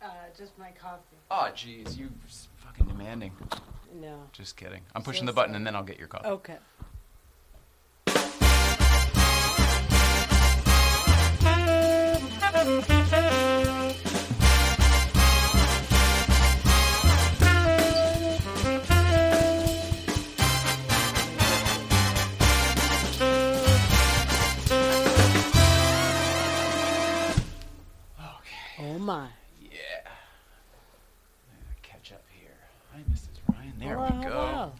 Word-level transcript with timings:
Uh, 0.00 0.06
just 0.36 0.56
my 0.58 0.70
coffee. 0.80 1.16
Oh, 1.30 1.48
jeez, 1.54 1.96
you 1.98 2.08
fucking 2.58 2.86
demanding. 2.86 3.32
No. 4.00 4.22
Just 4.32 4.56
kidding. 4.56 4.82
I'm 4.94 5.02
pushing 5.02 5.26
the 5.26 5.32
button 5.32 5.54
and 5.54 5.66
then 5.66 5.74
I'll 5.74 5.82
get 5.82 5.98
your 5.98 6.08
coffee. 6.08 6.28
Okay. 6.28 6.56
Okay. 28.18 28.80
Oh 28.80 28.98
my. 28.98 29.26
Yeah. 29.62 29.70
Catch 31.82 32.12
up 32.12 32.24
here. 32.40 32.50
Hi, 32.92 33.00
Mrs. 33.10 33.28
Ryan. 33.54 33.72
There 33.78 33.96
Hello, 33.96 34.04
we 34.18 34.24
go. 34.24 34.30
hello. 34.30 34.72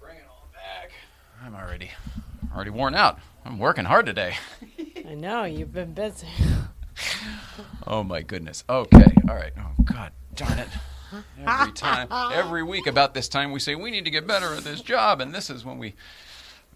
Bring 0.00 0.16
it 0.16 0.24
all 0.28 0.48
back. 0.52 0.90
I'm 1.44 1.54
already, 1.54 1.90
already 2.54 2.70
worn 2.70 2.94
out. 2.94 3.18
I'm 3.44 3.58
working 3.58 3.84
hard 3.84 4.06
today. 4.06 4.36
I 5.08 5.14
know 5.14 5.44
you've 5.44 5.72
been 5.72 5.92
busy. 5.92 6.28
Oh 7.86 8.02
my 8.04 8.22
goodness. 8.22 8.64
Okay. 8.68 9.12
All 9.28 9.34
right. 9.34 9.52
Oh 9.58 9.82
God 9.84 10.12
darn 10.34 10.58
it. 10.58 10.68
Every 11.46 11.72
time, 11.72 12.08
every 12.32 12.62
week 12.62 12.86
about 12.86 13.12
this 13.12 13.28
time, 13.28 13.52
we 13.52 13.60
say 13.60 13.74
we 13.74 13.90
need 13.90 14.06
to 14.06 14.10
get 14.10 14.26
better 14.26 14.54
at 14.54 14.64
this 14.64 14.80
job, 14.80 15.20
and 15.20 15.34
this 15.34 15.50
is 15.50 15.62
when 15.62 15.76
we 15.76 15.88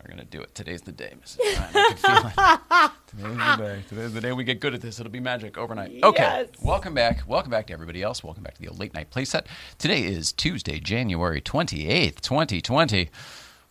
are 0.05 0.07
going 0.07 0.19
to 0.19 0.27
do 0.27 0.43
it. 0.43 0.55
Today's 0.55 0.83
the 0.83 0.93
day, 0.93 1.15
Mrs. 1.25 1.39
Ryan. 1.39 1.71
I 1.75 1.89
can 1.89 1.97
feel 1.97 2.27
it. 2.27 2.91
Today's 3.07 3.37
the 3.39 3.57
day. 3.57 3.85
Today's 3.89 4.13
the 4.13 4.21
day 4.21 4.33
we 4.33 4.45
get 4.45 4.61
good 4.61 4.75
at 4.75 4.83
this. 4.83 5.01
It'll 5.01 5.11
be 5.11 5.21
magic 5.21 5.57
overnight. 5.57 6.03
Okay. 6.03 6.23
Yes. 6.23 6.49
Welcome 6.61 6.93
back. 6.93 7.23
Welcome 7.27 7.51
back 7.51 7.69
to 7.69 7.73
everybody 7.73 8.03
else. 8.03 8.23
Welcome 8.23 8.43
back 8.43 8.59
to 8.59 8.63
the 8.63 8.75
late 8.75 8.93
night 8.93 9.11
playset. 9.11 9.47
Today 9.79 10.03
is 10.05 10.33
Tuesday, 10.33 10.81
January 10.81 11.41
twenty 11.41 11.89
eighth, 11.89 12.21
twenty 12.21 12.61
twenty. 12.61 13.09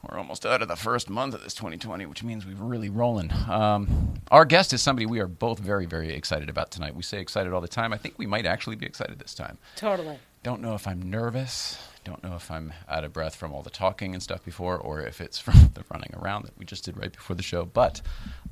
We're 0.09 0.17
almost 0.17 0.45
out 0.45 0.61
of 0.61 0.67
the 0.67 0.75
first 0.75 1.09
month 1.09 1.33
of 1.33 1.43
this 1.43 1.53
2020, 1.55 2.05
which 2.05 2.23
means 2.23 2.45
we're 2.45 2.53
really 2.53 2.89
rolling. 2.89 3.31
Um, 3.49 4.13
our 4.29 4.45
guest 4.45 4.73
is 4.73 4.81
somebody 4.81 5.05
we 5.05 5.19
are 5.19 5.27
both 5.27 5.59
very, 5.59 5.85
very 5.85 6.13
excited 6.13 6.49
about 6.49 6.69
tonight. 6.71 6.95
We 6.95 7.01
say 7.03 7.19
excited 7.19 7.53
all 7.53 7.61
the 7.61 7.67
time. 7.67 7.91
I 7.93 7.97
think 7.97 8.15
we 8.17 8.27
might 8.27 8.45
actually 8.45 8.75
be 8.75 8.85
excited 8.85 9.17
this 9.17 9.33
time. 9.33 9.57
Totally. 9.75 10.19
Don't 10.43 10.61
know 10.61 10.75
if 10.75 10.87
I'm 10.87 11.01
nervous. 11.09 11.79
Don't 12.03 12.23
know 12.23 12.35
if 12.35 12.51
I'm 12.51 12.71
out 12.87 13.03
of 13.03 13.13
breath 13.13 13.35
from 13.35 13.51
all 13.51 13.63
the 13.63 13.71
talking 13.71 14.13
and 14.13 14.21
stuff 14.21 14.45
before, 14.45 14.77
or 14.77 15.01
if 15.01 15.21
it's 15.21 15.39
from 15.45 15.71
the 15.73 15.83
running 15.91 16.13
around 16.15 16.45
that 16.45 16.57
we 16.57 16.65
just 16.65 16.85
did 16.85 16.97
right 16.97 17.11
before 17.11 17.35
the 17.35 17.43
show. 17.43 17.65
But 17.65 18.01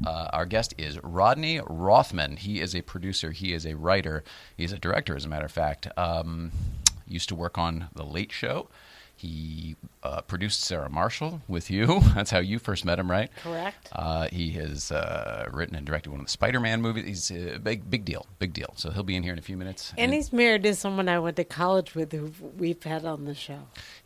uh, 0.06 0.30
our 0.34 0.48
guest 0.48 0.74
is 0.80 0.98
Rodney 1.04 1.62
Rothman. 1.68 2.38
He 2.38 2.62
is 2.62 2.76
a 2.76 2.82
producer. 2.82 3.32
He 3.32 3.54
is 3.54 3.66
a 3.66 3.76
writer. 3.76 4.24
He's 4.58 4.72
a 4.72 4.80
director, 4.80 5.16
as 5.16 5.26
a 5.26 5.30
matter 5.30 5.46
of 5.46 5.52
fact. 5.52 5.88
Um, 5.98 6.52
used 7.08 7.30
to 7.30 7.36
work 7.36 7.60
on 7.60 7.90
The 7.94 8.04
Late 8.04 8.32
Show. 8.32 8.70
He 9.24 9.78
uh, 10.04 10.20
produced 10.20 10.60
Sarah 10.60 10.90
Marshall 10.90 11.42
with 11.48 11.72
you. 11.72 12.02
That's 12.14 12.30
how 12.30 12.40
you 12.40 12.60
first 12.60 12.84
met 12.84 13.00
him, 13.00 13.10
right? 13.10 13.30
Correct. 13.42 13.88
Uh, 13.94 14.28
he 14.28 14.50
has 14.52 14.92
uh, 14.92 15.48
written 15.50 15.78
and 15.78 15.86
directed 15.86 16.10
one 16.10 16.20
of 16.20 16.26
the 16.26 16.32
Spider-Man 16.32 16.82
movies. 16.82 17.30
He's 17.30 17.32
a 17.32 17.58
big, 17.58 17.90
big 17.90 18.04
deal, 18.04 18.26
big 18.38 18.52
deal. 18.52 18.74
So 18.76 18.92
he'll 18.92 19.04
be 19.04 19.16
in 19.16 19.24
here 19.24 19.32
in 19.32 19.40
a 19.40 19.42
few 19.42 19.56
minutes. 19.56 19.94
And 19.98 20.14
he's 20.14 20.34
married 20.34 20.64
to 20.64 20.76
someone 20.76 21.08
I 21.08 21.20
went 21.20 21.38
to 21.38 21.46
college 21.46 21.96
with 21.96 22.12
who 22.12 22.34
we've 22.58 22.84
had 22.84 23.06
on 23.06 23.24
the 23.24 23.34
show. 23.34 23.60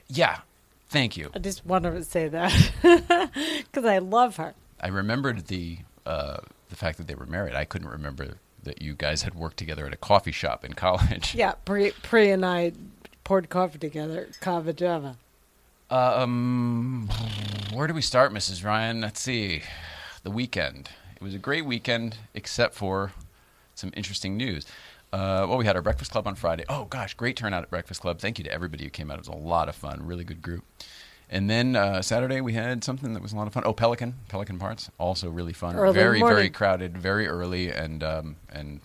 yeah, 0.08 0.42
thank 0.90 1.18
you. 1.18 1.32
I 1.34 1.40
just 1.40 1.66
wanted 1.66 1.94
to 1.96 2.04
say 2.04 2.28
that 2.28 2.72
because 3.64 3.86
I 3.86 3.98
love 3.98 4.36
her. 4.36 4.54
I 4.80 4.90
remembered 4.90 5.48
the 5.48 5.80
uh, 6.06 6.38
the 6.70 6.76
fact 6.76 7.00
that 7.00 7.08
they 7.08 7.16
were 7.16 7.26
married. 7.26 7.56
I 7.56 7.66
couldn't 7.66 7.90
remember 7.90 8.38
that 8.64 8.82
you 8.82 8.94
guys 8.94 9.24
had 9.24 9.34
worked 9.34 9.58
together 9.58 9.88
at 9.88 9.94
a 9.94 9.98
coffee 9.98 10.32
shop 10.32 10.64
in 10.66 10.74
college. 10.74 11.34
Yeah, 11.34 11.54
Pri, 11.66 11.92
Pri 12.04 12.30
and 12.30 12.46
I 12.46 12.74
poured 13.28 13.50
coffee 13.50 13.78
together, 13.78 14.30
Kava 14.40 14.72
Java. 14.72 15.18
Um, 15.90 17.10
where 17.74 17.86
do 17.86 17.94
we 17.94 18.02
start, 18.02 18.32
Mrs. 18.32 18.64
Ryan? 18.64 19.02
Let's 19.02 19.20
see. 19.20 19.64
The 20.24 20.32
weekend. 20.32 20.92
It 21.14 21.22
was 21.22 21.34
a 21.34 21.38
great 21.38 21.66
weekend, 21.66 22.16
except 22.34 22.74
for 22.74 23.12
some 23.76 23.92
interesting 23.98 24.38
news. 24.38 24.66
Uh, 25.12 25.44
well, 25.50 25.58
we 25.58 25.66
had 25.66 25.76
our 25.76 25.82
breakfast 25.82 26.12
club 26.12 26.26
on 26.26 26.36
Friday. 26.36 26.64
Oh 26.70 26.86
gosh, 26.86 27.16
great 27.16 27.36
turnout 27.36 27.64
at 27.64 27.70
breakfast 27.70 28.00
club. 28.00 28.20
Thank 28.20 28.38
you 28.38 28.46
to 28.46 28.52
everybody 28.52 28.86
who 28.86 28.90
came 28.90 29.12
out. 29.12 29.16
It 29.16 29.28
was 29.28 29.28
a 29.28 29.34
lot 29.34 29.68
of 29.68 29.76
fun. 29.76 30.06
Really 30.06 30.24
good 30.24 30.42
group. 30.42 30.64
And 31.30 31.50
then 31.50 31.76
uh, 31.76 32.02
Saturday 32.02 32.40
we 32.40 32.54
had 32.54 32.82
something 32.82 33.14
that 33.14 33.22
was 33.22 33.34
a 33.34 33.36
lot 33.36 33.48
of 33.48 33.52
fun. 33.52 33.64
Oh, 33.66 33.74
Pelican, 33.74 34.16
Pelican 34.30 34.58
Parts, 34.58 34.90
also 34.98 35.30
really 35.30 35.52
fun. 35.52 35.76
Early 35.76 35.94
very, 35.94 36.22
very 36.22 36.50
crowded, 36.50 36.98
very 36.98 37.28
early, 37.28 37.72
and 37.72 38.04
um, 38.04 38.38
and 38.50 38.80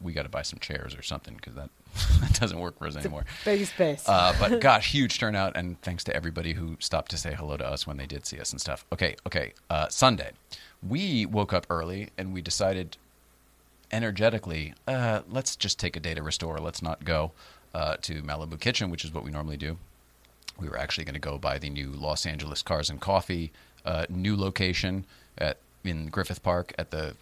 we 0.00 0.14
got 0.14 0.22
to 0.22 0.30
buy 0.30 0.42
some 0.42 0.60
chairs 0.60 0.94
or 0.94 1.02
something 1.02 1.34
because 1.34 1.54
that 1.56 1.68
that 2.20 2.38
doesn't 2.40 2.58
work 2.58 2.78
for 2.78 2.86
us 2.86 2.96
anymore. 2.96 3.24
Big 3.44 3.64
space. 3.66 4.08
Uh, 4.08 4.34
but 4.38 4.60
gosh, 4.60 4.92
huge 4.92 5.18
turnout, 5.18 5.56
and 5.56 5.80
thanks 5.82 6.04
to 6.04 6.14
everybody 6.16 6.54
who 6.54 6.76
stopped 6.80 7.10
to 7.10 7.16
say 7.16 7.34
hello 7.34 7.56
to 7.56 7.66
us 7.66 7.86
when 7.86 7.96
they 7.96 8.06
did 8.06 8.26
see 8.26 8.38
us 8.40 8.52
and 8.52 8.60
stuff. 8.60 8.84
Okay, 8.92 9.16
okay. 9.26 9.52
Uh, 9.68 9.88
Sunday, 9.88 10.32
we 10.86 11.26
woke 11.26 11.52
up 11.52 11.66
early 11.70 12.10
and 12.16 12.32
we 12.32 12.42
decided 12.42 12.96
energetically, 13.90 14.74
uh, 14.88 15.20
let's 15.28 15.54
just 15.54 15.78
take 15.78 15.96
a 15.96 16.00
day 16.00 16.14
to 16.14 16.22
restore. 16.22 16.58
Let's 16.58 16.82
not 16.82 17.04
go 17.04 17.32
uh, 17.74 17.96
to 18.02 18.22
Malibu 18.22 18.58
Kitchen, 18.58 18.90
which 18.90 19.04
is 19.04 19.12
what 19.12 19.24
we 19.24 19.30
normally 19.30 19.58
do. 19.58 19.76
We 20.58 20.68
were 20.68 20.78
actually 20.78 21.04
going 21.04 21.14
to 21.14 21.20
go 21.20 21.38
by 21.38 21.58
the 21.58 21.70
new 21.70 21.90
Los 21.90 22.26
Angeles 22.26 22.62
Cars 22.62 22.90
and 22.90 23.00
Coffee 23.00 23.52
uh, 23.84 24.06
new 24.08 24.36
location 24.36 25.04
at 25.38 25.58
in 25.84 26.06
Griffith 26.06 26.42
Park 26.42 26.72
at 26.78 26.90
the 26.90 27.16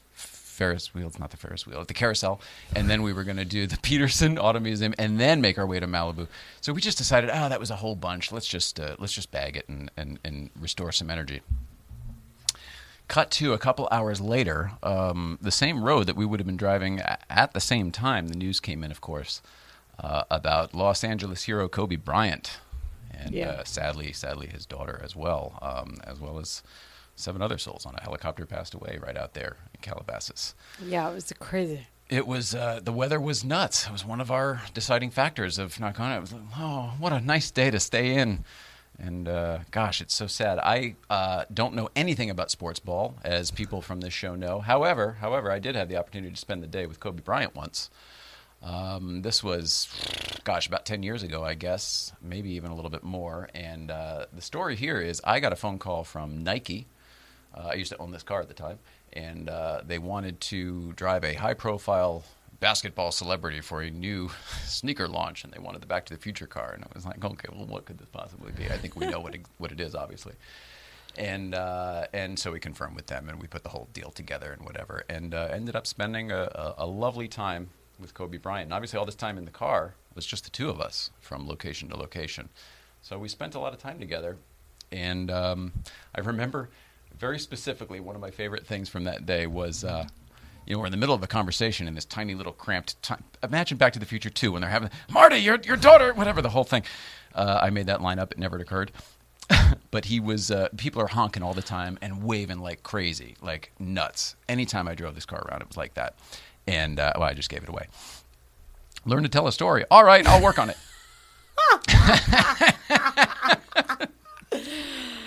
Ferris 0.61 0.93
wheel. 0.93 1.07
It's 1.07 1.19
not 1.19 1.31
the 1.31 1.39
Ferris 1.39 1.67
wheel, 1.67 1.83
the 1.87 1.95
carousel. 1.95 2.39
And 2.77 2.91
then 2.91 3.03
we 3.03 3.15
were 3.15 3.25
going 3.25 3.39
to 3.39 3.47
do 3.47 3.67
the 3.67 3.79
Petersen 3.83 4.39
Auto 4.39 4.61
Museum 4.61 4.95
and 4.99 5.19
then 5.19 5.41
make 5.41 5.57
our 5.59 5.67
way 5.67 5.81
to 5.81 5.87
Malibu. 5.87 6.29
So 6.61 6.75
we 6.75 6.83
just 6.83 6.99
decided, 6.99 7.31
oh, 7.33 7.49
that 7.49 7.59
was 7.59 7.71
a 7.71 7.77
whole 7.77 7.97
bunch. 7.97 8.31
Let's 8.31 8.47
just 8.47 8.79
uh, 8.79 8.95
let's 8.99 9.15
just 9.15 9.31
bag 9.31 9.57
it 9.57 9.67
and, 9.71 9.91
and, 9.97 10.19
and 10.23 10.51
restore 10.61 10.93
some 10.93 11.09
energy. 11.09 11.41
Cut 13.09 13.31
to 13.33 13.55
a 13.55 13.59
couple 13.59 13.89
hours 13.91 14.21
later, 14.21 14.73
um, 14.83 15.39
the 15.41 15.51
same 15.51 15.83
road 15.83 16.07
that 16.07 16.15
we 16.15 16.27
would 16.27 16.39
have 16.41 16.47
been 16.47 16.59
driving 16.59 17.01
at 17.31 17.53
the 17.55 17.61
same 17.61 17.91
time. 17.91 18.29
The 18.29 18.37
news 18.37 18.61
came 18.61 18.85
in, 18.85 18.91
of 18.91 19.01
course, 19.01 19.41
uh, 19.99 20.25
about 20.31 20.75
Los 20.75 21.03
Angeles 21.03 21.45
hero 21.45 21.69
Kobe 21.69 21.97
Bryant, 21.97 22.59
and 23.13 23.35
Yeah. 23.35 23.49
uh, 23.49 23.65
sadly, 23.65 24.13
sadly, 24.13 24.47
his 24.47 24.65
daughter 24.67 25.01
as 25.03 25.17
well, 25.17 25.59
um, 25.63 25.97
as 26.05 26.21
well 26.21 26.39
as 26.39 26.63
seven 27.21 27.43
other 27.43 27.59
souls 27.59 27.87
on 27.87 27.95
a 27.95 28.03
helicopter 28.03 28.47
passed 28.47 28.75
away 28.75 28.99
right 29.03 29.17
out 29.17 29.35
there 29.35 29.57
in 29.75 29.81
Calabasas. 29.81 30.55
yeah, 30.85 31.09
it 31.11 31.15
was 31.15 31.33
crazy. 31.39 31.87
It 32.09 32.27
was 32.27 32.55
uh, 32.55 32.81
the 32.83 32.93
weather 32.93 33.21
was 33.21 33.45
nuts. 33.45 33.87
It 33.87 33.93
was 33.93 34.05
one 34.05 34.21
of 34.21 34.31
our 34.31 34.63
deciding 34.75 35.11
factors 35.11 35.59
of 35.59 35.79
not 35.79 35.95
going. 35.95 36.11
It 36.11 36.21
was 36.21 36.33
like, 36.33 36.43
oh, 36.59 36.95
what 36.99 37.13
a 37.13 37.21
nice 37.21 37.51
day 37.53 37.71
to 37.71 37.79
stay 37.79 38.15
in. 38.15 38.45
And 38.99 39.29
uh, 39.29 39.61
gosh, 39.71 40.01
it's 40.01 40.15
so 40.15 40.27
sad. 40.27 40.59
I 40.59 40.97
uh, 41.09 41.45
don't 41.53 41.75
know 41.75 41.89
anything 41.97 42.29
about 42.29 42.51
sports 42.51 42.81
ball, 42.81 43.15
as 43.25 43.51
people 43.51 43.81
from 43.81 44.01
this 44.01 44.13
show 44.13 44.35
know. 44.35 44.61
However, 44.61 45.19
however, 45.21 45.51
I 45.51 45.59
did 45.59 45.75
have 45.75 45.89
the 45.89 45.97
opportunity 45.97 46.33
to 46.33 46.41
spend 46.41 46.63
the 46.63 46.67
day 46.67 46.85
with 46.85 47.01
Kobe 47.01 47.23
Bryant 47.23 47.55
once. 47.55 47.91
Um, 48.63 49.23
this 49.23 49.43
was, 49.43 49.89
gosh, 50.45 50.67
about 50.67 50.85
10 50.85 51.03
years 51.03 51.23
ago, 51.23 51.43
I 51.43 51.55
guess, 51.55 52.13
maybe 52.21 52.51
even 52.51 52.71
a 52.71 52.75
little 52.75 52.91
bit 52.91 53.03
more. 53.03 53.49
And 53.55 53.91
uh, 53.91 54.27
the 54.33 54.43
story 54.43 54.77
here 54.77 55.01
is 55.01 55.21
I 55.25 55.41
got 55.41 55.53
a 55.53 55.57
phone 55.57 55.79
call 55.79 56.05
from 56.05 56.45
Nike. 56.45 56.87
Uh, 57.55 57.69
I 57.71 57.75
used 57.75 57.91
to 57.93 57.99
own 57.99 58.11
this 58.11 58.23
car 58.23 58.41
at 58.41 58.49
the 58.49 58.55
time. 58.55 58.79
And 59.13 59.49
uh, 59.49 59.83
they 59.85 59.99
wanted 59.99 60.41
to 60.43 60.93
drive 60.93 61.25
a 61.25 61.35
high 61.35 61.55
profile 61.55 62.23
basketball 62.61 63.11
celebrity 63.11 63.61
for 63.61 63.81
a 63.81 63.91
new 63.91 64.31
sneaker 64.65 65.09
launch. 65.09 65.45
And 65.45 65.53
they 65.53 65.59
wanted 65.59 65.83
the 65.83 65.87
Back 65.87 66.07
to 66.07 66.15
the 66.15 66.21
Future 66.21 66.47
car. 66.47 66.73
And 66.73 66.85
I 66.85 66.89
was 66.95 67.05
like, 67.05 67.25
okay, 67.25 67.49
well, 67.53 67.67
what 67.67 67.87
could 67.87 67.99
this 67.99 68.09
possibly 68.09 68.53
be? 68.53 68.67
I 68.67 68.79
think 68.79 68.97
we 68.97 69.07
know 69.07 69.21
what 69.21 69.35
it, 69.35 69.43
what 69.59 69.73
it 69.73 69.81
is, 69.81 69.95
obviously 69.95 70.35
and 71.17 71.55
uh, 71.55 72.07
and 72.13 72.39
so 72.39 72.53
we 72.53 72.61
confirmed 72.61 72.97
with 72.97 73.07
them, 73.07 73.29
and 73.29 73.41
we 73.41 73.47
put 73.47 73.63
the 73.63 73.69
whole 73.69 73.89
deal 73.93 74.11
together 74.11 74.53
and 74.53 74.65
whatever, 74.65 75.05
and 75.09 75.35
uh, 75.35 75.49
ended 75.51 75.77
up 75.77 75.87
spending 75.87 76.31
a, 76.31 76.75
a, 76.79 76.87
lovely 76.87 77.29
time 77.29 77.71
with 77.99 78.15
Kobe 78.15 78.39
Bryant. 78.39 78.67
And 78.67 78.75
obviously, 78.75 78.99
all 78.99 79.07
this 79.07 79.15
time 79.15 79.37
in 79.39 79.45
the 79.45 79.51
car 79.51 79.95
was 80.15 80.25
just 80.27 80.45
the 80.45 80.51
two 80.51 80.69
of 80.69 80.81
us 80.81 81.11
from 81.21 81.49
location 81.49 81.89
to 81.91 81.97
location. 81.97 82.49
So 83.03 83.19
we 83.19 83.29
spent 83.29 83.55
a 83.55 83.59
lot 83.59 83.73
of 83.73 83.79
time 83.79 83.99
together, 83.99 84.37
and 84.93 85.31
um, 85.31 85.73
I 86.15 86.21
remember 86.21 86.71
very 87.21 87.39
specifically 87.39 88.01
one 88.01 88.17
of 88.17 88.21
my 88.21 88.31
favorite 88.31 88.67
things 88.67 88.89
from 88.89 89.05
that 89.05 89.27
day 89.27 89.47
was. 89.47 89.85
Uh, 89.85 90.07
you 90.67 90.77
know, 90.77 90.81
we're 90.81 90.87
in 90.87 90.93
the 90.93 90.99
middle 90.99 91.15
of 91.15 91.23
a 91.23 91.27
conversation 91.27 91.89
in 91.89 91.95
this 91.95 92.05
tiny 92.05 92.35
little 92.35 92.53
cramped 92.53 93.03
time. 93.03 93.25
Imagine 93.43 93.77
Back 93.77 93.93
to 93.95 93.99
the 93.99 94.07
Future 94.07 94.31
2 94.31 94.53
when 94.53 94.61
they're 94.61 94.71
having, 94.71 94.91
Marty, 95.11 95.39
your, 95.39 95.59
your 95.65 95.77
daughter, 95.77 96.13
whatever, 96.13 96.43
the 96.43 96.51
whole 96.51 96.63
thing. 96.63 96.85
Uh, 97.35 97.59
I 97.61 97.71
made 97.71 97.87
that 97.87 98.01
line 98.01 98.21
up. 98.21 98.31
It 98.31 98.39
never 98.39 98.57
occurred 98.59 98.93
but 99.91 100.07
he 100.07 100.21
was 100.21 100.51
uh, 100.51 100.69
people 100.77 101.03
are 101.03 101.09
honking 101.09 101.43
all 101.43 101.55
the 101.55 101.63
time 101.63 101.99
and 102.01 102.23
waving 102.23 102.61
like 102.61 102.83
crazy 102.83 103.37
like 103.41 103.73
nuts 103.79 104.37
anytime 104.49 104.89
i 104.89 104.95
drove 104.95 105.15
this 105.15 105.27
car 105.27 105.47
around 105.49 105.63
it 105.63 105.69
was 105.69 105.77
like 105.77 105.95
that 105.95 106.15
and 106.67 106.99
uh, 106.99 107.13
well 107.17 107.29
i 107.29 107.35
just 107.35 107.49
gave 107.49 107.63
it 107.63 107.69
away 107.69 107.87
learn 109.05 109.23
to 109.23 109.29
tell 109.29 109.47
a 109.47 109.53
story 109.53 109.85
all 109.91 110.05
right 110.05 110.27
i'll 110.27 110.43
work 110.43 110.59
on 110.59 110.71
it 110.71 110.77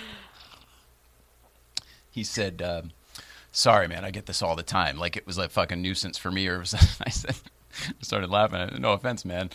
he 2.14 2.22
said 2.24 2.62
um, 2.62 2.92
sorry 3.52 3.88
man 3.88 4.04
i 4.04 4.10
get 4.10 4.26
this 4.26 4.42
all 4.42 4.56
the 4.56 4.62
time 4.62 4.96
like 4.96 5.16
it 5.16 5.26
was 5.26 5.38
a 5.38 5.48
fucking 5.48 5.82
nuisance 5.82 6.16
for 6.16 6.30
me 6.30 6.46
or 6.46 6.60
was, 6.60 6.74
i 7.06 7.10
said 7.10 7.36
started 8.00 8.30
laughing. 8.30 8.58
I, 8.58 8.78
no 8.78 8.92
offense, 8.92 9.24
man. 9.24 9.50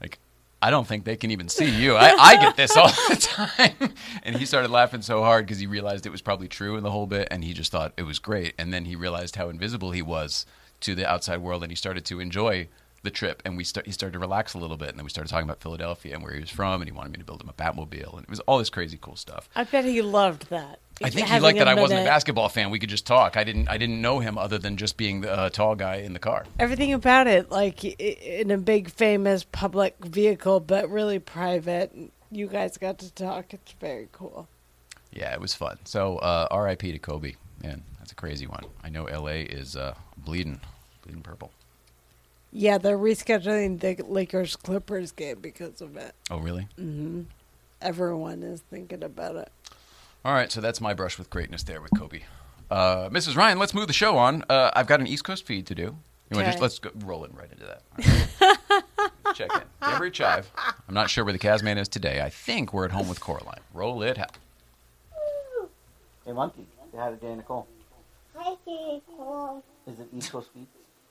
Like, 0.00 0.18
I 0.62 0.70
don't 0.70 0.86
think 0.86 1.04
they 1.04 1.16
can 1.16 1.30
even 1.30 1.48
see 1.48 1.68
you. 1.68 1.96
I, 1.96 2.10
I 2.12 2.36
get 2.36 2.56
this 2.56 2.76
all 2.76 2.88
the 2.88 3.16
time. 3.20 3.94
And 4.22 4.36
he 4.36 4.46
started 4.46 4.70
laughing 4.70 5.02
so 5.02 5.22
hard 5.22 5.46
because 5.46 5.58
he 5.60 5.66
realized 5.66 6.06
it 6.06 6.10
was 6.12 6.22
probably 6.22 6.48
true 6.48 6.76
in 6.76 6.82
the 6.82 6.90
whole 6.90 7.06
bit, 7.06 7.28
and 7.30 7.44
he 7.44 7.52
just 7.52 7.72
thought 7.72 7.92
it 7.96 8.02
was 8.02 8.18
great. 8.18 8.54
And 8.58 8.72
then 8.72 8.86
he 8.86 8.96
realized 8.96 9.36
how 9.36 9.48
invisible 9.48 9.92
he 9.92 10.02
was 10.02 10.46
to 10.80 10.94
the 10.94 11.08
outside 11.08 11.38
world, 11.38 11.62
and 11.62 11.72
he 11.72 11.76
started 11.76 12.04
to 12.06 12.20
enjoy 12.20 12.68
the 13.06 13.10
trip. 13.10 13.40
And 13.46 13.56
we 13.56 13.64
start, 13.64 13.86
he 13.86 13.92
started 13.92 14.12
to 14.12 14.18
relax 14.18 14.52
a 14.52 14.58
little 14.58 14.76
bit, 14.76 14.90
and 14.90 14.98
then 14.98 15.04
we 15.04 15.10
started 15.10 15.30
talking 15.30 15.48
about 15.48 15.62
Philadelphia 15.62 16.12
and 16.14 16.22
where 16.22 16.34
he 16.34 16.40
was 16.40 16.50
from, 16.50 16.82
and 16.82 16.90
he 16.90 16.92
wanted 16.94 17.12
me 17.12 17.18
to 17.18 17.24
build 17.24 17.40
him 17.40 17.48
a 17.48 17.54
Batmobile, 17.54 18.14
and 18.14 18.24
it 18.24 18.28
was 18.28 18.40
all 18.40 18.58
this 18.58 18.68
crazy 18.68 18.98
cool 19.00 19.16
stuff. 19.16 19.48
I 19.56 19.64
bet 19.64 19.86
he 19.86 20.02
loved 20.02 20.50
that. 20.50 20.80
I 21.02 21.10
think 21.10 21.28
he 21.28 21.40
liked 21.40 21.58
that 21.58 21.68
I 21.68 21.74
wasn't 21.74 22.00
a 22.00 22.04
basketball 22.04 22.48
fan. 22.48 22.70
We 22.70 22.78
could 22.78 22.88
just 22.88 23.06
talk. 23.06 23.36
I 23.36 23.44
didn't. 23.44 23.68
I 23.68 23.76
didn't 23.76 24.00
know 24.00 24.18
him 24.18 24.38
other 24.38 24.58
than 24.58 24.76
just 24.76 24.96
being 24.96 25.20
the 25.20 25.30
uh, 25.30 25.48
tall 25.50 25.74
guy 25.74 25.96
in 25.96 26.14
the 26.14 26.18
car. 26.18 26.46
Everything 26.58 26.92
about 26.92 27.26
it, 27.26 27.50
like 27.50 27.84
in 27.84 28.50
a 28.50 28.56
big, 28.58 28.90
famous 28.90 29.44
public 29.44 29.96
vehicle, 30.04 30.60
but 30.60 30.90
really 30.90 31.18
private. 31.18 31.92
You 32.30 32.46
guys 32.46 32.78
got 32.78 32.98
to 33.00 33.12
talk. 33.12 33.52
It's 33.52 33.72
very 33.72 34.08
cool. 34.10 34.48
Yeah, 35.12 35.32
it 35.32 35.40
was 35.40 35.54
fun. 35.54 35.78
So, 35.84 36.16
uh, 36.18 36.48
R.I.P. 36.50 36.92
to 36.92 36.98
Kobe. 36.98 37.34
Man, 37.62 37.82
that's 37.98 38.12
a 38.12 38.14
crazy 38.14 38.46
one. 38.46 38.64
I 38.82 38.88
know 38.88 39.06
L.A. 39.06 39.42
is 39.42 39.76
uh, 39.76 39.94
bleeding, 40.16 40.60
bleeding 41.02 41.22
purple. 41.22 41.52
Yeah, 42.52 42.78
they're 42.78 42.96
rescheduling 42.98 43.80
the 43.80 44.02
Lakers 44.04 44.56
Clippers 44.56 45.12
game 45.12 45.38
because 45.40 45.80
of 45.80 45.96
it. 45.96 46.14
Oh, 46.30 46.38
really? 46.38 46.68
Everyone 47.82 48.42
is 48.42 48.62
thinking 48.70 49.02
about 49.04 49.36
it. 49.36 49.50
All 50.24 50.32
right. 50.32 50.50
So 50.50 50.60
that's 50.60 50.80
my 50.80 50.94
brush 50.94 51.18
with 51.18 51.28
greatness 51.30 51.62
there 51.64 51.80
with 51.80 51.90
Kobe. 51.96 52.22
Uh, 52.70 53.08
Mrs. 53.10 53.36
Ryan, 53.36 53.58
let's 53.58 53.74
move 53.74 53.86
the 53.86 53.92
show 53.92 54.16
on. 54.16 54.42
Uh, 54.48 54.70
I've 54.74 54.86
got 54.86 55.00
an 55.00 55.06
East 55.06 55.24
Coast 55.24 55.44
feed 55.46 55.66
to 55.66 55.74
do. 55.74 55.96
You 56.30 56.36
want 56.38 56.46
just 56.46 56.60
let's 56.60 56.78
go, 56.80 56.90
roll 57.04 57.24
it 57.24 57.30
right 57.34 57.48
into 57.52 57.64
that. 57.66 57.82
All 58.40 58.48
right. 58.48 59.34
Check 59.36 59.50
in. 59.54 59.60
Every 59.82 60.10
chive. 60.10 60.50
I'm 60.88 60.94
not 60.94 61.10
sure 61.10 61.22
where 61.24 61.32
the 61.32 61.38
Casman 61.38 61.78
is 61.78 61.88
today. 61.88 62.20
I 62.22 62.30
think 62.30 62.72
we're 62.72 62.84
at 62.86 62.90
home 62.90 63.08
with 63.08 63.20
Coraline. 63.20 63.60
Roll 63.74 64.02
it. 64.02 64.18
Ha- 64.18 64.26
Hey, 66.24 66.32
Monkey, 66.32 66.66
say 66.90 66.98
hi 66.98 67.10
to 67.10 67.16
Jay 67.18 67.36
Nicole. 67.36 67.68
Hi, 68.34 68.56
Kitty 68.64 69.00
Cole. 69.16 69.62
Is 69.86 70.00
it 70.00 70.08
East 70.12 70.32
Coast 70.32 70.48
Feet? 70.52 70.66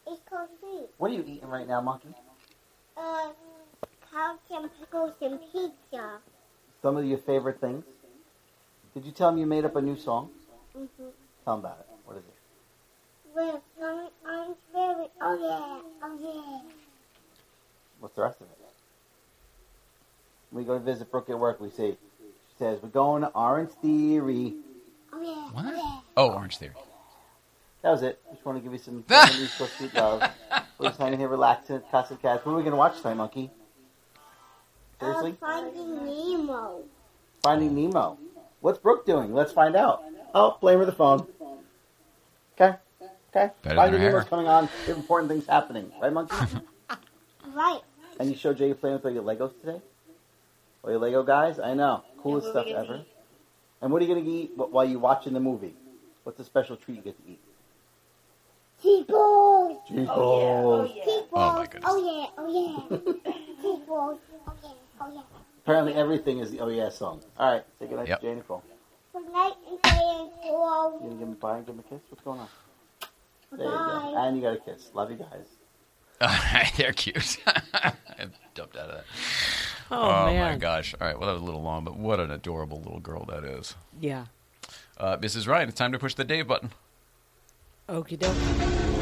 It's 0.07 0.21
called 0.29 0.49
sweet. 0.59 0.87
What 0.97 1.11
are 1.11 1.13
you 1.13 1.23
eating 1.27 1.47
right 1.49 1.67
now, 1.67 1.81
Monkey? 1.81 2.09
Uh, 2.97 3.29
cows 4.11 4.37
and 4.51 4.69
pickles 4.79 5.13
and 5.21 5.39
pizza. 5.51 6.19
Some 6.81 6.97
of 6.97 7.05
your 7.05 7.17
favorite 7.17 7.59
things? 7.59 7.83
Did 8.93 9.05
you 9.05 9.11
tell 9.11 9.29
him 9.29 9.37
you 9.37 9.45
made 9.45 9.65
up 9.65 9.75
a 9.75 9.81
new 9.81 9.97
song? 9.97 10.29
Mm-hmm. 10.77 11.03
Tell 11.43 11.53
him 11.55 11.59
about 11.61 11.79
it. 11.79 11.87
What 12.05 12.17
is 12.17 12.23
it? 12.23 13.35
With 13.35 13.61
some 13.79 14.09
orange 14.25 14.57
berry. 14.73 15.07
Oh 15.21 15.37
yeah, 15.41 15.81
oh 16.03 16.19
yeah. 16.21 16.69
What's 17.99 18.15
the 18.15 18.21
rest 18.21 18.39
of 18.41 18.47
it? 18.47 18.57
We 20.51 20.63
go 20.63 20.77
to 20.77 20.83
visit 20.83 21.11
Brooke 21.11 21.29
at 21.29 21.37
work, 21.37 21.59
we 21.59 21.69
say, 21.69 21.91
she 22.21 22.55
says, 22.59 22.79
we're 22.81 22.87
going 22.89 23.23
to 23.23 23.29
Orange 23.29 23.71
Theory. 23.81 24.53
Oh 25.11 25.21
yeah, 25.21 25.49
What? 25.51 25.65
oh 25.65 25.75
yeah. 25.75 25.99
Oh, 26.15 26.31
Orange 26.31 26.57
Theory. 26.57 26.75
That 27.85 27.91
was 27.91 28.01
it. 28.01 28.19
Just 28.31 28.43
want 28.43 28.57
to 28.57 28.63
give 28.63 28.73
you 28.73 28.79
some 28.79 29.03
some 29.07 29.43
East 29.43 29.59
Coast 29.59 29.73
Feet 29.73 29.93
love. 29.93 30.19
We're 30.79 30.87
just 30.87 30.99
hanging 30.99 31.19
here 31.19 31.27
relaxing 31.27 31.75
at 31.75 31.91
Casa 31.91 32.15
Cats. 32.15 32.43
What 32.43 32.53
are 32.53 32.55
we 32.55 32.63
going 32.63 32.71
to 32.71 32.77
watch 32.77 32.99
tonight, 32.99 33.13
Monkey? 33.13 33.51
Seriously? 34.99 35.37
Uh, 35.39 35.45
finding 35.45 36.03
Nemo. 36.03 36.81
Finding 37.43 37.75
Nemo. 37.75 38.17
What's 38.61 38.79
Brooke 38.79 39.05
doing? 39.05 39.35
Let's 39.35 39.51
find 39.51 39.75
out. 39.75 40.01
Oh, 40.33 40.57
blame 40.59 40.79
her 40.79 40.85
the 40.85 40.93
phone. 40.93 41.27
Okay. 42.59 42.75
Okay. 43.29 43.51
Better 43.51 43.51
than 43.61 43.75
Finding 43.75 44.01
her 44.01 44.07
Nemo's 44.07 44.23
hair. 44.23 44.29
coming 44.31 44.47
on. 44.47 44.67
Important 44.87 45.29
things 45.31 45.45
happening. 45.45 45.91
Right, 46.01 46.11
Monkey? 46.11 46.35
Right. 47.53 47.81
and 48.19 48.29
you 48.31 48.35
showed 48.35 48.57
Jay 48.57 48.67
you 48.67 48.73
playing 48.73 48.95
with 48.95 49.05
all 49.05 49.11
your 49.11 49.23
Legos 49.23 49.53
today? 49.61 49.79
All 50.83 50.89
your 50.89 50.99
Lego 50.99 51.21
guys? 51.21 51.59
I 51.59 51.75
know. 51.75 52.03
Coolest 52.17 52.49
stuff 52.49 52.65
ever. 52.65 53.05
And 53.81 53.91
what 53.91 54.01
are 54.01 54.05
you 54.05 54.13
going 54.13 54.25
to 54.25 54.31
eat 54.31 54.51
while 54.55 54.83
you're 54.83 54.99
watching 54.99 55.33
the 55.33 55.39
movie? 55.39 55.75
What's 56.23 56.39
a 56.39 56.43
special 56.43 56.75
treat 56.75 56.95
you 56.97 57.03
get 57.03 57.23
to 57.23 57.31
eat? 57.31 57.39
T-balls. 58.81 59.77
Cheese 59.87 60.07
Oh 60.11 60.15
balls. 60.15 60.91
yeah. 60.95 61.03
Oh, 61.31 61.53
my 61.55 61.65
goodness. 61.65 61.83
Oh 61.85 61.97
yeah, 61.97 62.27
oh 62.37 62.89
yeah. 62.91 62.97
T-balls. 63.61 64.19
Oh 64.47 64.53
yeah, 64.63 64.69
oh 65.01 65.11
yeah. 65.13 65.21
Apparently 65.63 65.93
everything 65.93 66.39
is 66.39 66.51
the 66.51 66.59
Oh 66.59 66.69
Yeah 66.69 66.89
song. 66.89 67.21
All 67.37 67.51
right. 67.53 67.63
Say 67.79 67.87
goodnight 67.87 68.07
Yep. 68.07 68.19
to 68.21 68.25
Jay 68.27 68.35
Nicole. 68.35 68.63
Good 69.13 69.31
night 69.31 69.53
and 69.69 69.81
day 69.81 69.99
You 70.45 70.51
going 70.51 71.09
to 71.11 71.15
give 71.17 71.27
him 71.27 71.31
a 71.31 71.35
bye 71.35 71.57
and 71.57 71.65
give 71.65 71.75
him 71.75 71.79
a 71.79 71.89
kiss? 71.89 72.01
What's 72.09 72.23
going 72.23 72.39
on? 72.41 72.47
There 73.51 73.65
you 73.65 73.71
go. 73.71 74.13
And 74.17 74.35
you 74.37 74.43
got 74.43 74.53
a 74.53 74.57
kiss. 74.59 74.89
Love 74.93 75.09
you 75.11 75.17
guys. 75.17 75.47
All 76.21 76.27
right, 76.27 76.71
they're 76.77 76.91
cute. 76.93 77.37
I 77.73 77.93
jumped 78.53 78.75
out 78.77 78.89
of 78.89 78.95
that. 78.97 79.05
Oh, 79.91 80.25
my 80.25 80.31
man. 80.33 80.59
gosh! 80.59 80.95
All 80.99 81.05
right, 81.05 81.17
well 81.19 81.27
that 81.27 81.33
was 81.33 81.41
a 81.41 81.45
little 81.45 81.61
long, 81.61 81.83
but 81.83 81.95
what 81.97 82.19
an 82.19 82.31
adorable 82.31 82.77
little 82.79 82.99
girl 83.01 83.25
that 83.25 83.43
is. 83.43 83.75
Yeah. 83.99 84.25
Uh, 84.97 85.17
Mrs. 85.17 85.47
Ryan, 85.47 85.69
it's 85.69 85.77
time 85.77 85.91
to 85.91 85.99
push 85.99 86.13
the 86.15 86.23
Dave 86.23 86.47
button. 86.47 86.71
Okidoki. 87.87 88.94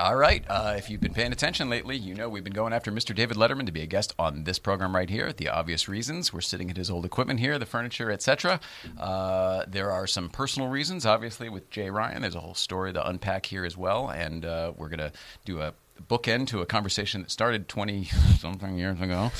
All 0.00 0.16
right. 0.16 0.42
Uh, 0.48 0.76
if 0.78 0.88
you've 0.88 1.02
been 1.02 1.12
paying 1.12 1.30
attention 1.30 1.68
lately, 1.68 1.94
you 1.94 2.14
know 2.14 2.30
we've 2.30 2.42
been 2.42 2.54
going 2.54 2.72
after 2.72 2.90
Mr. 2.90 3.14
David 3.14 3.36
Letterman 3.36 3.66
to 3.66 3.72
be 3.72 3.82
a 3.82 3.86
guest 3.86 4.14
on 4.18 4.44
this 4.44 4.58
program 4.58 4.96
right 4.96 5.10
here. 5.10 5.30
The 5.30 5.50
obvious 5.50 5.90
reasons 5.90 6.32
we're 6.32 6.40
sitting 6.40 6.70
at 6.70 6.78
his 6.78 6.90
old 6.90 7.04
equipment 7.04 7.38
here, 7.38 7.58
the 7.58 7.66
furniture, 7.66 8.10
etc. 8.10 8.60
Uh, 8.98 9.66
there 9.68 9.90
are 9.90 10.06
some 10.06 10.30
personal 10.30 10.70
reasons, 10.70 11.04
obviously, 11.04 11.50
with 11.50 11.68
Jay 11.68 11.90
Ryan. 11.90 12.22
There's 12.22 12.34
a 12.34 12.40
whole 12.40 12.54
story 12.54 12.94
to 12.94 13.06
unpack 13.06 13.44
here 13.44 13.66
as 13.66 13.76
well, 13.76 14.08
and 14.08 14.46
uh, 14.46 14.72
we're 14.74 14.88
going 14.88 15.00
to 15.00 15.12
do 15.44 15.60
a 15.60 15.74
bookend 16.08 16.46
to 16.46 16.62
a 16.62 16.66
conversation 16.66 17.20
that 17.20 17.30
started 17.30 17.68
20 17.68 18.04
something 18.38 18.78
years 18.78 18.98
ago. 19.02 19.30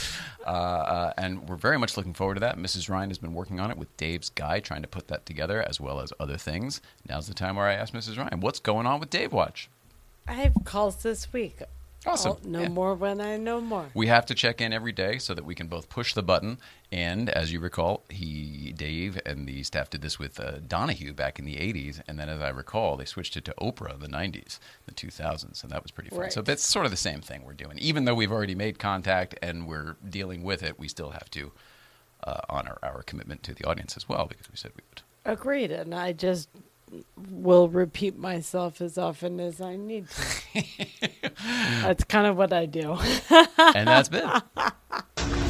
Uh, 0.47 0.51
uh, 0.51 1.13
and 1.17 1.49
we're 1.49 1.57
very 1.57 1.79
much 1.79 1.97
looking 1.97 2.13
forward 2.13 2.35
to 2.35 2.41
that. 2.41 2.59
Mrs. 2.59 2.91
Ryan 2.91 3.09
has 3.09 3.17
been 3.17 3.33
working 3.33 3.61
on 3.61 3.71
it 3.71 3.79
with 3.79 3.97
Dave's 3.97 4.29
guy, 4.29 4.61
trying 4.61 4.83
to 4.83 4.89
put 4.89 5.09
that 5.09 5.25
together 5.25 5.63
as 5.63 5.81
well 5.81 6.01
as 6.01 6.13
other 6.21 6.37
things. 6.37 6.83
Now's 7.09 7.29
the 7.29 7.33
time 7.33 7.57
where 7.57 7.67
I 7.67 7.73
ask 7.73 7.95
Mrs. 7.95 8.19
Ryan, 8.19 8.41
what's 8.41 8.61
going 8.61 8.87
on 8.87 9.01
with 9.01 9.09
Dave 9.09 9.33
Watch? 9.33 9.71
I 10.29 10.33
have 10.35 10.55
calls 10.65 11.03
this 11.03 11.33
week. 11.33 11.59
Awesome. 12.07 12.33
I'll 12.43 12.49
know 12.51 12.63
Yeah. 12.63 12.69
more 12.69 12.95
when 12.95 13.21
I 13.21 13.37
know 13.37 13.61
more. 13.61 13.91
We 13.93 14.07
have 14.07 14.25
to 14.27 14.35
check 14.35 14.63
in 14.63 14.73
every 14.73 14.93
day 14.93 15.19
so 15.19 15.35
that 15.35 15.45
we 15.45 15.55
can 15.55 15.67
both 15.67 15.91
push 15.91 16.15
the 16.15 16.23
button. 16.23 16.57
And 16.91 17.29
as 17.29 17.53
you 17.53 17.61
recall, 17.61 18.05
he, 18.09 18.73
Dave, 18.75 19.21
and 19.27 19.47
the 19.47 19.63
staff 19.65 19.91
did 19.91 20.01
this 20.01 20.19
with 20.19 20.41
uh, 20.41 20.61
Donahue 20.67 21.13
back 21.13 21.39
in 21.39 21.45
the 21.45 21.57
'80s, 21.57 22.01
and 22.09 22.19
then, 22.19 22.31
as 22.31 22.41
I 22.41 22.49
recall, 22.49 22.97
they 22.97 23.05
switched 23.05 23.37
it 23.37 23.45
to 23.45 23.55
Oprah 23.61 23.93
in 23.95 24.01
the 24.01 24.09
'90s, 24.09 24.59
the 24.87 24.93
2000s, 24.93 25.63
and 25.63 25.71
that 25.73 25.83
was 25.83 25.91
pretty 25.91 26.09
fun. 26.09 26.21
Right. 26.21 26.33
So 26.33 26.41
that's 26.41 26.65
sort 26.65 26.87
of 26.87 26.91
the 26.91 26.97
same 26.97 27.21
thing 27.21 27.45
we're 27.45 27.53
doing. 27.53 27.79
Even 27.79 28.07
though 28.07 28.15
we've 28.15 28.33
already 28.33 28.55
made 28.55 28.79
contact 28.79 29.35
and 29.43 29.67
we're 29.69 29.97
dealing 30.09 30.43
with 30.43 30.63
it, 30.63 30.79
we 30.79 30.89
still 30.89 31.11
have 31.11 31.31
to 31.33 31.53
uh, 32.25 32.41
honor 32.49 32.79
our 32.83 33.03
commitment 33.03 33.43
to 33.43 33.55
the 33.55 33.65
audience 33.65 33.95
as 33.97 34.09
well 34.09 34.25
because 34.27 34.51
we 34.51 34.57
said 34.57 34.73
we 34.75 34.83
would. 34.89 35.03
Agreed. 35.27 35.71
And 35.71 35.95
I 35.95 36.13
just 36.13 36.49
will 37.31 37.69
repeat 37.69 38.19
myself 38.19 38.81
as 38.81 38.99
often 38.99 39.41
as 39.41 39.61
I 39.61 39.77
need 39.77 40.07
to. 40.09 40.65
That's 41.83 42.05
kind 42.05 42.27
of 42.27 42.37
what 42.37 42.53
I 42.53 42.67
do. 42.67 42.99
And 43.59 43.89
that's 43.89 44.09
been. 44.09 44.31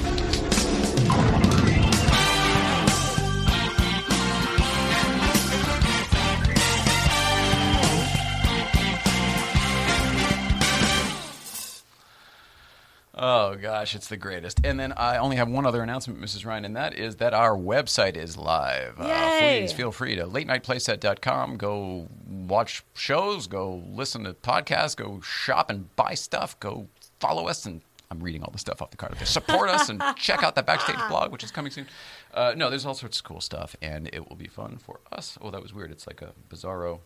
Oh 13.23 13.55
gosh, 13.55 13.95
it's 13.95 14.09
the 14.09 14.17
greatest. 14.17 14.61
And 14.65 14.81
then 14.81 14.95
I 14.97 15.19
only 15.19 15.37
have 15.37 15.47
one 15.47 15.67
other 15.67 15.83
announcement, 15.83 16.23
Mrs. 16.23 16.47
Ryan, 16.47 16.65
and 16.65 16.77
that 16.77 16.95
is 16.95 17.17
that 17.17 17.35
our 17.35 17.55
website 17.55 18.17
is 18.17 18.39
live. 18.39 18.95
Uh, 18.99 19.39
please 19.39 19.75
feel 19.75 19.93
free 19.93 20.17
to 20.17 20.25
latenightplayset.com. 20.25 21.59
Go 21.59 22.09
watch 22.27 22.83
shows, 22.95 23.47
go 23.47 23.83
listen 23.91 24.25
to 24.25 24.33
podcasts, 24.33 24.97
go 24.97 25.21
shop 25.21 25.69
and 25.69 25.95
buy 25.97 26.15
stuff, 26.15 26.59
go 26.61 26.89
follow 27.19 27.47
us 27.47 27.67
and 27.67 27.83
I'm 28.11 28.21
reading 28.21 28.43
all 28.43 28.51
the 28.51 28.59
stuff 28.59 28.81
off 28.81 28.91
the 28.91 28.97
card. 28.97 29.17
Support 29.19 29.69
us 29.69 29.91
and 29.91 30.03
check 30.17 30.43
out 30.43 30.55
that 30.55 30.65
backstage 30.65 30.97
blog, 31.11 31.31
which 31.31 31.45
is 31.45 31.51
coming 31.51 31.71
soon. 31.71 31.87
Uh, 32.33 32.55
no, 32.57 32.71
there's 32.71 32.87
all 32.87 32.95
sorts 32.95 33.19
of 33.19 33.25
cool 33.25 33.41
stuff, 33.43 33.77
and 33.83 34.09
it 34.15 34.29
will 34.29 34.37
be 34.37 34.49
fun 34.49 34.79
for 34.79 34.99
us. 35.13 35.39
Oh, 35.43 35.51
that 35.51 35.63
was 35.63 35.75
weird. 35.75 35.93
It's 35.93 36.07
like 36.07 36.23
a 36.23 36.33
bizarro. 36.49 37.01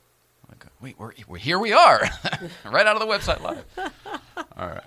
Like 0.48 0.64
a, 0.64 0.68
wait, 0.80 0.98
we're, 0.98 1.12
we're 1.26 1.38
here. 1.38 1.58
We 1.58 1.72
are 1.72 2.08
right 2.64 2.86
out 2.86 2.96
of 2.96 3.00
the 3.00 3.06
website 3.06 3.40
live. 3.42 3.64
All 4.56 4.68
right. 4.68 4.82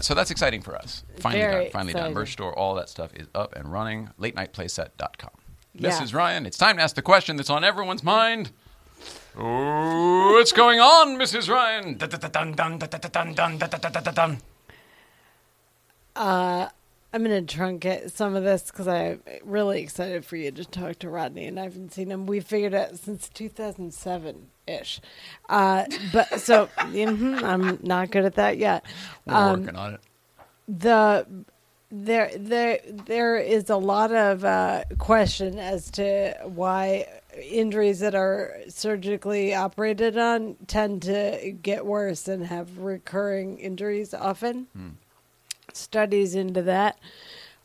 So 0.00 0.14
that's 0.14 0.30
exciting 0.30 0.62
for 0.62 0.76
us. 0.76 1.02
Finally 1.18 1.40
Very 1.42 1.64
done. 1.64 1.72
Finally 1.72 1.90
exciting. 1.92 2.12
done. 2.12 2.14
Merch 2.14 2.32
store, 2.32 2.56
all 2.58 2.74
that 2.76 2.88
stuff 2.88 3.12
is 3.14 3.28
up 3.34 3.54
and 3.56 3.72
running. 3.72 4.10
Late 4.18 4.34
LateNightPlayset.com. 4.36 5.30
Yeah. 5.74 5.90
This 5.90 6.00
is 6.00 6.14
Ryan. 6.14 6.46
It's 6.46 6.58
time 6.58 6.76
to 6.76 6.82
ask 6.82 6.94
the 6.94 7.02
question 7.02 7.36
that's 7.36 7.50
on 7.50 7.64
everyone's 7.64 8.04
mind. 8.04 8.52
Oh, 9.36 10.32
what's 10.34 10.52
going 10.52 10.78
on, 10.78 11.16
Mrs. 11.18 11.48
Ryan? 11.48 11.98
Uh, 16.14 16.68
I'm 17.14 17.22
going 17.22 17.46
to 17.46 17.56
truncate 17.56 18.10
some 18.10 18.34
of 18.34 18.42
this 18.42 18.64
because 18.72 18.88
I'm 18.88 19.22
really 19.44 19.80
excited 19.80 20.24
for 20.24 20.34
you 20.36 20.50
to 20.50 20.64
talk 20.64 20.98
to 20.98 21.08
Rodney, 21.08 21.46
and 21.46 21.60
I 21.60 21.62
haven't 21.62 21.92
seen 21.92 22.10
him. 22.10 22.26
We 22.26 22.40
figured 22.40 22.74
out 22.74 22.98
since 22.98 23.28
2007 23.28 24.48
ish. 24.66 25.00
Uh, 25.48 25.84
but 26.12 26.40
so 26.40 26.66
mhm, 26.78 27.40
I'm 27.42 27.78
not 27.82 28.10
good 28.10 28.24
at 28.24 28.34
that 28.34 28.58
yet. 28.58 28.84
We're 29.26 29.34
Um, 29.34 29.60
working 29.60 29.76
on 29.76 29.94
it. 29.94 30.00
the 30.66 31.26
there 31.92 32.32
there 32.36 32.80
there 33.06 33.36
is 33.36 33.70
a 33.70 33.76
lot 33.76 34.12
of 34.12 34.44
uh, 34.44 34.82
question 34.98 35.58
as 35.60 35.92
to 35.92 36.34
why 36.44 37.06
injuries 37.40 38.00
that 38.00 38.16
are 38.16 38.56
surgically 38.68 39.54
operated 39.54 40.18
on 40.18 40.56
tend 40.66 41.02
to 41.02 41.52
get 41.62 41.86
worse 41.86 42.26
and 42.26 42.46
have 42.46 42.78
recurring 42.78 43.58
injuries 43.58 44.12
often. 44.14 44.66
Studies 45.74 46.34
into 46.34 46.62
that 46.62 46.98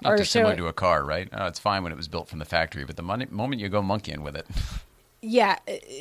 Not 0.02 0.14
are 0.14 0.18
dissimilar 0.18 0.56
to 0.56 0.68
a 0.68 0.74
car, 0.74 1.04
right? 1.04 1.30
Oh, 1.32 1.48
it's 1.48 1.60
fine 1.60 1.84
when 1.84 1.92
it 1.92 1.98
was 1.98 2.08
built 2.08 2.28
from 2.28 2.40
the 2.40 2.46
factory, 2.46 2.86
but 2.86 2.96
the 2.98 3.04
moment 3.04 3.60
you 3.60 3.70
go 3.70 3.82
monkeying 3.82 4.24
with 4.24 4.36
it, 4.36 4.48
Yeah, 5.22 5.58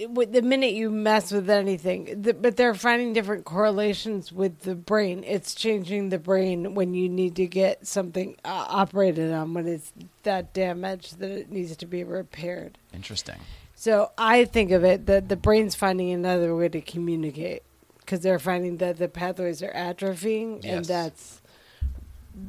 with 0.09 0.33
the 0.33 0.43
minute 0.43 0.75
you 0.75 0.91
mess 0.91 1.33
with 1.33 1.51
anything, 1.51 2.23
but 2.41 2.57
they're 2.57 2.75
finding 2.75 3.13
different 3.13 3.45
correlations 3.45 4.31
with 4.31 4.61
the 4.61 4.77
brain. 4.77 5.25
It's 5.25 5.57
changing 5.57 6.11
the 6.11 6.21
brain 6.21 6.75
when 6.75 6.95
you 6.95 7.09
need 7.09 7.35
to 7.37 7.47
get 7.49 7.85
something 7.85 8.37
uh, 8.45 8.67
operated 8.69 9.33
on 9.33 9.55
when 9.55 9.67
it's 9.67 9.93
that 10.23 10.53
damaged 10.53 11.19
that 11.19 11.33
it 11.33 11.51
needs 11.51 11.77
to 11.77 11.87
be 11.87 12.05
repaired. 12.05 12.79
interesting. 12.95 13.41
So 13.75 14.13
I 14.17 14.45
think 14.45 14.71
of 14.71 14.85
it 14.85 15.07
that 15.07 15.29
the 15.29 15.37
brain's 15.37 15.75
finding 15.75 16.13
another 16.13 16.55
way 16.55 16.69
to 16.69 16.81
communicate 16.81 17.65
because 17.99 18.21
they're 18.21 18.39
finding 18.39 18.77
that 18.77 18.99
the 18.99 19.09
pathways 19.09 19.63
are 19.65 19.73
atrophying, 19.73 20.65
and 20.65 20.85
that's 20.85 21.43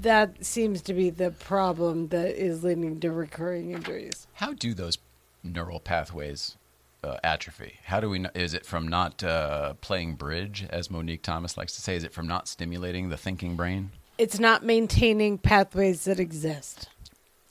that 0.02 0.46
seems 0.46 0.82
to 0.84 0.94
be 0.94 1.10
the 1.10 1.32
problem 1.32 2.10
that 2.10 2.36
is 2.36 2.64
leading 2.64 3.00
to 3.00 3.12
recurring 3.12 3.72
injuries. 3.72 4.28
How 4.34 4.54
do 4.54 4.74
those 4.74 4.98
neural 5.44 5.80
pathways 5.80 6.58
uh, 7.04 7.18
atrophy? 7.24 7.80
How 7.86 8.00
do 8.00 8.10
we? 8.10 8.20
Know, 8.20 8.30
is 8.34 8.54
it 8.54 8.66
from 8.66 8.88
not 8.88 9.24
uh, 9.24 9.74
playing 9.82 10.16
bridge, 10.16 10.66
as 10.70 10.90
Monique 10.90 11.22
Thomas 11.22 11.58
likes 11.58 11.74
to 11.76 11.82
say? 11.82 11.96
Is 11.96 12.04
it 12.04 12.14
from 12.14 12.28
not 12.28 12.48
stimulating 12.48 13.10
the 13.10 13.18
thinking 13.18 13.56
brain? 13.56 13.92
It's 14.18 14.40
not 14.40 14.64
maintaining 14.66 15.38
pathways 15.38 16.04
that 16.06 16.20
exist. 16.20 16.90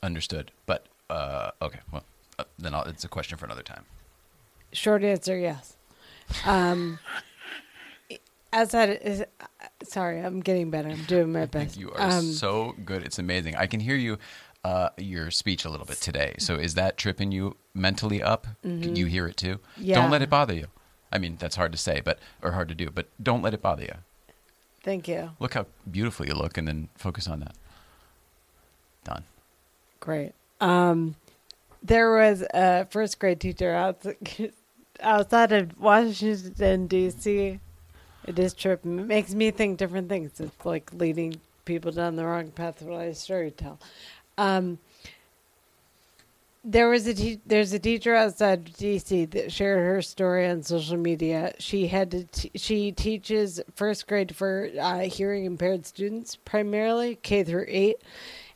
Understood. 0.03 0.51
But 0.67 0.87
uh, 1.09 1.51
okay, 1.63 1.81
well, 1.91 2.05
uh, 2.39 2.45
then 2.59 2.75
I'll, 2.75 2.85
it's 2.85 3.05
a 3.05 3.09
question 3.09 3.39
for 3.39 3.47
another 3.47 3.63
time. 3.63 3.85
Short 4.73 5.03
answer, 5.03 5.39
yes. 5.39 5.77
Um, 6.45 6.99
outside, 8.53 8.91
is, 9.03 9.25
sorry, 9.85 10.21
I'm 10.21 10.41
getting 10.41 10.71
better. 10.71 10.89
I'm 10.89 11.05
doing 11.05 11.33
my 11.33 11.47
best. 11.57 11.77
you 11.77 11.91
are 11.93 12.01
Um, 12.01 12.23
so 12.33 12.75
good. 12.85 13.03
It's 13.03 13.19
amazing. 13.19 13.57
I 13.57 13.67
can 13.67 13.81
hear 13.81 13.97
you, 13.97 14.19
uh, 14.65 14.91
your 14.97 15.31
speech 15.31 15.65
a 15.65 15.71
little 15.71 15.87
bit 15.87 16.01
today. 16.01 16.35
So 16.39 16.57
is 16.57 16.75
that 16.75 16.97
tripping 16.97 17.33
you 17.33 17.57
mentally 17.75 18.23
up? 18.23 18.47
Can 18.63 18.97
you 18.97 19.07
hear 19.07 19.27
it 19.27 19.37
too? 19.37 19.57
Mm-hmm. 19.59 19.83
Yeah. 19.85 19.95
Don't 20.01 20.11
let 20.11 20.23
it 20.23 20.31
bother 20.31 20.55
you. 20.55 20.67
I 21.11 21.19
mean, 21.19 21.37
that's 21.39 21.57
hard 21.57 21.73
to 21.73 21.79
say, 21.79 22.01
but 22.05 22.19
or 22.43 22.53
hard 22.53 22.69
to 22.69 22.75
do, 22.75 22.91
but 22.91 23.07
don't 23.23 23.41
let 23.43 23.55
it 23.55 23.63
bother 23.63 23.85
you. 23.85 23.95
Thank 24.83 25.09
you. 25.09 25.31
Look 25.41 25.55
how 25.55 25.67
beautiful 25.91 26.27
you 26.27 26.35
look, 26.35 26.57
and 26.59 26.69
then 26.69 26.89
focus 26.97 27.27
on 27.27 27.41
that. 27.41 27.55
Done. 29.05 29.25
Great. 30.01 30.33
Um, 30.61 31.15
there 31.83 32.13
was 32.15 32.43
a 32.53 32.87
first 32.91 33.19
grade 33.19 33.41
teacher 33.41 33.73
out, 33.75 34.05
outside 35.01 35.53
of 35.53 35.79
Washington 35.81 36.87
D.C. 36.87 37.59
It 38.29 38.39
is 38.39 38.53
tripping. 38.53 38.99
It 38.99 39.07
makes 39.07 39.33
me 39.33 39.51
think 39.51 39.79
different 39.79 40.11
things. 40.11 40.39
It's 40.39 40.67
like 40.67 40.93
leading 40.93 41.41
people 41.65 41.93
down 41.93 42.17
the 42.17 42.27
wrong 42.27 42.51
path 42.51 42.83
when 42.83 43.01
I 43.01 43.13
story 43.13 43.51
tell. 43.51 43.79
Um, 44.37 44.79
there 46.63 46.91
was 46.91 47.07
a 47.07 47.15
te- 47.15 47.41
there's 47.47 47.73
a 47.73 47.79
teacher 47.79 48.15
outside 48.15 48.69
of 48.69 48.75
DC 48.77 49.31
that 49.31 49.51
shared 49.51 49.79
her 49.79 50.03
story 50.03 50.47
on 50.47 50.63
social 50.63 50.99
media. 50.99 51.55
She 51.59 51.87
had 51.87 52.11
to 52.11 52.25
t- 52.25 52.51
she 52.55 52.93
teaches 52.93 53.63
first 53.75 54.07
grade 54.07 54.37
for 54.37 54.69
uh, 54.79 54.99
hearing 55.01 55.47
impaired 55.47 55.87
students 55.87 56.37
primarily 56.37 57.15
K 57.23 57.43
through 57.45 57.65
eight, 57.67 57.97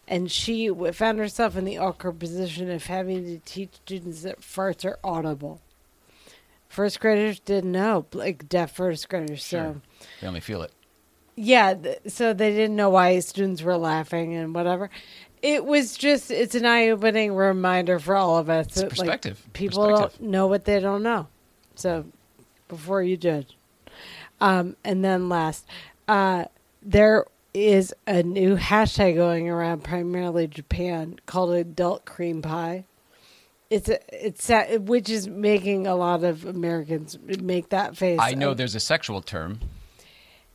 and 0.06 0.30
she 0.30 0.68
found 0.92 1.18
herself 1.18 1.56
in 1.56 1.64
the 1.64 1.78
awkward 1.78 2.20
position 2.20 2.70
of 2.70 2.84
having 2.84 3.24
to 3.24 3.38
teach 3.46 3.72
students 3.76 4.20
that 4.20 4.42
farts 4.42 4.84
are 4.84 4.98
audible. 5.02 5.62
First 6.72 7.00
graders 7.00 7.38
didn't 7.40 7.70
know, 7.72 8.06
like 8.14 8.48
deaf 8.48 8.74
first 8.74 9.08
graders. 9.10 9.44
Sure. 9.44 9.74
So 10.00 10.06
They 10.22 10.26
only 10.26 10.40
feel 10.40 10.62
it. 10.62 10.72
yeah, 11.36 11.74
th- 11.74 11.98
so 12.08 12.32
they 12.32 12.50
didn't 12.50 12.76
know 12.76 12.88
why 12.88 13.18
students 13.18 13.60
were 13.60 13.76
laughing 13.76 14.34
and 14.34 14.54
whatever. 14.54 14.88
It 15.42 15.66
was 15.66 15.96
just 15.98 16.30
it's 16.30 16.54
an 16.54 16.64
eye-opening 16.64 17.34
reminder 17.34 17.98
for 17.98 18.16
all 18.16 18.38
of 18.38 18.48
us 18.48 18.66
It's 18.68 18.74
that 18.76 18.82
like, 18.84 18.90
perspective. 18.98 19.46
people 19.52 19.86
Perspective. 19.86 20.18
don't 20.20 20.30
know 20.30 20.46
what 20.46 20.64
they 20.64 20.80
don't 20.80 21.02
know. 21.02 21.26
So 21.74 22.06
before 22.68 23.02
you 23.02 23.18
judge. 23.18 23.54
Um, 24.40 24.76
and 24.82 25.04
then 25.04 25.28
last, 25.28 25.66
uh, 26.08 26.46
there 26.82 27.26
is 27.52 27.92
a 28.06 28.22
new 28.22 28.56
hashtag 28.56 29.14
going 29.16 29.48
around, 29.50 29.84
primarily 29.84 30.46
Japan, 30.46 31.18
called 31.26 31.52
adult 31.54 32.06
cream 32.06 32.40
pie. 32.40 32.84
It's 33.72 33.88
a, 33.88 33.98
it's 34.26 34.50
a, 34.50 34.78
which 34.78 35.08
is 35.08 35.26
making 35.28 35.86
a 35.86 35.94
lot 35.94 36.24
of 36.24 36.44
Americans 36.44 37.18
make 37.40 37.70
that 37.70 37.96
face. 37.96 38.18
I 38.20 38.34
know 38.34 38.50
of- 38.50 38.56
there's 38.58 38.74
a 38.74 38.80
sexual 38.80 39.22
term. 39.22 39.60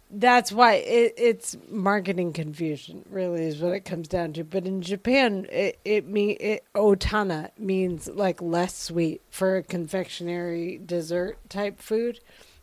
that's 0.10 0.52
why 0.52 0.76
it, 0.76 1.14
it's 1.18 1.58
marketing 1.70 2.32
confusion, 2.34 3.04
really, 3.10 3.46
is 3.46 3.60
what 3.60 3.74
it 3.74 3.82
comes 3.86 4.08
down 4.08 4.34
to. 4.34 4.44
But 4.44 4.66
in 4.66 4.82
Japan, 4.82 5.48
it 5.52 5.80
it 5.84 6.08
mean 6.08 6.38
it, 6.40 6.64
otana 6.76 7.50
means 7.58 8.08
like 8.08 8.42
less 8.42 8.78
sweet 8.78 9.22
for 9.30 9.58
a 9.58 9.64
confectionery 9.64 10.80
dessert 10.86 11.38
type 11.50 11.80
food, 11.82 12.20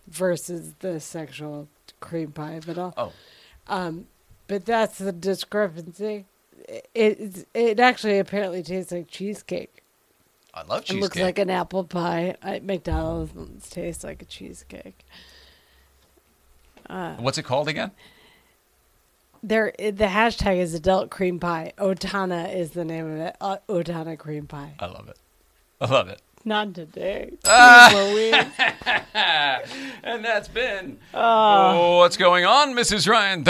versus 0.08 0.74
the 0.80 1.00
sexual 1.00 1.68
cream 2.00 2.32
pie. 2.32 2.60
But 2.64 2.78
all, 2.78 2.94
Oh, 2.96 3.12
um, 3.66 4.06
but 4.46 4.64
that's 4.64 4.98
the 4.98 5.12
discrepancy. 5.12 6.26
It, 6.68 6.88
it 6.94 7.48
it 7.52 7.80
actually 7.80 8.18
apparently 8.18 8.62
tastes 8.62 8.92
like 8.92 9.08
cheesecake. 9.08 9.82
I 10.56 10.62
love 10.62 10.82
It 10.82 10.84
cheesecake. 10.86 11.02
looks 11.02 11.18
like 11.18 11.38
an 11.38 11.50
apple 11.50 11.82
pie. 11.84 12.36
At 12.42 12.62
McDonald's 12.64 13.68
tastes 13.68 14.04
like 14.04 14.22
a 14.22 14.24
cheesecake. 14.24 15.04
What's 16.88 17.38
it 17.38 17.42
called 17.42 17.68
again? 17.68 17.90
There, 19.42 19.72
the 19.78 19.92
hashtag 20.06 20.58
is 20.58 20.72
adult 20.74 21.10
cream 21.10 21.38
pie. 21.40 21.72
Otana 21.76 22.54
is 22.54 22.70
the 22.70 22.84
name 22.84 23.10
of 23.12 23.18
it. 23.18 23.36
Uh, 23.40 23.56
Otana 23.68 24.16
cream 24.18 24.46
pie. 24.46 24.74
I 24.78 24.86
love 24.86 25.08
it. 25.08 25.18
I 25.80 25.86
love 25.90 26.08
it. 26.08 26.22
Not 26.46 26.74
today. 26.74 27.32
Uh, 27.42 27.90
and 30.04 30.22
that's 30.22 30.46
been 30.48 30.98
uh, 31.14 31.72
oh, 31.74 31.98
What's 32.00 32.18
Going 32.18 32.44
On, 32.44 32.74
Mrs. 32.74 33.08
Ryan. 33.08 33.44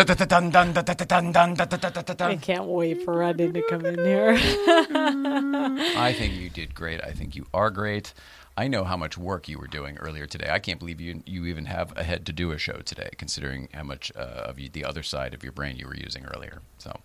I 2.30 2.36
can't 2.36 2.66
wait 2.66 3.02
for 3.04 3.14
Rodney 3.14 3.50
to 3.50 3.62
come 3.62 3.84
in 3.84 3.98
here. 3.98 4.34
I 4.38 6.14
think 6.16 6.34
you 6.34 6.48
did 6.50 6.72
great. 6.76 7.02
I 7.02 7.10
think 7.10 7.34
you 7.34 7.46
are 7.52 7.70
great. 7.70 8.14
I 8.56 8.68
know 8.68 8.84
how 8.84 8.96
much 8.96 9.18
work 9.18 9.48
you 9.48 9.58
were 9.58 9.66
doing 9.66 9.98
earlier 9.98 10.26
today. 10.26 10.48
I 10.48 10.60
can't 10.60 10.78
believe 10.78 11.00
you 11.00 11.20
you 11.26 11.46
even 11.46 11.64
have 11.64 11.92
a 11.96 12.04
head 12.04 12.24
to 12.26 12.32
do 12.32 12.52
a 12.52 12.58
show 12.58 12.78
today, 12.84 13.10
considering 13.18 13.70
how 13.74 13.82
much 13.82 14.12
uh, 14.14 14.20
of 14.20 14.60
you, 14.60 14.68
the 14.68 14.84
other 14.84 15.02
side 15.02 15.34
of 15.34 15.42
your 15.42 15.50
brain 15.50 15.76
you 15.76 15.88
were 15.88 15.96
using 15.96 16.24
earlier. 16.26 16.62
So 16.78 17.00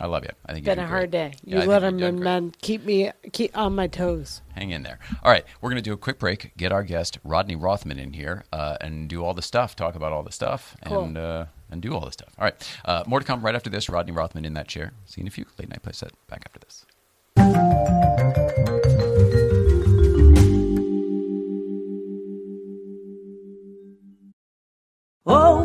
I 0.00 0.06
love 0.06 0.22
you. 0.24 0.30
I 0.46 0.52
think 0.52 0.64
it's 0.66 0.74
Been 0.74 0.78
a 0.78 0.82
great. 0.82 0.88
hard 0.88 1.10
day. 1.10 1.32
You 1.44 1.56
I 1.58 1.66
think 1.66 1.70
you're 2.00 2.10
doing 2.10 2.20
men 2.20 2.54
keep 2.62 2.84
me 2.84 3.10
keep 3.32 3.56
on 3.58 3.74
my 3.74 3.86
toes. 3.88 4.42
Hang 4.54 4.70
in 4.70 4.82
there. 4.84 4.98
All 5.24 5.30
right, 5.32 5.44
we're 5.60 5.70
going 5.70 5.82
to 5.82 5.88
do 5.88 5.92
a 5.92 5.96
quick 5.96 6.18
break, 6.18 6.56
get 6.56 6.70
our 6.72 6.84
guest 6.84 7.18
Rodney 7.24 7.56
Rothman 7.56 7.98
in 7.98 8.12
here, 8.12 8.44
uh, 8.52 8.76
and 8.80 9.08
do 9.08 9.24
all 9.24 9.34
the 9.34 9.42
stuff, 9.42 9.74
talk 9.74 9.94
about 9.96 10.12
all 10.12 10.22
the 10.22 10.32
stuff, 10.32 10.76
Cool. 10.86 11.02
and 11.04 11.18
uh, 11.18 11.44
and 11.70 11.82
do 11.82 11.94
all 11.94 12.04
the 12.04 12.12
stuff. 12.12 12.30
All 12.38 12.44
right, 12.44 12.76
uh, 12.84 13.02
more 13.06 13.18
to 13.18 13.24
come 13.26 13.40
right 13.42 13.54
after 13.54 13.70
this. 13.70 13.88
Rodney 13.88 14.12
Rothman 14.12 14.44
in 14.44 14.54
that 14.54 14.68
chair. 14.68 14.92
See 15.04 15.20
you 15.20 15.24
in 15.24 15.28
a 15.28 15.30
few. 15.32 15.46
Late 15.58 15.68
night 15.68 15.82
play 15.82 15.92
set. 15.92 16.12
Back 16.28 16.42
after 16.46 16.60
this. 16.60 16.86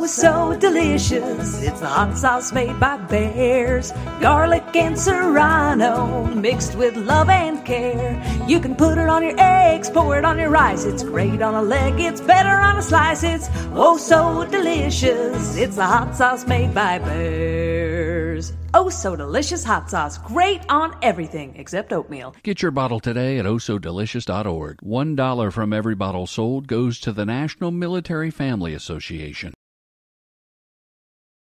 Oh, 0.04 0.06
so 0.06 0.54
delicious. 0.60 1.64
It's 1.64 1.80
the 1.80 1.88
hot 1.88 2.18
sauce 2.18 2.52
made 2.52 2.78
by 2.78 2.98
Bears. 2.98 3.94
Garlic 4.20 4.76
and 4.76 5.00
serrano 5.00 6.26
mixed 6.26 6.76
with 6.76 6.98
love 6.98 7.30
and 7.30 7.66
care. 7.66 8.22
You 8.46 8.60
can 8.60 8.76
put 8.76 8.98
it 8.98 9.08
on 9.08 9.24
your 9.24 9.36
eggs, 9.38 9.90
pour 9.90 10.18
it 10.18 10.26
on 10.26 10.38
your 10.38 10.50
rice. 10.50 10.84
It's 10.84 11.04
great 11.04 11.42
on 11.42 11.56
a 11.56 11.62
leg, 11.62 12.02
it's 12.02 12.20
better 12.20 12.50
on 12.50 12.78
a 12.78 12.82
slice. 12.82 13.24
It's 13.24 13.48
oh, 13.72 13.96
so 13.96 14.46
delicious. 14.52 15.56
It's 15.56 15.78
the 15.78 15.86
hot 15.86 16.18
sauce 16.18 16.46
made 16.46 16.74
by 16.74 17.00
Bears. 17.00 18.52
Oh, 18.74 18.90
so 18.90 19.16
delicious 19.16 19.64
hot 19.64 19.90
sauce. 19.90 20.18
Great 20.18 20.64
on 20.68 20.98
everything 21.02 21.56
except 21.56 21.94
oatmeal. 21.94 22.36
Get 22.44 22.62
your 22.62 22.72
bottle 22.72 23.00
today 23.00 23.40
at 23.40 23.46
oh 23.46 23.56
osodelicious.org. 23.56 24.82
One 24.82 25.16
dollar 25.16 25.50
from 25.50 25.72
every 25.72 25.96
bottle 25.96 26.28
sold 26.28 26.68
goes 26.68 27.00
to 27.00 27.14
the 27.14 27.26
National 27.26 27.72
Military 27.72 28.32
Family 28.32 28.74
Association. 28.74 29.54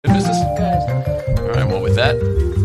Business? 0.03 0.37
Good. 0.57 1.39
All 1.39 1.47
right. 1.49 1.67
Well, 1.67 1.79
with 1.81 1.93
that, 1.95 2.15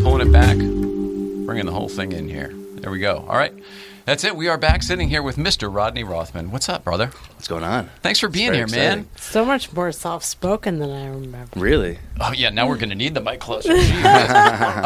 pulling 0.01 0.27
it 0.27 0.31
back, 0.31 0.57
bringing 0.57 1.67
the 1.67 1.71
whole 1.71 1.87
thing 1.87 2.11
in 2.11 2.27
here. 2.27 2.51
There 2.51 2.89
we 2.89 2.97
go. 2.97 3.17
All 3.29 3.37
right. 3.37 3.53
That's 4.05 4.23
it. 4.23 4.35
We 4.35 4.47
are 4.47 4.57
back 4.57 4.81
sitting 4.81 5.07
here 5.09 5.21
with 5.21 5.35
Mr. 5.35 5.71
Rodney 5.73 6.03
Rothman. 6.03 6.49
What's 6.49 6.67
up, 6.69 6.83
brother? 6.85 7.07
What's 7.35 7.47
going 7.47 7.63
on? 7.65 7.89
Thanks 8.01 8.19
for 8.21 8.27
being 8.29 8.47
Very 8.53 8.57
here, 8.59 8.67
man. 8.67 9.07
So 9.17 9.43
much 9.45 9.71
more 9.73 9.91
soft 9.91 10.25
spoken 10.25 10.79
than 10.79 10.89
I 10.89 11.07
remember. 11.09 11.59
Really? 11.59 11.99
Oh 12.19 12.31
yeah, 12.31 12.49
now 12.49 12.67
we're 12.67 12.77
going 12.77 12.89
to 12.89 12.95
need 12.95 13.13
the 13.13 13.21
mic 13.21 13.39
closer. 13.39 13.73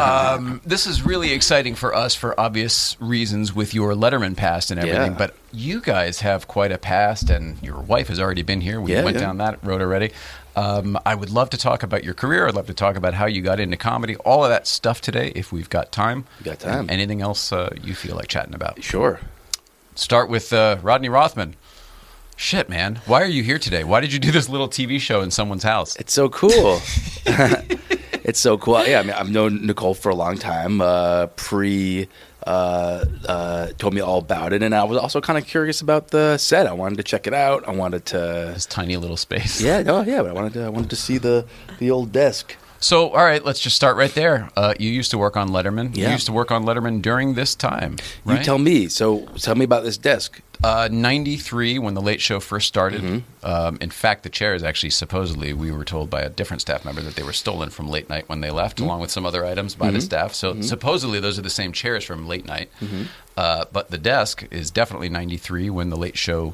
Um, 0.02 0.60
this 0.64 0.86
is 0.86 1.04
really 1.06 1.32
exciting 1.32 1.74
for 1.76 1.94
us 1.94 2.14
for 2.14 2.38
obvious 2.38 2.96
reasons 3.00 3.54
with 3.54 3.72
your 3.74 3.92
Letterman 3.94 4.36
past 4.36 4.70
and 4.70 4.80
everything. 4.80 5.12
Yeah. 5.12 5.18
But 5.18 5.36
you 5.52 5.80
guys 5.80 6.20
have 6.20 6.48
quite 6.48 6.72
a 6.72 6.78
past, 6.78 7.30
and 7.30 7.62
your 7.62 7.80
wife 7.80 8.08
has 8.08 8.18
already 8.18 8.42
been 8.42 8.60
here. 8.60 8.80
We 8.80 8.92
Yeah, 8.92 9.04
went 9.04 9.16
yeah. 9.16 9.20
down 9.22 9.38
that 9.38 9.62
road 9.64 9.80
already. 9.80 10.10
Um, 10.54 10.98
I 11.06 11.14
would 11.14 11.30
love 11.30 11.50
to 11.50 11.56
talk 11.56 11.82
about 11.82 12.04
your 12.04 12.14
career. 12.14 12.46
I'd 12.46 12.54
love 12.54 12.66
to 12.66 12.74
talk 12.74 12.96
about 12.96 13.14
how 13.14 13.26
you 13.26 13.40
got 13.42 13.60
into 13.60 13.76
comedy. 13.76 14.16
All 14.16 14.44
of 14.44 14.50
that 14.50 14.66
stuff 14.66 15.00
today, 15.00 15.32
if 15.34 15.52
we've 15.52 15.70
got 15.70 15.92
time. 15.92 16.26
We 16.40 16.44
got 16.44 16.60
time. 16.60 16.86
Anything 16.90 17.22
else 17.22 17.52
uh, 17.52 17.74
you 17.82 17.94
feel 17.94 18.16
like 18.16 18.28
chatting 18.28 18.54
about? 18.54 18.82
Sure. 18.82 19.20
Start 19.94 20.28
with 20.28 20.52
uh, 20.52 20.78
Rodney 20.82 21.08
Rothman. 21.08 21.56
Shit, 22.36 22.68
man. 22.68 23.00
Why 23.06 23.22
are 23.22 23.26
you 23.26 23.42
here 23.42 23.58
today? 23.58 23.84
Why 23.84 24.00
did 24.00 24.12
you 24.12 24.18
do 24.18 24.30
this 24.30 24.48
little 24.48 24.68
TV 24.68 25.00
show 25.00 25.20
in 25.20 25.30
someone's 25.30 25.62
house? 25.62 25.96
It's 25.96 26.12
so 26.12 26.28
cool. 26.28 26.80
it's 28.24 28.40
so 28.40 28.58
cool. 28.58 28.84
Yeah, 28.86 29.00
I 29.00 29.02
mean, 29.02 29.12
I've 29.12 29.30
known 29.30 29.66
Nicole 29.66 29.94
for 29.94 30.08
a 30.08 30.14
long 30.14 30.38
time. 30.38 30.80
Uh, 30.80 31.26
pre 31.28 32.08
uh, 32.46 33.04
uh, 33.28 33.66
told 33.78 33.94
me 33.94 34.00
all 34.00 34.18
about 34.18 34.52
it, 34.52 34.62
and 34.62 34.74
I 34.74 34.84
was 34.84 34.98
also 34.98 35.20
kind 35.20 35.38
of 35.38 35.46
curious 35.46 35.80
about 35.80 36.08
the 36.08 36.38
set. 36.38 36.66
I 36.66 36.72
wanted 36.72 36.96
to 36.96 37.02
check 37.02 37.26
it 37.26 37.34
out. 37.34 37.66
I 37.68 37.72
wanted 37.72 38.06
to. 38.06 38.52
This 38.54 38.66
tiny 38.66 38.96
little 38.96 39.16
space. 39.16 39.60
Yeah, 39.60 39.82
oh 39.86 40.02
yeah, 40.02 40.22
but 40.22 40.30
I 40.30 40.32
wanted 40.32 40.52
to. 40.54 40.64
I 40.64 40.68
wanted 40.68 40.90
to 40.90 40.96
see 40.96 41.18
the 41.18 41.46
the 41.78 41.90
old 41.90 42.12
desk. 42.12 42.56
So, 42.80 43.10
all 43.10 43.24
right, 43.24 43.44
let's 43.44 43.60
just 43.60 43.76
start 43.76 43.96
right 43.96 44.12
there. 44.12 44.50
Uh, 44.56 44.74
you 44.76 44.90
used 44.90 45.12
to 45.12 45.18
work 45.18 45.36
on 45.36 45.50
Letterman. 45.50 45.96
You 45.96 46.08
used 46.08 46.26
to 46.26 46.32
work 46.32 46.50
on 46.50 46.64
Letterman 46.64 47.00
during 47.00 47.34
this 47.34 47.54
time, 47.54 47.96
right? 48.24 48.38
You 48.38 48.44
tell 48.44 48.58
me. 48.58 48.88
So 48.88 49.26
tell 49.38 49.54
me 49.54 49.64
about 49.64 49.84
this 49.84 49.96
desk. 49.96 50.40
Uh, 50.64 50.88
93, 50.92 51.78
when 51.80 51.94
The 51.94 52.00
Late 52.00 52.20
Show 52.20 52.38
first 52.38 52.68
started. 52.68 53.02
Mm-hmm. 53.02 53.46
Um, 53.46 53.78
in 53.80 53.90
fact, 53.90 54.22
the 54.22 54.28
chairs 54.30 54.62
actually, 54.62 54.90
supposedly, 54.90 55.52
we 55.52 55.72
were 55.72 55.84
told 55.84 56.08
by 56.08 56.22
a 56.22 56.28
different 56.30 56.60
staff 56.60 56.84
member 56.84 57.00
that 57.00 57.16
they 57.16 57.24
were 57.24 57.32
stolen 57.32 57.70
from 57.70 57.88
Late 57.88 58.08
Night 58.08 58.28
when 58.28 58.40
they 58.40 58.50
left, 58.50 58.76
Mm-hmm. 58.76 58.84
along 58.86 59.00
with 59.00 59.10
some 59.10 59.26
other 59.26 59.44
items 59.44 59.74
by 59.74 59.90
the 59.90 60.00
staff. 60.00 60.34
So, 60.34 60.60
supposedly, 60.60 61.18
those 61.18 61.36
are 61.38 61.42
the 61.42 61.50
same 61.50 61.72
chairs 61.72 62.04
from 62.04 62.28
Late 62.28 62.46
Night. 62.46 62.70
Mm-hmm. 62.80 63.02
Uh, 63.36 63.64
but 63.72 63.90
the 63.90 63.98
desk 63.98 64.46
is 64.50 64.70
definitely 64.70 65.08
93 65.08 65.68
when 65.70 65.90
The 65.90 65.96
Late 65.96 66.16
Show 66.16 66.52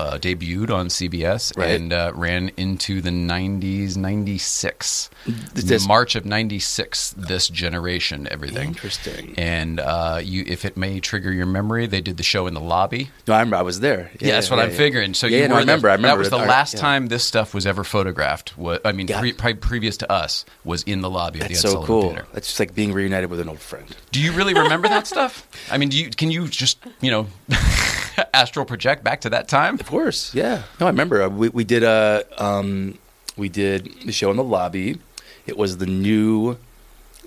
uh, 0.00 0.18
debuted 0.18 0.70
on 0.70 0.88
CBS 0.88 1.56
Right. 1.56 1.70
and 1.72 1.92
uh, 1.92 2.12
ran 2.14 2.50
into 2.56 3.00
the 3.00 3.10
90s, 3.10 3.96
96. 3.96 5.10
This 5.54 5.86
March 5.86 6.14
of 6.14 6.24
96, 6.24 7.14
this 7.16 7.48
generation, 7.48 8.26
everything. 8.30 8.68
Interesting. 8.68 9.34
And 9.36 9.78
uh, 9.80 10.20
you, 10.22 10.44
if 10.46 10.64
it 10.64 10.76
may 10.76 11.00
trigger 11.00 11.32
your 11.32 11.46
memory, 11.46 11.86
they 11.86 12.00
did 12.00 12.16
the 12.16 12.22
show 12.22 12.46
in 12.46 12.54
the 12.54 12.60
lobby. 12.60 13.10
No, 13.26 13.34
I 13.34 13.38
remember. 13.40 13.56
I 13.56 13.62
was 13.62 13.80
there. 13.80 14.10
Yeah, 14.20 14.32
that's 14.32 14.50
what 14.50 14.56
yeah, 14.56 14.64
I'm 14.64 14.70
yeah. 14.70 14.76
figuring. 14.76 15.14
So 15.14 15.26
Yeah, 15.26 15.36
you 15.36 15.42
yeah, 15.42 15.48
no, 15.48 15.56
I 15.56 15.60
remember. 15.60 15.88
I 15.90 15.94
remember. 15.94 16.16
That 16.16 16.18
was 16.18 16.30
the 16.30 16.36
I- 16.38 16.46
last 16.46 16.74
yeah. 16.74 16.80
time 16.80 17.06
this 17.08 17.24
stuff 17.24 17.52
was 17.54 17.66
ever 17.66 17.84
photographed. 17.84 18.56
What 18.56 18.84
I 18.86 18.92
mean, 18.92 19.06
Yeah. 19.08 19.20
pre, 19.20 19.32
pre, 19.32 19.54
previous 19.54 19.96
to 19.98 20.10
us 20.10 20.44
was 20.64 20.82
in 20.84 21.00
the 21.02 21.10
lobby 21.10 21.40
of 21.40 21.48
That's 21.48 21.62
the 21.62 21.68
Ed 21.68 21.70
so 21.70 21.74
Sullivan 21.74 21.86
cool. 21.86 22.02
Theater. 22.10 22.26
That's 22.32 22.46
just 22.48 22.60
like 22.60 22.74
being 22.74 22.92
reunited 22.92 23.30
with 23.30 23.40
an 23.40 23.48
old 23.48 23.60
friend. 23.60 23.86
Do 24.12 24.20
you 24.20 24.32
really 24.32 24.54
remember 24.54 24.88
that 24.88 25.06
stuff? 25.06 25.46
I 25.70 25.78
mean, 25.78 25.88
do 25.90 25.98
you 25.98 26.10
can 26.10 26.30
you 26.30 26.48
just 26.48 26.78
you 27.00 27.10
know 27.10 27.26
astral 28.34 28.64
project 28.64 29.02
back 29.04 29.20
to 29.22 29.30
that 29.30 29.48
time? 29.48 29.74
Of 29.74 29.86
course, 29.86 30.34
yeah. 30.34 30.62
No, 30.78 30.86
I 30.86 30.90
remember. 30.90 31.22
Uh, 31.22 31.28
We 31.28 31.48
we 31.50 31.64
did 31.64 31.82
a 31.82 32.24
um, 32.38 32.98
we 33.36 33.48
did 33.48 33.92
the 34.04 34.12
show 34.12 34.30
in 34.30 34.36
the 34.36 34.44
lobby. 34.44 34.98
It 35.46 35.56
was 35.56 35.78
the 35.78 35.86
new 35.86 36.56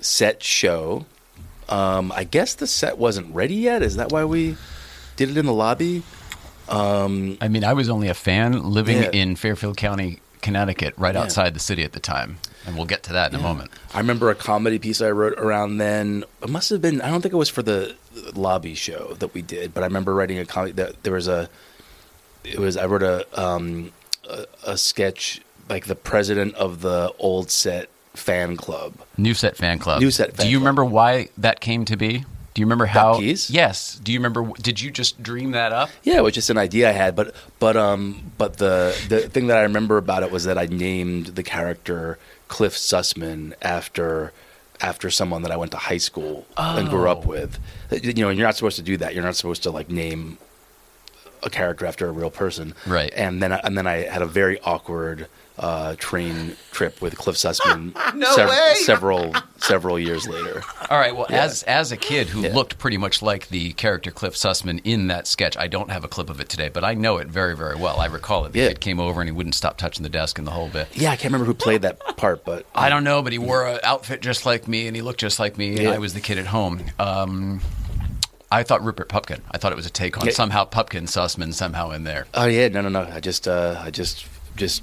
set 0.00 0.42
show. 0.42 1.06
Um, 1.68 2.12
I 2.12 2.24
guess 2.24 2.54
the 2.54 2.66
set 2.66 2.98
wasn't 2.98 3.34
ready 3.34 3.54
yet. 3.54 3.82
Is 3.82 3.96
that 3.96 4.12
why 4.12 4.24
we 4.24 4.56
did 5.16 5.30
it 5.30 5.36
in 5.36 5.46
the 5.46 5.52
lobby? 5.52 6.02
Um, 6.68 7.36
I 7.40 7.48
mean, 7.48 7.64
I 7.64 7.72
was 7.72 7.88
only 7.88 8.08
a 8.08 8.14
fan 8.14 8.62
living 8.70 9.02
Yeah. 9.02 9.10
in 9.12 9.36
Fairfield 9.36 9.76
County, 9.76 10.20
Connecticut, 10.42 10.94
right 10.96 11.14
Yeah. 11.14 11.22
outside 11.22 11.54
the 11.54 11.60
city 11.60 11.82
at 11.84 11.92
the 11.92 12.00
time, 12.00 12.38
and 12.66 12.76
we'll 12.76 12.86
get 12.86 13.02
to 13.04 13.12
that 13.12 13.32
in 13.32 13.38
a 13.38 13.42
moment. 13.42 13.70
I 13.92 13.98
remember 13.98 14.30
a 14.30 14.34
comedy 14.34 14.78
piece 14.78 15.00
I 15.00 15.10
wrote 15.10 15.34
around 15.38 15.78
then. 15.78 16.24
It 16.42 16.48
must 16.48 16.70
have 16.70 16.80
been. 16.80 17.00
I 17.00 17.10
don't 17.10 17.20
think 17.20 17.34
it 17.34 17.38
was 17.38 17.48
for 17.50 17.62
the 17.62 17.94
lobby 18.34 18.74
show 18.74 19.14
that 19.14 19.34
we 19.34 19.42
did, 19.42 19.74
but 19.74 19.82
I 19.82 19.86
remember 19.86 20.14
writing 20.14 20.38
a 20.38 20.46
comedy. 20.46 20.72
That 20.72 21.02
there 21.02 21.12
was 21.12 21.28
a. 21.28 21.48
It 22.44 22.58
was. 22.58 22.76
I 22.76 22.86
wrote 22.86 23.02
a 23.02 23.26
um, 23.40 23.92
a, 24.28 24.46
a 24.66 24.76
sketch 24.78 25.40
like 25.68 25.86
the 25.86 25.94
president 25.96 26.54
of 26.54 26.80
the 26.82 27.12
old 27.18 27.50
set 27.50 27.88
fan 28.14 28.56
club. 28.56 28.94
New 29.16 29.34
Set 29.34 29.56
Fan 29.56 29.78
Club. 29.78 30.00
New 30.00 30.10
Set 30.10 30.36
Fan 30.36 30.46
Do 30.46 30.50
you 30.50 30.58
Club. 30.58 30.62
remember 30.62 30.84
why 30.84 31.28
that 31.38 31.60
came 31.60 31.84
to 31.86 31.96
be? 31.96 32.24
Do 32.54 32.60
you 32.60 32.66
remember 32.66 32.86
how? 32.86 33.18
piece? 33.18 33.50
Yes. 33.50 33.98
Do 33.98 34.12
you 34.12 34.18
remember? 34.20 34.48
Did 34.62 34.80
you 34.80 34.92
just 34.92 35.20
dream 35.20 35.50
that 35.52 35.72
up? 35.72 35.90
Yeah, 36.04 36.18
it 36.18 36.22
was 36.22 36.34
just 36.34 36.50
an 36.50 36.58
idea 36.58 36.88
I 36.88 36.92
had, 36.92 37.16
but 37.16 37.34
but 37.58 37.76
um 37.76 38.30
but 38.38 38.58
the 38.58 38.96
the 39.08 39.28
thing 39.28 39.48
that 39.48 39.58
I 39.58 39.62
remember 39.62 39.96
about 39.98 40.22
it 40.22 40.30
was 40.30 40.44
that 40.44 40.56
I 40.56 40.66
named 40.66 41.26
the 41.28 41.42
character 41.42 42.18
Cliff 42.54 42.76
Sussman 42.76 43.52
after 43.62 44.32
after 44.80 45.10
someone 45.10 45.42
that 45.42 45.50
I 45.50 45.56
went 45.56 45.72
to 45.72 45.76
high 45.76 45.96
school 45.98 46.46
and 46.56 46.88
grew 46.88 47.08
up 47.08 47.24
Oh. 47.26 47.30
with. 47.30 47.58
You 47.90 48.12
know, 48.22 48.28
and 48.28 48.38
you're 48.38 48.46
not 48.46 48.54
supposed 48.54 48.76
to 48.76 48.82
do 48.82 48.96
that. 48.98 49.12
You're 49.12 49.24
not 49.24 49.34
supposed 49.34 49.64
to 49.64 49.72
like 49.72 49.90
name 49.90 50.38
a 51.42 51.50
character 51.50 51.84
after 51.84 52.06
a 52.08 52.12
real 52.12 52.30
person. 52.30 52.74
Right. 52.86 53.12
And 53.16 53.42
then 53.42 53.50
I, 53.52 53.60
and 53.64 53.76
then 53.76 53.88
I 53.88 54.02
had 54.08 54.22
a 54.22 54.26
very 54.26 54.60
awkward 54.60 55.26
uh, 55.58 55.94
train 55.98 56.56
trip 56.72 57.00
with 57.00 57.16
Cliff 57.16 57.36
Sussman 57.36 57.94
No 58.16 58.34
sev- 58.34 58.48
way! 58.48 58.72
several 58.84 59.34
several 59.58 59.98
years 60.00 60.26
later. 60.26 60.62
All 60.90 60.98
right. 60.98 61.14
Well, 61.14 61.26
as 61.30 61.62
as 61.62 61.92
a 61.92 61.96
kid 61.96 62.26
who 62.28 62.42
Yeah. 62.42 62.52
looked 62.54 62.76
pretty 62.78 62.96
much 62.96 63.22
like 63.22 63.48
the 63.48 63.72
character 63.74 64.10
Cliff 64.10 64.34
Sussman 64.34 64.80
in 64.82 65.06
that 65.08 65.28
sketch, 65.28 65.56
I 65.56 65.68
don't 65.68 65.90
have 65.92 66.02
a 66.02 66.08
clip 66.08 66.28
of 66.28 66.40
it 66.40 66.48
today, 66.48 66.70
but 66.70 66.82
I 66.82 66.94
know 66.94 67.18
it 67.18 67.28
very 67.28 67.56
very 67.56 67.76
well. 67.76 68.00
I 68.00 68.06
recall 68.06 68.44
it. 68.46 68.52
The 68.52 68.58
Yeah. 68.60 68.68
kid 68.68 68.80
came 68.80 68.98
over 68.98 69.20
and 69.20 69.28
he 69.28 69.32
wouldn't 69.32 69.54
stop 69.54 69.76
touching 69.76 70.02
the 70.02 70.08
desk 70.08 70.38
and 70.38 70.46
the 70.46 70.50
whole 70.50 70.68
bit. 70.68 70.88
Yeah, 70.94 71.10
I 71.12 71.16
can't 71.16 71.32
remember 71.32 71.46
who 71.46 71.54
played 71.54 71.82
that 71.82 72.00
part, 72.16 72.44
but 72.44 72.66
I 72.74 72.88
don't 72.88 73.04
know, 73.04 73.22
but 73.22 73.32
he 73.32 73.38
wore 73.38 73.64
an 73.66 73.78
outfit 73.84 74.22
just 74.22 74.44
like 74.44 74.66
me, 74.66 74.88
and 74.88 74.96
he 74.96 75.02
looked 75.02 75.20
just 75.20 75.38
like 75.38 75.56
me, 75.56 75.68
and 75.76 75.82
Yeah. 75.82 75.90
I 75.92 75.98
was 75.98 76.14
the 76.14 76.20
kid 76.20 76.38
at 76.38 76.46
home. 76.46 76.82
Um, 76.98 77.60
I 78.50 78.62
thought 78.64 78.84
Rupert 78.84 79.08
Pupkin. 79.08 79.40
I 79.50 79.58
thought 79.58 79.70
it 79.72 79.76
was 79.76 79.86
a 79.86 79.90
take 79.90 80.18
on 80.18 80.26
Yeah. 80.26 80.32
somehow 80.32 80.64
Pupkin 80.64 81.04
Sussman 81.04 81.52
somehow 81.54 81.90
in 81.92 82.02
there. 82.04 82.26
Oh 82.34 82.46
yeah, 82.46 82.66
no, 82.68 82.80
no, 82.80 82.88
no. 82.88 83.02
I 83.02 83.20
just, 83.20 83.46
uh, 83.48 83.80
I 83.82 83.90
just, 83.90 84.26
just 84.56 84.82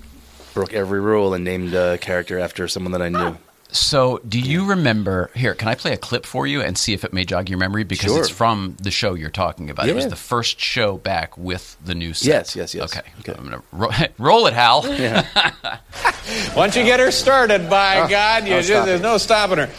broke 0.54 0.74
every 0.74 1.00
rule 1.00 1.34
and 1.34 1.44
named 1.44 1.74
a 1.74 1.98
character 1.98 2.40
after 2.40 2.68
someone 2.68 2.92
that 2.94 3.02
I 3.02 3.10
knew. 3.10 3.38
So, 3.74 4.20
do 4.28 4.38
you 4.38 4.66
remember? 4.66 5.30
Here, 5.34 5.54
can 5.56 5.70
I 5.70 5.76
play 5.76 5.94
a 5.94 5.98
clip 5.98 6.26
for 6.26 6.46
you 6.46 6.62
and 6.62 6.78
see 6.78 6.92
if 6.92 7.06
it 7.06 7.14
may 7.14 7.24
jog 7.24 7.48
your 7.50 7.58
memory? 7.58 7.86
Because 7.86 8.12
Sure. 8.12 8.20
it's 8.20 8.30
from 8.30 8.76
the 8.82 8.92
show 8.92 9.14
you're 9.14 9.30
talking 9.30 9.70
about. 9.70 9.88
It 9.88 9.96
was 9.96 10.04
Yeah. 10.04 10.10
the 10.10 10.18
first 10.18 10.60
show 10.60 10.98
back 10.98 11.38
with 11.38 11.78
the 11.82 11.96
new 11.96 12.14
set. 12.14 12.28
Yes, 12.28 12.56
yes, 12.58 12.76
yes. 12.76 12.92
Okay, 12.98 13.08
Okay. 13.22 13.34
I'm 13.38 13.46
gonna 13.46 13.64
ro- 13.72 13.92
roll 14.18 14.48
it, 14.48 14.54
Hal. 14.54 14.82
Once 16.56 16.76
you 16.76 16.84
get 16.84 17.00
her 17.00 17.12
started, 17.12 17.70
by 17.70 18.00
ah, 18.00 18.08
God, 18.08 18.44
you 18.44 18.56
just, 18.56 18.68
stop 18.68 18.86
there's 18.86 19.00
it. 19.00 19.04
no 19.04 19.18
stopping 19.18 19.58
her. 19.60 19.70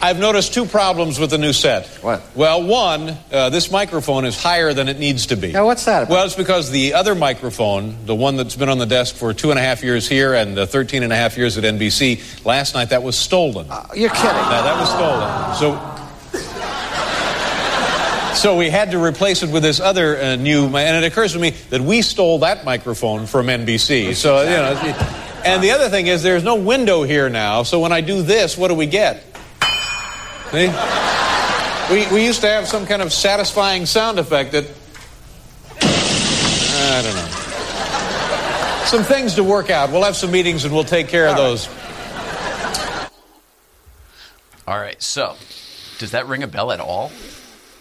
I've 0.00 0.18
noticed 0.18 0.52
two 0.52 0.66
problems 0.66 1.18
with 1.18 1.30
the 1.30 1.38
new 1.38 1.52
set. 1.52 1.86
What? 2.02 2.22
Well, 2.34 2.62
one, 2.62 3.16
uh, 3.32 3.50
this 3.50 3.70
microphone 3.70 4.24
is 4.24 4.40
higher 4.40 4.72
than 4.74 4.88
it 4.88 4.98
needs 4.98 5.26
to 5.26 5.36
be. 5.36 5.52
Now, 5.52 5.64
what's 5.64 5.84
that 5.86 6.04
about? 6.04 6.12
Well, 6.12 6.26
it's 6.26 6.34
because 6.34 6.70
the 6.70 6.94
other 6.94 7.14
microphone, 7.14 8.04
the 8.04 8.14
one 8.14 8.36
that's 8.36 8.56
been 8.56 8.68
on 8.68 8.78
the 8.78 8.86
desk 8.86 9.14
for 9.14 9.32
two 9.32 9.50
and 9.50 9.58
a 9.58 9.62
half 9.62 9.82
years 9.82 10.08
here 10.08 10.34
and 10.34 10.58
uh, 10.58 10.66
13 10.66 11.02
and 11.02 11.12
a 11.12 11.16
half 11.16 11.36
years 11.36 11.56
at 11.56 11.64
NBC, 11.64 12.44
last 12.44 12.74
night 12.74 12.90
that 12.90 13.02
was 13.02 13.16
stolen. 13.16 13.66
You're 13.94 14.10
kidding. 14.10 14.26
Now, 14.26 14.62
that 14.62 14.78
was 14.78 14.90
stolen. 14.90 15.56
So. 15.56 15.92
So 18.36 18.54
we 18.54 18.68
had 18.68 18.90
to 18.90 19.02
replace 19.02 19.42
it 19.42 19.50
with 19.50 19.62
this 19.62 19.80
other 19.80 20.20
uh, 20.20 20.36
new, 20.36 20.66
and 20.66 21.02
it 21.02 21.10
occurs 21.10 21.32
to 21.32 21.38
me 21.38 21.50
that 21.70 21.80
we 21.80 22.02
stole 22.02 22.40
that 22.40 22.66
microphone 22.66 23.26
from 23.26 23.46
NBC. 23.46 24.14
So 24.14 24.42
you 24.42 24.50
know, 24.50 25.42
and 25.42 25.62
the 25.62 25.70
other 25.70 25.88
thing 25.88 26.06
is 26.06 26.22
there's 26.22 26.44
no 26.44 26.56
window 26.56 27.02
here 27.02 27.30
now. 27.30 27.62
So 27.62 27.80
when 27.80 27.92
I 27.92 28.02
do 28.02 28.20
this, 28.20 28.58
what 28.58 28.68
do 28.68 28.74
we 28.74 28.84
get? 28.84 29.24
See? 30.52 30.68
We 31.90 32.06
we 32.12 32.24
used 32.24 32.40
to 32.40 32.48
have 32.48 32.66
some 32.66 32.86
kind 32.86 33.02
of 33.02 33.12
satisfying 33.12 33.86
sound 33.86 34.18
effect 34.18 34.52
that 34.52 34.64
I 35.80 37.02
don't 37.02 37.14
know. 37.14 37.46
Some 38.86 39.02
things 39.02 39.34
to 39.34 39.44
work 39.44 39.70
out. 39.70 39.90
We'll 39.90 40.04
have 40.04 40.16
some 40.16 40.30
meetings 40.30 40.64
and 40.64 40.72
we'll 40.72 40.84
take 40.84 41.08
care 41.08 41.28
of 41.28 41.36
those. 41.36 41.68
All 44.66 44.78
right. 44.78 45.00
So, 45.02 45.36
does 45.98 46.12
that 46.12 46.26
ring 46.26 46.42
a 46.42 46.46
bell 46.46 46.72
at 46.72 46.80
all? 46.80 47.12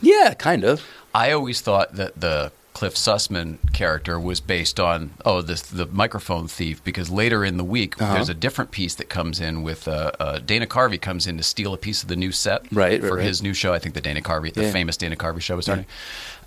Yeah, 0.01 0.33
kind 0.33 0.63
of. 0.63 0.83
I 1.13 1.31
always 1.31 1.61
thought 1.61 1.93
that 1.95 2.19
the 2.19 2.51
Cliff 2.75 2.93
Sussman 2.95 3.57
character 3.73 4.19
was 4.19 4.39
based 4.41 4.79
on 4.79 5.11
oh 5.25 5.41
this 5.41 5.61
the 5.61 5.85
microphone 5.87 6.47
thief 6.47 6.83
because 6.83 7.09
later 7.09 7.43
in 7.45 7.55
the 7.57 7.63
week 7.63 7.99
Uh-huh. 8.01 8.13
there's 8.13 8.27
a 8.29 8.33
different 8.33 8.71
piece 8.71 8.95
that 8.95 9.07
comes 9.09 9.39
in 9.39 9.63
with 9.63 9.87
uh, 9.87 10.11
uh, 10.19 10.39
Dana 10.39 10.67
Carvey 10.67 10.99
comes 10.99 11.25
in 11.25 11.37
to 11.37 11.43
steal 11.43 11.73
a 11.73 11.77
piece 11.77 12.03
of 12.03 12.09
the 12.09 12.17
new 12.17 12.33
set 12.33 12.65
Right, 12.73 12.99
for 13.01 13.15
right. 13.15 13.25
his 13.25 13.41
new 13.41 13.53
show 13.53 13.73
I 13.73 13.79
think 13.79 13.95
the 13.95 14.01
Dana 14.01 14.21
Carvey 14.21 14.53
the 14.53 14.63
Yeah. 14.65 14.71
famous 14.71 14.97
Dana 14.97 15.15
Carvey 15.15 15.41
show 15.41 15.55
was 15.55 15.65
starting. 15.65 15.85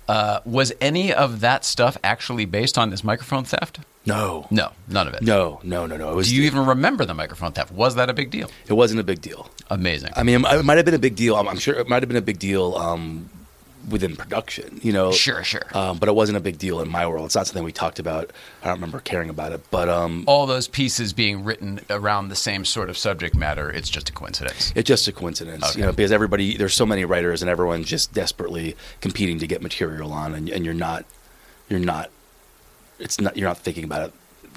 Uh, 0.07 0.39
was 0.45 0.71
any 0.81 1.13
of 1.13 1.39
that 1.41 1.63
stuff 1.65 1.95
actually 2.03 2.45
based 2.45 2.77
on 2.77 2.89
this 2.89 3.03
microphone 3.03 3.43
theft? 3.43 3.79
No, 4.05 4.47
No, 4.51 4.71
none 4.87 5.07
of 5.07 5.13
it. 5.15 5.21
no, 5.21 5.59
no, 5.63 5.85
no, 5.85 5.97
no. 5.97 6.11
It 6.11 6.15
was. 6.15 6.29
Do 6.29 6.35
you 6.35 6.43
even 6.43 6.65
remember 6.65 7.05
the 7.05 7.13
microphone 7.13 7.51
theft? 7.51 7.71
Was 7.71 7.93
that 7.95 8.09
a 8.09 8.13
big 8.13 8.31
deal? 8.31 8.49
It 8.67 8.73
wasn't 8.73 8.99
a 8.99 9.03
big 9.03 9.21
deal. 9.21 9.49
Amazing. 9.69 10.11
I 10.15 10.23
mean, 10.23 10.43
it 10.45 10.63
might 10.65 10.77
have 10.77 10.85
been 10.85 10.95
a 10.95 10.99
big 10.99 11.15
deal. 11.15 11.35
I'm, 11.35 11.47
I'm 11.47 11.59
sure 11.59 11.75
it 11.75 11.87
might 11.87 12.01
have 12.01 12.07
been 12.07 12.17
a 12.17 12.21
big 12.23 12.39
deal 12.39 12.73
um, 12.75 13.29
within 13.89 14.15
production. 14.15 14.79
You 14.83 14.93
know, 14.93 15.11
Sure, 15.11 15.43
sure. 15.43 15.63
Um, 15.73 15.97
but 15.97 16.09
it 16.09 16.15
wasn't 16.15 16.37
a 16.37 16.41
big 16.41 16.57
deal 16.57 16.81
in 16.81 16.89
my 16.89 17.05
world. 17.07 17.25
It's 17.25 17.35
not 17.35 17.47
something 17.47 17.63
we 17.63 17.71
talked 17.71 17.99
about. 17.99 18.31
I 18.61 18.67
don't 18.67 18.75
remember 18.75 18.99
caring 18.99 19.29
about 19.29 19.51
it. 19.51 19.61
But 19.71 19.89
um, 19.89 20.23
All 20.27 20.45
those 20.45 20.67
pieces 20.67 21.13
being 21.13 21.43
written 21.43 21.81
around 21.89 22.29
the 22.29 22.35
same 22.35 22.65
sort 22.65 22.89
of 22.89 22.97
subject 22.97 23.35
matter, 23.35 23.69
it's 23.69 23.89
just 23.89 24.09
a 24.09 24.13
coincidence. 24.13 24.71
It's 24.75 24.87
just 24.87 25.07
a 25.07 25.11
coincidence, 25.11 25.63
Okay. 25.71 25.79
you 25.79 25.85
know, 25.85 25.91
because 25.91 26.11
everybody 26.11 26.57
there's 26.57 26.73
so 26.73 26.85
many 26.85 27.05
writers 27.05 27.41
and 27.41 27.49
everyone's 27.49 27.87
just 27.87 28.13
desperately 28.13 28.75
competing 29.01 29.39
to 29.39 29.47
get 29.47 29.61
material 29.61 30.11
on, 30.13 30.33
and, 30.35 30.49
and 30.49 30.65
you're 30.65 30.73
not, 30.73 31.05
you're 31.69 31.79
not, 31.79 32.09
it's 32.99 33.19
not, 33.19 33.37
you're 33.37 33.47
not 33.47 33.57
thinking 33.57 33.83
about 33.83 34.07
it 34.07 34.13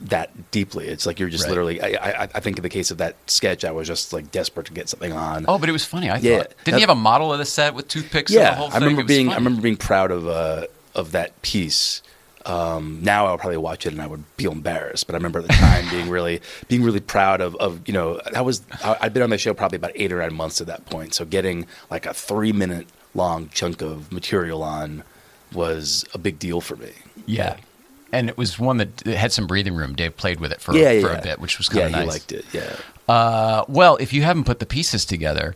that 0.08 0.50
deeply. 0.50 0.88
It's 0.88 1.06
like 1.06 1.18
you're 1.20 1.28
just 1.28 1.44
Right. 1.44 1.50
literally. 1.50 1.80
I, 1.80 2.22
I, 2.24 2.28
I 2.34 2.40
think 2.40 2.58
in 2.58 2.62
the 2.62 2.68
case 2.68 2.90
of 2.90 2.98
that 2.98 3.16
sketch, 3.26 3.64
I 3.64 3.70
was 3.70 3.86
just 3.88 4.12
like 4.12 4.30
desperate 4.30 4.66
to 4.66 4.72
get 4.72 4.88
something 4.88 5.12
on. 5.12 5.44
Oh, 5.48 5.58
but 5.58 5.68
it 5.68 5.72
was 5.72 5.84
funny. 5.84 6.10
I 6.10 6.18
Yeah. 6.18 6.38
thought. 6.38 6.48
Didn't 6.48 6.64
That- 6.64 6.74
he 6.74 6.80
have 6.80 6.90
a 6.90 6.94
model 6.94 7.32
of 7.32 7.38
the 7.38 7.44
set 7.44 7.74
with 7.74 7.88
toothpicks? 7.88 8.30
yeah, 8.32 8.50
the 8.50 8.56
whole 8.56 8.70
I 8.72 8.78
remember 8.78 9.04
being, 9.04 9.28
I 9.30 9.34
remember 9.36 9.60
being 9.62 9.76
proud 9.76 10.10
of 10.10 10.26
uh, 10.26 10.66
of 10.94 11.12
that 11.12 11.40
piece. 11.42 12.02
Um, 12.44 12.98
now 13.02 13.26
I'll 13.26 13.38
probably 13.38 13.56
watch 13.58 13.86
it 13.86 13.92
and 13.92 14.02
I 14.02 14.08
would 14.08 14.24
be 14.36 14.44
embarrassed, 14.46 15.06
but 15.06 15.14
I 15.14 15.18
remember 15.18 15.38
at 15.38 15.46
the 15.46 15.52
time 15.52 15.88
being 15.90 16.08
really, 16.08 16.40
being 16.68 16.82
really 16.82 16.98
proud 16.98 17.40
of, 17.40 17.54
of 17.56 17.80
you 17.86 17.94
know, 17.94 18.20
that 18.32 18.44
was 18.44 18.62
I, 18.82 18.96
I'd 19.02 19.14
been 19.14 19.22
on 19.22 19.30
the 19.30 19.38
show 19.38 19.54
probably 19.54 19.76
about 19.76 19.92
eight 19.94 20.10
or 20.12 20.18
nine 20.18 20.34
months 20.34 20.60
at 20.60 20.66
that 20.66 20.84
point, 20.86 21.14
so 21.14 21.24
getting 21.24 21.66
like 21.88 22.04
a 22.04 22.12
three 22.12 22.50
minute 22.52 22.88
long 23.14 23.48
chunk 23.50 23.80
of 23.80 24.10
material 24.10 24.62
on 24.64 25.04
was 25.52 26.04
a 26.14 26.18
big 26.18 26.40
deal 26.40 26.60
for 26.60 26.74
me. 26.76 26.90
Yeah. 27.26 27.58
And 28.12 28.28
it 28.28 28.36
was 28.36 28.58
one 28.58 28.76
that 28.76 29.00
had 29.06 29.32
some 29.32 29.46
breathing 29.46 29.74
room. 29.74 29.94
Dave 29.94 30.16
played 30.16 30.38
with 30.38 30.52
it 30.52 30.60
for, 30.60 30.74
yeah, 30.76 30.90
yeah, 30.90 31.00
for 31.00 31.12
yeah. 31.12 31.18
a 31.18 31.22
bit, 31.22 31.40
which 31.40 31.56
was 31.58 31.68
kind 31.68 31.80
yeah, 31.80 31.86
of 31.86 31.92
nice. 31.92 32.02
he 32.02 32.08
liked 32.10 32.32
it. 32.32 32.44
Yeah, 32.52 32.76
Uh, 33.08 33.64
well, 33.68 33.96
if 33.96 34.12
you 34.12 34.22
haven't 34.22 34.44
put 34.44 34.58
the 34.58 34.66
pieces 34.66 35.04
together, 35.06 35.54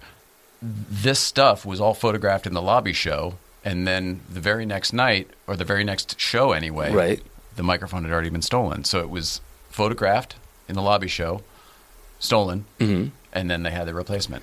this 0.62 1.18
stuff 1.20 1.66
was 1.66 1.80
all 1.80 1.92
photographed 1.94 2.46
in 2.46 2.54
the 2.54 2.62
lobby 2.62 2.94
show, 2.94 3.34
and 3.64 3.86
then 3.86 4.20
the 4.32 4.40
very 4.40 4.64
next 4.64 4.92
night, 4.94 5.28
or 5.46 5.54
the 5.54 5.64
very 5.64 5.84
next 5.84 6.18
show 6.18 6.52
anyway, 6.52 6.90
Right. 6.92 7.22
the 7.56 7.62
microphone 7.62 8.04
had 8.04 8.12
already 8.12 8.30
been 8.30 8.42
stolen. 8.42 8.84
So 8.84 9.00
it 9.00 9.10
was 9.10 9.40
photographed 9.70 10.36
in 10.68 10.74
the 10.76 10.82
lobby 10.82 11.08
show, 11.08 11.42
stolen, 12.18 12.64
Mhm. 12.80 13.10
and 13.34 13.50
then 13.50 13.62
they 13.64 13.70
had 13.70 13.86
the 13.86 13.92
replacement. 13.94 14.42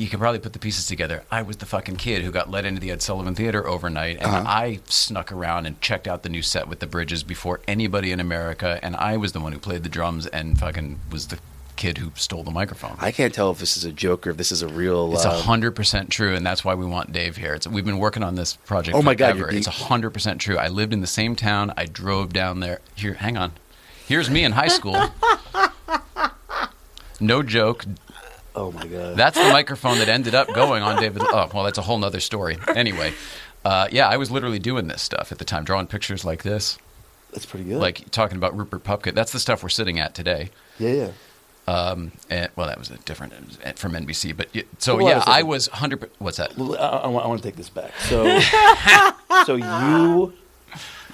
You 0.00 0.08
can 0.08 0.18
probably 0.18 0.38
put 0.38 0.54
the 0.54 0.58
pieces 0.58 0.86
together. 0.86 1.24
I 1.30 1.42
was 1.42 1.58
the 1.58 1.66
fucking 1.66 1.96
kid 1.96 2.22
who 2.22 2.30
got 2.30 2.50
let 2.50 2.64
into 2.64 2.80
the 2.80 2.90
Ed 2.90 3.02
Sullivan 3.02 3.34
Theater 3.34 3.66
overnight, 3.68 4.16
and 4.16 4.24
Uh-huh. 4.26 4.44
I 4.48 4.80
snuck 4.86 5.30
around 5.30 5.66
and 5.66 5.78
checked 5.82 6.08
out 6.08 6.22
the 6.22 6.30
new 6.30 6.40
set 6.40 6.68
with 6.68 6.78
the 6.78 6.86
bridges 6.86 7.22
before 7.22 7.60
anybody 7.68 8.10
in 8.10 8.18
America, 8.18 8.80
and 8.82 8.96
I 8.96 9.18
was 9.18 9.32
the 9.32 9.40
one 9.40 9.52
who 9.52 9.58
played 9.58 9.82
the 9.82 9.90
drums 9.90 10.26
and 10.26 10.58
fucking 10.58 11.00
was 11.12 11.26
the 11.26 11.38
kid 11.76 11.98
who 11.98 12.12
stole 12.14 12.42
the 12.44 12.50
microphone. 12.50 12.96
I 12.98 13.12
can't 13.12 13.34
tell 13.34 13.50
if 13.50 13.58
this 13.58 13.76
is 13.76 13.84
a 13.84 13.92
joke 13.92 14.26
or 14.26 14.30
if 14.30 14.38
this 14.38 14.50
is 14.50 14.62
a 14.62 14.68
real. 14.68 15.12
It's 15.12 15.26
uh, 15.26 15.30
a 15.30 15.42
hundred 15.42 15.72
percent 15.72 16.08
true, 16.08 16.34
and 16.34 16.46
that's 16.46 16.64
why 16.64 16.74
we 16.74 16.86
want 16.86 17.12
Dave 17.12 17.36
here. 17.36 17.52
It's, 17.52 17.68
we've 17.68 17.84
been 17.84 17.98
working 17.98 18.22
on 18.22 18.36
this 18.36 18.56
project. 18.56 18.96
Oh 18.96 19.02
my 19.02 19.14
God, 19.14 19.32
forever. 19.36 19.52
you're 19.52 19.58
It's 19.58 19.66
a 19.66 19.70
hundred 19.70 20.10
percent 20.10 20.40
true. 20.40 20.56
I 20.56 20.68
lived 20.68 20.94
in 20.94 21.02
the 21.02 21.06
same 21.06 21.36
town. 21.36 21.74
I 21.76 21.84
drove 21.84 22.32
down 22.32 22.60
there. 22.60 22.80
Here, 22.94 23.12
hang 23.12 23.36
on. 23.36 23.52
Here's 24.06 24.30
me 24.30 24.44
in 24.44 24.52
high 24.52 24.68
school. 24.68 24.98
no 27.20 27.42
joke. 27.42 27.84
Oh 28.54 28.72
my 28.72 28.86
god, 28.86 29.16
That's 29.16 29.36
the 29.36 29.50
microphone 29.50 29.98
that 29.98 30.08
ended 30.08 30.34
up 30.34 30.52
going 30.52 30.82
on 30.82 31.00
David. 31.00 31.22
Oh, 31.24 31.50
well, 31.52 31.64
that's 31.64 31.78
a 31.78 31.82
whole 31.82 31.98
nother 31.98 32.20
story. 32.20 32.58
Anyway, 32.68 33.12
uh, 33.64 33.88
yeah, 33.90 34.08
I 34.08 34.16
was 34.16 34.30
literally 34.30 34.58
doing 34.58 34.88
this 34.88 35.02
stuff 35.02 35.32
at 35.32 35.38
the 35.38 35.44
time, 35.44 35.64
drawing 35.64 35.86
pictures 35.86 36.24
like 36.24 36.42
this, 36.42 36.78
that's 37.32 37.46
pretty 37.46 37.64
good. 37.64 37.78
like 37.78 38.10
talking 38.10 38.36
about 38.36 38.56
Rupert 38.56 38.84
Pupkin. 38.84 39.14
That's 39.14 39.32
the 39.32 39.40
stuff 39.40 39.62
we're 39.62 39.68
sitting 39.68 39.98
at 39.98 40.14
today. 40.14 40.50
yeah, 40.78 40.92
yeah. 40.92 41.10
Um, 41.68 42.12
and, 42.28 42.50
well, 42.56 42.66
that 42.66 42.78
was 42.78 42.90
a 42.90 42.96
different 42.98 43.32
uh, 43.64 43.72
from 43.72 43.92
NBC, 43.92 44.36
but 44.36 44.48
so 44.78 44.96
Well, 44.96 45.06
yeah, 45.06 45.22
I 45.26 45.42
was 45.42 45.68
hundred. 45.68 46.10
What's 46.18 46.38
that? 46.38 46.52
I, 46.58 46.62
I, 46.62 47.06
want, 47.06 47.24
I 47.24 47.28
want 47.28 47.42
to 47.42 47.48
take 47.48 47.56
this 47.56 47.68
back. 47.70 47.92
So, 48.00 48.40
so 49.44 49.54
you 49.54 50.32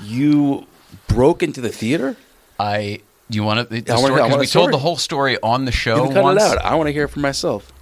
you 0.02 0.66
broke 1.08 1.42
into 1.42 1.60
the 1.60 1.68
theater? 1.68 2.16
I. 2.58 3.00
Do 3.30 3.36
you 3.36 3.42
want 3.44 3.68
to? 3.70 3.80
The 3.82 3.92
I 3.92 3.96
story, 3.96 4.14
I 4.14 4.18
'cause 4.24 4.30
want 4.30 4.40
we 4.40 4.46
told 4.46 4.72
the 4.72 4.78
whole 4.78 4.96
story 4.96 5.36
on 5.42 5.64
the 5.64 5.70
You 5.72 5.76
show 5.76 6.04
can 6.04 6.14
cut 6.14 6.22
once. 6.24 6.42
it 6.42 6.58
out. 6.58 6.64
I 6.64 6.74
want 6.76 6.86
to 6.88 6.92
hear 6.92 7.04
it 7.04 7.08
for 7.08 7.20
myself. 7.20 7.72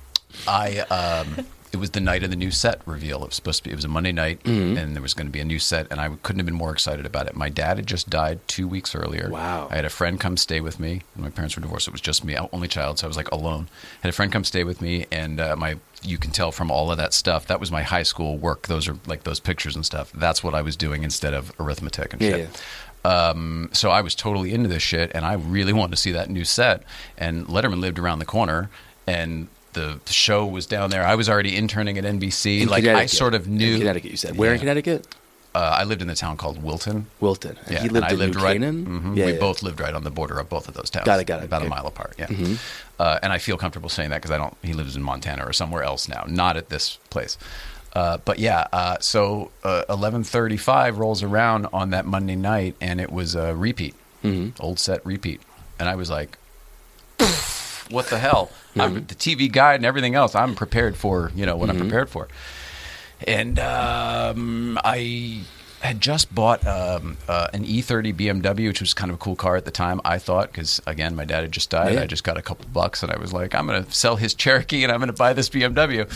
I 0.48 0.78
um, 0.90 1.46
it 1.72 1.76
was 1.78 1.90
the 1.90 2.00
night 2.00 2.22
of 2.22 2.30
the 2.30 2.36
new 2.36 2.50
set 2.50 2.80
reveal. 2.86 3.22
It 3.22 3.26
was 3.26 3.34
supposed 3.34 3.58
to 3.58 3.64
be. 3.64 3.72
It 3.72 3.76
was 3.76 3.84
a 3.84 3.88
Monday 3.88 4.12
night, 4.12 4.42
Mm-hmm. 4.44 4.76
and 4.78 4.94
there 4.96 5.02
was 5.02 5.12
going 5.12 5.26
to 5.26 5.32
be 5.32 5.40
a 5.40 5.44
new 5.44 5.58
set, 5.58 5.86
and 5.90 6.00
I 6.00 6.08
couldn't 6.22 6.38
have 6.40 6.46
been 6.46 6.54
more 6.54 6.72
excited 6.72 7.04
about 7.04 7.26
it. 7.26 7.36
My 7.36 7.48
dad 7.50 7.76
had 7.76 7.86
just 7.86 8.08
died 8.08 8.40
two 8.48 8.66
weeks 8.66 8.94
earlier. 8.94 9.28
Wow. 9.30 9.68
I 9.70 9.76
had 9.76 9.84
a 9.84 9.90
friend 9.90 10.18
come 10.18 10.36
stay 10.36 10.60
with 10.60 10.80
me. 10.80 11.02
My 11.16 11.30
parents 11.30 11.56
were 11.56 11.62
divorced. 11.62 11.88
It 11.88 11.92
was 11.92 12.00
just 12.00 12.24
me, 12.24 12.36
only 12.52 12.68
child, 12.68 12.98
so 13.00 13.06
I 13.06 13.08
was 13.08 13.16
like 13.16 13.30
alone. 13.30 13.68
had 14.02 14.08
a 14.08 14.12
friend 14.12 14.32
come 14.32 14.44
stay 14.44 14.64
with 14.64 14.80
me, 14.80 15.06
and 15.12 15.40
uh, 15.40 15.56
my 15.56 15.76
you 16.06 16.18
can 16.18 16.30
tell 16.32 16.52
from 16.52 16.70
all 16.70 16.90
of 16.90 16.98
that 16.98 17.14
stuff 17.14 17.46
that 17.46 17.58
was 17.58 17.70
my 17.72 17.82
high 17.82 18.02
school 18.02 18.36
work. 18.36 18.66
Those 18.66 18.86
are 18.88 18.96
like 19.06 19.22
those 19.24 19.40
pictures 19.40 19.74
and 19.74 19.86
stuff. 19.86 20.12
That's 20.12 20.44
what 20.44 20.54
I 20.54 20.60
was 20.60 20.76
doing 20.76 21.02
instead 21.02 21.32
of 21.32 21.50
arithmetic 21.58 22.12
and 22.12 22.20
Yeah, 22.20 22.30
shit. 22.30 22.62
Um, 23.04 23.68
so 23.72 23.90
I 23.90 24.00
was 24.00 24.14
totally 24.14 24.52
into 24.54 24.68
this 24.68 24.82
shit, 24.82 25.10
and 25.14 25.24
I 25.24 25.34
really 25.34 25.72
wanted 25.72 25.90
to 25.92 26.00
see 26.00 26.12
that 26.12 26.30
new 26.30 26.44
set. 26.44 26.82
And 27.18 27.46
Letterman 27.46 27.80
lived 27.80 27.98
around 27.98 28.18
the 28.18 28.24
corner, 28.24 28.70
and 29.06 29.48
the 29.74 30.00
show 30.06 30.46
was 30.46 30.66
down 30.66 30.90
there. 30.90 31.04
I 31.04 31.14
was 31.14 31.28
already 31.28 31.56
interning 31.56 31.98
at 31.98 32.04
NBC. 32.04 32.62
In 32.62 32.68
like 32.68 32.84
I 32.84 33.06
sort 33.06 33.34
of 33.34 33.46
knew. 33.46 33.74
In 33.74 33.78
Connecticut, 33.80 34.10
you 34.10 34.16
said. 34.16 34.36
Where 34.36 34.54
in 34.54 34.58
Connecticut? 34.60 35.06
Uh, 35.54 35.76
I 35.78 35.84
lived 35.84 36.02
in 36.02 36.10
a 36.10 36.16
town 36.16 36.36
called 36.36 36.60
Wilton. 36.64 37.06
Wilton. 37.20 37.56
And 37.66 37.70
Yeah, 37.70 37.80
he 37.82 37.88
and 37.88 38.04
I 38.04 38.10
in 38.10 38.18
lived 38.18 38.34
New 38.36 38.42
right. 38.42 38.54
Canaan? 38.54 38.86
Mhm. 38.86 39.16
Yeah, 39.16 39.26
we 39.26 39.32
yeah. 39.34 39.38
both 39.38 39.62
lived 39.62 39.78
right 39.78 39.94
on 39.94 40.02
the 40.02 40.10
border 40.10 40.40
of 40.40 40.48
both 40.48 40.66
of 40.66 40.74
those 40.74 40.90
towns. 40.90 41.06
Got 41.06 41.20
it, 41.20 41.26
got 41.28 41.42
it, 41.42 41.44
About 41.44 41.62
okay. 41.62 41.66
Mm-hmm. 41.66 41.72
a 41.72 41.76
mile 41.76 41.86
apart. 41.86 42.14
Yeah, 42.18 42.56
uh, 42.98 43.20
and 43.22 43.32
I 43.32 43.38
feel 43.38 43.56
comfortable 43.56 43.88
saying 43.88 44.10
that 44.10 44.16
because 44.16 44.32
I 44.32 44.38
don't. 44.38 44.56
He 44.62 44.72
lives 44.72 44.96
in 44.96 45.02
Montana 45.02 45.46
or 45.46 45.52
somewhere 45.52 45.84
else 45.84 46.08
now, 46.08 46.24
not 46.26 46.56
at 46.56 46.70
this 46.70 46.98
place. 47.10 47.38
Uh, 47.94 48.18
but 48.24 48.38
yeah, 48.40 48.66
uh, 48.72 48.98
so 49.00 49.50
eleven 49.88 50.24
thirty-five 50.24 50.98
rolls 50.98 51.22
around 51.22 51.66
on 51.72 51.90
that 51.90 52.04
Monday 52.06 52.34
night, 52.36 52.74
and 52.80 53.00
it 53.00 53.12
was 53.12 53.34
a 53.34 53.54
repeat, 53.54 53.94
Mm-hmm. 54.24 54.60
old 54.62 54.78
set 54.80 55.04
repeat, 55.06 55.40
and 55.78 55.88
I 55.88 55.94
was 55.94 56.10
like, 56.10 56.36
"What 57.90 58.06
the 58.08 58.18
hell?" 58.18 58.50
Mm-hmm. 58.70 58.80
I'm 58.80 58.94
the 59.06 59.14
TV 59.14 59.50
guide 59.50 59.76
and 59.76 59.86
everything 59.86 60.14
else. 60.14 60.34
I'm 60.34 60.54
prepared 60.54 60.96
for 60.96 61.30
you 61.36 61.46
know 61.46 61.56
what 61.56 61.70
I'm 61.70 61.78
prepared 61.78 62.08
for, 62.08 62.26
and 63.26 63.58
um, 63.60 64.78
I 64.84 65.42
had 65.80 66.00
just 66.00 66.34
bought 66.34 66.66
um, 66.66 67.18
uh, 67.28 67.48
an 67.52 67.62
E30 67.64 68.14
BMW, 68.14 68.68
which 68.68 68.80
was 68.80 68.94
kind 68.94 69.10
of 69.10 69.16
a 69.16 69.18
cool 69.18 69.36
car 69.36 69.54
at 69.56 69.66
the 69.66 69.70
time. 69.70 70.00
I 70.02 70.18
thought 70.18 70.50
because 70.50 70.80
again, 70.86 71.14
my 71.14 71.26
dad 71.26 71.42
had 71.42 71.52
just 71.52 71.68
died. 71.70 71.92
Yeah. 71.94 72.00
I 72.02 72.06
just 72.06 72.24
got 72.24 72.38
a 72.38 72.42
couple 72.42 72.66
bucks, 72.72 73.02
and 73.02 73.12
I 73.12 73.18
was 73.18 73.32
like, 73.34 73.54
I'm 73.54 73.66
going 73.66 73.84
to 73.84 73.92
sell 73.92 74.16
his 74.16 74.32
Cherokee, 74.34 74.82
and 74.82 74.90
I'm 74.90 74.98
going 74.98 75.08
to 75.08 75.12
buy 75.12 75.32
this 75.34 75.48
BMW. 75.50 76.08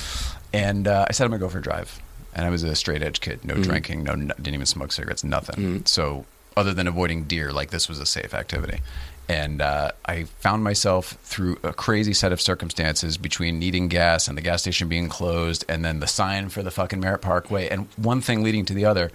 And 0.53 0.89
uh, 0.89 1.07
I 1.09 1.13
said 1.13 1.25
I'm 1.25 1.31
going 1.31 1.41
to 1.41 1.47
go 1.47 1.51
for 1.51 1.59
a 1.59 1.63
drive. 1.63 2.01
And 2.35 2.47
I 2.47 2.51
was 2.51 2.63
a 2.63 2.77
straight 2.77 3.03
edge 3.03 3.21
kid, 3.21 3.45
no 3.45 3.55
drinking, 3.55 4.05
no, 4.05 4.15
didn't 4.15 4.55
even 4.55 4.67
smoke 4.67 4.93
cigarettes, 4.93 5.25
nothing. 5.25 5.85
So 5.87 6.25
other 6.57 6.73
than 6.73 6.87
avoiding 6.87 7.25
deer, 7.25 7.53
like 7.53 7.71
this 7.71 7.89
was 7.89 7.99
a 7.99 8.07
safe 8.07 8.33
activity. 8.35 8.81
And 9.29 9.61
uh, 9.61 9.93
I 10.07 10.25
found 10.25 10.65
myself 10.65 11.19
through 11.23 11.59
a 11.63 11.73
crazy 11.73 12.15
set 12.15 12.33
of 12.33 12.41
circumstances 12.41 13.19
between 13.19 13.59
needing 13.59 13.89
gas 13.89 14.27
and 14.27 14.39
the 14.39 14.43
gas 14.43 14.63
station 14.63 14.89
being 14.89 15.09
closed, 15.09 15.65
and 15.69 15.85
then 15.85 16.01
the 16.01 16.07
sign 16.07 16.49
for 16.49 16.63
the 16.63 16.71
fucking 16.71 16.99
Merritt 16.99 17.21
Parkway, 17.21 17.69
and 17.69 17.89
one 17.97 18.21
thing 18.23 18.43
leading 18.43 18.65
to 18.67 18.73
the 18.75 18.87
other. 18.87 19.11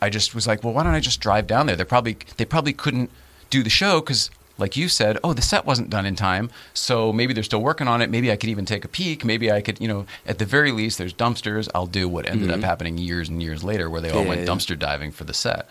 I 0.00 0.08
just 0.08 0.34
was 0.34 0.46
like, 0.46 0.64
well, 0.64 0.72
why 0.72 0.82
don't 0.82 0.94
I 0.94 1.00
just 1.00 1.20
drive 1.20 1.46
down 1.46 1.66
there? 1.66 1.76
They 1.76 1.84
probably 1.84 2.16
they 2.36 2.44
probably 2.44 2.72
couldn't 2.72 3.10
do 3.50 3.62
the 3.62 3.70
show 3.70 4.00
because, 4.00 4.30
like 4.58 4.76
you 4.76 4.88
said, 4.88 5.18
oh, 5.24 5.32
the 5.32 5.42
set 5.42 5.66
wasn't 5.66 5.90
done 5.90 6.06
in 6.06 6.14
time, 6.16 6.50
so 6.72 7.12
maybe 7.12 7.32
they're 7.34 7.42
still 7.42 7.62
working 7.62 7.88
on 7.88 8.00
it. 8.02 8.10
Maybe 8.10 8.30
I 8.30 8.36
could 8.36 8.50
even 8.50 8.64
take 8.64 8.84
a 8.84 8.88
peek. 8.88 9.24
Maybe 9.24 9.50
I 9.50 9.60
could, 9.60 9.80
you 9.80 9.88
know, 9.88 10.06
at 10.26 10.38
the 10.38 10.44
very 10.44 10.70
least, 10.72 10.98
there's 10.98 11.12
dumpsters. 11.14 11.68
I'll 11.74 11.86
do 11.86 12.08
what 12.08 12.28
ended 12.28 12.50
up 12.50 12.60
happening 12.60 12.96
years 12.98 13.28
and 13.28 13.42
years 13.42 13.64
later, 13.64 13.90
where 13.90 14.00
they 14.00 14.10
all 14.10 14.14
Mm-hmm. 14.24 14.24
Yeah, 14.24 14.28
went 14.36 14.40
yeah, 14.42 14.46
dumpster 14.74 14.78
diving 14.78 15.10
for 15.12 15.24
the 15.24 15.34
set. 15.34 15.68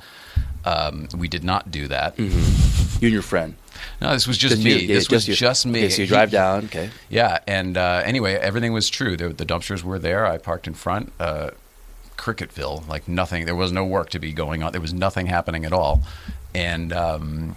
Um, 0.65 1.07
we 1.17 1.27
did 1.27 1.43
not 1.43 1.71
do 1.71 1.87
that. 1.87 2.17
You 2.19 2.29
and 3.01 3.11
your 3.11 3.21
friend. 3.21 3.55
No, 4.01 4.11
this 4.13 4.27
was 4.27 4.37
just, 4.37 4.55
Just 4.55 4.63
me. 4.65 4.73
you, 4.73 4.77
yeah, 4.87 4.95
this 4.95 5.09
was 5.09 5.25
just 5.25 5.27
you. 5.27 5.35
just 5.35 5.65
me. 5.65 5.79
Okay, 5.79 5.89
so 5.89 6.01
you 6.03 6.07
drive 6.07 6.31
down. 6.31 6.65
Okay. 6.65 6.89
yeah, 7.09 7.39
and 7.47 7.77
uh, 7.77 8.01
anyway, 8.05 8.35
everything 8.35 8.71
was 8.73 8.89
true. 8.89 9.17
The, 9.17 9.29
the 9.29 9.45
dumpsters 9.45 9.83
were 9.83 9.99
there. 9.99 10.25
I 10.25 10.37
parked 10.37 10.67
in 10.67 10.73
front. 10.73 11.11
Uh, 11.19 11.51
Cricketville, 12.17 12.87
like 12.87 13.07
nothing. 13.07 13.45
There 13.45 13.55
was 13.55 13.71
no 13.71 13.83
work 13.83 14.09
to 14.11 14.19
be 14.19 14.31
going 14.33 14.63
on. 14.63 14.71
There 14.71 14.79
was 14.81 14.93
nothing 14.93 15.25
happening 15.25 15.65
at 15.65 15.73
all. 15.73 16.03
And 16.55 16.93
um, 16.93 17.55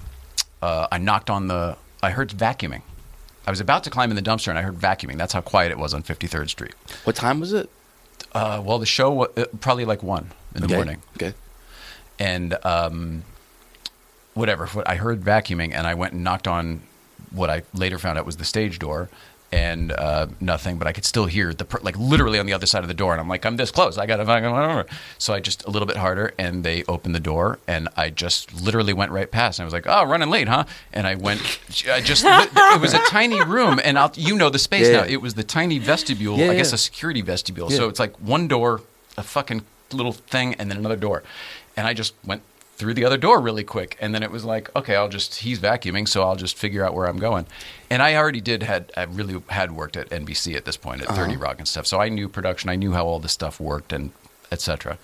uh, 0.66 0.88
I 0.90 0.98
knocked 0.98 1.30
on 1.30 1.46
the. 1.46 1.76
I 2.02 2.10
heard 2.10 2.30
vacuuming. 2.30 2.82
I 3.46 3.50
was 3.50 3.60
about 3.60 3.84
to 3.84 3.90
climb 3.90 4.10
in 4.10 4.16
the 4.16 4.22
dumpster, 4.22 4.48
and 4.48 4.58
I 4.58 4.62
heard 4.62 4.74
vacuuming. 4.74 5.16
That's 5.16 5.32
how 5.32 5.40
quiet 5.40 5.70
it 5.70 5.78
was 5.78 5.94
on 5.94 6.02
53rd 6.02 6.48
Street. 6.50 6.74
What 7.04 7.14
time 7.14 7.38
was 7.38 7.52
it? 7.52 7.70
Uh, 8.32 8.60
well, 8.64 8.78
the 8.80 8.86
show 8.86 9.10
wa- 9.12 9.28
uh, 9.36 9.44
probably 9.60 9.84
like 9.84 10.02
one 10.02 10.32
in 10.56 10.62
the 10.62 10.66
okay. 10.66 10.74
morning, 10.74 11.02
Okay. 11.16 11.34
and 12.18 12.56
um, 12.64 13.22
whatever. 14.34 14.68
I 14.84 14.96
heard 14.96 15.20
vacuuming, 15.22 15.72
and 15.72 15.86
I 15.86 15.94
went 15.94 16.12
and 16.14 16.24
knocked 16.24 16.48
on 16.48 16.82
what 17.30 17.48
I 17.48 17.62
later 17.72 17.98
found 17.98 18.18
out 18.18 18.26
was 18.26 18.36
the 18.36 18.44
stage 18.44 18.78
door. 18.80 19.08
And 19.52 19.92
uh, 19.92 20.26
nothing, 20.40 20.76
but 20.78 20.86
I 20.88 20.92
could 20.92 21.04
still 21.04 21.26
hear 21.26 21.54
the 21.54 21.64
per- 21.64 21.80
like 21.80 21.96
literally 21.98 22.38
on 22.38 22.46
the 22.46 22.52
other 22.52 22.66
side 22.66 22.82
of 22.82 22.88
the 22.88 22.94
door, 22.94 23.12
and 23.12 23.20
I'm 23.20 23.28
like, 23.28 23.44
I'm 23.46 23.56
this 23.56 23.70
close, 23.70 23.96
I 23.96 24.06
gotta 24.06 24.24
fucking 24.24 24.50
whatever. 24.50 24.86
So 25.18 25.32
I 25.34 25.40
just 25.40 25.64
a 25.64 25.70
little 25.70 25.86
bit 25.86 25.96
harder, 25.96 26.34
and 26.38 26.64
they 26.64 26.82
opened 26.84 27.14
the 27.14 27.20
door, 27.20 27.58
and 27.68 27.88
I 27.96 28.10
just 28.10 28.52
literally 28.60 28.92
went 28.92 29.12
right 29.12 29.30
past, 29.30 29.58
and 29.58 29.64
I 29.64 29.66
was 29.66 29.72
like, 29.72 29.86
oh, 29.86 30.04
running 30.04 30.30
late, 30.30 30.48
huh? 30.48 30.64
And 30.92 31.06
I 31.06 31.14
went, 31.14 31.40
I 31.90 32.00
just 32.00 32.24
it 32.26 32.80
was 32.80 32.92
a 32.94 32.98
tiny 33.08 33.42
room, 33.44 33.80
and 33.84 33.98
I'll, 33.98 34.12
you 34.16 34.36
know 34.36 34.50
the 34.50 34.58
space 34.58 34.88
Yeah. 34.88 35.02
now. 35.02 35.04
It 35.04 35.22
was 35.22 35.34
the 35.34 35.44
tiny 35.44 35.78
vestibule, 35.78 36.36
Yeah, 36.38 36.50
I 36.50 36.56
guess 36.56 36.70
yeah. 36.70 36.76
a 36.76 36.78
security 36.78 37.22
vestibule. 37.22 37.70
So 37.70 37.88
it's 37.88 38.00
like 38.00 38.16
one 38.16 38.48
door, 38.48 38.82
a 39.16 39.22
fucking 39.22 39.64
little 39.92 40.12
thing, 40.12 40.54
and 40.54 40.70
then 40.70 40.76
another 40.78 40.96
door, 40.96 41.22
and 41.76 41.86
I 41.86 41.94
just 41.94 42.14
went 42.24 42.42
through 42.76 42.94
the 42.94 43.04
other 43.04 43.16
door 43.16 43.40
really 43.40 43.64
quick 43.64 43.96
and 44.00 44.14
then 44.14 44.22
it 44.22 44.30
was 44.30 44.44
like 44.44 44.74
okay 44.76 44.94
i'll 44.94 45.08
just 45.08 45.36
he's 45.36 45.58
vacuuming 45.58 46.06
so 46.06 46.22
i'll 46.22 46.36
just 46.36 46.56
figure 46.58 46.84
out 46.84 46.92
where 46.94 47.06
i'm 47.06 47.18
going 47.18 47.46
and 47.90 48.02
i 48.02 48.14
already 48.14 48.40
did 48.40 48.62
had 48.62 48.92
i 48.96 49.02
really 49.04 49.42
had 49.48 49.72
worked 49.72 49.96
at 49.96 50.08
nbc 50.10 50.54
at 50.54 50.64
this 50.66 50.76
point 50.76 51.00
at 51.00 51.08
Uh-huh. 51.08 51.22
30 51.24 51.36
rock 51.38 51.58
and 51.58 51.66
stuff 51.66 51.86
so 51.86 52.00
i 52.00 52.08
knew 52.08 52.28
production 52.28 52.68
i 52.68 52.76
knew 52.76 52.92
how 52.92 53.06
all 53.06 53.18
this 53.18 53.32
stuff 53.32 53.58
worked 53.60 53.92
and 53.92 54.10
etc 54.52 54.98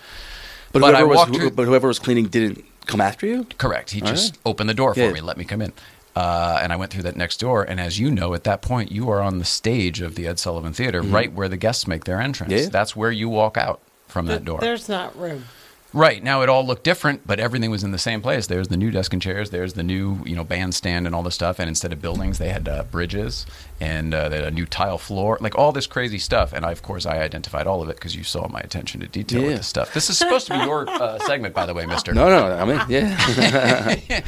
But, 0.73 0.81
But 0.81 0.95
I 0.95 0.99
whoever 1.01 1.09
was 1.09 1.29
through- 1.37 1.51
but 1.53 1.65
whoever 1.67 1.89
was 1.89 1.99
cleaning 1.99 2.27
didn't 2.27 2.65
come 2.87 3.01
after 3.01 3.27
you. 3.27 3.47
correct 3.59 3.91
he 3.93 4.03
All 4.03 4.09
just 4.09 4.35
right. 4.35 4.41
opened 4.47 4.69
the 4.69 4.75
door 4.75 4.93
for 4.95 5.01
Yeah. 5.01 5.13
me 5.13 5.21
let 5.21 5.37
me 5.39 5.45
come 5.45 5.63
in 5.63 5.73
uh, 6.15 6.59
and 6.63 6.75
I 6.75 6.77
went 6.77 6.93
through 6.93 7.05
that 7.05 7.17
next 7.17 7.41
door, 7.41 7.63
and 7.63 7.81
as 7.81 7.99
you 7.99 8.11
know, 8.11 8.35
at 8.35 8.45
that 8.45 8.61
point, 8.61 8.93
you 8.93 9.09
are 9.11 9.23
on 9.23 9.39
the 9.39 9.47
stage 9.47 10.03
of 10.03 10.15
the 10.15 10.27
Ed 10.27 10.39
Sullivan 10.39 10.75
Theater, 10.75 11.01
right 11.01 11.33
where 11.33 11.49
the 11.49 11.57
guests 11.57 11.87
make 11.87 12.05
their 12.05 12.21
entrance. 12.21 12.53
Mm-hmm. 12.53 12.65
Yeah. 12.65 12.69
That's 12.69 12.95
where 12.95 13.11
you 13.11 13.31
walk 13.31 13.57
out 13.57 13.81
from 14.09 14.27
that 14.27 14.45
door. 14.45 14.59
There's 14.61 14.91
not 14.91 15.19
room. 15.19 15.47
Right 15.95 16.25
now, 16.25 16.41
it 16.41 16.49
all 16.49 16.65
looked 16.67 16.85
different, 16.85 17.27
but 17.27 17.39
everything 17.39 17.71
was 17.71 17.85
in 17.85 17.93
the 17.93 17.99
same 17.99 18.23
place. 18.23 18.47
There's 18.47 18.69
the 18.69 18.79
new 18.79 18.91
desk 18.91 19.13
and 19.13 19.21
chairs. 19.21 19.51
There's 19.51 19.75
the 19.75 19.83
new, 19.83 20.21
you 20.25 20.35
know, 20.35 20.43
bandstand 20.43 21.07
and 21.07 21.15
all 21.15 21.23
this 21.23 21.35
stuff. 21.35 21.59
And 21.59 21.69
instead 21.69 21.93
of 21.93 22.01
buildings, 22.01 22.39
they 22.39 22.49
had 22.49 22.67
uh, 22.67 22.85
bridges 22.85 23.45
and 23.79 24.15
uh, 24.15 24.31
they 24.31 24.37
had 24.37 24.47
a 24.47 24.51
new 24.51 24.65
tile 24.65 24.97
floor, 24.97 25.37
like 25.43 25.55
all 25.59 25.71
this 25.71 25.87
crazy 25.87 26.19
stuff. 26.19 26.55
And 26.55 26.65
I, 26.65 26.73
of 26.73 26.83
course, 26.83 27.05
I 27.05 27.19
identified 27.19 27.67
all 27.67 27.83
of 27.83 27.91
it 27.91 27.97
because 27.97 28.17
you 28.17 28.25
saw 28.25 28.49
my 28.49 28.61
attention 28.61 29.01
to 29.01 29.07
detail 29.07 29.41
Yeah. 29.43 29.47
with 29.49 29.57
this 29.59 29.67
stuff. 29.67 29.93
This 29.93 30.09
is 30.09 30.17
supposed 30.17 30.47
to 30.47 30.59
be 30.59 30.65
your 30.65 30.89
uh, 30.89 31.19
segment, 31.21 31.55
by 31.55 31.67
the 31.67 31.75
way, 31.75 31.85
Mister. 31.85 32.15
No, 32.15 32.27
no, 32.29 32.55
I 32.57 32.65
mean, 32.65 32.81
yeah. 32.89 34.23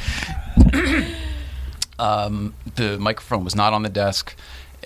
um, 1.99 2.53
the 2.75 2.99
microphone 2.99 3.43
was 3.43 3.55
not 3.55 3.73
on 3.73 3.81
the 3.83 3.89
desk, 3.89 4.35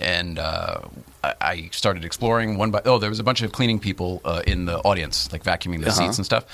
and 0.00 0.38
uh, 0.38 0.80
I, 1.22 1.68
started 1.72 2.04
exploring 2.04 2.56
one 2.58 2.70
by. 2.70 2.82
Oh, 2.84 2.98
there 2.98 3.10
was 3.10 3.20
a 3.20 3.24
bunch 3.24 3.42
of 3.42 3.52
cleaning 3.52 3.78
people 3.78 4.20
uh, 4.24 4.42
in 4.46 4.64
the 4.66 4.78
audience, 4.78 5.30
like 5.32 5.42
vacuuming 5.44 5.80
the 5.80 5.88
Uh-huh. 5.88 6.06
seats 6.06 6.16
and 6.18 6.24
stuff, 6.24 6.44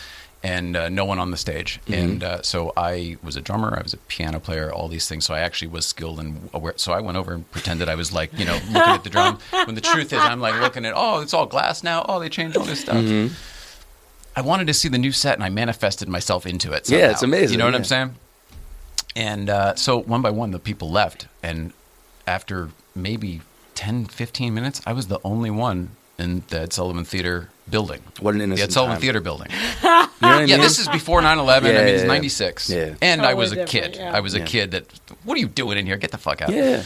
and 0.43 0.77
uh, 0.77 0.89
no 0.89 1.05
one 1.05 1.19
on 1.19 1.31
the 1.31 1.37
stage. 1.37 1.81
Mm-hmm. 1.83 1.93
And 1.95 2.25
uh, 2.25 2.43
so 2.43 2.73
I 2.77 3.17
was 3.23 3.37
a 3.37 3.41
drummer, 3.41 3.77
I 3.79 3.83
was 3.83 3.95
a 3.95 3.99
piano 4.09 4.41
player, 4.41 4.73
all 4.73 4.89
these 4.89 5.09
things. 5.09 5.25
So 5.25 5.35
I 5.35 5.41
actually 5.41 5.69
was 5.69 5.87
skilled 5.87 6.19
and 6.21 6.51
aware. 6.53 6.75
So 6.77 6.93
I 6.93 7.01
went 7.01 7.17
over 7.17 7.33
and 7.33 7.51
pretended 7.51 7.89
I 7.89 7.95
was 7.95 8.13
like, 8.13 8.37
you 8.39 8.45
know, 8.45 8.55
looking 8.55 8.77
at 8.77 9.05
the 9.05 9.11
drum. 9.11 9.39
When 9.51 9.75
the 9.75 9.81
truth 9.81 10.13
is, 10.13 10.19
I'm 10.21 10.41
like 10.41 10.61
looking 10.61 10.85
at, 10.85 10.93
oh, 10.97 11.21
it's 11.21 11.33
all 11.35 11.47
glass 11.47 11.83
now. 11.83 12.05
Oh, 12.09 12.19
they 12.21 12.29
changed 12.29 12.57
all 12.57 12.65
this 12.65 12.81
stuff. 12.81 12.97
Mm-hmm. 12.97 13.35
I 14.37 14.43
wanted 14.43 14.67
to 14.67 14.75
see 14.75 14.89
the 14.91 14.99
new 14.99 15.13
set, 15.13 15.35
and 15.35 15.43
I 15.45 15.49
manifested 15.49 16.09
myself 16.09 16.45
into 16.45 16.73
it. 16.73 16.91
Yeah, 16.91 17.11
it's 17.11 17.23
amazing, 17.23 17.53
You 17.53 17.59
know 17.59 17.65
what 17.65 17.75
I'm 17.75 17.85
saying? 17.85 18.15
And 19.15 19.49
uh, 19.49 19.75
so 19.77 19.97
one 19.99 20.21
by 20.21 20.31
one, 20.31 20.51
the 20.51 20.59
people 20.59 20.91
left. 20.91 21.27
And 21.43 21.73
after 22.27 22.71
maybe 22.95 23.41
10, 23.75 24.07
15 24.07 24.55
minutes, 24.55 24.81
I 24.87 24.93
was 24.93 25.09
the 25.09 25.21
only 25.25 25.51
one 25.51 25.91
in 26.19 26.43
the 26.49 26.61
Ed 26.63 26.73
Sullivan 26.73 27.05
Theater 27.05 27.51
building. 27.69 28.01
What 28.21 28.33
an 28.35 28.39
The 28.39 28.45
innocent 28.45 28.71
Ed 28.71 28.73
Sullivan 28.73 28.95
time. 28.97 29.01
Theater 29.03 29.21
building. 29.21 29.49
You 30.19 30.29
know 30.29 30.35
what 30.37 30.41
I 30.41 30.45
Yeah, 30.45 30.57
mean? 30.57 30.63
this 30.63 30.79
is 30.79 30.89
before 30.89 31.21
9 31.21 31.39
11. 31.39 31.71
Yeah, 31.75 31.79
I 31.79 31.85
mean, 31.85 31.89
yeah, 31.89 31.95
it's 31.95 32.03
yeah. 32.05 32.09
96. 32.09 32.71
Yeah. 32.71 32.95
And 33.03 33.21
I 33.21 33.35
was 33.35 33.53
a 33.53 33.67
kid. 33.67 33.97
yeah. 33.97 34.17
I 34.17 34.21
was 34.21 34.33
a 34.35 34.39
Yeah. 34.39 34.45
kid 34.47 34.71
that, 34.71 34.87
what 35.25 35.37
are 35.37 35.41
you 35.41 35.47
doing 35.47 35.77
in 35.77 35.85
here? 35.85 35.99
Get 35.99 36.11
the 36.11 36.17
fuck 36.17 36.41
out. 36.41 36.49
Yeah. 36.55 36.85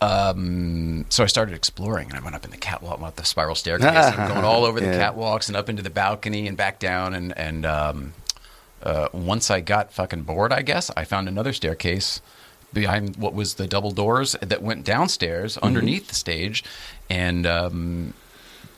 Um, 0.00 1.04
so 1.10 1.22
I 1.22 1.26
started 1.26 1.54
exploring, 1.54 2.08
and 2.08 2.18
I 2.18 2.22
went 2.22 2.34
up 2.34 2.44
in 2.44 2.50
the 2.50 2.56
catwalk, 2.56 2.98
went 2.98 3.08
up 3.12 3.16
the 3.16 3.24
spiral 3.24 3.54
staircase, 3.54 3.86
and 4.16 4.16
going 4.32 4.44
all 4.44 4.64
over 4.64 4.80
the 4.80 4.86
Yeah. 4.86 5.12
catwalks 5.12 5.48
and 5.48 5.56
up 5.56 5.68
into 5.68 5.82
the 5.82 5.90
balcony 5.90 6.48
and 6.48 6.56
back 6.56 6.78
down. 6.78 7.14
And 7.14 7.36
and 7.38 7.64
um, 7.66 8.14
uh, 8.82 9.08
once 9.12 9.50
I 9.50 9.60
got 9.60 9.92
fucking 9.92 10.22
bored, 10.22 10.52
I 10.52 10.62
guess 10.62 10.90
I 10.96 11.04
found 11.04 11.28
another 11.28 11.52
staircase 11.52 12.20
behind 12.72 13.16
what 13.16 13.34
was 13.34 13.54
the 13.54 13.66
double 13.66 13.90
doors 13.90 14.36
that 14.40 14.62
went 14.62 14.84
downstairs 14.84 15.58
underneath 15.58 16.08
the 16.08 16.14
stage, 16.14 16.64
and 17.10 17.46
um, 17.46 18.14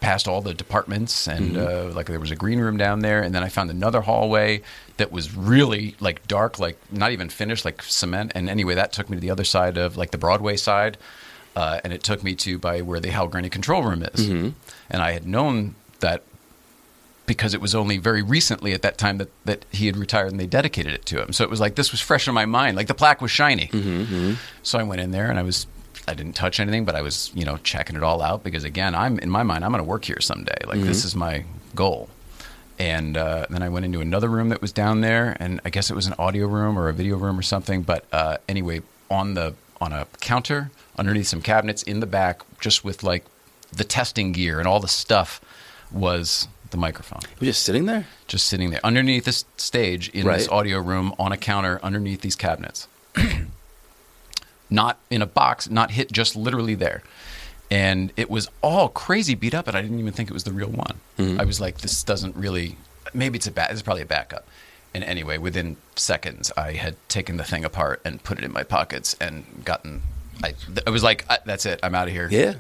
past 0.01 0.29
all 0.29 0.43
the 0.43 0.53
departments 0.53 1.27
and 1.27 1.57
uh, 1.57 1.91
like 1.95 2.07
there 2.07 2.21
was 2.21 2.31
a 2.31 2.37
green 2.37 2.61
room 2.61 2.77
down 2.77 3.01
there. 3.01 3.23
And 3.23 3.35
then 3.35 3.43
i 3.43 3.49
found 3.49 3.71
another 3.71 4.03
hallway 4.03 4.61
that 4.99 5.11
was 5.11 5.35
really 5.35 5.97
like 5.99 6.29
dark 6.29 6.59
like 6.59 6.79
not 6.93 7.11
even 7.13 7.31
finished 7.31 7.65
like 7.65 7.81
cement. 7.83 8.33
And 8.35 8.51
anyway 8.51 8.75
that 8.75 8.93
took 8.93 9.09
me 9.09 9.17
to 9.17 9.21
the 9.21 9.31
other 9.31 9.45
side 9.45 9.79
of 9.79 9.97
like 9.97 10.11
the 10.11 10.19
broadway 10.19 10.57
side 10.57 10.99
uh, 11.57 11.81
and 11.85 11.93
it 11.93 12.03
took 12.03 12.23
me 12.23 12.35
to 12.35 12.59
by 12.59 12.83
where 12.83 13.01
the 13.01 13.11
Hal 13.11 13.29
Gurnee 13.31 13.51
control 13.51 13.83
room 13.83 14.03
is. 14.03 14.29
And 14.91 15.01
i 15.01 15.13
had 15.13 15.27
known 15.27 15.75
that 16.01 16.23
because 17.27 17.55
it 17.55 17.61
was 17.61 17.75
only 17.75 17.97
very 17.97 18.23
recently 18.23 18.73
at 18.73 18.83
that 18.83 18.99
time 18.99 19.19
that, 19.19 19.31
that 19.45 19.65
he 19.71 19.87
had 19.87 19.97
retired 19.97 20.31
and 20.31 20.39
they 20.39 20.47
dedicated 20.47 20.93
it 20.93 21.07
to 21.07 21.23
him. 21.23 21.33
So 21.33 21.43
it 21.45 21.51
was 21.51 21.61
like 21.61 21.75
this 21.75 21.91
was 21.91 22.01
fresh 22.01 22.29
in 22.29 22.35
my 22.35 22.45
mind. 22.47 22.77
Like 22.77 22.87
the 22.87 22.95
plaque 22.95 23.21
was 23.23 23.31
shiny. 23.31 23.71
So 24.63 24.79
I 24.79 24.83
went 24.83 25.01
in 25.01 25.11
there 25.11 25.31
and 25.31 25.39
I 25.39 25.43
was 25.43 25.67
I 26.07 26.13
didn't 26.13 26.35
touch 26.35 26.61
anything, 26.61 26.85
but 26.85 26.95
I 26.95 27.03
was 27.03 27.31
you 27.35 27.45
know 27.45 27.57
checking 27.59 27.97
it 27.97 28.03
all 28.03 28.21
out 28.21 28.45
because 28.45 28.65
again 28.65 28.95
I'm 28.95 29.19
in 29.19 29.31
my 29.31 29.43
mind 29.43 29.65
I'm 29.65 29.71
going 29.73 29.83
to 29.83 29.89
work 29.89 30.05
here 30.05 30.21
someday. 30.21 30.57
Like 30.67 30.81
this 30.81 31.05
is 31.05 31.15
my 31.15 31.45
goal. 31.75 32.09
And 32.79 33.17
uh, 33.17 33.47
then 33.51 33.63
I 33.63 33.69
went 33.69 33.85
into 33.85 34.01
another 34.01 34.29
room 34.29 34.49
that 34.49 34.61
was 34.61 34.73
down 34.73 35.01
there, 35.01 35.37
and 35.39 35.61
I 35.65 35.71
guess 35.71 35.91
it 35.91 35.95
was 35.95 36.09
an 36.09 36.15
audio 36.19 36.49
room 36.49 36.77
or 36.77 36.89
a 36.89 36.93
video 36.93 37.17
room 37.17 37.39
or 37.39 37.43
something. 37.43 37.83
But 37.83 38.05
uh, 38.13 38.39
anyway, 38.49 38.83
on 39.09 39.35
the 39.35 39.55
on 39.81 39.93
a 39.93 40.07
counter 40.21 40.73
underneath 40.99 41.29
some 41.29 41.41
cabinets 41.41 41.85
in 41.85 42.01
the 42.01 42.07
back, 42.07 42.43
just 42.61 42.85
with 42.85 43.05
like 43.05 43.25
the 43.73 43.85
testing 43.85 44.33
gear 44.33 44.59
and 44.59 44.67
all 44.67 44.81
the 44.81 44.89
stuff, 44.89 45.41
was 45.93 46.49
the 46.75 46.81
microphone 46.81 47.21
We're 47.41 47.47
just 47.47 47.63
sitting 47.63 47.87
there. 47.87 48.07
just 48.27 48.47
sitting 48.49 48.71
there 48.71 48.81
underneath 48.83 49.25
this 49.25 49.45
stage 49.57 50.09
in 50.11 50.27
this 50.27 50.49
audio 50.49 50.81
room 50.81 51.15
on 51.19 51.31
a 51.31 51.37
counter 51.37 51.79
underneath 51.83 52.21
these 52.21 52.35
cabinets. 52.37 52.89
not 54.71 54.99
in 55.09 55.23
a 55.23 55.27
box, 55.27 55.71
not 55.71 55.93
hit, 55.93 56.11
just 56.11 56.35
literally 56.37 56.75
there. 56.75 57.03
And 57.71 58.13
it 58.17 58.29
was 58.29 58.49
all 58.61 58.89
crazy 58.89 59.35
beat 59.35 59.55
up, 59.55 59.69
and 59.69 59.77
I 59.77 59.83
didn't 59.83 59.99
even 59.99 60.13
think 60.13 60.31
it 60.31 60.33
was 60.33 60.45
the 60.45 60.53
real 60.53 60.69
one. 60.69 61.01
Mm-hmm. 61.19 61.41
I 61.41 61.45
was 61.45 61.61
like, 61.61 61.79
this 61.79 62.03
doesn't 62.03 62.37
really. 62.37 62.77
Maybe 63.13 63.37
it's 63.37 63.47
a 63.47 63.53
back. 63.53 63.71
It's 63.71 63.83
probably 63.83 64.03
a 64.03 64.07
backup. 64.07 64.47
And 64.93 65.03
anyway, 65.05 65.39
within 65.39 65.77
seconds, 65.97 66.53
I 66.57 66.73
had 66.73 66.97
taken 67.09 67.37
the 67.37 67.45
thing 67.45 67.65
apart 67.65 68.01
and 68.05 68.23
put 68.23 68.39
it 68.39 68.45
in 68.45 68.53
my 68.53 68.65
pockets 68.65 69.17
and 69.21 69.45
gotten. 69.65 70.03
I, 70.43 70.55
I 70.87 70.91
was 70.91 71.03
like, 71.03 71.25
I, 71.31 71.39
that's 71.45 71.67
it. 71.67 71.81
I'm 71.83 71.95
out 71.95 72.09
of 72.09 72.13
here 72.13 72.29
Yeah. 72.31 72.55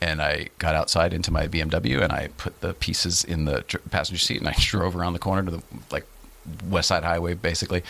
And 0.00 0.22
I 0.22 0.48
got 0.58 0.74
outside 0.74 1.12
into 1.12 1.30
my 1.30 1.46
BMW 1.46 2.02
and 2.02 2.12
I 2.12 2.28
put 2.36 2.60
the 2.60 2.74
pieces 2.74 3.24
in 3.24 3.44
the 3.44 3.64
passenger 3.90 4.20
seat 4.20 4.38
and 4.38 4.48
I 4.48 4.54
drove 4.58 4.96
around 4.96 5.12
the 5.12 5.18
corner 5.18 5.42
to 5.42 5.50
the 5.50 5.62
like 5.90 6.06
West 6.68 6.88
Side 6.88 7.04
Highway 7.04 7.34
basically, 7.34 7.82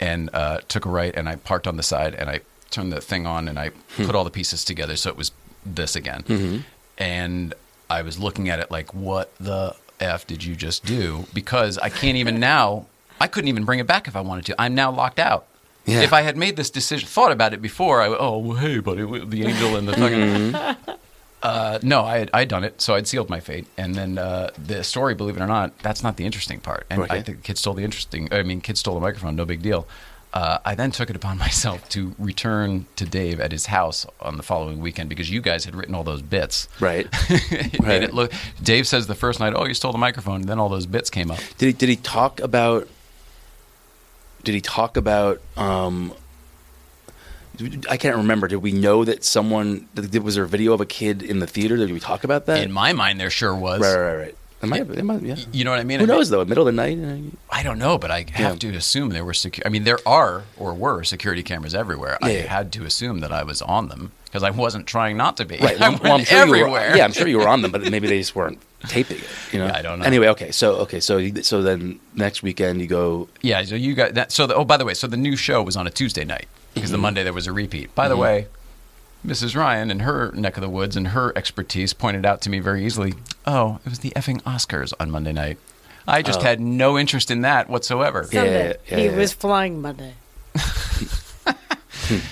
and 0.00 0.30
uh, 0.32 0.60
took 0.68 0.86
a 0.86 0.88
right 0.88 1.14
and 1.14 1.28
I 1.28 1.36
parked 1.36 1.66
on 1.66 1.76
the 1.76 1.82
side 1.82 2.14
and 2.14 2.30
I 2.30 2.40
turned 2.70 2.92
the 2.92 3.00
thing 3.00 3.26
on 3.26 3.48
and 3.48 3.58
I 3.58 3.68
hmm. 3.68 4.06
put 4.06 4.14
all 4.14 4.24
the 4.24 4.30
pieces 4.30 4.64
together 4.64 4.96
so 4.96 5.10
it 5.10 5.16
was 5.16 5.32
this 5.64 5.96
again, 5.96 6.22
mm-hmm. 6.22 6.58
and 6.96 7.54
I 7.90 8.02
was 8.02 8.18
looking 8.18 8.48
at 8.48 8.58
it 8.60 8.70
like, 8.70 8.94
what 8.94 9.34
the 9.38 9.76
f 10.00 10.26
did 10.26 10.44
you 10.44 10.54
just 10.54 10.84
do? 10.84 11.26
Because 11.34 11.78
I 11.78 11.90
can't 11.90 12.16
even 12.16 12.40
now. 12.54 12.86
I 13.20 13.26
couldn't 13.26 13.48
even 13.48 13.64
bring 13.64 13.80
it 13.80 13.86
back 13.86 14.06
if 14.06 14.14
I 14.14 14.20
wanted 14.20 14.46
to. 14.46 14.60
I'm 14.60 14.76
now 14.76 14.92
locked 14.92 15.18
out. 15.18 15.46
Yeah. 15.86 16.02
If 16.02 16.12
I 16.12 16.20
had 16.20 16.36
made 16.36 16.54
this 16.54 16.70
decision, 16.70 17.08
thought 17.08 17.32
about 17.32 17.52
it 17.52 17.60
before, 17.60 18.00
I 18.00 18.08
would, 18.08 18.18
oh 18.20 18.38
well, 18.38 18.56
hey, 18.58 18.78
buddy, 18.78 19.02
the 19.02 19.44
angel 19.44 19.74
and 19.74 19.88
the 19.88 19.92
fucking 19.96 20.52
mm-hmm. 20.52 20.90
Uh, 21.42 21.78
no, 21.82 22.04
I 22.04 22.18
had, 22.18 22.30
I'd 22.34 22.48
done 22.48 22.64
it, 22.64 22.80
so 22.80 22.94
I'd 22.94 23.06
sealed 23.06 23.28
my 23.30 23.40
fate. 23.40 23.66
And 23.76 23.94
then 23.94 24.18
uh, 24.18 24.50
the 24.58 24.82
story, 24.82 25.14
believe 25.14 25.36
it 25.36 25.40
or 25.42 25.46
not, 25.46 25.78
that's 25.80 26.02
not 26.02 26.16
the 26.16 26.24
interesting 26.24 26.60
part. 26.60 26.86
And 26.90 27.02
Okay. 27.02 27.14
I 27.16 27.22
think 27.22 27.42
kids 27.44 27.60
stole 27.60 27.74
the 27.74 27.84
interesting. 27.84 28.28
I 28.32 28.42
mean, 28.42 28.60
kids 28.60 28.80
stole 28.80 28.94
the 28.94 29.00
microphone, 29.00 29.36
no 29.36 29.44
big 29.44 29.62
deal. 29.62 29.86
Uh, 30.34 30.58
I 30.64 30.74
then 30.74 30.90
took 30.90 31.08
it 31.08 31.16
upon 31.16 31.38
myself 31.46 31.88
to 31.90 32.14
return 32.18 32.86
to 32.96 33.04
Dave 33.06 33.40
at 33.40 33.50
his 33.52 33.66
house 33.66 34.04
on 34.20 34.36
the 34.36 34.42
following 34.42 34.78
weekend 34.80 35.08
because 35.08 35.30
you 35.30 35.40
guys 35.40 35.64
had 35.64 35.74
written 35.74 35.94
all 35.94 36.04
those 36.04 36.22
bits. 36.22 36.68
Right. 36.80 37.06
it 37.30 37.78
Right. 37.80 37.82
made 37.88 38.02
it 38.02 38.12
look. 38.14 38.32
Dave 38.62 38.86
says 38.86 39.06
the 39.06 39.14
first 39.14 39.40
night, 39.40 39.54
"Oh, 39.56 39.64
you 39.64 39.74
stole 39.74 39.92
the 39.92 39.98
microphone." 39.98 40.40
And 40.40 40.48
then 40.48 40.58
all 40.58 40.68
those 40.68 40.86
bits 40.86 41.08
came 41.08 41.30
up. 41.30 41.38
Did 41.56 41.66
he 41.66 41.72
did 41.72 41.88
he 41.88 41.96
talk 41.96 42.40
about 42.40 42.88
did 44.44 44.54
he 44.54 44.60
talk 44.60 44.96
about 44.96 45.40
um 45.56 46.12
I 47.90 47.96
can't 47.96 48.16
remember. 48.16 48.48
Did 48.48 48.56
we 48.58 48.72
know 48.72 49.04
that 49.04 49.24
someone 49.24 49.88
did, 49.94 50.22
was 50.22 50.34
there 50.36 50.44
a 50.44 50.48
video 50.48 50.72
of 50.72 50.80
a 50.80 50.86
kid 50.86 51.22
in 51.22 51.38
the 51.40 51.46
theater? 51.46 51.76
Did 51.76 51.92
we 51.92 52.00
talk 52.00 52.24
about 52.24 52.46
that? 52.46 52.62
In 52.62 52.72
my 52.72 52.92
mind, 52.92 53.20
there 53.20 53.30
sure 53.30 53.54
was. 53.54 53.80
right, 53.80 53.96
right, 53.96 54.14
right. 54.16 54.34
It 54.60 54.66
might 54.66 54.78
have, 54.78 54.90
it 54.90 55.04
might, 55.04 55.22
yeah. 55.22 55.36
You 55.52 55.62
know 55.64 55.70
what 55.70 55.78
I 55.78 55.84
mean? 55.84 56.00
Who 56.00 56.04
I 56.04 56.08
mean- 56.08 56.16
knows 56.16 56.30
though? 56.30 56.44
Middle 56.44 56.66
of 56.66 56.74
the 56.74 56.82
night. 56.82 56.98
uh, 56.98 57.36
I 57.48 57.62
don't 57.62 57.78
know, 57.78 57.96
but 57.96 58.10
I 58.10 58.26
have 58.32 58.54
Yeah. 58.62 58.70
to 58.72 58.76
assume 58.76 59.10
there 59.10 59.24
were 59.24 59.32
secu- 59.32 59.62
I 59.64 59.68
mean, 59.68 59.84
there 59.84 60.00
are 60.04 60.42
or 60.56 60.74
were 60.74 61.04
security 61.04 61.44
cameras 61.44 61.76
everywhere. 61.76 62.18
I 62.20 62.30
Yeah. 62.32 62.42
had 62.48 62.72
to 62.72 62.84
assume 62.84 63.20
that 63.20 63.30
I 63.32 63.44
was 63.44 63.62
on 63.62 63.86
them 63.88 64.10
because 64.24 64.42
I 64.42 64.50
wasn't 64.50 64.88
trying 64.88 65.16
not 65.16 65.36
to 65.36 65.44
be. 65.44 65.58
Right. 65.58 65.80
I 65.80 65.90
well, 65.90 66.14
I'm 66.14 66.24
sure 66.24 66.38
everywhere. 66.38 66.90
were, 66.90 66.96
yeah, 66.96 67.04
I'm 67.04 67.12
sure 67.12 67.28
you 67.28 67.38
were 67.38 67.46
on 67.48 67.62
them, 67.62 67.70
but 67.70 67.88
maybe 67.88 68.08
they 68.08 68.18
just 68.18 68.34
weren't 68.34 68.58
taping 68.88 69.18
it. 69.18 69.24
You 69.52 69.60
know. 69.60 69.66
Yeah, 69.66 69.76
I 69.76 69.82
don't 69.82 70.00
know. 70.00 70.04
Anyway, 70.04 70.26
okay. 70.28 70.50
So 70.50 70.74
okay. 70.78 70.98
So 70.98 71.24
so 71.42 71.62
then 71.62 72.00
next 72.16 72.42
weekend 72.42 72.80
you 72.80 72.88
go. 72.88 73.28
Yeah, 73.42 73.62
so 73.62 73.76
you 73.76 73.94
got 73.94 74.14
that. 74.14 74.32
So, 74.32 74.48
the, 74.48 74.56
oh, 74.56 74.64
by 74.64 74.76
the 74.76 74.84
way, 74.84 74.94
so 74.94 75.06
the 75.06 75.16
new 75.16 75.36
show 75.36 75.62
was 75.62 75.76
on 75.76 75.86
a 75.86 75.90
Tuesday 75.90 76.24
night 76.24 76.46
because 76.74 76.90
Mm-hmm. 76.90 76.92
the 76.92 76.98
Monday 76.98 77.22
there 77.24 77.32
was 77.32 77.46
a 77.46 77.52
repeat. 77.52 77.94
By 77.94 78.08
the 78.08 78.16
way, 78.16 78.46
Mrs. 79.26 79.56
Ryan, 79.56 79.90
in 79.90 80.00
her 80.00 80.30
neck 80.32 80.56
of 80.56 80.60
the 80.62 80.68
woods 80.68 80.96
and 80.96 81.08
her 81.08 81.32
expertise, 81.36 81.92
pointed 81.92 82.24
out 82.24 82.40
to 82.42 82.50
me 82.50 82.60
very 82.60 82.84
easily, 82.86 83.14
"Oh, 83.46 83.80
it 83.84 83.88
was 83.90 83.98
the 84.00 84.10
effing 84.10 84.40
Oscars 84.42 84.92
on 85.00 85.10
Monday 85.10 85.32
night." 85.32 85.58
I 86.06 86.22
just 86.22 86.40
Oh. 86.40 86.42
had 86.44 86.60
no 86.60 86.96
interest 86.98 87.30
in 87.30 87.40
that 87.42 87.68
whatsoever. 87.68 88.26
Yeah, 88.32 88.40
Sunday. 88.42 88.76
yeah, 88.88 88.96
he 88.96 89.04
yeah. 89.06 89.16
was 89.16 89.32
flying 89.32 89.82
Monday. 89.82 90.14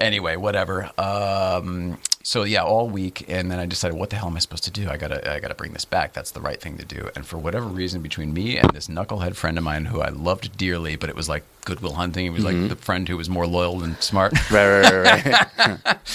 anyway, 0.00 0.36
whatever. 0.36 0.90
Um, 0.98 1.98
so 2.22 2.42
yeah, 2.44 2.62
all 2.62 2.88
week, 2.88 3.24
and 3.28 3.50
then 3.50 3.58
I 3.58 3.66
decided, 3.66 3.96
what 3.96 4.10
the 4.10 4.16
hell 4.16 4.28
am 4.28 4.36
I 4.36 4.40
supposed 4.40 4.64
to 4.64 4.70
do? 4.70 4.88
I 4.88 4.96
gotta, 4.96 5.32
I 5.32 5.40
gotta 5.40 5.54
bring 5.54 5.72
this 5.72 5.84
back. 5.84 6.12
That's 6.12 6.32
the 6.32 6.40
right 6.40 6.60
thing 6.60 6.76
to 6.78 6.84
do. 6.84 7.08
And 7.14 7.26
for 7.26 7.38
whatever 7.38 7.66
reason, 7.66 8.02
between 8.02 8.34
me 8.34 8.58
and 8.58 8.70
this 8.70 8.88
knucklehead 8.88 9.36
friend 9.36 9.56
of 9.56 9.64
mine, 9.64 9.86
who 9.86 10.00
I 10.00 10.08
loved 10.08 10.56
dearly, 10.56 10.96
but 10.96 11.08
it 11.08 11.16
was 11.16 11.28
like 11.28 11.44
Good 11.64 11.80
Will 11.80 11.94
Hunting. 11.94 12.24
He 12.24 12.30
was 12.30 12.44
like 12.44 12.56
mm-hmm. 12.56 12.68
the 12.68 12.76
friend 12.76 13.08
who 13.08 13.16
was 13.16 13.30
more 13.30 13.46
loyal 13.46 13.78
than 13.78 14.00
smart. 14.00 14.32
Right, 14.50 14.82
right, 14.82 14.92
right. 14.92 15.58
right. 15.84 15.98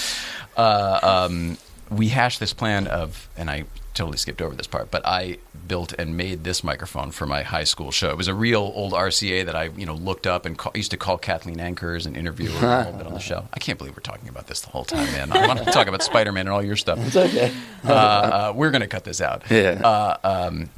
Uh, 0.56 1.26
um, 1.28 1.58
we 1.90 2.08
hashed 2.08 2.40
this 2.40 2.54
plan 2.54 2.86
of, 2.86 3.28
and 3.36 3.50
I 3.50 3.64
totally 3.96 4.18
skipped 4.18 4.40
over 4.42 4.54
this 4.54 4.66
part, 4.66 4.90
but 4.90 5.04
I 5.04 5.38
built 5.66 5.92
and 5.94 6.16
made 6.16 6.44
this 6.44 6.62
microphone 6.62 7.10
for 7.10 7.26
my 7.26 7.42
high 7.42 7.64
school 7.64 7.90
show. 7.90 8.10
It 8.10 8.16
was 8.16 8.28
a 8.28 8.34
real 8.34 8.60
old 8.74 8.92
RCA 8.92 9.44
that 9.46 9.56
I, 9.56 9.64
you 9.76 9.86
know, 9.86 9.94
looked 9.94 10.26
up 10.26 10.46
and 10.46 10.56
call, 10.56 10.72
used 10.74 10.92
to 10.92 10.96
call 10.96 11.18
Kathleen 11.18 11.58
Anchors 11.58 12.06
and 12.06 12.16
interview 12.16 12.50
her 12.50 12.66
a 12.66 12.78
little 12.84 12.92
bit 12.98 13.06
on 13.06 13.14
the 13.14 13.18
show. 13.18 13.48
I 13.52 13.58
can't 13.58 13.78
believe 13.78 13.96
we're 13.96 14.00
talking 14.00 14.28
about 14.28 14.46
this 14.46 14.60
the 14.60 14.68
whole 14.68 14.84
time, 14.84 15.06
man. 15.12 15.32
I 15.32 15.46
want 15.46 15.58
to 15.64 15.64
talk 15.72 15.88
about 15.88 16.02
Spider 16.02 16.30
Man 16.30 16.46
and 16.46 16.50
all 16.50 16.62
your 16.62 16.76
stuff. 16.76 16.98
it's 17.00 17.16
okay. 17.16 17.52
Uh, 17.84 17.92
uh, 17.92 18.52
we're 18.54 18.70
going 18.70 18.82
to 18.82 18.86
cut 18.88 19.04
this 19.04 19.20
out. 19.20 19.42
Yeah. 19.50 19.80
Uh, 19.82 20.16
um, 20.22 20.70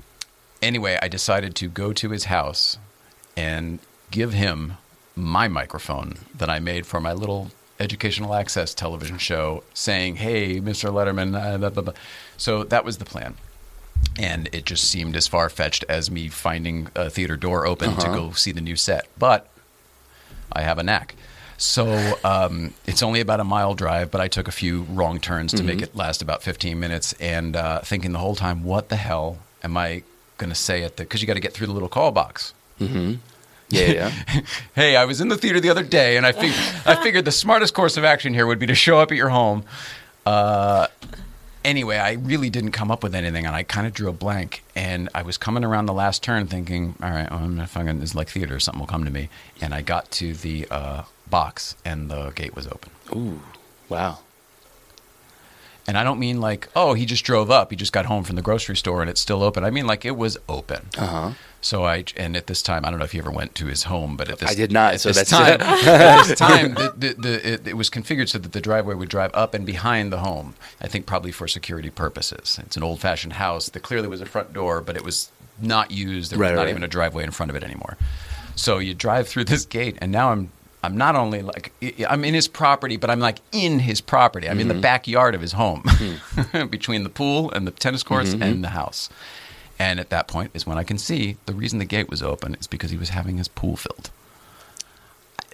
anyway, 0.63 0.99
I 1.03 1.09
decided 1.09 1.55
to 1.57 1.69
go 1.69 1.93
to 1.93 2.11
his 2.11 2.25
house 2.25 2.79
and 3.37 3.79
give 4.11 4.33
him 4.33 4.75
my 5.17 5.49
microphone 5.49 6.19
that 6.35 6.49
I 6.49 6.59
made 6.61 6.87
for 6.87 7.01
my 7.01 7.13
little 7.13 7.51
educational 7.81 8.35
access 8.35 8.75
television 8.75 9.19
show, 9.19 9.63
saying, 9.75 10.17
"Hey, 10.17 10.61
Mr. 10.61 10.91
Letterman." 10.91 11.35
Uh, 11.35 11.59
blah, 11.59 11.71
blah, 11.71 11.83
blah. 11.83 11.93
So 12.39 12.65
that 12.65 12.85
was 12.85 12.97
the 12.97 13.05
plan. 13.05 13.35
And 14.19 14.49
it 14.53 14.65
just 14.65 14.85
seemed 14.85 15.17
as 15.17 15.27
far 15.27 15.51
fetched 15.51 15.85
as 15.89 16.11
me 16.11 16.29
finding 16.29 16.89
a 16.95 17.11
theater 17.11 17.37
door 17.37 17.67
open 17.67 17.97
to 17.97 18.07
go 18.07 18.31
see 18.33 18.53
the 18.53 18.61
new 18.61 18.77
set. 18.77 19.07
But 19.19 19.49
I 20.53 20.63
have 20.63 20.79
a 20.79 20.83
knack. 20.83 21.15
So 21.57 22.17
um, 22.23 22.73
it's 22.87 23.03
only 23.03 23.21
about 23.21 23.41
a 23.41 23.45
mile 23.45 23.75
drive, 23.75 24.13
but 24.13 24.21
I 24.21 24.29
took 24.29 24.47
a 24.47 24.53
few 24.53 24.83
wrong 24.85 25.19
turns 25.19 25.53
to 25.55 25.65
make 25.65 25.83
it 25.83 25.95
last 25.97 26.23
about 26.23 26.43
15 26.45 26.79
minutes 26.79 27.15
and 27.15 27.57
uh, 27.57 27.81
thinking 27.81 28.13
the 28.13 28.21
whole 28.21 28.37
time, 28.37 28.63
what 28.63 28.89
the 28.89 28.97
hell 28.97 29.39
am 29.65 29.77
I 29.77 30.05
going 30.37 30.51
to 30.51 30.57
say 30.57 30.85
at 30.85 30.97
the, 30.97 31.03
because 31.03 31.21
you 31.21 31.27
got 31.27 31.35
to 31.35 31.41
get 31.41 31.53
through 31.53 31.67
the 31.67 31.73
little 31.73 31.89
call 31.89 32.13
box. 32.13 32.55
Yeah, 33.71 33.87
yeah. 33.87 34.13
hey, 34.77 34.95
I 34.95 35.05
was 35.05 35.21
in 35.21 35.29
the 35.29 35.37
theater 35.37 35.59
the 35.61 35.69
other 35.69 35.83
day, 35.83 36.17
and 36.17 36.25
I 36.25 36.31
figured 36.33 36.59
I 36.87 36.95
figured 37.03 37.25
the 37.25 37.33
smartest 37.33 37.75
course 37.75 37.97
of 37.97 38.05
action 38.05 38.33
here 38.33 38.47
would 38.47 38.59
be 38.61 38.67
to 38.67 38.75
show 38.75 38.99
up 39.01 39.11
at 39.11 39.17
your 39.17 39.29
home. 39.29 39.65
Uh, 40.25 40.87
anyway, 41.69 41.99
I 41.99 42.13
really 42.13 42.51
didn't 42.51 42.73
come 42.73 42.91
up 42.91 43.03
with 43.03 43.15
anything, 43.15 43.47
and 43.47 43.55
I 43.55 43.63
kind 43.63 43.87
of 43.87 43.93
drew 43.93 44.09
a 44.09 44.13
blank. 44.13 44.63
And 44.75 45.09
I 45.15 45.23
was 45.23 45.37
coming 45.37 45.65
around 45.65 45.87
the 45.87 45.93
last 45.93 46.23
turn, 46.23 46.47
thinking, 46.47 46.95
"All 47.03 47.11
right, 47.11 47.31
well, 47.31 47.41
I'm 47.41 47.57
gonna 47.57 47.67
fucking 47.67 48.01
this 48.01 48.11
is 48.11 48.15
like 48.15 48.29
theater. 48.29 48.59
Something 48.59 48.81
will 48.81 48.87
come 48.87 49.05
to 49.05 49.11
me." 49.11 49.29
And 49.61 49.75
I 49.75 49.83
got 49.83 50.11
to 50.13 50.35
the 50.35 50.67
uh, 50.71 51.03
box, 51.29 51.77
and 51.85 52.11
the 52.11 52.31
gate 52.31 52.57
was 52.57 52.67
open. 52.67 52.91
Ooh, 53.15 53.41
wow. 53.89 54.19
And 55.89 55.97
I 55.99 56.05
don't 56.05 56.19
mean 56.21 56.41
like, 56.41 56.69
oh, 56.77 56.93
he 56.95 57.07
just 57.07 57.25
drove 57.25 57.51
up. 57.51 57.71
He 57.71 57.77
just 57.77 57.93
got 57.95 58.05
home 58.07 58.23
from 58.23 58.37
the 58.37 58.43
grocery 58.43 58.77
store 58.77 59.01
and 59.01 59.09
it's 59.11 59.21
still 59.21 59.43
open. 59.43 59.65
I 59.65 59.71
mean 59.71 59.87
like 59.87 60.05
it 60.05 60.17
was 60.17 60.37
open. 60.49 60.87
Uh 60.99 61.07
huh. 61.07 61.31
So 61.63 61.85
I 61.87 62.05
and 62.17 62.37
at 62.37 62.47
this 62.47 62.63
time, 62.63 62.85
I 62.85 62.91
don't 62.91 62.99
know 63.01 63.05
if 63.07 63.15
you 63.15 63.21
ever 63.21 63.31
went 63.33 63.55
to 63.57 63.67
his 63.67 63.85
home, 63.85 64.17
but 64.17 64.29
at 64.29 64.39
this 64.39 64.51
I 64.51 64.55
did 64.55 64.71
not, 64.71 64.95
At 64.95 65.01
so 65.01 65.09
this 65.09 65.29
that's- 65.29 65.59
time, 65.59 65.61
at 65.89 66.27
this 66.27 66.39
time, 66.49 66.75
the, 66.75 66.95
the, 66.97 67.15
the, 67.15 67.53
it, 67.55 67.67
it 67.69 67.77
was 67.77 67.89
configured 67.91 68.29
so 68.29 68.39
that 68.39 68.53
the 68.53 68.61
driveway 68.61 68.95
would 68.95 69.09
drive 69.09 69.31
up 69.35 69.55
and 69.55 69.65
behind 69.67 70.13
the 70.13 70.19
home. 70.19 70.55
I 70.81 70.87
think 70.89 71.07
probably 71.07 71.33
for 71.33 71.49
security 71.49 71.91
purposes. 71.91 72.61
It's 72.63 72.77
an 72.77 72.83
old-fashioned 72.85 73.33
house. 73.33 73.71
There 73.71 73.81
clearly 73.83 74.07
was 74.09 74.21
a 74.21 74.27
front 74.27 74.53
door, 74.53 74.81
but 74.83 74.95
it 74.95 75.03
was 75.05 75.31
not 75.61 75.91
used. 75.91 76.31
There 76.31 76.39
was 76.39 76.49
Right, 76.51 76.55
not 76.55 76.63
right. 76.65 76.69
even 76.71 76.85
a 76.85 76.89
driveway 76.89 77.25
in 77.25 77.31
front 77.33 77.49
of 77.51 77.57
it 77.57 77.65
anymore. 77.65 77.97
So 78.55 78.79
you 78.79 78.93
drive 78.95 79.27
through 79.29 79.45
this 79.45 79.65
gate, 79.65 79.97
and 80.01 80.13
now 80.13 80.31
I'm. 80.33 80.51
I'm 80.83 80.97
not 80.97 81.17
only 81.17 81.43
like 81.43 81.73
I'm 82.09 82.25
in 82.25 82.35
his 82.35 82.47
property, 82.47 82.97
but 82.97 83.11
I'm 83.11 83.21
like 83.21 83.39
in 83.53 83.81
his 83.81 84.01
property. 84.01 84.49
I'm 84.49 84.61
in 84.61 84.69
the 84.69 84.75
mm-hmm. 84.75 84.81
backyard 84.81 85.35
of 85.35 85.41
his 85.41 85.53
home, 85.53 85.83
hmm. 85.85 86.67
between 86.71 87.03
the 87.03 87.09
pool 87.09 87.51
and 87.51 87.67
the 87.67 87.73
tennis 87.73 88.03
courts 88.03 88.31
mm-hmm. 88.31 88.43
and 88.43 88.65
the 88.65 88.69
house. 88.69 89.09
And 89.79 90.01
at 90.01 90.11
that 90.11 90.29
point 90.29 90.51
is 90.55 90.67
when 90.67 90.79
I 90.79 90.85
can 90.85 90.99
see 90.99 91.37
the 91.47 91.53
reason 91.53 91.79
the 91.79 91.85
gate 91.85 92.09
was 92.09 92.23
open 92.23 92.57
is 92.57 92.67
because 92.67 92.91
he 92.91 92.97
was 92.97 93.11
having 93.11 93.39
his 93.39 93.49
pool 93.49 93.77
filled. 93.77 94.11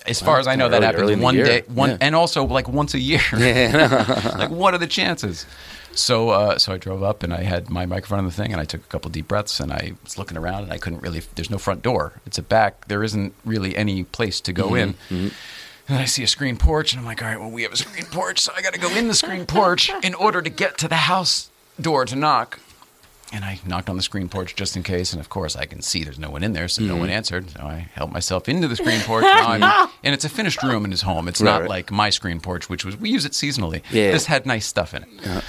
As 0.07 0.21
far 0.21 0.39
as 0.39 0.47
I 0.47 0.55
know, 0.55 0.69
that 0.69 0.77
Early- 0.77 0.87
happens 0.87 1.11
in 1.11 1.19
the 1.19 1.25
one 1.25 1.37
day, 1.37 1.63
one, 1.67 1.91
Yeah. 1.91 1.97
and 2.03 2.15
also 2.15 2.45
like 2.45 2.69
once 2.69 2.93
a 2.93 2.99
year. 2.99 3.23
Yeah. 3.35 4.35
like, 4.39 4.51
what 4.51 4.75
are 4.75 4.79
the 4.79 4.87
chances? 4.87 5.47
So, 5.95 6.31
uh, 6.31 6.59
so 6.59 6.73
I 6.73 6.79
drove 6.79 7.03
up 7.03 7.23
and 7.23 7.33
I 7.33 7.43
had 7.43 7.71
my 7.71 7.87
microphone 7.87 8.19
on 8.19 8.25
the 8.25 8.33
thing, 8.33 8.53
and 8.53 8.61
I 8.61 8.65
took 8.65 8.83
a 8.83 8.89
couple 8.89 9.11
deep 9.11 9.29
breaths, 9.29 9.61
and 9.61 9.73
I 9.73 9.93
was 10.03 10.19
looking 10.19 10.37
around, 10.37 10.65
and 10.65 10.73
I 10.73 10.79
couldn't 10.79 11.01
really. 11.03 11.23
There's 11.35 11.51
no 11.51 11.59
front 11.59 11.83
door. 11.83 12.21
It's 12.27 12.39
a 12.39 12.43
back. 12.43 12.89
There 12.89 13.03
isn't 13.03 13.35
really 13.45 13.77
any 13.77 14.05
place 14.05 14.41
to 14.43 14.53
go 14.53 14.67
mm-hmm, 14.69 14.77
in. 14.77 14.95
Mm-hmm. 14.95 15.29
And 15.87 15.97
then 15.97 16.01
I 16.01 16.07
see 16.07 16.23
a 16.23 16.27
screen 16.27 16.57
porch, 16.57 16.93
and 16.93 17.01
I'm 17.01 17.07
like, 17.07 17.23
all 17.23 17.29
right, 17.29 17.39
well, 17.39 17.51
we 17.51 17.63
have 17.63 17.73
a 17.73 17.77
screen 17.77 18.07
porch, 18.07 18.41
so 18.41 18.53
I 18.57 18.63
got 18.63 18.73
to 18.73 18.81
go 18.81 18.89
in 18.97 19.09
the 19.09 19.15
screen 19.15 19.45
porch 19.45 19.91
in 20.03 20.15
order 20.15 20.41
to 20.41 20.49
get 20.49 20.79
to 20.79 20.89
the 20.89 20.97
house 20.97 21.51
door 21.79 22.07
to 22.07 22.17
knock. 22.17 22.59
And 23.33 23.45
I 23.45 23.59
knocked 23.67 23.91
on 23.91 23.97
the 23.97 24.03
screen 24.03 24.29
porch 24.29 24.55
just 24.55 24.77
in 24.77 24.83
case, 24.83 25.13
and 25.13 25.21
of 25.21 25.29
course 25.29 25.57
I 25.57 25.67
can 25.67 25.83
see 25.83 26.05
there's 26.05 26.19
no 26.19 26.31
one 26.31 26.45
in 26.45 26.53
there, 26.53 26.69
so 26.69 26.83
no 26.83 26.95
one 26.95 27.09
mm-hmm. 27.09 27.17
answered. 27.17 27.51
So 27.51 27.61
I 27.63 27.89
helped 27.95 28.13
myself 28.13 28.49
into 28.49 28.69
the 28.69 28.77
screen 28.77 29.01
porch. 29.01 29.25
Now 29.25 29.49
I'm, 29.49 29.91
and 30.05 30.15
it's 30.15 30.25
a 30.25 30.29
finished 30.29 30.63
room 30.63 30.85
in 30.85 30.91
his 30.91 31.03
home. 31.03 31.27
It's 31.27 31.41
Right, 31.41 31.51
not 31.51 31.61
right. 31.63 31.71
like 31.71 31.91
my 31.91 32.11
screen 32.11 32.41
porch, 32.41 32.69
which 32.71 32.85
was 32.85 32.97
we 32.97 33.11
use 33.11 33.25
it 33.25 33.33
seasonally. 33.33 33.83
Yeah. 33.91 34.13
This 34.13 34.27
had 34.27 34.47
nice 34.47 34.67
stuff 34.67 34.95
in 34.95 35.03
it. 35.03 35.45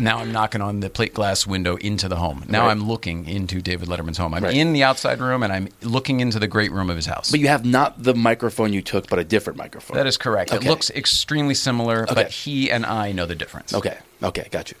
Now 0.00 0.18
I'm 0.18 0.32
knocking 0.32 0.60
on 0.62 0.80
the 0.80 0.88
plate 0.90 1.14
glass 1.14 1.46
window 1.46 1.76
into 1.76 2.08
the 2.08 2.16
home. 2.16 2.44
Now 2.48 2.62
Right. 2.64 2.70
I'm 2.72 2.88
looking 2.88 3.28
into 3.28 3.60
David 3.60 3.88
Letterman's 3.88 4.18
home. 4.18 4.34
I'm 4.34 4.42
Right. 4.44 4.54
in 4.54 4.72
the 4.72 4.82
outside 4.82 5.20
room 5.20 5.42
and 5.42 5.52
I'm 5.52 5.68
looking 5.82 6.20
into 6.20 6.38
the 6.38 6.48
great 6.48 6.72
room 6.72 6.88
of 6.90 6.96
his 6.96 7.06
house. 7.06 7.30
But 7.30 7.40
you 7.40 7.48
have 7.48 7.64
not 7.64 8.02
the 8.02 8.14
microphone 8.14 8.72
you 8.72 8.82
took, 8.82 9.08
but 9.08 9.18
a 9.18 9.24
different 9.24 9.58
microphone. 9.58 9.96
that 9.96 10.06
is 10.06 10.16
correct. 10.16 10.52
Okay. 10.52 10.64
It 10.66 10.68
looks 10.68 10.90
extremely 10.90 11.54
similar, 11.54 12.04
Okay. 12.04 12.14
but 12.14 12.30
he 12.30 12.70
and 12.70 12.86
I 12.86 13.12
know 13.12 13.26
the 13.26 13.34
difference. 13.34 13.74
Okay. 13.74 13.98
Okay. 14.22 14.48
Got 14.50 14.70
you. 14.70 14.76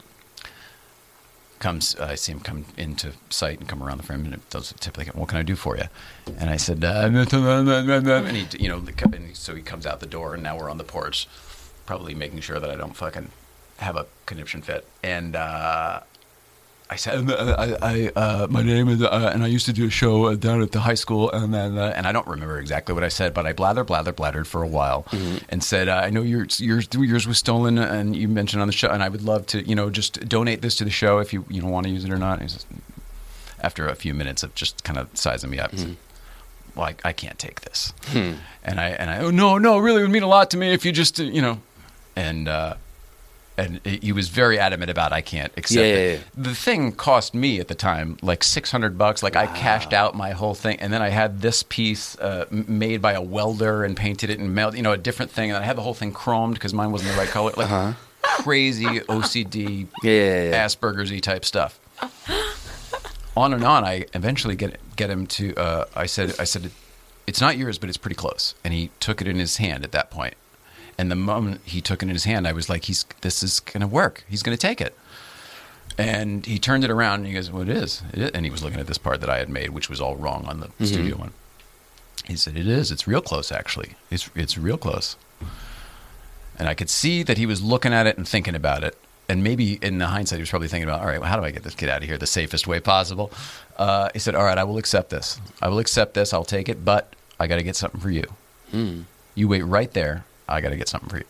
comes 1.58 1.94
I 1.96 2.14
see 2.14 2.32
him 2.32 2.40
come 2.40 2.64
into 2.78 3.12
sight 3.28 3.58
and 3.60 3.68
come 3.68 3.82
around 3.82 3.98
the 3.98 4.02
frame 4.02 4.24
and 4.24 4.32
it 4.32 4.48
does 4.48 4.72
typically 4.80 5.12
what 5.12 5.28
can 5.28 5.36
I 5.36 5.42
do 5.42 5.54
for 5.56 5.76
you 5.76 5.84
and 6.38 6.48
I 6.48 6.56
said 6.56 6.82
uh, 6.82 7.02
and 7.04 8.36
he 8.36 8.46
you 8.58 8.68
know 8.70 8.82
and 9.12 9.36
so 9.36 9.54
he 9.54 9.60
comes 9.60 9.84
out 9.84 10.00
the 10.00 10.06
door 10.06 10.32
and 10.32 10.42
now 10.42 10.56
we're 10.58 10.70
on 10.70 10.78
the 10.78 10.84
porch 10.84 11.28
probably 11.84 12.14
making 12.14 12.40
sure 12.40 12.58
that 12.58 12.70
I 12.70 12.76
don't 12.76 12.96
fucking 12.96 13.30
have 13.80 13.96
a 13.96 14.06
conniption 14.26 14.62
fit. 14.62 14.86
And 15.02 15.34
uh, 15.36 16.00
I 16.88 16.96
said 16.96 17.30
uh, 17.30 17.56
I, 17.58 17.76
I 17.82 18.10
uh, 18.16 18.46
my 18.50 18.62
name 18.62 18.88
is 18.88 19.02
uh, 19.02 19.30
and 19.32 19.44
I 19.44 19.46
used 19.46 19.66
to 19.66 19.72
do 19.72 19.86
a 19.86 19.90
show 19.90 20.34
down 20.34 20.60
at 20.60 20.72
the 20.72 20.80
high 20.80 20.94
school 20.94 21.30
and 21.30 21.54
then 21.54 21.78
uh, 21.78 21.92
and 21.94 22.04
I 22.06 22.12
don't 22.12 22.26
remember 22.26 22.58
exactly 22.58 22.94
what 22.94 23.04
I 23.04 23.08
said 23.08 23.32
but 23.32 23.46
I 23.46 23.52
blather 23.52 23.84
blather 23.84 24.12
blattered 24.12 24.48
for 24.48 24.62
a 24.62 24.66
while 24.66 25.06
and 25.48 25.62
said 25.62 25.88
uh, 25.88 26.02
I 26.02 26.10
know 26.10 26.22
yours 26.22 26.60
yours 26.60 26.88
yours 26.92 27.28
was 27.28 27.38
stolen 27.38 27.78
and 27.78 28.16
you 28.16 28.26
mentioned 28.26 28.60
on 28.60 28.66
the 28.66 28.72
show 28.72 28.88
and 28.88 29.04
I 29.04 29.08
would 29.08 29.22
love 29.22 29.46
to 29.48 29.62
you 29.62 29.76
know 29.76 29.88
just 29.88 30.28
donate 30.28 30.62
this 30.62 30.74
to 30.76 30.84
the 30.84 30.90
show 30.90 31.18
if 31.18 31.32
you 31.32 31.44
you 31.48 31.60
don't 31.62 31.70
want 31.70 31.86
to 31.86 31.92
use 31.92 32.04
it 32.04 32.10
or 32.10 32.18
not. 32.18 32.40
And 32.40 32.42
he 32.42 32.48
says, 32.48 32.66
after 33.60 33.86
a 33.86 33.94
few 33.94 34.12
minutes 34.12 34.42
of 34.42 34.52
just 34.56 34.82
kind 34.82 34.98
of 34.98 35.08
sizing 35.14 35.50
me 35.50 35.60
up, 35.60 35.70
he 35.70 35.78
said, 35.78 35.96
well 36.74 36.86
I, 36.86 36.94
I 37.04 37.12
can't 37.12 37.38
take 37.38 37.60
this. 37.60 37.92
And 38.64 38.80
I 38.80 38.88
and 38.88 39.10
I 39.10 39.18
oh 39.20 39.30
no 39.30 39.58
no 39.58 39.78
it 39.78 39.82
really 39.82 40.02
would 40.02 40.10
mean 40.10 40.24
a 40.24 40.28
lot 40.28 40.50
to 40.50 40.56
me 40.56 40.72
if 40.72 40.84
you 40.84 40.90
just 40.90 41.20
uh, 41.20 41.22
you 41.22 41.40
know. 41.40 41.60
And. 42.16 42.48
And 43.58 43.80
he 43.84 44.12
was 44.12 44.28
very 44.28 44.58
adamant 44.58 44.90
about 44.90 45.12
I 45.12 45.20
can't 45.20 45.52
accept 45.56 45.76
Yeah, 45.80 45.82
it. 45.84 46.12
yeah, 46.12 46.12
yeah. 46.18 46.22
The 46.36 46.54
thing 46.54 46.92
cost 46.92 47.34
me 47.34 47.60
at 47.60 47.68
the 47.68 47.74
time 47.74 48.16
like 48.22 48.42
six 48.42 48.70
hundred 48.70 48.96
bucks. 48.96 49.22
Like 49.22 49.36
I 49.36 49.46
cashed 49.46 49.92
out 49.92 50.14
my 50.14 50.30
whole 50.30 50.54
thing, 50.54 50.78
and 50.80 50.92
then 50.92 51.02
I 51.02 51.08
had 51.10 51.40
this 51.42 51.62
piece 51.62 52.16
uh, 52.18 52.46
made 52.50 53.02
by 53.02 53.12
a 53.12 53.20
welder 53.22 53.84
and 53.84 53.96
painted 53.96 54.30
it 54.30 54.38
and 54.38 54.54
mailed, 54.54 54.74
you 54.76 54.82
know, 54.82 54.92
a 54.92 54.98
different 54.98 55.30
thing. 55.30 55.50
And 55.50 55.58
I 55.62 55.66
had 55.66 55.76
the 55.76 55.82
whole 55.82 55.94
thing 55.94 56.12
chromed 56.12 56.54
because 56.54 56.72
mine 56.72 56.90
wasn't 56.92 57.12
the 57.12 57.18
right 57.18 57.28
color. 57.28 57.52
Like 57.56 57.96
crazy 58.22 58.84
OCD, 59.00 59.84
Uh-huh. 59.84 59.98
Yeah, 60.08 60.42
yeah. 60.50 60.66
Asperger's 60.66 61.10
y 61.10 61.18
type 61.18 61.44
stuff. 61.44 61.78
on 63.36 63.52
and 63.54 63.64
on. 63.64 63.84
I 63.84 64.06
eventually 64.14 64.56
get 64.56 64.78
get 64.96 65.10
him 65.10 65.26
to. 65.26 65.54
Uh, 65.56 65.84
I 65.94 66.06
said, 66.06 66.34
I 66.38 66.44
said, 66.44 66.70
it's 67.26 67.40
not 67.40 67.56
yours, 67.56 67.78
but 67.78 67.88
it's 67.88 67.98
pretty 67.98 68.16
close. 68.16 68.54
And 68.64 68.72
he 68.74 68.90
took 69.00 69.20
it 69.20 69.28
in 69.28 69.36
his 69.36 69.56
hand 69.58 69.84
at 69.84 69.92
that 69.92 70.10
point. 70.10 70.34
And 71.00 71.10
the 71.10 71.16
moment 71.16 71.60
he 71.64 71.80
took 71.80 72.02
it 72.02 72.06
in 72.08 72.14
his 72.14 72.24
hand, 72.24 72.46
I 72.46 72.52
was 72.52 72.68
like, 72.68 72.84
"He's 72.84 73.04
this 73.22 73.42
is 73.42 73.60
going 73.60 73.80
to 73.80 73.86
work. 73.86 74.24
He's 74.28 74.42
going 74.42 74.56
to 74.56 74.66
take 74.68 74.80
it." 74.80 74.94
And 75.98 76.46
he 76.46 76.58
turned 76.58 76.84
it 76.84 76.90
around 76.90 77.20
and 77.20 77.26
he 77.26 77.32
goes, 77.32 77.50
"Well, 77.50 77.62
it 77.62 77.68
is. 77.68 78.02
It 78.12 78.18
is." 78.20 78.30
And 78.30 78.44
he 78.44 78.50
was 78.50 78.62
looking 78.62 78.80
at 78.80 78.86
this 78.86 78.98
part 78.98 79.20
that 79.22 79.30
I 79.30 79.38
had 79.38 79.48
made, 79.48 79.70
which 79.70 79.88
was 79.88 80.00
all 80.00 80.16
wrong 80.16 80.44
on 80.46 80.60
the 80.60 80.66
Mm-hmm. 80.66 80.84
studio 80.84 81.16
one. 81.16 81.32
He 82.26 82.36
said, 82.36 82.56
"It 82.56 82.68
is. 82.68 82.90
It's 82.90 83.06
real 83.08 83.22
close, 83.22 83.50
actually. 83.50 83.94
It's 84.10 84.28
it's 84.34 84.58
real 84.58 84.76
close." 84.76 85.16
And 86.58 86.68
I 86.68 86.74
could 86.74 86.90
see 86.90 87.22
that 87.22 87.38
he 87.38 87.46
was 87.46 87.62
looking 87.62 87.94
at 87.94 88.06
it 88.06 88.18
and 88.18 88.28
thinking 88.28 88.54
about 88.54 88.84
it. 88.84 88.94
And 89.30 89.42
maybe 89.44 89.78
in 89.80 89.98
the 89.98 90.08
hindsight, 90.08 90.36
he 90.38 90.42
was 90.42 90.50
probably 90.50 90.68
thinking 90.68 90.88
about, 90.88 91.00
all 91.00 91.06
right, 91.06 91.20
well, 91.20 91.30
how 91.30 91.36
do 91.38 91.44
I 91.44 91.52
get 91.52 91.62
this 91.62 91.74
kid 91.74 91.88
out 91.88 92.02
of 92.02 92.08
here 92.08 92.18
the 92.18 92.26
safest 92.26 92.66
way 92.66 92.80
possible? 92.80 93.30
Uh, 93.78 94.08
he 94.12 94.18
said, 94.18 94.34
all 94.34 94.44
right, 94.44 94.58
I 94.58 94.64
will 94.64 94.76
accept 94.76 95.08
this. 95.10 95.40
I 95.62 95.68
will 95.68 95.78
accept 95.78 96.12
this. 96.14 96.34
I'll 96.34 96.44
take 96.44 96.68
it, 96.68 96.84
but 96.84 97.14
I 97.38 97.46
got 97.46 97.56
to 97.56 97.62
get 97.62 97.76
something 97.76 98.00
for 98.00 98.10
you. 98.10 98.24
You 99.36 99.48
wait 99.48 99.62
right 99.62 99.90
there. 99.92 100.24
I 100.50 100.60
got 100.60 100.70
to 100.70 100.76
get 100.76 100.88
something 100.88 101.08
for 101.08 101.18
you. 101.18 101.24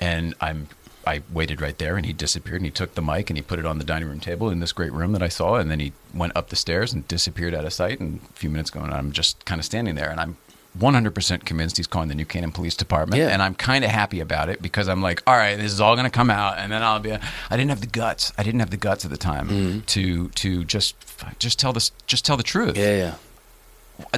and 0.00 0.34
I'm 0.40 0.68
I 1.04 1.22
waited 1.32 1.60
right 1.60 1.76
there, 1.78 1.96
and 1.96 2.06
he 2.06 2.12
disappeared, 2.12 2.56
and 2.58 2.64
he 2.64 2.70
took 2.70 2.94
the 2.94 3.02
mic 3.02 3.28
and 3.28 3.36
he 3.36 3.42
put 3.42 3.58
it 3.58 3.66
on 3.66 3.78
the 3.78 3.84
dining 3.84 4.08
room 4.08 4.20
table 4.20 4.50
in 4.50 4.60
this 4.60 4.70
great 4.72 4.92
room 4.92 5.10
that 5.12 5.22
I 5.22 5.28
saw, 5.28 5.56
and 5.56 5.68
then 5.68 5.80
he 5.80 5.92
went 6.14 6.36
up 6.36 6.48
the 6.50 6.54
stairs 6.56 6.92
and 6.92 7.06
disappeared 7.08 7.54
out 7.54 7.64
of 7.64 7.72
sight. 7.72 7.98
And 7.98 8.20
a 8.30 8.32
few 8.34 8.48
minutes 8.48 8.70
going, 8.70 8.86
on 8.92 8.92
I'm 8.92 9.10
just 9.10 9.44
kind 9.44 9.58
of 9.58 9.64
standing 9.64 9.96
there, 9.96 10.10
and 10.10 10.20
I'm 10.20 10.36
100% 10.78 11.44
convinced 11.44 11.76
he's 11.76 11.88
calling 11.88 12.08
the 12.08 12.14
New 12.14 12.24
Canaan 12.24 12.52
Police 12.52 12.76
Department, 12.76 13.20
Yeah. 13.20 13.28
and 13.30 13.42
I'm 13.42 13.54
kind 13.56 13.84
of 13.84 13.90
happy 13.90 14.20
about 14.20 14.48
it 14.48 14.62
because 14.62 14.88
I'm 14.88 15.02
like, 15.02 15.22
all 15.26 15.36
right, 15.36 15.56
this 15.56 15.72
is 15.72 15.80
all 15.80 15.96
going 15.96 16.04
to 16.04 16.10
come 16.10 16.30
out, 16.30 16.58
and 16.58 16.70
then 16.70 16.82
I'll 16.84 17.00
be. 17.00 17.12
I 17.12 17.18
didn't 17.50 17.70
have 17.70 17.80
the 17.80 17.88
guts. 17.88 18.32
I 18.38 18.44
didn't 18.44 18.60
have 18.60 18.70
the 18.70 18.76
guts 18.76 19.04
at 19.04 19.10
the 19.10 19.16
time 19.16 19.48
mm-hmm. 19.48 19.80
to 19.80 20.28
to 20.28 20.64
just 20.64 20.94
just 21.40 21.58
tell 21.58 21.72
this 21.72 21.90
just 22.06 22.24
tell 22.24 22.36
the 22.36 22.42
truth 22.44 22.76
Yeah, 22.76 22.96
yeah. 22.96 23.14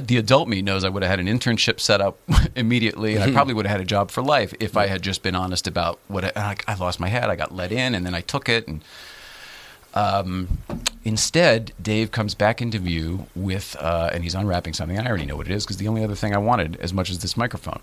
The 0.01 0.17
adult 0.17 0.47
me 0.47 0.61
knows 0.61 0.83
I 0.83 0.89
would 0.89 1.03
have 1.03 1.09
had 1.09 1.19
an 1.19 1.27
internship 1.27 1.79
set 1.79 2.01
up 2.01 2.19
immediately, 2.55 3.15
and 3.15 3.23
I 3.23 3.31
probably 3.31 3.53
would 3.53 3.65
have 3.65 3.71
had 3.71 3.81
a 3.81 3.85
job 3.85 4.11
for 4.11 4.21
life 4.21 4.53
if 4.59 4.77
I 4.77 4.87
had 4.87 5.01
just 5.01 5.23
been 5.23 5.35
honest 5.35 5.67
about 5.67 5.99
what 6.07 6.35
I, 6.37 6.55
I, 6.67 6.75
lost 6.75 6.99
my 6.99 7.07
head. 7.07 7.29
I 7.29 7.35
got 7.35 7.53
let 7.53 7.71
in, 7.71 7.95
and 7.95 8.05
then 8.05 8.13
I 8.15 8.21
took 8.21 8.49
it. 8.49 8.67
And 8.67 8.83
um, 9.93 10.59
instead, 11.03 11.73
Dave 11.81 12.11
comes 12.11 12.35
back 12.35 12.61
into 12.61 12.79
view 12.79 13.27
with, 13.35 13.75
uh, 13.79 14.09
and 14.13 14.23
he's 14.23 14.35
unwrapping 14.35 14.73
something. 14.73 14.99
I 14.99 15.07
already 15.07 15.25
know 15.25 15.37
what 15.37 15.47
it 15.47 15.53
is 15.53 15.65
because 15.65 15.77
the 15.77 15.87
only 15.87 16.03
other 16.03 16.15
thing 16.15 16.33
I 16.33 16.39
wanted 16.39 16.75
as 16.77 16.93
much 16.93 17.09
as 17.09 17.19
this 17.19 17.37
microphone, 17.37 17.81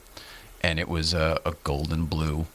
and 0.63 0.79
it 0.79 0.89
was 0.89 1.15
a, 1.15 1.41
a 1.45 1.53
golden 1.65 2.07
blue. 2.07 2.47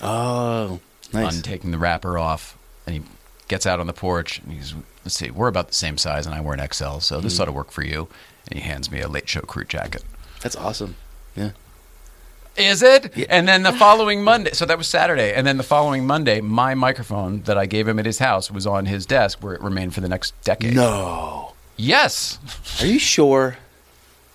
Oh, 0.00 0.80
nice. 1.12 1.36
Untaking 1.36 1.70
the 1.70 1.78
wrapper 1.78 2.18
off, 2.18 2.58
and 2.86 2.96
he 2.96 3.02
gets 3.48 3.66
out 3.66 3.80
on 3.80 3.86
the 3.86 3.92
porch, 3.92 4.40
and 4.40 4.52
he's 4.52 4.74
let's 5.04 5.16
see, 5.16 5.30
we're 5.30 5.48
about 5.48 5.68
the 5.68 5.74
same 5.74 5.98
size, 5.98 6.26
and 6.26 6.34
I 6.34 6.40
wear 6.40 6.54
an 6.54 6.66
XL, 6.72 6.98
so 6.98 7.20
this 7.20 7.38
ought 7.40 7.46
to 7.46 7.52
work 7.52 7.70
for 7.70 7.84
you. 7.84 8.08
And 8.48 8.58
he 8.58 8.64
hands 8.64 8.90
me 8.90 9.00
a 9.00 9.08
late 9.08 9.28
show 9.28 9.40
crew 9.40 9.64
jacket. 9.64 10.02
That's 10.40 10.56
awesome. 10.56 10.96
Yeah. 11.36 11.50
Is 12.56 12.82
it? 12.82 13.26
And 13.30 13.48
then 13.48 13.62
the 13.62 13.72
following 13.72 14.22
Monday, 14.22 14.52
so 14.52 14.66
that 14.66 14.76
was 14.76 14.86
Saturday, 14.86 15.32
and 15.32 15.46
then 15.46 15.56
the 15.56 15.62
following 15.62 16.06
Monday, 16.06 16.42
my 16.42 16.74
microphone 16.74 17.42
that 17.42 17.56
I 17.56 17.64
gave 17.64 17.88
him 17.88 17.98
at 17.98 18.04
his 18.04 18.18
house 18.18 18.50
was 18.50 18.66
on 18.66 18.84
his 18.86 19.06
desk 19.06 19.42
where 19.42 19.54
it 19.54 19.62
remained 19.62 19.94
for 19.94 20.02
the 20.02 20.08
next 20.08 20.38
decade. 20.42 20.74
No. 20.74 21.54
Yes. 21.76 22.38
Are 22.80 22.86
you 22.86 22.98
sure? 22.98 23.56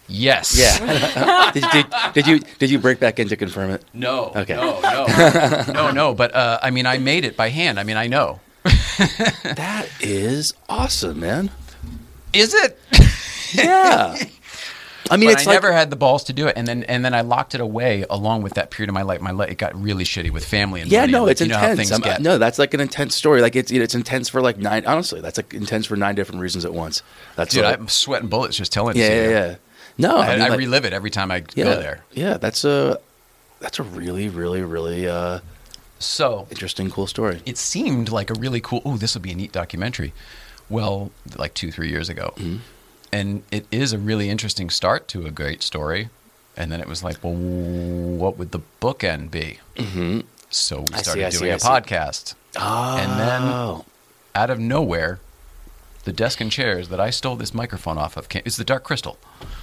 Yes. 0.08 0.58
Yeah. 0.58 1.52
did, 1.54 1.66
did, 1.72 1.86
did 2.14 2.28
you 2.28 2.40
did 2.58 2.72
you 2.72 2.80
break 2.80 3.00
back 3.00 3.20
in 3.20 3.28
to 3.28 3.36
confirm 3.36 3.70
it? 3.72 3.84
No. 3.94 4.32
Okay. 4.36 4.56
No. 4.56 4.80
No. 4.82 5.64
no. 5.74 5.92
No. 5.92 6.14
But 6.16 6.34
uh, 6.34 6.60
I 6.64 6.72
mean, 6.72 6.86
I 6.86 6.98
made 6.98 7.26
it 7.26 7.38
by 7.38 7.50
hand. 7.50 7.80
I 7.80 7.84
mean, 7.84 7.98
I 7.98 8.08
know. 8.08 8.40
That 8.64 9.88
is 10.00 10.54
awesome, 10.68 11.20
man. 11.20 11.52
Is 12.34 12.54
it? 12.54 12.80
Yeah. 13.54 14.18
I 15.10 15.16
mean, 15.16 15.30
but 15.30 15.38
it's 15.38 15.48
I 15.48 15.52
like 15.52 15.56
never 15.62 15.72
had 15.72 15.90
the 15.90 15.96
balls 15.96 16.26
to 16.26 16.34
do 16.34 16.48
it, 16.48 16.58
and 16.58 16.68
then 16.68 16.84
and 16.84 17.06
then 17.06 17.14
I 17.14 17.22
locked 17.22 17.56
it 17.56 17.62
away 17.62 18.04
along 18.10 18.42
with 18.42 18.56
that 18.56 18.72
period 18.72 18.90
of 18.90 18.94
my 18.94 19.04
life. 19.04 19.22
My 19.22 19.32
life 19.32 19.50
it 19.50 19.58
got 19.58 19.74
really 19.82 20.04
shitty 20.04 20.32
with 20.32 20.44
family 20.44 20.82
and 20.82 20.92
yeah, 20.92 21.02
money, 21.02 21.12
no, 21.14 21.22
and 21.24 21.32
it's 21.32 21.40
you 21.40 21.46
intense. 21.46 22.20
no, 22.20 22.38
that's 22.38 22.60
like 22.60 22.74
an 22.74 22.82
intense 22.82 23.16
story. 23.16 23.42
Like 23.42 23.56
it's 23.56 23.72
it's 23.72 23.96
intense 23.96 24.28
for 24.28 24.42
like 24.42 24.58
nine. 24.58 24.86
Honestly, 24.86 25.22
that's 25.22 25.38
like 25.38 25.54
intense 25.54 25.86
for 25.86 25.96
nine 25.96 26.16
different 26.16 26.42
reasons 26.42 26.66
at 26.66 26.74
once. 26.74 27.04
That's 27.38 27.54
Dude, 27.54 27.64
like- 27.64 27.80
I'm 27.80 27.88
sweating 27.88 28.28
bullets 28.28 28.58
just 28.58 28.74
telling 28.74 28.98
yeah, 28.98 29.08
to 29.08 29.16
yeah, 29.16 29.30
yeah. 29.30 29.56
No, 29.98 30.18
I, 30.18 30.26
I, 30.28 30.34
mean, 30.34 30.42
I 30.42 30.50
like- 30.50 30.60
relive 30.60 30.84
it 30.84 30.92
every 30.92 31.10
time 31.10 31.32
I 31.32 31.38
yeah, 31.56 31.64
go 31.64 31.76
there. 31.80 32.04
Yeah, 32.14 32.36
that's 32.36 32.66
a 32.66 33.00
that's 33.62 33.80
a 33.80 33.84
really, 33.84 34.28
really, 34.28 34.62
really 34.62 35.08
uh, 35.08 35.40
So 36.00 36.48
interesting, 36.52 36.92
cool 36.92 37.08
story. 37.08 37.42
it 37.46 37.58
seemed 37.58 38.10
like 38.10 38.30
a 38.30 38.34
really 38.34 38.60
cool. 38.60 38.82
Oh, 38.84 38.98
this 38.98 39.14
would 39.16 39.24
be 39.24 39.32
a 39.32 39.36
neat 39.36 39.54
documentary. 39.54 40.12
Well, 40.70 41.12
like 41.38 41.54
two, 41.54 41.72
three 41.72 41.88
years 41.90 42.10
ago, 42.10 42.34
Mm-hmm. 42.36 42.58
And 43.12 43.44
it 43.52 43.66
is 43.72 43.94
a 43.94 43.98
really 43.98 44.30
interesting 44.30 44.70
start 44.70 45.08
to 45.10 45.26
a 45.26 45.32
great 45.32 45.64
story. 45.64 46.10
And 46.56 46.72
then 46.72 46.82
it 46.82 46.88
was 46.88 47.04
like, 47.04 47.24
well, 47.24 47.34
what 47.36 48.38
would 48.38 48.52
the 48.52 48.62
bookend 48.82 49.30
be? 49.30 49.60
Mm-hmm. 49.76 50.22
So 50.50 50.80
we 50.80 50.86
I 50.94 50.98
see, 50.98 51.04
started 51.04 51.26
I 51.26 51.30
see, 51.30 51.40
doing 51.40 51.52
I 51.52 51.56
a 51.56 51.60
see. 51.60 51.68
podcast. 51.68 52.34
Oh, 52.58 52.98
And 52.98 53.20
then 53.20 53.86
out 54.34 54.50
of 54.50 54.60
nowhere, 54.60 55.20
the 56.06 56.12
desk 56.14 56.42
and 56.42 56.52
chairs 56.52 56.90
that 56.90 57.00
I 57.00 57.12
stole 57.12 57.36
this 57.36 57.54
microphone 57.54 57.98
off 58.00 58.18
of 58.18 58.28
came, 58.30 58.42
is 58.46 58.58
the 58.58 58.64
Dark 58.64 58.84
Crystal. 58.84 59.18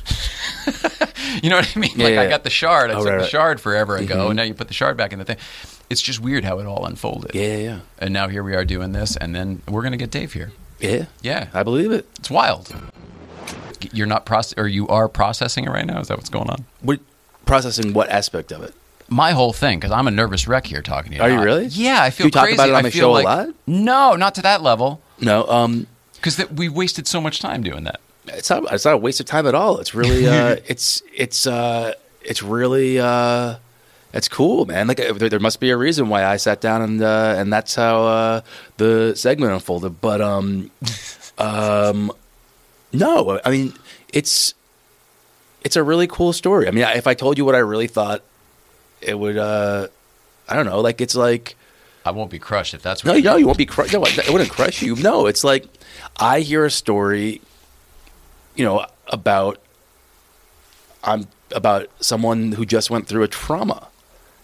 you 1.43 1.51
know 1.51 1.57
what 1.57 1.73
I 1.77 1.79
mean? 1.81 1.91
Yeah, 1.97 2.05
like 2.05 2.15
yeah, 2.15 2.21
I 2.23 2.29
got 2.29 2.45
the 2.45 2.51
shard. 2.51 2.91
I 2.91 2.95
Oh, 2.95 2.99
took 2.99 3.07
right, 3.07 3.13
the 3.17 3.23
right. 3.23 3.31
shard 3.31 3.61
forever 3.61 3.97
ago, 3.97 4.27
Mhm. 4.27 4.31
and 4.31 4.37
now 4.37 4.43
you 4.45 4.55
put 4.55 4.69
the 4.69 4.75
shard 4.75 4.97
back 4.97 5.13
in 5.13 5.19
the 5.19 5.25
thing. 5.25 5.39
It's 5.91 6.01
just 6.03 6.21
weird 6.21 6.45
how 6.45 6.59
it 6.61 6.67
all 6.67 6.87
unfolded. 6.87 7.35
yeah, 7.35 7.43
yeah, 7.43 7.57
yeah, 7.57 7.79
And 7.99 8.13
now 8.15 8.29
here 8.29 8.43
we 8.43 8.55
are 8.55 8.65
doing 8.65 8.93
this, 8.93 9.17
and 9.17 9.35
then 9.35 9.63
we're 9.69 9.83
gonna 9.83 9.97
get 9.97 10.11
Dave 10.11 10.33
here. 10.35 10.53
yeah. 10.81 11.07
Yeah, 11.23 11.49
I 11.53 11.63
believe 11.63 11.91
it. 11.93 12.07
it's 12.19 12.31
wild. 12.31 12.73
You're 13.93 14.07
not 14.07 14.27
process, 14.27 14.55
or 14.57 14.67
you 14.69 14.89
are 14.89 15.09
processing 15.09 15.65
it 15.65 15.71
right 15.71 15.87
now. 15.87 16.01
Is 16.01 16.09
that 16.09 16.17
what's 16.17 16.31
going 16.31 16.51
on? 16.51 16.65
What 16.83 17.01
processing? 17.47 17.93
What 17.93 18.09
aspect 18.11 18.53
of 18.53 18.63
it? 18.63 18.75
My 19.09 19.33
whole 19.33 19.53
thing, 19.53 19.79
because 19.79 19.93
I'm 19.93 20.07
a 20.09 20.11
nervous 20.11 20.49
wreck 20.49 20.67
here 20.67 20.81
talking 20.83 21.11
to 21.13 21.17
you. 21.19 21.23
Are 21.23 21.31
you 21.31 21.41
really? 21.43 21.67
Yeah, 21.67 22.03
I 22.03 22.11
feel 22.11 22.25
Do 22.25 22.29
you 22.29 22.31
talk 22.33 22.45
crazy. 22.45 22.55
about 22.55 22.69
it 22.71 22.73
on 22.75 22.79
I 22.79 22.83
the 22.83 22.91
feel 22.91 23.15
show 23.15 23.21
a 23.21 23.23
lot? 23.23 23.49
No, 23.67 24.17
not 24.17 24.35
to 24.37 24.43
that 24.43 24.63
level. 24.63 25.01
No, 25.21 25.47
um, 25.49 25.87
Because 26.15 26.49
we 26.51 26.69
wasted 26.71 27.07
so 27.07 27.21
much 27.21 27.41
time 27.41 27.63
doing 27.63 27.85
that. 27.85 28.01
it's 28.29 28.49
not 28.49 28.73
it's 28.73 28.85
not 28.87 28.95
a 28.95 28.99
waste 28.99 29.21
of 29.21 29.27
time 29.27 29.47
at 29.47 29.55
all. 29.55 29.79
It's 29.79 29.95
really 29.95 30.27
uh, 30.27 30.57
it's 30.67 31.03
it's 31.15 31.47
uh, 31.47 31.93
it's 32.23 32.43
really 32.43 32.99
uh, 32.99 33.57
it's 34.15 34.29
cool, 34.29 34.65
man. 34.65 34.87
Like 34.87 35.01
uh, 35.01 35.13
there, 35.13 35.29
there 35.29 35.39
must 35.41 35.61
be 35.61 35.69
a 35.71 35.77
reason 35.77 36.09
why 36.09 36.25
I 36.25 36.39
sat 36.39 36.63
down 36.63 36.81
and 36.81 37.03
uh, 37.03 37.35
and 37.37 37.53
that's 37.53 37.75
how 37.75 38.05
uh, 38.07 38.41
the 38.79 39.15
segment 39.17 39.53
unfolded. 39.53 40.01
But 40.01 40.23
um, 40.23 40.71
um, 41.39 42.11
no, 42.95 43.41
I 43.45 43.51
mean 43.51 43.73
it's 44.13 44.55
it's 45.63 45.77
a 45.77 45.83
really 45.83 46.07
cool 46.07 46.33
story. 46.33 46.69
I 46.69 46.71
mean, 46.71 46.85
if 46.85 47.07
I 47.07 47.15
told 47.15 47.39
you 47.39 47.45
what 47.45 47.55
I 47.55 47.59
really 47.59 47.87
thought, 47.87 48.23
it 49.01 49.19
would 49.19 49.37
uh, 49.37 49.89
I 50.49 50.55
don't 50.57 50.67
know. 50.67 50.81
Like 50.81 51.01
it's 51.01 51.15
like. 51.15 51.57
I 52.07 52.11
won't 52.11 52.31
be 52.31 52.39
crushed 52.39 52.75
if 52.75 52.83
that's 52.83 53.03
No, 53.03 53.15
what 53.15 53.25
no, 53.25 53.37
you 53.37 53.47
won't 53.47 53.57
be 53.57 53.65
crushed. 53.65 53.95
No, 53.95 54.05
it 54.05 54.29
wouldn't 54.31 54.51
crush 54.51 54.83
you. 54.83 54.95
No, 54.97 55.27
it's 55.27 55.43
like 55.43 55.67
I 56.21 56.41
hear 56.41 56.67
a 56.67 56.71
story, 56.71 57.41
you 58.55 58.65
know, 58.65 58.85
about 59.09 59.59
I'm 61.03 61.27
about 61.51 61.89
someone 62.01 62.53
who 62.53 62.67
just 62.67 62.91
went 62.91 63.07
through 63.07 63.23
a 63.23 63.29
trauma, 63.29 63.89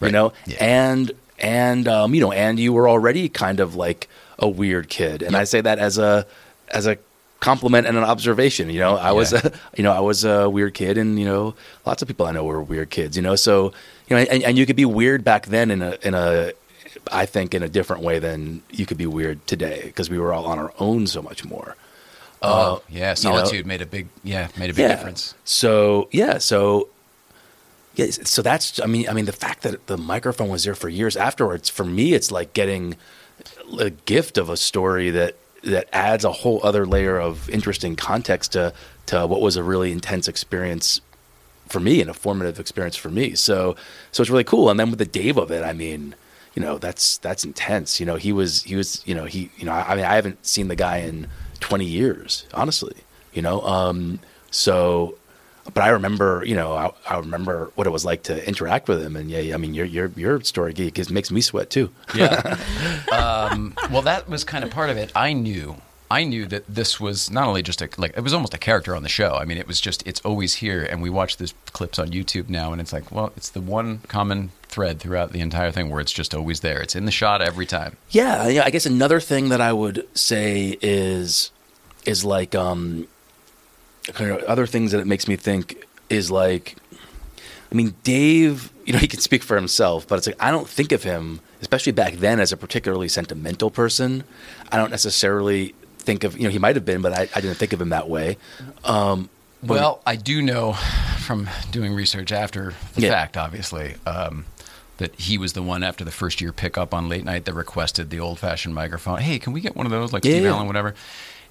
you 0.01 0.11
know, 0.11 0.33
Yeah. 0.47 0.57
and 0.65 1.13
and 1.39 1.87
um, 1.89 2.15
you 2.15 2.21
know, 2.23 2.33
and 2.33 2.59
you 2.59 2.73
were 2.73 2.89
already 2.89 3.29
kind 3.29 3.61
of 3.61 3.75
like 3.75 4.09
a 4.39 4.49
weird 4.49 4.89
kid, 4.89 5.23
and 5.23 5.37
I 5.37 5.45
say 5.45 5.61
that 5.61 5.79
as 5.79 5.99
a 5.99 6.27
as 6.69 6.87
a 6.87 6.97
compliment 7.41 7.87
and 7.87 7.97
an 7.97 8.05
observation. 8.05 8.71
You 8.71 8.81
know, 8.81 8.97
I 8.97 9.13
was 9.13 9.33
a 9.33 9.53
you 9.77 9.83
know 9.83 9.93
I 9.93 10.01
was 10.01 10.25
a 10.25 10.49
weird 10.49 10.75
kid, 10.75 10.99
and 10.99 11.19
you 11.19 11.25
know, 11.25 11.55
lots 11.85 12.03
of 12.03 12.09
people 12.09 12.27
I 12.27 12.33
know 12.33 12.45
were 12.45 12.63
weird 12.63 12.91
kids. 12.91 13.17
You 13.17 13.23
know, 13.23 13.35
so 13.37 13.73
you 14.09 14.17
know, 14.17 14.23
and, 14.23 14.43
and 14.43 14.59
you 14.59 14.67
could 14.67 14.77
be 14.77 14.85
weird 14.85 15.25
back 15.25 15.47
then 15.47 15.71
in 15.71 15.83
a 15.83 15.99
in 16.03 16.15
a 16.15 16.53
I 17.11 17.27
think 17.27 17.55
in 17.55 17.63
a 17.63 17.69
different 17.69 18.03
way 18.03 18.19
than 18.19 18.63
you 18.71 18.87
could 18.87 18.99
be 18.99 19.07
weird 19.07 19.47
today 19.47 19.83
because 19.85 20.11
we 20.11 20.19
were 20.19 20.33
all 20.33 20.47
on 20.47 20.59
our 20.59 20.73
own 20.79 21.07
so 21.07 21.23
much 21.23 21.45
more. 21.45 21.77
Oh, 22.43 22.77
uh, 22.77 22.79
yeah. 22.89 22.99
you 23.01 23.05
know- 23.29 23.37
Solitude 23.37 23.67
made 23.67 23.83
a 23.83 23.87
big, 23.87 24.09
yeah, 24.25 24.49
made 24.57 24.71
a 24.71 24.75
big 24.75 24.89
difference. 24.89 25.35
So 25.45 26.09
yeah, 26.11 26.39
so 26.39 26.89
yeah, 27.95 28.11
so 28.11 28.41
that's 28.43 28.81
I 28.81 28.87
mean 28.87 29.09
I 29.09 29.13
mean 29.13 29.27
the 29.27 29.33
fact 29.33 29.63
that 29.63 29.87
the 29.87 29.99
microphone 29.99 30.49
was 30.49 30.65
there 30.65 30.75
for 30.75 30.89
years 30.89 31.17
afterwards 31.17 31.69
for 31.69 31.85
me 31.85 32.15
it's 32.15 32.31
like 32.31 32.53
getting 32.55 32.97
a 33.79 33.91
gift 33.91 34.39
of 34.39 34.49
a 34.49 34.57
story 34.57 35.11
that 35.11 35.37
that 35.63 35.89
adds 35.93 36.25
a 36.25 36.33
whole 36.33 36.61
other 36.63 36.87
layer 36.87 37.19
of 37.19 37.49
interesting 37.51 37.97
context 37.97 38.53
to 38.53 38.73
to 39.07 39.27
what 39.27 39.41
was 39.41 39.57
a 39.57 39.63
really 39.63 39.93
intense 39.93 40.29
experience 40.29 41.01
for 41.69 41.81
me 41.81 42.01
and 42.01 42.11
a 42.11 42.15
formative 42.15 42.59
experience 42.59 42.97
for 42.97 43.11
me. 43.11 43.35
So 43.35 43.77
so 44.13 44.23
it's 44.23 44.31
really 44.31 44.45
cool. 44.45 44.71
And 44.71 44.79
then 44.79 44.91
with 44.91 44.99
the 44.99 45.07
Dave 45.07 45.37
of 45.37 45.51
it, 45.51 45.65
I 45.65 45.73
mean, 45.73 46.15
you 46.55 46.63
know, 46.63 46.79
that's 46.79 47.19
that's 47.19 47.45
intense. 47.45 48.01
You 48.01 48.07
know, 48.07 48.17
he 48.17 48.33
was 48.33 48.63
he 48.65 48.77
was 48.77 49.03
you 49.07 49.15
know 49.15 49.25
he 49.25 49.51
you 49.57 49.65
know 49.65 49.73
I, 49.73 49.93
I 49.93 49.97
mean 49.97 50.05
I 50.05 50.15
haven't 50.15 50.45
seen 50.45 50.69
the 50.69 50.77
guy 50.77 50.99
in 50.99 51.29
20 51.61 51.85
years, 51.85 52.47
honestly. 52.55 52.97
You 53.33 53.43
know, 53.43 53.61
um, 53.63 54.19
so 54.51 55.17
but 55.65 55.83
I 55.83 55.89
remember, 55.91 56.43
you 56.45 56.55
know, 56.55 56.73
I, 56.73 56.91
I 57.09 57.19
remember 57.19 57.71
what 57.75 57.87
it 57.87 57.91
was 57.91 58.05
like 58.05 58.25
to 58.25 58.47
interact 58.47 58.89
with 58.89 59.03
him, 59.03 59.17
and 59.17 59.31
yeah, 59.31 59.55
I 59.55 59.59
mean, 59.59 59.75
your 59.75 59.87
your 59.87 60.11
your 60.17 60.41
story 60.43 60.73
geek 60.73 60.99
is, 60.99 61.11
makes 61.11 61.31
me 61.31 61.41
sweat 61.41 61.71
too. 61.71 61.91
Yeah. 62.15 62.59
um, 63.13 63.75
well, 63.91 64.03
that 64.03 64.29
was 64.29 64.45
kind 64.45 64.65
of 64.65 64.71
part 64.71 64.91
of 64.91 64.97
it. 64.97 65.13
I 65.15 65.33
knew. 65.33 65.77
I 66.13 66.25
knew 66.25 66.47
that 66.47 66.65
this 66.69 66.99
was 66.99 67.31
not 67.31 67.47
only 67.47 67.63
just 67.63 67.81
a 67.81 67.89
like 67.97 68.17
it 68.17 68.23
was 68.23 68.35
almost 68.35 68.53
a 68.53 68.59
character 68.59 68.97
on 68.97 69.05
the 69.05 69.09
show. 69.09 69.35
I 69.35 69.45
mean, 69.45 69.59
it 69.59 69.69
was 69.69 69.81
just 69.81 70.05
it's 70.07 70.21
always 70.23 70.55
here, 70.55 70.83
and 70.83 71.01
we 71.01 71.09
watch 71.09 71.37
these 71.37 71.55
clips 71.73 72.01
on 72.01 72.09
YouTube 72.09 72.49
now, 72.49 72.73
and 72.73 72.81
it's 72.81 72.93
like, 72.93 73.13
well, 73.13 73.33
it's 73.37 73.51
the 73.51 73.61
one 73.61 73.99
common 74.09 74.51
thread 74.63 74.99
throughout 74.99 75.33
the 75.33 75.41
entire 75.41 75.71
thing 75.71 75.89
where 75.89 76.01
it's 76.01 76.13
just 76.13 76.35
always 76.35 76.61
there. 76.61 76.81
It's 76.81 76.97
in 76.97 77.05
the 77.05 77.13
shot 77.13 77.43
every 77.43 77.67
time. 77.67 77.97
Yeah, 78.11 78.49
yeah. 78.49 78.65
I 78.65 78.71
guess 78.71 78.87
another 78.87 79.21
thing 79.21 79.51
that 79.51 79.61
I 79.61 79.73
would 79.73 80.09
say 80.17 80.77
is 80.83 81.53
is 82.05 82.25
like 82.25 82.57
um, 82.57 83.07
kind 84.13 84.31
of 84.31 84.43
other 84.45 84.67
things 84.67 84.93
that 84.93 85.01
it 85.01 85.07
makes 85.07 85.29
me 85.29 85.37
think 85.37 85.87
is 86.09 86.31
like, 86.31 86.77
I 87.71 87.75
mean, 87.75 87.95
Dave. 88.03 88.73
You 88.87 88.95
know, 88.95 88.99
he 88.99 89.07
can 89.07 89.21
speak 89.21 89.45
for 89.45 89.55
himself, 89.55 90.09
but 90.09 90.19
it's 90.19 90.27
like 90.27 90.37
I 90.43 90.51
don't 90.51 90.69
think 90.69 90.91
of 90.91 91.05
him, 91.05 91.39
especially 91.61 91.93
back 91.93 92.15
then, 92.15 92.41
as 92.41 92.51
a 92.51 92.57
particularly 92.57 93.07
sentimental 93.07 93.71
person. 93.71 94.25
I 94.73 94.77
don't 94.79 94.91
necessarily 94.91 95.75
think 95.99 96.25
of 96.25 96.37
you 96.37 96.43
know 96.45 96.51
he 96.51 96.59
might 96.59 96.75
have 96.75 96.85
been, 96.85 97.01
but 97.01 97.13
I, 97.13 97.29
I 97.35 97.41
didn't 97.41 97.55
think 97.59 97.73
of 97.73 97.81
him 97.81 97.91
that 97.91 98.09
way. 98.09 98.37
Um, 98.85 99.29
Well, 99.63 100.01
I 100.05 100.17
do 100.17 100.43
know 100.43 100.73
from 101.21 101.49
doing 101.71 101.95
research 101.95 102.33
after 102.33 102.75
the 102.95 103.03
Yeah. 103.03 103.11
fact, 103.11 103.37
obviously, 103.37 103.95
um, 104.07 104.47
that 104.97 105.15
he 105.21 105.39
was 105.39 105.53
the 105.53 105.63
one 105.63 105.85
after 105.85 106.03
the 106.03 106.11
first 106.11 106.41
year 106.41 106.53
pickup 106.53 106.93
on 106.93 107.09
late 107.09 107.25
night 107.25 107.45
that 107.45 107.55
requested 107.55 108.11
the 108.11 108.19
old 108.19 108.41
fashioned 108.41 108.75
microphone. 108.75 109.19
Hey, 109.21 109.39
can 109.39 109.53
we 109.53 109.61
get 109.61 109.77
one 109.77 109.87
of 109.87 109.93
those 109.93 110.13
like 110.13 110.25
Yeah, 110.25 110.33
Steve 110.33 110.45
yeah. 110.45 110.51
Allen, 110.55 110.67
whatever? 110.67 110.95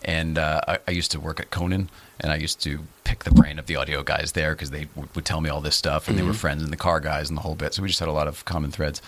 And 0.03 0.37
uh, 0.37 0.61
I, 0.67 0.79
I 0.87 0.91
used 0.91 1.11
to 1.11 1.19
work 1.19 1.39
at 1.39 1.51
Conan, 1.51 1.89
and 2.19 2.31
I 2.31 2.37
used 2.37 2.61
to 2.63 2.79
pick 3.03 3.23
the 3.23 3.31
brain 3.31 3.57
of 3.59 3.65
the 3.65 3.75
audio 3.75 4.03
guys 4.03 4.33
there 4.33 4.53
because 4.53 4.69
they 4.69 4.85
w- 4.85 5.07
would 5.15 5.25
tell 5.25 5.41
me 5.41 5.49
all 5.49 5.61
this 5.61 5.75
stuff, 5.75 6.07
and 6.07 6.17
they 6.17 6.21
Mm-hmm. 6.21 6.27
were 6.29 6.33
friends 6.35 6.61
and 6.63 6.71
the 6.71 6.77
car 6.77 6.99
guys 6.99 7.29
and 7.29 7.37
the 7.37 7.41
whole 7.41 7.55
bit. 7.55 7.73
So 7.73 7.81
we 7.81 7.87
just 7.87 7.99
had 7.99 8.07
a 8.09 8.13
lot 8.13 8.27
of 8.27 8.45
common 8.45 8.71
threads. 8.71 9.01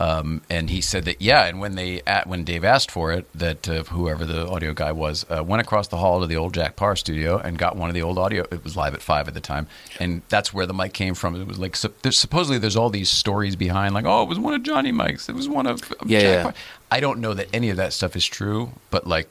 Um, 0.00 0.42
and 0.48 0.70
he 0.70 0.80
said 0.80 1.06
that 1.06 1.20
yeah, 1.20 1.46
and 1.46 1.58
when 1.58 1.74
they 1.74 2.02
at, 2.06 2.28
when 2.28 2.44
Dave 2.44 2.64
asked 2.64 2.90
for 2.92 3.10
it, 3.10 3.26
that 3.34 3.68
uh, 3.68 3.82
whoever 3.84 4.24
the 4.24 4.46
audio 4.48 4.72
guy 4.72 4.92
was 4.92 5.26
uh, 5.28 5.42
went 5.42 5.60
across 5.60 5.88
the 5.88 5.96
hall 5.96 6.20
to 6.20 6.26
the 6.28 6.36
old 6.36 6.54
Jack 6.54 6.76
Paar 6.76 6.94
studio 6.94 7.36
and 7.38 7.58
got 7.58 7.74
one 7.74 7.90
of 7.90 7.94
the 7.94 8.02
old 8.02 8.16
audio. 8.16 8.44
It 8.52 8.62
was 8.62 8.76
live 8.76 8.94
at 8.94 9.02
five 9.02 9.26
at 9.26 9.34
the 9.34 9.40
time, 9.40 9.66
and 9.98 10.22
that's 10.28 10.54
where 10.54 10.66
the 10.66 10.74
mic 10.74 10.92
came 10.92 11.14
from. 11.14 11.34
It 11.40 11.48
was 11.48 11.58
like 11.58 11.74
so, 11.74 11.90
there's, 12.02 12.16
supposedly 12.16 12.58
there's 12.58 12.76
all 12.76 12.90
these 12.90 13.10
stories 13.10 13.56
behind, 13.56 13.92
like 13.92 14.04
oh, 14.04 14.22
it 14.22 14.28
was 14.28 14.38
one 14.38 14.54
of 14.54 14.62
Johnny 14.62 14.92
Mike's, 14.92 15.28
it 15.28 15.34
was 15.34 15.48
one 15.48 15.66
of 15.66 15.80
Yeah, 16.06 16.20
Jack 16.20 16.32
yeah. 16.36 16.42
Paar. 16.44 16.54
I 16.92 17.00
don't 17.00 17.18
know 17.18 17.34
that 17.34 17.48
any 17.52 17.70
of 17.70 17.76
that 17.78 17.92
stuff 17.92 18.14
is 18.14 18.24
true, 18.24 18.70
but 18.90 19.04
like, 19.04 19.28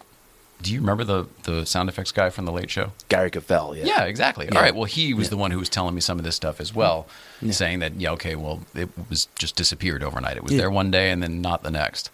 do 0.62 0.74
you 0.74 0.80
remember 0.80 1.04
the 1.04 1.28
the 1.44 1.66
sound 1.66 1.88
effects 1.90 2.12
guy 2.12 2.30
from 2.30 2.46
the 2.46 2.52
Late 2.52 2.70
Show? 2.70 2.92
Gary 3.10 3.30
Caffell. 3.30 3.76
Yeah. 3.78 3.86
Yeah, 3.86 4.04
exactly. 4.06 4.46
Yeah. 4.46 4.56
All 4.56 4.62
right. 4.62 4.74
Well, 4.76 4.86
he 4.86 5.14
was 5.14 5.28
Yeah. 5.28 5.32
the 5.32 5.38
one 5.38 5.52
who 5.52 5.60
was 5.60 5.70
telling 5.70 5.94
me 5.96 6.02
some 6.02 6.18
of 6.18 6.26
this 6.26 6.36
stuff 6.36 6.60
as 6.60 6.74
well, 6.74 7.08
saying 7.52 7.80
that 7.80 7.96
yeah, 8.00 8.12
okay, 8.12 8.36
well, 8.36 8.62
it 8.76 8.90
was 9.10 9.28
just 9.38 9.56
disappeared 9.56 10.04
overnight. 10.04 10.36
It 10.38 10.44
was 10.44 10.54
Yeah. 10.54 10.60
there 10.60 10.72
one 10.72 10.90
day 10.92 11.12
and 11.12 11.22
then 11.22 11.42
not 11.42 11.64
the 11.64 11.72
next. 11.72 12.10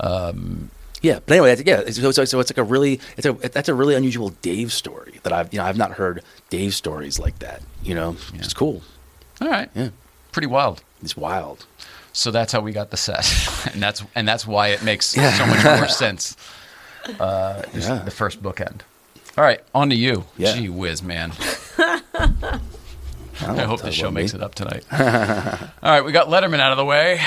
Um, 0.00 0.70
yeah, 1.00 1.18
but 1.26 1.32
anyway, 1.34 1.60
yeah. 1.66 1.82
So, 1.90 2.10
so, 2.12 2.24
so 2.24 2.40
it's 2.40 2.50
like 2.50 2.58
a 2.58 2.62
really, 2.62 3.00
it's 3.16 3.26
a 3.26 3.32
that's 3.32 3.68
a 3.68 3.74
really 3.74 3.94
unusual 3.96 4.30
Dave 4.42 4.72
story 4.72 5.18
that 5.24 5.32
I've 5.32 5.52
you 5.52 5.58
know 5.58 5.64
I've 5.64 5.76
not 5.76 5.92
heard 5.92 6.22
Dave 6.50 6.74
stories 6.74 7.18
like 7.18 7.38
that. 7.40 7.62
You 7.82 7.94
know, 7.94 8.16
it's 8.34 8.54
cool. 8.54 8.82
All 9.40 9.48
right. 9.48 9.68
Yeah, 9.74 9.88
Pretty 10.30 10.46
wild. 10.46 10.82
it's 11.02 11.16
wild. 11.16 11.66
So 12.12 12.30
that's 12.30 12.52
how 12.52 12.60
we 12.60 12.72
got 12.72 12.90
the 12.90 12.96
set, 12.96 13.26
and 13.72 13.82
that's 13.82 14.04
and 14.14 14.28
that's 14.28 14.46
why 14.46 14.68
it 14.68 14.82
makes 14.84 15.16
Yeah. 15.16 15.32
so 15.32 15.46
much 15.46 15.64
more 15.64 15.88
sense. 16.04 16.36
Uh, 17.20 17.62
just 17.74 17.88
Yeah. 17.88 17.98
the 17.98 18.10
first 18.10 18.42
bookend. 18.42 18.80
All 19.36 19.44
right, 19.44 19.60
on 19.74 19.90
to 19.90 19.96
you. 19.96 20.24
Yeah. 20.36 20.54
Gee 20.54 20.68
whiz, 20.68 21.02
man. 21.02 21.32
I, 21.78 22.00
I 23.40 23.62
hope 23.62 23.78
talk 23.80 23.86
this 23.86 23.94
show 23.94 24.10
makes 24.10 24.32
me. 24.34 24.38
it 24.40 24.42
up 24.42 24.54
tonight. 24.54 24.84
All 24.92 25.90
right, 25.90 26.04
we 26.04 26.12
got 26.12 26.28
Letterman 26.28 26.60
out 26.60 26.70
of 26.72 26.78
the 26.78 26.84
way. 26.84 27.20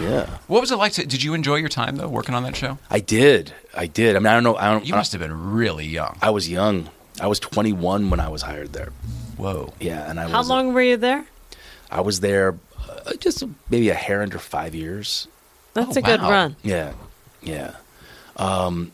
Yeah, 0.00 0.26
What 0.46 0.60
was 0.60 0.70
it 0.70 0.76
like? 0.76 0.92
To, 0.94 1.06
did 1.06 1.22
you 1.22 1.34
enjoy 1.34 1.56
your 1.56 1.68
time 1.68 1.96
though, 1.96 2.08
working 2.08 2.34
on 2.34 2.42
that 2.44 2.54
show? 2.56 2.78
I 2.90 3.00
did. 3.00 3.52
I 3.74 3.86
did. 3.86 4.16
I 4.16 4.18
mean, 4.20 4.26
I 4.28 4.34
don't 4.34 4.44
know. 4.44 4.56
I 4.56 4.70
don't. 4.70 4.86
You 4.86 4.94
must 4.94 5.12
have 5.12 5.20
been 5.20 5.52
really 5.54 5.86
young. 5.86 6.16
I 6.22 6.30
was 6.30 6.48
young. 6.48 6.88
I 7.20 7.26
was 7.26 7.40
21 7.40 8.10
when 8.10 8.20
I 8.20 8.28
was 8.28 8.42
hired 8.42 8.72
there. 8.72 8.92
Whoa. 9.36 9.72
Yeah, 9.80 10.08
and 10.08 10.20
I 10.20 10.28
How 10.28 10.38
was 10.38 10.48
long 10.48 10.72
were 10.72 10.82
you 10.82 10.96
there? 10.96 11.24
I 11.90 12.00
was 12.02 12.20
there 12.20 12.54
uh, 12.88 13.12
just 13.18 13.42
maybe 13.70 13.88
a 13.88 13.94
hair 13.94 14.22
under 14.22 14.38
five 14.38 14.74
years. 14.74 15.26
That's 15.74 15.96
Oh, 15.96 16.00
a 16.00 16.02
good 16.02 16.20
run. 16.20 16.54
Yeah, 16.62 16.92
yeah, 17.42 17.72
um, 18.36 18.92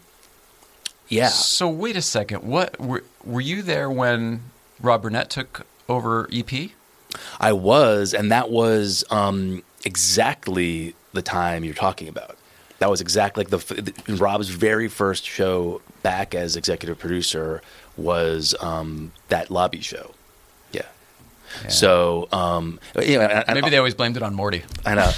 yeah. 1.14 1.28
So 1.28 1.68
wait 1.68 1.96
a 1.96 2.02
second. 2.02 2.42
What 2.42 2.78
were 2.80 3.04
were 3.24 3.40
you 3.40 3.62
there 3.62 3.90
when 3.90 4.42
Rob 4.80 5.02
Burnett 5.02 5.30
took 5.30 5.66
over 5.88 6.28
EP? 6.32 6.70
I 7.38 7.52
was, 7.52 8.12
and 8.12 8.32
that 8.32 8.50
was 8.50 9.04
um, 9.10 9.62
exactly 9.84 10.94
the 11.12 11.22
time 11.22 11.64
you're 11.64 11.74
talking 11.74 12.08
about. 12.08 12.36
That 12.80 12.90
was 12.90 13.00
exactly 13.00 13.44
like 13.44 13.50
the, 13.50 13.92
the 14.06 14.16
Rob's 14.16 14.48
very 14.48 14.88
first 14.88 15.24
show 15.24 15.80
back 16.02 16.34
as 16.34 16.56
executive 16.56 16.98
producer 16.98 17.62
was 17.96 18.54
um, 18.60 19.12
that 19.28 19.50
lobby 19.50 19.80
show. 19.80 20.12
Yeah. 21.62 21.68
So 21.68 22.28
um, 22.32 22.80
you 23.00 23.18
know, 23.18 23.44
Maybe 23.52 23.70
they 23.70 23.78
always 23.78 23.94
blamed 23.94 24.16
it 24.16 24.22
on 24.22 24.34
Morty. 24.34 24.62
I 24.84 24.94
know. 24.94 25.10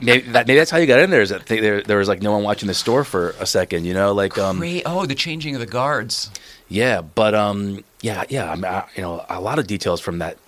maybe, 0.00 0.28
that, 0.32 0.46
maybe 0.46 0.58
that's 0.58 0.70
how 0.70 0.78
you 0.78 0.86
got 0.86 0.98
in 1.00 1.10
there. 1.10 1.22
Is 1.22 1.30
that 1.30 1.46
they, 1.46 1.60
there, 1.60 1.80
there 1.82 1.98
was 1.98 2.08
like 2.08 2.20
no 2.22 2.32
one 2.32 2.42
watching 2.42 2.66
the 2.66 2.74
store 2.74 3.04
for 3.04 3.30
a 3.38 3.46
second, 3.46 3.84
you 3.84 3.94
know, 3.94 4.12
like 4.12 4.36
um, 4.36 4.58
Great. 4.58 4.82
Oh, 4.84 5.06
the 5.06 5.14
changing 5.14 5.54
of 5.54 5.60
the 5.60 5.66
guards. 5.66 6.30
yeah, 6.68 7.00
but 7.00 7.34
um, 7.34 7.84
yeah, 8.00 8.24
yeah. 8.28 8.50
I 8.50 8.54
mean, 8.56 8.64
I, 8.64 8.84
you 8.96 9.02
know, 9.02 9.24
a 9.28 9.40
lot 9.40 9.58
of 9.58 9.66
details 9.66 10.00
from 10.00 10.18
that 10.18 10.38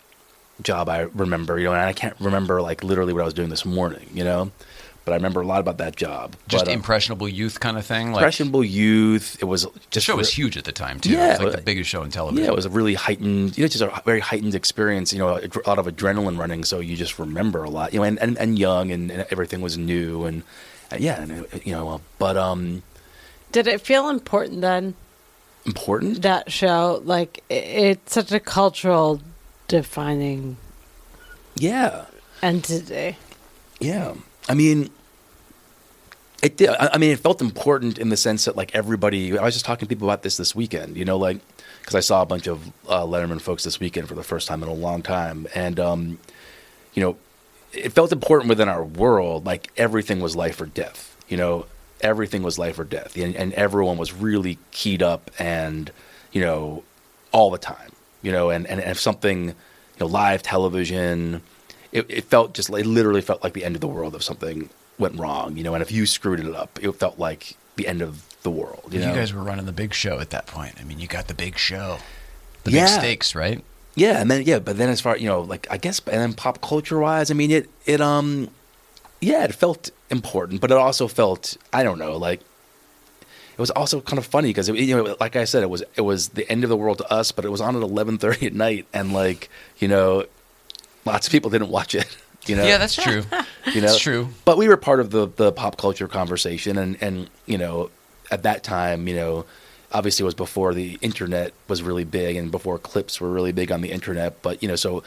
job 0.63 0.89
I 0.89 1.03
remember, 1.03 1.59
you 1.59 1.67
know, 1.67 1.73
and 1.73 1.83
I 1.83 1.93
can't 1.93 2.19
remember 2.21 2.61
like 2.63 2.83
literally 2.83 3.13
what 3.13 3.23
I 3.23 3.25
was 3.27 3.35
doing 3.35 3.49
this 3.51 3.65
morning, 3.65 4.09
you 4.13 4.25
know, 4.25 4.51
but 5.07 5.13
I 5.13 5.15
remember 5.15 5.41
a 5.41 5.47
lot 5.47 5.61
about 5.61 5.79
that 5.79 5.97
job. 5.97 6.35
Just 6.49 6.67
but, 6.67 6.71
uh, 6.71 6.75
impressionable 6.75 7.29
youth 7.29 7.59
kind 7.61 7.79
of 7.79 7.87
thing. 7.87 8.09
Like, 8.13 8.23
impressionable 8.25 8.63
youth. 8.65 9.39
It 9.41 9.47
was 9.47 9.63
The 9.63 9.71
just 9.91 10.05
show 10.07 10.17
was 10.17 10.29
huge 10.31 10.59
at 10.59 10.65
the 10.65 10.73
time 10.73 11.01
too. 11.01 11.13
Yeah, 11.13 11.27
it 11.37 11.39
was 11.41 11.41
like 11.41 11.57
the 11.57 11.63
biggest 11.63 11.89
show 11.89 12.03
in 12.03 12.11
television. 12.11 12.45
Yeah, 12.45 12.51
it 12.51 12.55
was 12.57 12.67
a 12.67 12.71
really 12.71 12.95
heightened, 12.95 13.57
you 13.57 13.63
know, 13.65 13.69
just 13.69 13.81
a 13.83 14.03
very 14.05 14.21
heightened 14.21 14.55
experience. 14.55 15.13
You 15.15 15.21
know, 15.21 15.29
a, 15.37 15.49
a 15.65 15.67
lot 15.67 15.79
of 15.79 15.87
adrenaline 15.87 16.37
running, 16.39 16.65
so 16.65 16.81
you 16.81 16.97
just 16.97 17.19
remember 17.19 17.63
a 17.65 17.71
lot. 17.71 17.93
You 17.95 18.01
know, 18.01 18.05
and, 18.05 18.19
and, 18.21 18.37
and 18.37 18.59
young, 18.59 18.91
and, 18.91 19.11
and 19.11 19.25
everything 19.31 19.63
was 19.63 19.79
new, 19.79 20.25
and 20.25 20.43
uh, 20.93 20.97
yeah, 20.99 21.23
and, 21.23 21.33
uh, 21.33 21.59
you 21.65 21.73
know, 21.73 21.89
uh, 21.89 21.99
but 22.19 22.37
um, 22.37 22.83
Did 23.53 23.67
it 23.69 23.81
feel 23.81 24.09
important 24.11 24.61
then? 24.61 24.95
important. 25.65 26.23
That 26.23 26.53
show, 26.53 27.01
like 27.05 27.43
i- 27.51 27.55
it's 27.55 28.13
such 28.13 28.31
a 28.33 28.39
cultural 28.39 29.21
defining 29.67 30.57
Yeah, 31.57 32.05
entity. 32.43 33.17
Yeah, 33.81 34.15
I 34.49 34.55
mean, 34.55 34.91
it 36.43 36.57
did. 36.57 36.71
I 36.71 36.99
mean, 36.99 37.11
it 37.11 37.21
felt 37.21 37.41
important 37.41 37.99
in 37.99 38.09
the 38.09 38.17
sense 38.17 38.45
that 38.45 38.57
like 38.57 38.75
everybody. 38.75 39.37
I 39.39 39.43
was 39.43 39.55
just 39.55 39.65
talking 39.65 39.87
to 39.87 39.89
people 39.89 40.09
about 40.09 40.23
this 40.23 40.37
this 40.37 40.55
weekend. 40.55 40.97
You 40.97 41.05
know, 41.05 41.17
like 41.17 41.41
because 41.81 41.95
I 41.95 42.01
saw 42.01 42.23
a 42.23 42.27
bunch 42.27 42.47
of 42.47 42.67
uh, 42.89 43.03
Letterman 43.03 43.41
folks 43.41 43.65
this 43.65 43.81
weekend 43.81 44.09
for 44.09 44.15
the 44.15 44.23
first 44.23 44.49
time 44.49 44.63
in 44.63 44.69
a 44.69 44.75
long 44.75 45.03
time, 45.03 45.47
and 45.55 45.81
um, 45.81 46.19
you 46.95 47.03
know, 47.03 47.17
it 47.73 47.91
felt 47.91 48.13
important 48.13 48.49
within 48.49 48.69
our 48.69 48.85
world. 48.85 49.47
Like 49.47 49.71
everything 49.77 50.21
was 50.21 50.37
life 50.37 50.61
or 50.61 50.67
death. 50.67 51.17
You 51.29 51.37
know, 51.37 51.67
everything 52.01 52.43
was 52.43 52.59
life 52.59 52.79
or 52.79 52.85
death, 52.85 53.17
and, 53.17 53.35
and 53.35 53.53
everyone 53.55 53.97
was 53.97 54.13
really 54.13 54.59
keyed 54.71 55.03
up 55.03 55.31
and 55.39 55.91
you 56.33 56.41
know 56.41 56.85
all 57.33 57.51
the 57.51 57.59
time. 57.59 57.93
You 58.23 58.33
know, 58.33 58.51
and 58.51 58.67
and 58.67 58.81
if 58.81 59.01
something, 59.01 59.49
you 59.49 59.55
know, 60.01 60.07
live 60.07 60.43
television 60.43 61.43
it, 61.93 62.05
it 62.09 62.25
felt 62.25 62.53
just 62.53 62.69
like 62.69 62.85
literally 62.85 63.23
felt 63.23 63.43
like 63.43 63.55
the 63.55 63.65
end 63.65 63.75
of 63.75 63.81
the 63.81 63.89
world 63.89 64.15
of 64.15 64.23
something 64.23 64.69
went 64.99 65.19
wrong, 65.19 65.57
you 65.57 65.63
know. 65.63 65.75
And 65.75 65.83
if 65.83 65.91
you 65.93 66.07
screwed 66.07 66.41
it 66.41 66.55
up, 66.55 66.79
it 66.83 66.91
felt 66.93 67.19
like 67.19 67.57
the 67.77 67.87
end 67.87 68.03
of 68.03 68.23
the 68.43 68.51
world. 68.51 68.89
You, 68.93 69.01
You, 69.01 69.07
know? 69.07 69.15
guys 69.15 69.33
were 69.35 69.43
running 69.43 69.67
the 69.67 69.73
big 69.73 69.93
show 69.95 70.19
at 70.21 70.31
that 70.31 70.47
point. 70.47 70.75
I 70.81 70.85
mean, 70.85 70.99
you 70.99 71.07
got 71.09 71.29
the 71.29 71.35
big 71.35 71.59
show, 71.59 71.99
the 72.65 72.71
Yeah. 72.73 72.85
big 72.87 72.89
stakes, 73.01 73.35
right? 73.35 73.63
yeah, 73.95 74.21
and 74.21 74.31
then 74.31 74.43
yeah, 74.43 74.59
but 74.59 74.77
then 74.77 74.89
as 74.91 75.01
far 75.01 75.17
you 75.17 75.27
know, 75.27 75.41
like 75.41 75.67
I 75.71 75.79
guess, 75.79 76.01
and 76.01 76.21
then 76.21 76.33
pop 76.35 76.61
culture 76.61 76.99
wise, 76.99 77.31
I 77.31 77.35
mean, 77.35 77.51
it 77.51 77.69
it 77.87 78.01
um, 78.01 78.49
yeah, 79.21 79.45
it 79.45 79.55
felt 79.55 79.91
important, 80.11 80.61
but 80.61 80.71
it 80.71 80.77
also 80.77 81.09
felt 81.09 81.57
I 81.73 81.83
don't 81.83 81.99
know, 81.99 82.17
like 82.17 82.41
it 82.41 83.59
was 83.61 83.71
also 83.71 84.03
kind 84.03 84.19
of 84.19 84.27
funny 84.27 84.51
because 84.51 84.69
you 84.69 84.95
know, 84.97 85.17
like 85.19 85.35
I 85.35 85.45
said, 85.45 85.63
it 85.63 85.71
was 85.71 85.83
it 85.97 86.03
was 86.03 86.29
the 86.29 86.47
end 86.51 86.63
of 86.63 86.69
the 86.69 86.77
world 86.77 86.99
to 86.99 87.11
us, 87.11 87.33
but 87.33 87.45
it 87.47 87.49
was 87.51 87.61
on 87.63 87.75
at 87.75 87.83
eleven 87.83 88.19
thirty 88.19 88.47
at 88.47 88.53
night, 88.55 88.87
and 88.93 89.15
like 89.15 89.49
you 89.79 89.89
know, 89.89 90.27
lots 91.07 91.27
of 91.27 91.31
people 91.33 91.51
didn't 91.51 91.71
watch 91.71 91.95
it. 91.95 92.07
You 92.49 92.57
know, 92.57 92.65
Yeah, 92.65 92.79
that's 92.79 92.95
true. 92.95 93.23
you 93.75 93.81
know 93.81 93.89
That's 93.89 93.99
true. 93.99 94.29
but 94.45 94.57
we 94.57 94.69
were 94.69 94.77
part 94.77 95.01
of 95.01 95.11
the 95.11 95.27
the 95.27 95.53
pop 95.53 95.77
culture 95.77 96.09
conversation 96.09 96.79
and 96.79 96.97
and 97.03 97.29
you 97.47 97.59
know 97.59 97.91
at 98.31 98.43
that 98.45 98.63
time 98.63 99.09
you 99.09 99.15
know 99.15 99.45
obviously 99.93 100.23
it 100.25 100.27
was 100.27 100.35
before 100.35 100.75
the 100.75 100.99
internet 101.01 101.53
was 101.69 101.83
really 101.83 102.05
big 102.05 102.37
and 102.37 102.51
before 102.51 102.79
clips 102.79 103.21
were 103.21 103.31
really 103.31 103.53
big 103.53 103.71
on 103.73 103.81
the 103.81 103.91
internet 103.93 104.43
but 104.43 104.63
you 104.63 104.69
know 104.69 104.77
so 104.77 105.03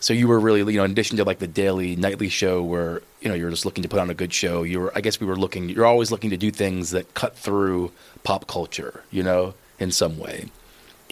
so 0.00 0.12
you 0.12 0.26
were 0.28 0.38
really 0.40 0.60
you 0.72 0.78
know 0.78 0.84
in 0.84 0.90
addition 0.90 1.16
to 1.16 1.24
like 1.24 1.38
the 1.38 1.46
daily 1.46 1.96
nightly 1.96 2.28
show 2.28 2.62
where 2.62 3.02
you 3.20 3.28
know 3.28 3.34
you're 3.34 3.50
just 3.50 3.64
looking 3.64 3.82
to 3.82 3.88
put 3.88 3.98
on 4.00 4.10
a 4.10 4.14
good 4.14 4.32
show 4.32 4.62
you 4.62 4.80
were 4.80 4.92
i 4.96 5.00
guess 5.00 5.20
we 5.20 5.26
were 5.26 5.36
looking 5.36 5.68
you're 5.68 5.86
always 5.86 6.10
looking 6.10 6.30
to 6.30 6.36
do 6.36 6.50
things 6.50 6.90
that 6.90 7.12
cut 7.14 7.36
through 7.36 7.90
pop 8.24 8.46
culture 8.46 9.02
you 9.10 9.22
know 9.22 9.54
in 9.78 9.90
some 9.90 10.18
way 10.18 10.46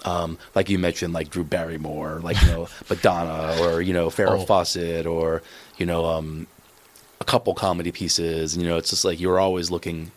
um, 0.05 0.39
like 0.55 0.69
you 0.71 0.79
mentioned, 0.79 1.13
like 1.15 1.31
Drew 1.31 1.45
Barrymore, 1.45 2.21
like 2.23 2.41
you 2.43 2.49
know 2.49 2.69
Madonna, 2.91 3.57
or 3.63 3.81
you 3.81 3.93
know 3.93 4.09
Farrah 4.09 4.41
Oh. 4.41 4.45
Fawcett, 4.45 5.07
or 5.07 5.43
you 5.79 5.87
know 5.87 6.05
um, 6.07 6.47
a 7.21 7.25
couple 7.25 7.55
comedy 7.55 7.93
pieces. 7.93 8.55
And, 8.55 8.63
you 8.63 8.69
know, 8.69 8.77
it's 8.77 8.91
just 8.91 9.05
like 9.05 9.21
you're 9.21 9.39
always 9.41 9.71
looking 9.71 10.11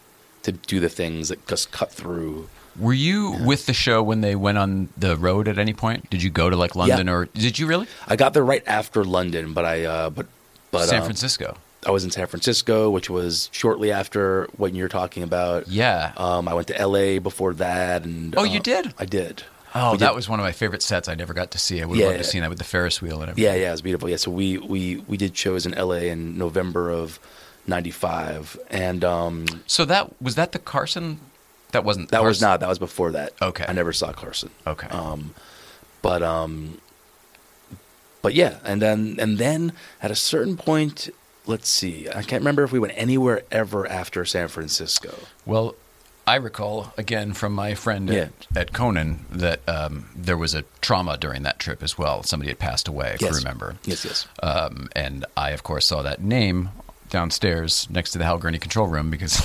to 0.43 0.51
do 0.51 0.79
the 0.79 0.89
things 0.89 1.29
that 1.29 1.45
just 1.47 1.71
cut 1.71 1.91
through. 1.91 2.49
Were 2.79 2.93
you 2.93 3.35
with 3.43 3.65
the 3.65 3.73
show 3.73 4.03
when 4.03 4.21
they 4.21 4.35
went 4.35 4.59
on 4.59 4.89
the 4.95 5.15
road 5.17 5.47
at 5.47 5.57
any 5.57 5.73
point? 5.73 6.09
Did 6.11 6.21
you 6.21 6.29
go 6.29 6.49
to 6.49 6.55
like 6.55 6.75
London 6.75 7.07
Yeah. 7.07 7.13
or 7.13 7.25
did 7.25 7.57
you 7.57 7.65
really? 7.65 7.87
I 8.07 8.15
got 8.15 8.33
there 8.33 8.45
right 8.45 8.63
after 8.67 9.03
London, 9.03 9.53
but 9.53 9.65
I 9.65 9.83
uh, 9.85 10.09
but 10.11 10.27
but 10.69 10.85
San 10.85 10.99
um, 10.99 11.05
Francisco. 11.05 11.57
I 11.85 11.91
was 11.91 12.03
in 12.03 12.11
San 12.11 12.27
Francisco, 12.27 12.89
which 12.89 13.09
was 13.09 13.49
shortly 13.53 13.91
after 13.91 14.47
what 14.57 14.73
you're 14.75 14.89
talking 14.89 15.23
about. 15.23 15.67
Yeah. 15.69 16.11
Um, 16.17 16.47
I 16.47 16.53
went 16.53 16.67
to 16.67 16.77
L.A. 16.77 17.19
before 17.19 17.53
that, 17.55 18.03
and 18.03 18.35
Oh, 18.37 18.43
you 18.43 18.59
uh, 18.59 18.63
did? 18.63 18.93
I 18.99 19.05
did. 19.05 19.43
Oh, 19.75 19.95
that 19.97 20.15
was 20.15 20.27
one 20.29 20.39
of 20.39 20.43
my 20.43 20.51
favorite 20.51 20.81
sets. 20.81 21.07
I 21.07 21.15
never 21.15 21.33
got 21.33 21.51
to 21.51 21.57
see. 21.59 21.81
I 21.81 21.85
would 21.85 21.97
have 21.97 22.01
Yeah, 22.03 22.07
loved 22.11 22.23
to 22.23 22.29
see 22.29 22.39
that 22.39 22.49
with 22.49 22.57
the 22.57 22.63
Ferris 22.63 23.01
wheel 23.01 23.21
and 23.21 23.29
everything. 23.29 23.43
Yeah, 23.53 23.59
yeah, 23.59 23.69
it 23.69 23.71
was 23.71 23.81
beautiful. 23.81 24.09
Yeah, 24.09 24.15
so 24.17 24.31
we 24.31 24.57
we 24.57 24.97
we 25.07 25.17
did 25.17 25.35
shows 25.37 25.65
in 25.65 25.73
L.A. 25.73 26.09
in 26.09 26.37
November 26.37 26.89
of 26.89 27.19
'95, 27.67 28.57
and 28.69 29.03
um, 29.03 29.45
So 29.67 29.85
that 29.85 30.19
was 30.21 30.35
that 30.35 30.51
the 30.51 30.59
Carson? 30.59 31.19
That 31.73 31.83
wasn't. 31.83 32.09
that 32.09 32.23
was 32.23 32.41
not. 32.41 32.59
That 32.61 32.69
was 32.69 32.79
before 32.79 33.11
that. 33.11 33.33
Okay. 33.41 33.65
I 33.67 33.73
never 33.73 33.91
saw 33.93 34.13
Carson. 34.13 34.49
Okay. 34.65 34.87
Um, 34.87 35.33
but 36.01 36.23
um, 36.23 36.79
but 38.21 38.33
yeah, 38.33 38.59
and 38.63 38.81
then 38.81 39.17
and 39.19 39.37
then 39.37 39.73
at 40.01 40.09
a 40.09 40.15
certain 40.15 40.55
point, 40.57 41.09
let's 41.45 41.67
see. 41.69 42.07
I 42.09 42.21
can't 42.23 42.41
remember 42.41 42.63
if 42.63 42.71
we 42.71 42.79
went 42.79 42.93
anywhere 42.95 43.41
ever 43.51 43.85
after 43.87 44.23
San 44.25 44.47
Francisco. 44.47 45.13
Well, 45.45 45.75
I 46.27 46.35
recall 46.35 46.91
again 46.97 47.31
from 47.33 47.53
my 47.53 47.73
friend 47.73 48.09
Yeah. 48.09 48.27
at, 48.51 48.57
at 48.57 48.73
Conan 48.73 49.25
that 49.31 49.61
um, 49.67 50.09
there 50.13 50.37
was 50.37 50.53
a 50.53 50.63
trauma 50.81 51.17
during 51.17 51.43
that 51.43 51.57
trip 51.57 51.81
as 51.81 51.97
well. 51.97 52.21
Somebody 52.23 52.49
had 52.51 52.59
passed 52.59 52.87
away, 52.89 53.13
if 53.15 53.21
you 53.21 53.27
Yes. 53.27 53.37
remember. 53.37 53.75
Yes, 53.85 54.03
yes. 54.03 54.27
Um, 54.43 54.89
and 54.93 55.25
I, 55.37 55.51
of 55.51 55.63
course, 55.63 55.87
saw 55.87 56.01
that 56.03 56.21
name 56.21 56.69
downstairs 57.09 57.87
next 57.89 58.11
to 58.11 58.17
the 58.17 58.25
Hal 58.25 58.39
Gurnee 58.39 58.59
control 58.59 58.87
room 58.87 59.09
because 59.09 59.39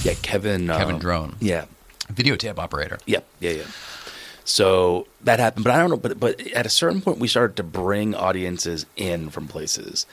Yeah, 0.04 0.14
Kevin. 0.22 0.68
Kevin 0.68 0.94
um, 0.94 1.00
Drone, 1.00 1.36
Yeah, 1.40 1.66
videotape 2.12 2.58
operator. 2.58 2.98
yeah, 3.06 3.20
yeah, 3.40 3.50
yeah. 3.50 3.64
So 4.44 5.06
that 5.24 5.38
happened, 5.40 5.64
but 5.64 5.74
I 5.74 5.78
don't 5.78 5.90
know. 5.90 5.96
But 5.96 6.18
but 6.20 6.40
at 6.52 6.64
a 6.64 6.68
certain 6.70 7.02
point, 7.02 7.18
we 7.18 7.26
started 7.28 7.56
to 7.56 7.62
bring 7.64 8.14
audiences 8.14 8.86
in 8.96 9.28
from 9.30 9.48
places. 9.48 10.06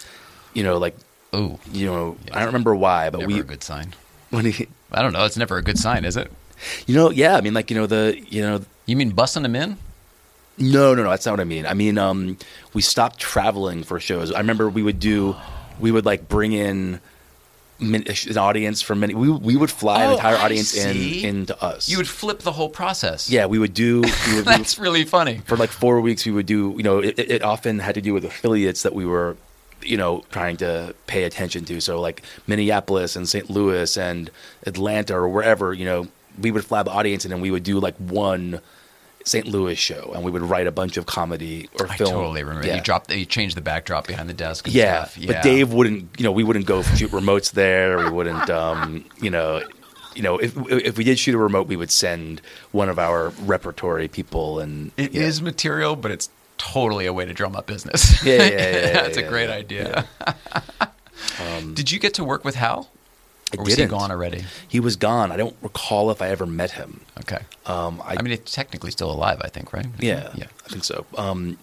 You 0.56 0.64
know, 0.64 0.78
like 0.80 0.98
oh, 1.32 1.60
you 1.72 1.86
know, 1.86 2.18
Yeah. 2.26 2.36
I 2.36 2.40
don't 2.40 2.48
remember 2.48 2.76
why, 2.76 3.10
but 3.12 3.20
never 3.20 3.32
we 3.32 3.40
a 3.40 3.44
good 3.44 3.64
sign. 3.64 3.94
when 4.32 4.46
he, 4.46 4.68
I 4.94 5.02
don't 5.02 5.14
know. 5.14 5.26
It's 5.26 5.38
never 5.38 5.58
a 5.58 5.62
good 5.64 5.78
sign, 5.78 6.06
is 6.06 6.18
it? 6.18 6.32
you 6.88 6.96
know, 6.96 7.10
yeah. 7.10 7.36
I 7.36 7.42
mean, 7.42 7.54
like 7.54 7.70
you 7.72 7.78
know, 7.78 7.86
the 7.88 8.18
you 8.30 8.42
know, 8.42 8.62
You 8.86 8.96
mean 8.96 9.12
bussing 9.12 9.42
them 9.44 9.56
in? 9.56 9.78
No, 10.58 10.94
no, 10.94 11.04
no. 11.04 11.10
That's 11.10 11.26
not 11.26 11.32
what 11.34 11.40
I 11.40 11.46
mean. 11.46 11.66
I 11.66 11.74
mean, 11.74 11.98
um, 11.98 12.38
we 12.74 12.82
stopped 12.82 13.20
traveling 13.20 13.84
for 13.84 14.00
shows. 14.00 14.32
I 14.32 14.38
remember 14.40 14.70
we 14.70 14.84
would 14.84 15.00
do, 15.00 15.36
we 15.80 15.92
would 15.92 16.06
like 16.06 16.28
bring 16.30 16.54
in 16.54 17.00
an 17.80 18.38
audience 18.38 18.82
from 18.82 19.00
many. 19.02 19.14
We 19.16 19.30
we 19.30 19.56
would 19.58 19.72
fly 19.72 20.04
an 20.04 20.10
Oh, 20.12 20.14
entire 20.14 20.36
I 20.38 20.44
audience 20.46 20.76
in 20.76 21.26
into 21.26 21.62
us. 21.62 21.90
You 21.90 21.98
would 21.98 22.08
flip 22.08 22.40
the 22.40 22.52
whole 22.52 22.70
process. 22.70 23.30
yeah, 23.30 23.46
we 23.48 23.58
would 23.60 23.74
do. 23.74 24.02
We 24.02 24.08
would, 24.08 24.28
we 24.28 24.36
would- 24.38 24.46
That's 24.46 24.78
really 24.78 25.04
funny. 25.06 25.42
for 25.46 25.58
like 25.58 25.72
four 25.72 26.00
weeks. 26.00 26.26
We 26.26 26.32
would 26.32 26.46
do. 26.46 26.76
You 26.78 26.84
know, 26.84 27.00
it, 27.00 27.18
it 27.20 27.42
often 27.44 27.80
had 27.80 27.96
to 27.96 28.02
do 28.02 28.14
with 28.14 28.24
affiliates 28.24 28.84
that 28.84 28.94
we 28.94 29.06
were, 29.06 29.36
you 29.86 29.98
know, 29.98 30.24
trying 30.32 30.58
to 30.58 30.94
pay 31.08 31.24
attention 31.24 31.66
to. 31.66 31.82
So 31.82 32.00
like 32.02 32.22
Minneapolis 32.48 33.16
and 33.16 33.28
St. 33.28 33.50
Louis 33.50 33.98
and 33.98 34.30
Atlanta 34.66 35.16
or 35.16 35.28
wherever. 35.30 35.74
You 35.74 35.86
know, 35.86 36.08
we 36.40 36.52
would 36.52 36.66
fly 36.66 36.84
the 36.84 36.92
audience 36.92 37.26
and 37.26 37.32
then 37.32 37.42
we 37.42 37.52
would 37.52 37.64
do 37.64 37.80
like 37.80 37.96
one. 37.98 38.62
St. 39.26 39.48
Louis 39.48 39.76
show, 39.76 40.12
and 40.14 40.22
we 40.26 40.30
would 40.32 40.42
write 40.42 40.68
a 40.68 40.72
bunch 40.72 40.98
of 40.98 41.06
comedy 41.06 41.70
or 41.80 41.88
I 41.88 41.96
film. 41.96 42.10
totally 42.12 42.44
remember. 42.44 42.68
Yeah. 42.68 42.76
You 42.76 42.82
dropped, 42.82 43.10
you 43.10 43.24
changed 43.24 43.56
the 43.56 43.62
backdrop 43.62 44.06
behind 44.06 44.28
the 44.28 44.34
desk. 44.34 44.66
And 44.68 44.76
yeah, 44.76 45.06
stuff. 45.06 45.26
but 45.28 45.42
Dave 45.42 45.72
wouldn't. 45.72 46.10
You 46.20 46.26
know, 46.26 46.34
we 46.34 46.44
wouldn't 46.44 46.66
go 46.66 46.82
shoot 46.82 47.10
remotes 47.12 47.54
there. 47.54 48.00
We 48.00 48.10
wouldn't. 48.10 48.50
Um, 48.50 49.06
you 49.22 49.30
know, 49.30 49.64
you 50.14 50.24
know, 50.24 50.40
if 50.40 50.58
if 50.70 50.98
we 50.98 51.06
did 51.06 51.18
shoot 51.20 51.36
a 51.36 51.38
remote, 51.38 51.68
we 51.68 51.78
would 51.78 51.90
send 51.90 52.42
one 52.74 52.90
of 52.90 53.00
our 53.00 53.30
repertory 53.46 54.10
people, 54.10 54.60
and 54.60 54.92
It 54.98 55.16
is 55.16 55.40
yeah. 55.40 55.46
material, 55.46 55.96
but 55.96 56.12
it's 56.12 56.30
totally 56.58 57.06
a 57.06 57.14
way 57.14 57.26
to 57.26 57.34
drum 57.34 57.56
up 57.56 57.66
business. 57.68 58.24
Yeah, 58.26 58.36
yeah, 58.38 58.44
yeah, 58.44 58.48
yeah, 58.72 58.94
That's 58.94 59.18
yeah, 59.18 59.24
a 59.26 59.30
great 59.30 59.50
yeah. 59.50 59.56
idea. 59.56 60.08
Did 61.74 61.92
you 61.92 62.00
get 62.00 62.14
to 62.16 62.24
work 62.24 62.44
with 62.46 62.56
Hal? 62.56 62.90
I 63.54 63.58
Or 63.58 63.64
was 63.66 63.76
didn't. 63.76 63.92
gone 63.92 64.12
already? 64.12 64.46
He 64.68 64.80
was 64.80 64.96
gone. 64.96 65.32
I 65.32 65.38
don't 65.38 65.56
recall 65.62 66.10
if 66.12 66.22
I 66.22 66.30
ever 66.30 66.46
met 66.46 66.72
him. 66.72 67.02
Okay. 67.20 67.40
Um, 67.66 68.02
I, 68.04 68.16
I, 68.18 68.22
mean, 68.22 68.34
it's 68.34 68.54
technically 68.54 68.92
still 68.92 69.12
alive, 69.12 69.40
I 69.44 69.48
think, 69.50 69.72
right? 69.74 69.86
yeah, 70.00 70.32
Yeah. 70.36 70.46
I 70.66 70.70
think 70.70 70.84
so. 70.84 71.06
Um, 71.18 71.58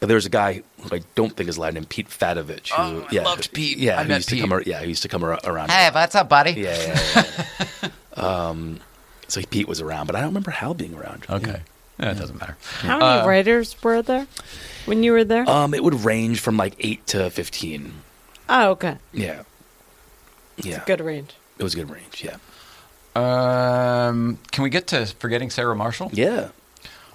but 0.00 0.08
there's 0.08 0.26
a 0.26 0.30
guy 0.30 0.62
who 0.82 0.94
I 0.96 1.00
don't 1.14 1.34
think 1.36 1.48
is 1.48 1.56
alive 1.56 1.74
named 1.74 1.88
Pete 1.88 2.08
Fadovich. 2.08 2.70
Who, 2.72 2.82
Oh, 2.82 3.06
I 3.08 3.14
yeah, 3.14 3.22
loved 3.22 3.52
Pete. 3.52 3.78
Yeah, 3.78 3.98
I 4.00 4.04
met 4.04 4.16
used 4.16 4.28
to 4.30 4.34
Pete. 4.34 4.42
come. 4.42 4.52
ar- 4.52 4.62
Yeah, 4.62 4.80
he 4.82 4.88
used 4.88 5.02
to 5.02 5.08
come 5.08 5.22
ar- 5.24 5.38
around. 5.44 5.70
Hey, 5.70 5.88
what's 5.92 6.14
up, 6.14 6.28
buddy? 6.28 6.50
Yeah, 6.52 6.76
yeah, 6.76 7.00
yeah. 7.14 7.62
yeah. 7.82 7.88
um, 8.48 8.80
so 9.28 9.40
Pete 9.42 9.68
was 9.68 9.80
around, 9.80 10.06
but 10.06 10.16
I 10.16 10.20
don't 10.20 10.28
remember 10.30 10.50
Hal 10.50 10.74
being 10.74 10.94
around. 10.94 11.26
Okay. 11.30 11.60
Yeah, 11.98 12.10
it 12.10 12.18
doesn't 12.18 12.38
matter. 12.38 12.56
How 12.80 12.98
many 12.98 13.20
Uh, 13.20 13.26
writers 13.26 13.74
were 13.82 14.02
there 14.02 14.26
when 14.84 15.02
you 15.02 15.12
were 15.12 15.24
there? 15.24 15.48
Um, 15.48 15.72
it 15.74 15.82
would 15.82 16.04
range 16.04 16.40
from 16.40 16.56
like 16.56 16.74
eight 16.80 17.06
to 17.08 17.30
fifteen. 17.30 17.92
oh, 18.48 18.70
okay. 18.70 18.98
Yeah. 19.12 19.42
Yeah. 20.58 20.82
Good 20.86 21.00
range. 21.00 21.34
It 21.58 21.62
was 21.64 21.74
a 21.74 21.76
good 21.78 21.90
range. 21.90 22.22
Yeah. 22.24 22.36
Um, 23.16 24.38
can 24.52 24.62
we 24.62 24.70
get 24.70 24.86
to 24.88 25.06
Forgetting 25.06 25.50
Sarah 25.50 25.74
Marshall? 25.74 26.10
Yeah. 26.12 26.48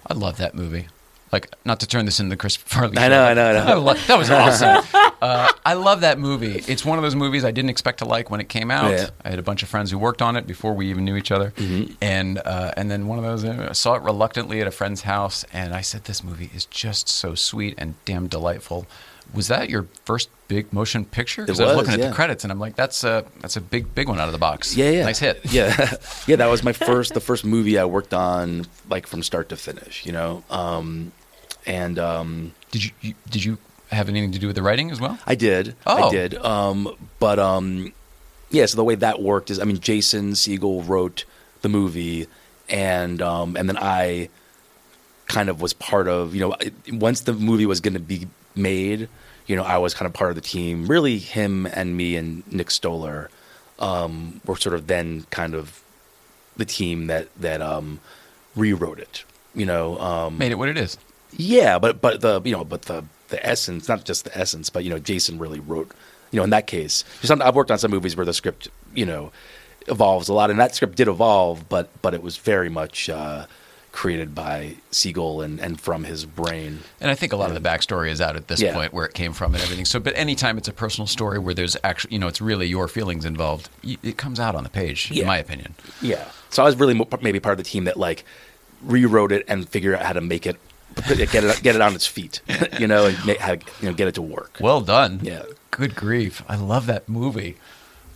I 0.07 0.13
love 0.15 0.37
that 0.37 0.55
movie. 0.55 0.87
Like, 1.31 1.49
not 1.63 1.79
to 1.79 1.87
turn 1.87 2.05
this 2.05 2.19
into 2.19 2.29
the 2.31 2.37
Chris 2.37 2.57
Farley. 2.57 2.97
I 2.97 3.07
know, 3.07 3.23
I 3.23 3.33
know, 3.33 3.45
I 3.51 3.53
know. 3.73 3.79
lo- 3.87 3.93
that 3.93 4.17
was 4.17 4.29
awesome. 4.29 4.83
uh, 5.21 5.49
I 5.65 5.75
love 5.75 6.01
that 6.01 6.19
movie. 6.19 6.61
It's 6.67 6.83
one 6.83 6.97
of 6.97 7.03
those 7.03 7.15
movies 7.15 7.45
I 7.45 7.51
didn't 7.51 7.69
expect 7.69 7.99
to 7.99 8.05
like 8.05 8.29
when 8.29 8.41
it 8.41 8.49
came 8.49 8.69
out. 8.69 8.91
Yeah. 8.91 9.09
I 9.23 9.29
had 9.29 9.39
a 9.39 9.43
bunch 9.43 9.63
of 9.63 9.69
friends 9.69 9.91
who 9.91 9.97
worked 9.97 10.21
on 10.21 10.35
it 10.35 10.45
before 10.45 10.73
we 10.73 10.89
even 10.89 11.05
knew 11.05 11.15
each 11.15 11.31
other, 11.31 11.51
Mm-hmm. 11.51 11.93
and 12.01 12.37
uh, 12.43 12.73
and 12.75 12.91
then 12.91 13.07
one 13.07 13.17
of 13.17 13.23
those 13.23 13.45
uh, 13.45 13.67
I 13.69 13.73
saw 13.73 13.93
it 13.95 14.01
reluctantly 14.01 14.59
at 14.61 14.67
a 14.67 14.71
friend's 14.71 15.03
house, 15.03 15.45
and 15.53 15.73
I 15.73 15.81
said, 15.81 16.03
"This 16.03 16.21
movie 16.23 16.49
is 16.53 16.65
just 16.65 17.07
so 17.07 17.33
sweet 17.35 17.75
and 17.77 17.95
damn 18.05 18.27
delightful." 18.27 18.85
Was 19.33 19.47
that 19.47 19.69
your 19.69 19.87
first 20.03 20.27
big 20.49 20.73
motion 20.73 21.05
picture? 21.05 21.45
'Cause 21.45 21.61
It 21.61 21.63
I 21.63 21.67
was 21.67 21.77
looking 21.77 21.93
at 21.93 22.01
the 22.09 22.13
credits, 22.13 22.43
and 22.43 22.51
I'm 22.51 22.59
like, 22.59 22.75
"That's 22.75 23.05
a 23.05 23.23
that's 23.39 23.55
a 23.55 23.61
big 23.61 23.95
big 23.95 24.09
one 24.09 24.19
out 24.19 24.27
of 24.27 24.33
the 24.33 24.37
box." 24.39 24.75
Yeah, 24.75 24.89
yeah. 24.89 25.05
nice 25.05 25.19
hit. 25.19 25.39
Yeah. 25.45 25.69
yeah, 26.27 26.35
that 26.35 26.49
was 26.49 26.61
my 26.63 26.73
first 26.73 27.13
the 27.13 27.21
first 27.21 27.45
movie 27.45 27.79
I 27.79 27.85
worked 27.85 28.13
on 28.13 28.65
like 28.89 29.07
from 29.07 29.23
start 29.23 29.47
to 29.49 29.55
finish, 29.55 30.05
you 30.05 30.11
know. 30.11 30.43
Um 30.49 31.13
and 31.65 31.99
um 31.99 32.53
Did 32.71 32.83
you, 32.85 32.91
you 33.01 33.13
did 33.29 33.43
you 33.43 33.57
have 33.91 34.07
anything 34.07 34.31
to 34.31 34.39
do 34.39 34.47
with 34.47 34.55
the 34.55 34.61
writing 34.63 34.89
as 34.91 34.99
well? 35.01 35.17
I 35.27 35.35
did. 35.35 35.75
Oh. 35.85 36.07
I 36.07 36.09
did. 36.09 36.35
Um 36.35 36.95
but 37.19 37.39
um 37.39 37.93
yeah, 38.49 38.65
so 38.65 38.75
the 38.75 38.83
way 38.83 38.95
that 38.95 39.21
worked 39.21 39.49
is 39.49 39.59
I 39.59 39.63
mean 39.63 39.79
Jason 39.79 40.31
Segel 40.31 40.87
wrote 40.87 41.25
the 41.61 41.69
movie 41.69 42.27
and 42.69 43.21
um 43.21 43.55
and 43.57 43.67
then 43.69 43.77
I 43.77 44.29
kind 45.27 45.49
of 45.49 45.61
was 45.61 45.73
part 45.73 46.07
of, 46.07 46.35
you 46.35 46.41
know, 46.41 46.55
once 46.91 47.21
the 47.21 47.33
movie 47.33 47.65
was 47.65 47.79
going 47.79 47.93
to 47.93 47.99
be 48.01 48.27
made, 48.53 49.07
you 49.47 49.55
know, 49.55 49.63
I 49.63 49.77
was 49.77 49.93
kind 49.93 50.05
of 50.05 50.13
part 50.13 50.29
of 50.29 50.35
the 50.35 50.41
team. 50.41 50.87
Really 50.87 51.17
him 51.19 51.65
and 51.67 51.95
me 51.95 52.15
and 52.17 52.49
Nick 52.51 52.71
Stoller 52.71 53.29
um 53.79 54.41
were 54.45 54.55
sort 54.57 54.75
of 54.75 54.87
then 54.87 55.25
kind 55.31 55.55
of 55.55 55.81
the 56.57 56.65
team 56.65 57.07
that 57.07 57.27
that 57.39 57.61
um 57.61 57.99
rewrote 58.55 58.99
it. 58.99 59.23
You 59.55 59.65
know, 59.65 59.97
um 59.99 60.37
Made 60.37 60.51
it 60.51 60.55
what 60.55 60.69
it 60.69 60.77
is. 60.77 60.97
Yeah, 61.37 61.79
but 61.79 62.01
but 62.01 62.21
the 62.21 62.41
you 62.43 62.51
know 62.51 62.63
but 62.63 62.83
the 62.83 63.03
the 63.29 63.45
essence, 63.45 63.87
not 63.87 64.03
just 64.05 64.25
the 64.25 64.37
essence, 64.37 64.69
but 64.69 64.83
you 64.83 64.89
know 64.89 64.99
Jason 64.99 65.39
really 65.39 65.59
wrote. 65.59 65.91
You 66.31 66.37
know, 66.37 66.43
in 66.45 66.49
that 66.51 66.65
case, 66.67 67.03
some, 67.23 67.41
I've 67.41 67.55
worked 67.55 67.71
on 67.71 67.77
some 67.77 67.91
movies 67.91 68.15
where 68.15 68.25
the 68.25 68.33
script 68.33 68.69
you 68.95 69.05
know 69.05 69.31
evolves 69.87 70.29
a 70.29 70.33
lot, 70.33 70.49
and 70.49 70.59
that 70.59 70.75
script 70.75 70.95
did 70.95 71.07
evolve, 71.07 71.67
but 71.67 71.89
but 72.01 72.13
it 72.13 72.21
was 72.23 72.37
very 72.37 72.69
much 72.69 73.09
uh, 73.09 73.47
created 73.91 74.33
by 74.33 74.75
Segel 74.91 75.43
and 75.43 75.59
and 75.59 75.79
from 75.81 76.05
his 76.05 76.25
brain. 76.25 76.79
And 77.01 77.11
I 77.11 77.15
think 77.15 77.33
a 77.33 77.35
lot 77.35 77.49
of 77.51 77.61
the 77.61 77.69
backstory 77.69 78.09
is 78.09 78.21
out 78.21 78.37
at 78.37 78.47
this 78.47 78.61
Yeah. 78.61 78.73
point, 78.73 78.93
where 78.93 79.05
it 79.05 79.13
came 79.13 79.33
from 79.33 79.53
and 79.55 79.61
everything. 79.63 79.83
So, 79.85 79.99
but 79.99 80.15
anytime 80.15 80.57
it's 80.57 80.69
a 80.69 80.73
personal 80.73 81.07
story 81.07 81.37
where 81.39 81.53
there's 81.53 81.75
actually, 81.83 82.13
you 82.13 82.19
know, 82.19 82.27
it's 82.27 82.39
really 82.41 82.67
your 82.67 82.87
feelings 82.87 83.25
involved, 83.25 83.69
it 83.83 84.15
comes 84.17 84.39
out 84.39 84.55
on 84.55 84.63
the 84.63 84.69
page, 84.69 85.11
Yeah. 85.11 85.21
in 85.23 85.27
my 85.27 85.37
opinion. 85.37 85.75
Yeah, 86.01 86.23
so 86.49 86.63
I 86.63 86.65
was 86.65 86.75
really 86.77 86.93
maybe 87.21 87.39
part 87.41 87.53
of 87.53 87.57
the 87.57 87.69
team 87.69 87.83
that 87.85 87.97
like 87.97 88.23
rewrote 88.81 89.31
it 89.33 89.43
and 89.49 89.67
figured 89.67 89.95
out 89.95 90.03
how 90.05 90.13
to 90.13 90.21
make 90.21 90.45
it- 90.47 90.59
get 91.07 91.43
it 91.43 91.61
get 91.63 91.75
it 91.75 91.81
on 91.81 91.95
its 91.95 92.05
feet, 92.07 92.41
you 92.79 92.87
know, 92.87 93.05
and 93.07 93.25
make, 93.25 93.37
how, 93.39 93.53
you 93.53 93.59
know 93.83 93.93
get 93.93 94.07
it 94.07 94.15
to 94.15 94.21
work. 94.21 94.57
Well 94.59 94.81
done. 94.81 95.19
Yeah. 95.23 95.43
Good 95.71 95.95
grief. 95.95 96.43
I 96.49 96.55
love 96.57 96.85
that 96.87 97.07
movie. 97.07 97.57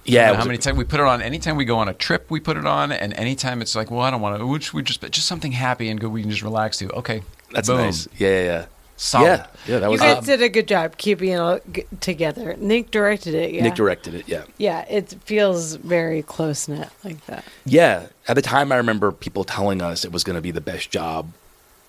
Yeah, 0.04 0.22
I 0.22 0.24
it 0.24 0.28
don't 0.28 0.28
know 0.28 0.32
was 0.32 0.38
how 0.38 0.44
a- 0.44 0.48
many 0.48 0.58
times 0.60 0.78
we 0.78 0.84
put 0.84 1.00
it 1.00 1.06
on? 1.06 1.22
Anytime 1.22 1.56
we 1.56 1.66
go 1.66 1.78
on 1.78 1.88
a 1.90 1.94
trip, 1.94 2.30
we 2.30 2.40
put 2.40 2.58
it 2.58 2.66
on, 2.66 2.92
and 2.92 3.14
anytime 3.14 3.62
it's 3.62 3.76
like, 3.76 3.90
well, 3.90 4.02
I 4.02 4.12
don't 4.12 4.22
want 4.22 4.38
to. 4.40 4.46
Which 4.46 4.74
we 4.74 4.84
just 4.84 5.02
but 5.02 5.12
just 5.12 5.26
something 5.28 5.52
happy 5.54 5.90
and 5.90 6.00
good. 6.00 6.12
We 6.12 6.22
can 6.22 6.30
just 6.30 6.44
relax 6.44 6.78
to. 6.80 6.92
Okay, 6.92 7.24
that's 7.52 7.68
boom. 7.70 7.78
nice. 7.78 8.08
Yeah, 8.18 8.30
yeah, 8.30 8.44
yeah. 8.44 8.66
Solid. 8.98 9.26
Yeah, 9.26 9.48
yeah, 9.68 9.80
that 9.80 9.86
You 9.88 9.92
was 9.92 10.00
guys 10.02 10.18
uh, 10.18 10.22
did 10.22 10.42
a 10.42 10.48
good 10.48 10.68
job 10.70 10.96
keeping 10.98 11.30
it 11.32 11.36
all 11.36 11.60
g- 11.72 11.84
together. 12.00 12.56
Nick 12.58 12.92
directed 12.92 13.34
it. 13.36 13.52
Yeah. 13.52 13.64
Nick 13.64 13.76
directed 13.76 14.14
it. 14.14 14.26
Yeah. 14.28 14.44
Yeah, 14.58 14.86
it 14.90 15.14
feels 15.26 15.76
very 15.76 16.22
close 16.22 16.68
knit 16.70 16.88
like 17.04 17.26
that. 17.26 17.44
Yeah, 17.66 18.08
at 18.30 18.36
the 18.36 18.42
time, 18.42 18.72
I 18.72 18.78
remember 18.78 19.12
people 19.12 19.44
telling 19.44 19.82
us 19.82 20.06
it 20.06 20.14
was 20.14 20.24
going 20.24 20.36
to 20.38 20.42
be 20.42 20.52
the 20.52 20.62
best 20.62 20.92
job 20.92 21.30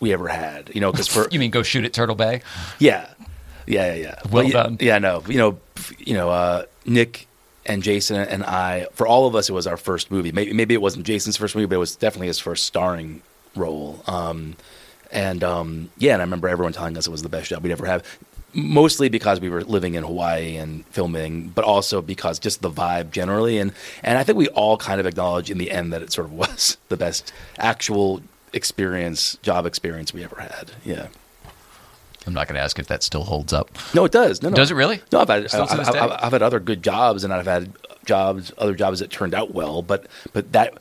we 0.01 0.13
ever 0.13 0.29
had. 0.29 0.71
You 0.75 0.81
know, 0.81 0.93
because 0.93 1.09
for 1.09 1.29
You 1.33 1.39
mean 1.39 1.51
go 1.51 1.63
shoot 1.63 1.85
at 1.85 1.93
Turtle 1.93 2.15
Bay? 2.17 2.43
yeah, 2.79 3.09
yeah, 3.67 3.95
yeah, 3.95 3.95
yeah. 3.95 4.21
Well 4.31 4.45
But, 4.45 4.53
done. 4.53 4.77
Yeah, 4.81 4.99
no, 4.99 5.23
you 5.29 5.39
know, 5.39 5.59
you 5.99 6.15
know, 6.15 6.31
uh, 6.31 6.65
Nick 6.85 7.27
and 7.65 7.83
Jason 7.83 8.17
and 8.17 8.45
I. 8.45 8.87
For 8.93 9.07
all 9.07 9.27
of 9.27 9.35
us, 9.35 9.49
it 9.49 9.53
was 9.53 9.67
our 9.67 9.77
first 9.77 10.11
movie. 10.11 10.33
Maybe 10.33 10.53
maybe 10.53 10.75
it 10.75 10.81
wasn't 10.83 11.05
Jason's 11.07 11.37
first 11.37 11.55
movie, 11.55 11.67
but 11.67 11.77
it 11.77 11.79
was 11.81 11.97
definitely 11.97 12.29
his 12.29 12.39
first 12.39 12.65
starring 12.65 13.23
role. 13.55 14.03
Um, 14.07 14.55
and 15.13 15.43
um, 15.43 15.91
yeah, 15.99 16.13
and 16.13 16.23
I 16.23 16.25
remember 16.25 16.49
everyone 16.49 16.73
telling 16.73 16.97
us 16.97 17.07
it 17.07 17.11
was 17.11 17.23
the 17.23 17.29
best 17.29 17.49
job 17.49 17.63
we'd 17.63 17.73
ever 17.73 17.87
have. 17.87 18.05
Mostly 18.55 19.11
because 19.11 19.39
we 19.39 19.51
were 19.51 19.65
living 19.65 19.95
in 19.97 20.03
Hawaii 20.05 20.57
and 20.57 20.87
filming, 20.87 21.49
but 21.49 21.65
also 21.65 22.01
because 22.01 22.39
just 22.39 22.63
the 22.63 22.71
vibe 22.71 23.11
generally, 23.11 23.59
and 23.59 23.73
and 24.03 24.17
I 24.17 24.23
think 24.25 24.39
we 24.39 24.49
all 24.49 24.79
kind 24.79 24.99
of 24.99 25.07
acknowledge 25.07 25.51
in 25.51 25.59
the 25.59 25.71
end 25.71 25.93
that 25.93 26.01
it 26.03 26.11
sort 26.13 26.27
of 26.27 26.33
was 26.45 26.79
the 26.89 26.97
best 26.97 27.33
actual 27.59 28.23
experience, 28.53 29.37
job 29.43 29.67
experience 29.67 30.13
we 30.13 30.25
ever 30.25 30.41
had. 30.41 30.73
Yeah. 30.85 31.09
I'm 32.27 32.35
not 32.35 32.49
going 32.49 32.57
to 32.57 32.61
ask 32.61 32.79
if 32.79 32.89
that 32.89 33.03
still 33.03 33.23
holds 33.23 33.53
up. 33.53 33.71
No, 33.95 34.05
it 34.05 34.13
does. 34.13 34.43
No, 34.43 34.49
no. 34.49 34.57
Does 34.57 34.71
it 34.71 34.75
really? 34.75 35.01
No, 35.13 35.21
I've 35.21 35.29
had 35.29 35.49
Still 35.49 35.63
I've, 35.63 35.81
I've? 35.81 35.97
I've, 35.97 36.11
I've 36.25 36.33
had 36.33 36.43
other 36.43 36.59
good 36.59 36.83
jobs, 36.83 37.23
and 37.23 37.33
I've 37.33 37.47
had 37.47 37.73
jobs, 38.05 38.53
other 38.59 38.75
jobs 38.75 38.99
that 38.99 39.11
turned 39.11 39.35
out 39.35 39.55
well. 39.55 39.81
But 39.81 40.07
but 40.33 40.51
that 40.53 40.79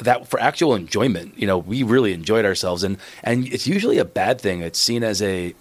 that 0.00 0.26
for 0.26 0.40
actual 0.40 0.74
enjoyment, 0.74 1.38
you 1.38 1.46
know, 1.46 1.58
we 1.58 1.84
really 1.84 2.12
enjoyed 2.12 2.44
ourselves, 2.44 2.82
and 2.82 2.98
and 3.22 3.46
it's 3.46 3.68
usually 3.68 3.98
a 3.98 4.04
bad 4.04 4.40
thing. 4.40 4.62
It's 4.62 4.80
seen 4.80 5.04
as 5.04 5.22
a, 5.22 5.54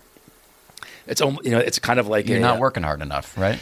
it's 1.06 1.22
almost 1.22 1.45
you 1.45 1.52
know, 1.52 1.60
it's 1.60 1.78
kind 1.78 2.00
of 2.00 2.08
like 2.08 2.28
You're 2.28 2.38
a, 2.38 2.41
not 2.41 2.60
working 2.60 2.82
hard 2.82 3.02
enough, 3.02 3.38
right? 3.38 3.60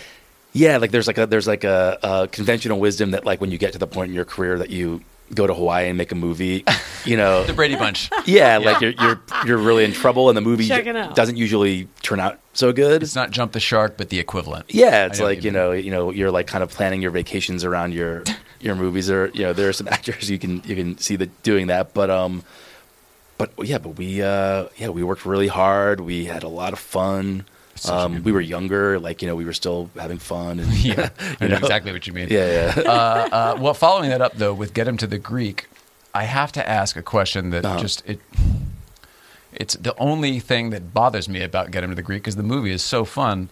Yeah, 0.54 0.78
like 0.78 0.92
there's 0.92 1.08
like 1.08 1.18
a 1.18 1.26
there's 1.26 1.48
like 1.48 1.66
a, 1.66 2.00
a 2.02 2.28
conventional 2.30 2.80
wisdom 2.80 3.12
that 3.12 3.26
like 3.26 3.42
when 3.42 3.52
you 3.52 3.58
get 3.58 3.74
to 3.74 3.80
the 3.80 3.88
point 3.88 4.10
in 4.10 4.16
your 4.16 4.26
career 4.26 4.58
that 4.60 4.70
you 4.70 5.02
go 5.34 5.48
to 5.48 5.54
Hawaii 5.54 5.88
and 5.90 5.98
make 5.98 6.12
a 6.12 6.16
movie, 6.16 6.64
you 7.06 7.18
know. 7.18 7.44
The 7.44 7.54
Brady 7.54 7.76
Bunch. 7.76 8.10
yeah, 8.26 8.58
like 8.58 8.82
you're 8.82 8.92
you're 8.92 9.22
you're 9.46 9.58
really 9.58 9.84
in 9.84 9.94
trouble, 9.94 10.30
and 10.30 10.38
the 10.38 10.42
movie 10.42 10.72
out. 10.72 11.16
doesn't 11.16 11.38
usually 11.38 11.88
turn 12.02 12.20
out 12.20 12.40
so 12.54 12.74
good. 12.74 13.04
It's 13.04 13.16
not 13.16 13.32
jump 13.32 13.52
the 13.52 13.60
shark, 13.60 13.98
but 13.98 14.10
the 14.10 14.20
equivalent. 14.20 14.66
Yeah, 14.70 15.06
it's 15.06 15.20
I 15.20 15.22
know 15.22 15.26
what 15.26 15.30
like 15.36 15.44
you 15.44 15.50
you 15.50 15.52
know, 15.52 15.72
you 15.72 15.92
know, 15.92 16.12
you're 16.12 16.32
like 16.32 16.48
kind 16.48 16.64
of 16.64 16.70
planning 16.70 17.02
your 17.02 17.12
vacations 17.12 17.64
around 17.64 17.94
your 17.94 18.24
your 18.60 18.76
movies. 18.76 19.10
Or 19.10 19.28
you 19.34 19.44
know, 19.44 19.54
there 19.54 19.70
are 19.70 19.74
some 19.74 19.88
actors 19.88 20.30
you 20.30 20.40
can 20.40 20.62
you 20.66 20.76
can 20.76 20.98
see 20.98 21.16
that 21.18 21.44
doing 21.44 21.68
that, 21.68 21.94
but 21.94 22.10
um, 22.10 22.44
but 23.38 23.52
yeah, 23.64 23.78
but 23.78 23.98
we 23.98 24.22
uh, 24.22 24.68
yeah, 24.78 24.90
we 24.90 25.04
worked 25.04 25.26
really 25.26 25.48
hard. 25.48 26.02
We 26.02 26.26
had 26.26 26.44
a 26.44 26.50
lot 26.50 26.74
of 26.74 26.80
fun. 26.80 27.46
Um, 27.86 28.24
we 28.24 28.32
were 28.32 28.42
younger, 28.42 29.00
like 29.00 29.22
you 29.22 29.28
know, 29.28 29.36
we 29.36 29.46
were 29.46 29.54
still 29.54 29.90
having 30.00 30.18
fun. 30.20 30.60
And, 30.60 30.74
Yeah, 30.78 31.10
I 31.20 31.44
you 31.44 31.50
know 31.50 31.58
exactly 31.58 31.92
what 31.92 32.08
you 32.08 32.14
mean. 32.14 32.28
Yeah, 32.30 32.74
yeah. 32.76 32.82
uh, 32.86 33.30
uh, 33.32 33.58
well, 33.60 33.74
following 33.74 34.10
that 34.10 34.22
up 34.22 34.34
though, 34.34 34.54
with 34.54 34.74
get 34.74 34.88
him 34.88 34.98
to 34.98 35.08
the 35.08 35.18
Greek, 35.18 35.68
I 36.14 36.24
have 36.24 36.52
to 36.54 36.68
ask 36.68 36.96
a 36.96 37.02
question 37.04 37.50
that 37.52 37.66
Uh-huh. 37.66 37.80
just 37.80 38.04
it. 38.08 38.20
It's 39.54 39.76
the 39.76 39.98
only 39.98 40.40
thing 40.40 40.70
that 40.72 40.94
bothers 40.94 41.28
me 41.28 41.42
about 41.42 41.72
Get 41.72 41.84
Him 41.84 41.90
to 41.90 41.96
the 41.96 42.02
Greek 42.04 42.22
because 42.22 42.36
the 42.36 42.44
movie 42.44 42.72
is 42.72 42.84
so 42.84 43.06
fun. 43.06 43.50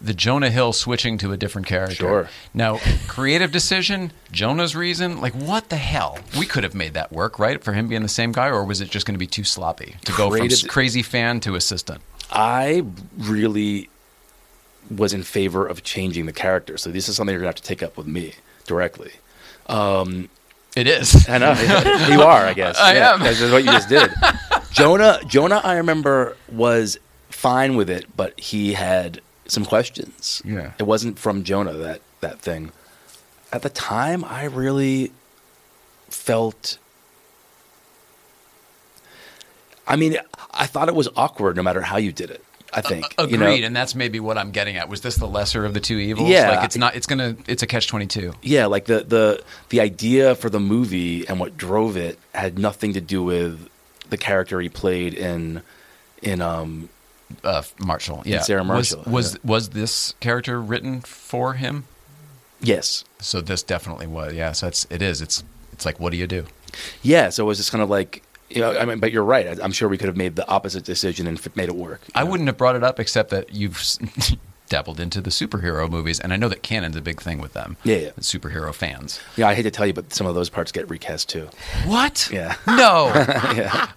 The 0.00 0.14
Jonah 0.14 0.50
Hill 0.50 0.72
switching 0.72 1.18
to 1.18 1.32
a 1.32 1.36
different 1.36 1.66
character. 1.66 1.94
Sure. 1.96 2.28
Now, 2.54 2.78
creative 3.08 3.50
decision, 3.50 4.12
Jonah's 4.30 4.76
reason, 4.76 5.20
like 5.20 5.32
what 5.34 5.70
the 5.70 5.76
hell? 5.76 6.18
We 6.38 6.46
could 6.46 6.62
have 6.62 6.74
made 6.76 6.94
that 6.94 7.10
work, 7.12 7.40
right? 7.40 7.62
For 7.64 7.72
him 7.72 7.88
being 7.88 8.02
the 8.02 8.08
same 8.08 8.30
guy, 8.30 8.46
or 8.46 8.64
was 8.64 8.80
it 8.80 8.90
just 8.90 9.06
going 9.06 9.14
to 9.16 9.18
be 9.18 9.26
too 9.26 9.42
sloppy 9.42 9.96
to 10.04 10.12
go 10.12 10.28
from 10.30 10.38
Creative- 10.38 10.68
crazy 10.68 11.02
fan 11.02 11.40
to 11.40 11.56
assistant? 11.56 12.00
I 12.30 12.84
really 13.16 13.88
was 14.90 15.12
in 15.12 15.22
favor 15.22 15.66
of 15.66 15.82
changing 15.82 16.26
the 16.26 16.32
character. 16.32 16.76
So 16.78 16.90
this 16.90 17.08
is 17.08 17.16
something 17.16 17.32
you're 17.32 17.40
gonna 17.40 17.48
have 17.48 17.54
to 17.56 17.62
take 17.62 17.82
up 17.82 17.96
with 17.96 18.06
me 18.06 18.34
directly. 18.66 19.12
Um, 19.66 20.28
it 20.76 20.86
is. 20.86 21.28
I 21.28 21.38
know 21.38 21.52
you 22.08 22.22
are. 22.22 22.44
I 22.46 22.54
guess 22.54 22.78
I 22.78 22.94
am. 22.94 23.20
This 23.20 23.40
is 23.40 23.50
what 23.52 23.64
you 23.64 23.70
just 23.72 23.88
did. 23.88 24.10
Jonah, 24.70 25.20
Jonah, 25.26 25.60
I 25.64 25.76
remember 25.78 26.36
was 26.50 26.98
fine 27.30 27.76
with 27.76 27.90
it, 27.90 28.06
but 28.16 28.38
he 28.38 28.74
had 28.74 29.20
some 29.46 29.64
questions. 29.64 30.42
Yeah. 30.44 30.72
it 30.78 30.84
wasn't 30.84 31.18
from 31.18 31.42
Jonah 31.44 31.72
that 31.72 32.00
that 32.20 32.40
thing. 32.40 32.72
At 33.52 33.62
the 33.62 33.70
time, 33.70 34.24
I 34.24 34.44
really 34.44 35.12
felt. 36.08 36.78
I 39.88 39.96
mean, 39.96 40.16
I 40.52 40.66
thought 40.66 40.88
it 40.88 40.94
was 40.94 41.08
awkward 41.16 41.56
no 41.56 41.62
matter 41.62 41.80
how 41.82 41.96
you 41.96 42.12
did 42.12 42.30
it. 42.30 42.44
I 42.72 42.82
think. 42.82 43.06
Agreed, 43.16 43.30
you 43.32 43.38
know? 43.38 43.66
and 43.68 43.74
that's 43.74 43.94
maybe 43.94 44.20
what 44.20 44.36
I'm 44.36 44.50
getting 44.50 44.76
at. 44.76 44.90
Was 44.90 45.00
this 45.00 45.16
the 45.16 45.26
lesser 45.26 45.64
of 45.64 45.72
the 45.72 45.80
two 45.80 45.96
evils? 45.96 46.28
Yeah. 46.28 46.50
like 46.50 46.64
it's 46.66 46.76
not. 46.76 46.94
It's 46.96 47.06
gonna. 47.06 47.34
It's 47.46 47.62
a 47.62 47.66
catch 47.66 47.86
twenty 47.88 48.06
two. 48.06 48.34
Yeah, 48.42 48.66
like 48.66 48.84
the 48.84 49.00
the 49.04 49.42
the 49.70 49.80
idea 49.80 50.34
for 50.34 50.50
the 50.50 50.60
movie 50.60 51.26
and 51.26 51.40
what 51.40 51.56
drove 51.56 51.96
it 51.96 52.18
had 52.34 52.58
nothing 52.58 52.92
to 52.92 53.00
do 53.00 53.22
with 53.22 53.68
the 54.10 54.18
character 54.18 54.60
he 54.60 54.68
played 54.68 55.14
in 55.14 55.62
in 56.22 56.42
um 56.42 56.90
Uh, 57.42 57.62
Marshall, 57.78 58.22
yeah, 58.26 58.40
Sarah 58.42 58.62
Was- 58.64 58.94
Marshall, 58.94 59.12
Was 59.12 59.32
yeah. 59.34 59.38
was 59.44 59.68
this 59.70 60.14
character 60.20 60.60
written 60.60 61.00
for 61.00 61.54
him? 61.54 61.84
yes. 62.60 63.04
So 63.20 63.40
this 63.40 63.62
definitely 63.62 64.06
was. 64.06 64.34
Yeah, 64.34 64.52
so 64.52 64.66
it's 64.68 64.86
it 64.90 65.00
is. 65.00 65.22
It's 65.22 65.42
it's 65.72 65.86
like 65.86 65.98
what 66.00 66.10
do 66.12 66.18
you 66.18 66.26
do? 66.26 66.44
Yeah, 67.02 67.30
so 67.30 67.44
it 67.44 67.46
was 67.48 67.56
just 67.58 67.70
kind 67.72 67.82
of 67.82 67.88
like 67.88 68.22
you 68.50 68.60
know, 68.60 68.76
I 68.78 68.84
mean, 68.84 68.98
but 68.98 69.12
you're 69.12 69.24
right. 69.24 69.46
I, 69.46 69.62
I'm 69.62 69.72
sure 69.72 69.88
we 69.88 69.98
could 69.98 70.08
have 70.08 70.16
made 70.16 70.36
the 70.36 70.48
opposite 70.48 70.84
decision 70.84 71.26
and 71.26 71.38
f- 71.38 71.54
made 71.56 71.68
it 71.68 71.76
work. 71.76 72.00
I 72.14 72.24
know? 72.24 72.30
wouldn't 72.30 72.46
have 72.48 72.56
brought 72.56 72.76
it 72.76 72.82
up 72.84 72.98
except 73.00 73.30
that 73.30 73.52
you've 73.54 73.82
dabbled 74.68 75.00
into 75.00 75.20
the 75.20 75.30
superhero 75.30 75.88
movies, 75.90 76.20
and 76.20 76.32
I 76.32 76.36
know 76.36 76.48
that 76.48 76.62
canon's 76.62 76.96
a 76.96 77.00
big 77.00 77.20
thing 77.20 77.40
with 77.40 77.52
them. 77.54 77.76
Yeah, 77.84 77.96
yeah. 77.96 78.10
the 78.14 78.20
superhero 78.22 78.74
fans. 78.74 79.20
Yeah, 79.36 79.48
I 79.48 79.54
hate 79.54 79.62
to 79.62 79.70
tell 79.70 79.86
you, 79.86 79.92
but 79.94 80.12
some 80.12 80.26
of 80.26 80.34
those 80.34 80.48
parts 80.50 80.72
get 80.72 80.88
recast 80.90 81.28
too. 81.28 81.48
What? 81.86 82.28
Yeah. 82.32 82.54
No. 82.66 83.12
yeah. 83.54 83.88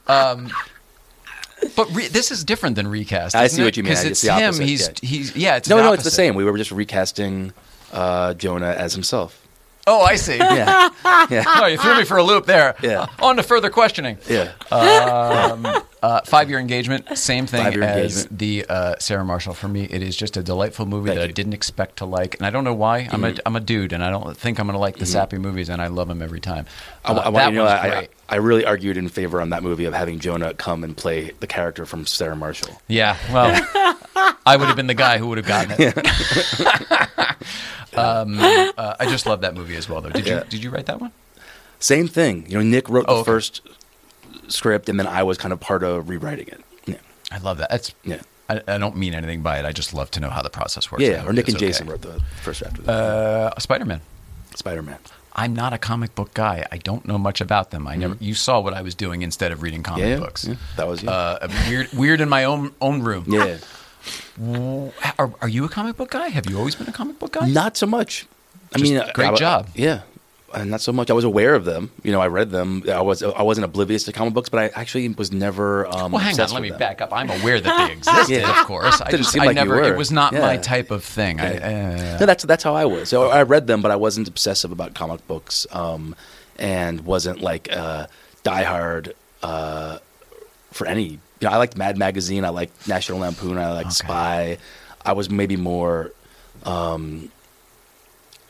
But 1.75 1.93
re- 1.95 2.07
this 2.07 2.31
is 2.31 2.43
different 2.43 2.75
than 2.75 2.87
recast. 2.87 3.35
I 3.35 3.45
see 3.47 3.61
it? 3.61 3.65
what 3.65 3.77
you 3.77 3.83
mean. 3.83 3.93
'Cause 3.93 4.03
It's 4.03 4.23
him. 4.23 4.31
opposite, 4.33 4.63
He's 4.65 4.87
yeah. 4.87 4.93
he's 5.03 5.35
yeah. 5.35 5.55
It's 5.57 5.69
no, 5.69 5.77
no, 5.77 5.93
it's 5.93 6.03
the 6.03 6.09
same. 6.11 6.33
We 6.33 6.43
were 6.43 6.57
just 6.57 6.71
recasting 6.71 7.53
uh, 7.93 8.33
Jonah 8.33 8.71
as 8.71 8.93
himself. 8.93 9.40
Oh, 9.87 10.01
I 10.01 10.15
see. 10.15 10.37
Yeah, 10.37 10.89
yeah, 11.29 11.43
Oh, 11.47 11.65
you 11.65 11.77
threw 11.77 11.97
me 11.97 12.03
for 12.05 12.17
a 12.17 12.23
loop 12.23 12.45
there. 12.45 12.75
Yeah. 12.83 13.07
On 13.21 13.35
to 13.37 13.43
further 13.43 13.69
questioning. 13.69 14.17
yeah. 14.29 14.51
Uh, 16.03 16.19
five 16.25 16.49
year 16.49 16.57
engagement, 16.57 17.15
same 17.15 17.45
thing 17.45 17.63
Five-year 17.63 17.83
as 17.83 18.23
engagement. 18.23 18.39
the 18.39 18.65
uh, 18.67 18.95
Sarah 18.97 19.23
Marshall. 19.23 19.53
For 19.53 19.67
me, 19.67 19.83
it 19.83 20.01
is 20.01 20.15
just 20.15 20.35
a 20.35 20.41
delightful 20.41 20.87
movie 20.87 21.09
Thank 21.09 21.15
that 21.17 21.21
I 21.21 21.25
you. 21.25 21.27
Mm-hmm. 21.29 21.35
didn't 21.35 21.53
expect 21.53 21.97
to 21.97 22.05
like, 22.05 22.35
and 22.37 22.45
I 22.45 22.49
don't 22.49 22.63
know 22.63 22.73
why. 22.73 23.07
I'm 23.11 23.23
a 23.23 23.35
I'm 23.45 23.55
a 23.55 23.59
dude, 23.59 23.93
and 23.93 24.03
I 24.03 24.09
don't 24.09 24.35
think 24.35 24.59
I'm 24.59 24.65
going 24.65 24.73
to 24.73 24.79
like 24.79 24.97
the 24.97 25.05
sappy 25.05 25.37
movies, 25.37 25.69
and 25.69 25.79
I 25.79 25.87
love 25.87 26.07
them 26.07 26.23
every 26.23 26.39
time. 26.39 26.65
I, 27.05 27.11
Uh, 27.11 27.13
I 27.13 27.29
want 27.29 27.35
that 27.35 27.45
you 27.45 27.49
to 27.51 27.55
know 27.57 27.65
one's 27.65 27.73
I, 27.79 27.85
I, 27.85 27.89
great. 27.91 28.09
I 28.29 28.35
really 28.37 28.65
argued 28.65 28.97
in 28.97 29.09
favor 29.09 29.39
on 29.41 29.51
that 29.51 29.61
movie 29.61 29.85
of 29.85 29.93
having 29.93 30.17
Jonah 30.19 30.55
come 30.55 30.83
and 30.83 30.97
play 30.97 31.33
the 31.39 31.45
character 31.47 31.85
from 31.85 32.07
Sarah 32.07 32.35
Marshall. 32.35 32.81
Yeah, 32.87 33.15
well, 33.31 33.95
I 34.45 34.55
would 34.57 34.67
have 34.67 34.75
been 34.75 34.87
the 34.87 34.93
guy 34.93 35.17
who 35.17 35.27
would 35.27 35.37
have 35.37 35.47
gotten 35.47 35.75
it. 35.77 35.97
um, 37.97 38.37
uh, 38.39 38.95
I 38.99 39.05
just 39.07 39.25
love 39.25 39.41
that 39.41 39.55
movie 39.55 39.75
as 39.75 39.89
well, 39.89 40.01
though. 40.01 40.09
Did 40.09 40.27
Yeah. 40.27 40.39
you 40.39 40.43
did 40.49 40.63
you 40.63 40.69
write 40.69 40.85
that 40.87 40.99
one? 41.01 41.11
Same 41.79 42.07
thing. 42.07 42.45
You 42.47 42.57
know, 42.57 42.63
Nick 42.63 42.89
wrote 42.89 43.07
the 43.07 43.13
Oh, 43.13 43.17
okay. 43.17 43.25
first 43.31 43.61
script, 44.47 44.89
and 44.89 44.99
then 44.99 45.07
I 45.07 45.23
was 45.23 45.37
kind 45.37 45.51
of 45.53 45.59
part 45.59 45.83
of 45.83 46.09
rewriting 46.09 46.47
it. 46.47 46.61
Yeah, 46.85 46.95
I 47.31 47.37
love 47.39 47.57
that. 47.57 47.69
That's 47.69 47.93
yeah, 48.03 48.21
I, 48.49 48.61
I 48.67 48.77
don't 48.77 48.95
mean 48.97 49.13
anything 49.13 49.41
by 49.41 49.59
it. 49.59 49.65
I 49.65 49.71
just 49.71 49.93
love 49.93 50.11
to 50.11 50.19
know 50.19 50.29
how 50.29 50.41
the 50.41 50.49
process 50.49 50.91
works. 50.91 51.03
I 51.03 51.07
yeah. 51.07 51.17
hope 51.19 51.29
Or 51.29 51.33
Nick 51.33 51.45
it's 51.47 51.55
and 51.55 51.57
okay. 51.57 51.67
Jason 51.67 51.87
wrote 51.87 52.01
the 52.01 52.21
first 52.43 52.61
draft 52.61 52.77
of 52.79 52.85
that. 52.85 52.91
Uh, 52.93 53.59
Spider 53.59 53.85
Man. 53.85 54.01
Spider 54.55 54.81
Man. 54.83 54.99
I'm 55.33 55.55
not 55.55 55.71
a 55.71 55.77
comic 55.77 56.13
book 56.13 56.33
guy. 56.33 56.65
I 56.73 56.77
don't 56.77 57.05
know 57.07 57.17
much 57.17 57.39
about 57.39 57.71
them. 57.71 57.87
I 57.87 57.95
never. 57.95 58.17
You 58.19 58.33
saw 58.33 58.59
what 58.59 58.73
I 58.73 58.81
was 58.81 58.95
doing 58.95 59.21
instead 59.21 59.53
of 59.53 59.61
reading 59.63 59.81
comic 59.81 60.03
Mm-hmm. 60.03 60.09
Yeah, 60.11 60.17
yeah, 60.17 60.19
books. 60.19 60.45
yeah. 60.45 60.55
That 60.75 60.87
was 60.89 61.01
you. 61.03 61.09
Uh, 61.09 61.47
weird, 61.69 61.93
weird 61.93 62.21
in 62.21 62.27
my 62.29 62.43
own 62.43 62.73
own 62.81 63.01
room. 63.01 63.23
yeah, 63.27 63.57
Are, 65.17 65.33
are 65.41 65.47
you 65.49 65.65
a 65.65 65.69
comic 65.69 65.97
book 65.97 66.11
guy? 66.11 66.29
Have 66.29 66.49
you 66.49 66.57
always 66.57 66.75
been 66.75 66.87
a 66.87 66.91
comic 66.93 67.19
book 67.19 67.33
guy? 67.33 67.47
not 67.47 67.77
so 67.77 67.85
much. 67.85 68.25
I 68.73 68.79
Just 68.79 68.91
mean, 68.91 69.03
great 69.13 69.27
I- 69.27 69.33
I- 69.33 69.35
job. 69.35 69.67
Yeah, 69.75 70.01
and 70.53 70.71
not 70.71 70.81
so 70.81 70.91
much. 70.93 71.09
I 71.09 71.13
was 71.13 71.23
aware 71.25 71.55
of 71.55 71.65
them. 71.65 71.91
You 72.03 72.11
know, 72.11 72.21
I 72.21 72.27
read 72.27 72.49
them. 72.51 72.83
I 72.89 73.01
was 73.01 73.21
I 73.21 73.41
wasn't 73.41 73.65
oblivious 73.65 74.03
to 74.05 74.11
comic 74.13 74.33
books, 74.33 74.49
but 74.49 74.59
I 74.59 74.79
actually 74.79 75.07
was 75.09 75.31
never. 75.31 75.85
Um, 75.87 76.11
Well, 76.13 76.21
hang 76.21 76.39
on. 76.39 76.49
Let 76.51 76.61
me 76.61 76.69
them. 76.69 76.79
back 76.79 77.01
up. 77.01 77.11
I'm 77.13 77.29
aware 77.29 77.59
that 77.59 77.87
they 77.87 77.93
existed, 77.97 78.41
Yeah. 78.41 78.61
of 78.61 78.65
course. 78.67 79.01
I 79.01 79.05
Didn't 79.11 79.23
just, 79.23 79.33
seem 79.33 79.41
I 79.43 79.45
like 79.47 79.55
you 79.55 79.61
never. 79.65 79.75
were. 79.75 79.83
It 79.93 79.97
was 79.97 80.11
not 80.11 80.33
my 80.33 80.57
type 80.57 80.89
of 80.91 81.03
thing. 81.03 81.39
I, 81.39 81.57
uh, 81.57 82.17
No, 82.19 82.25
that's 82.25 82.43
that's 82.45 82.63
how 82.63 82.73
I 82.75 82.85
was. 82.85 83.09
So 83.09 83.29
I 83.29 83.43
read 83.43 83.67
them, 83.67 83.81
but 83.81 83.91
I 83.91 83.95
wasn't 83.97 84.27
obsessive 84.27 84.71
about 84.71 84.93
comic 84.93 85.25
books, 85.27 85.67
um, 85.71 86.15
and 86.57 87.01
wasn't 87.01 87.41
like 87.41 87.67
uh, 87.75 88.07
diehard 88.43 89.11
uh, 89.43 89.97
for 90.71 90.87
any. 90.87 91.19
You 91.41 91.47
know, 91.47 91.53
I 91.53 91.57
liked 91.57 91.75
Mad 91.75 91.97
Magazine. 91.97 92.45
I 92.45 92.49
liked 92.49 92.87
National 92.87 93.19
Lampoon. 93.19 93.57
I 93.57 93.71
liked 93.73 93.87
Okay. 93.87 93.93
Spy. 94.07 94.57
I 95.03 95.13
was 95.13 95.29
maybe 95.29 95.57
more 95.57 96.11
um, 96.63 97.31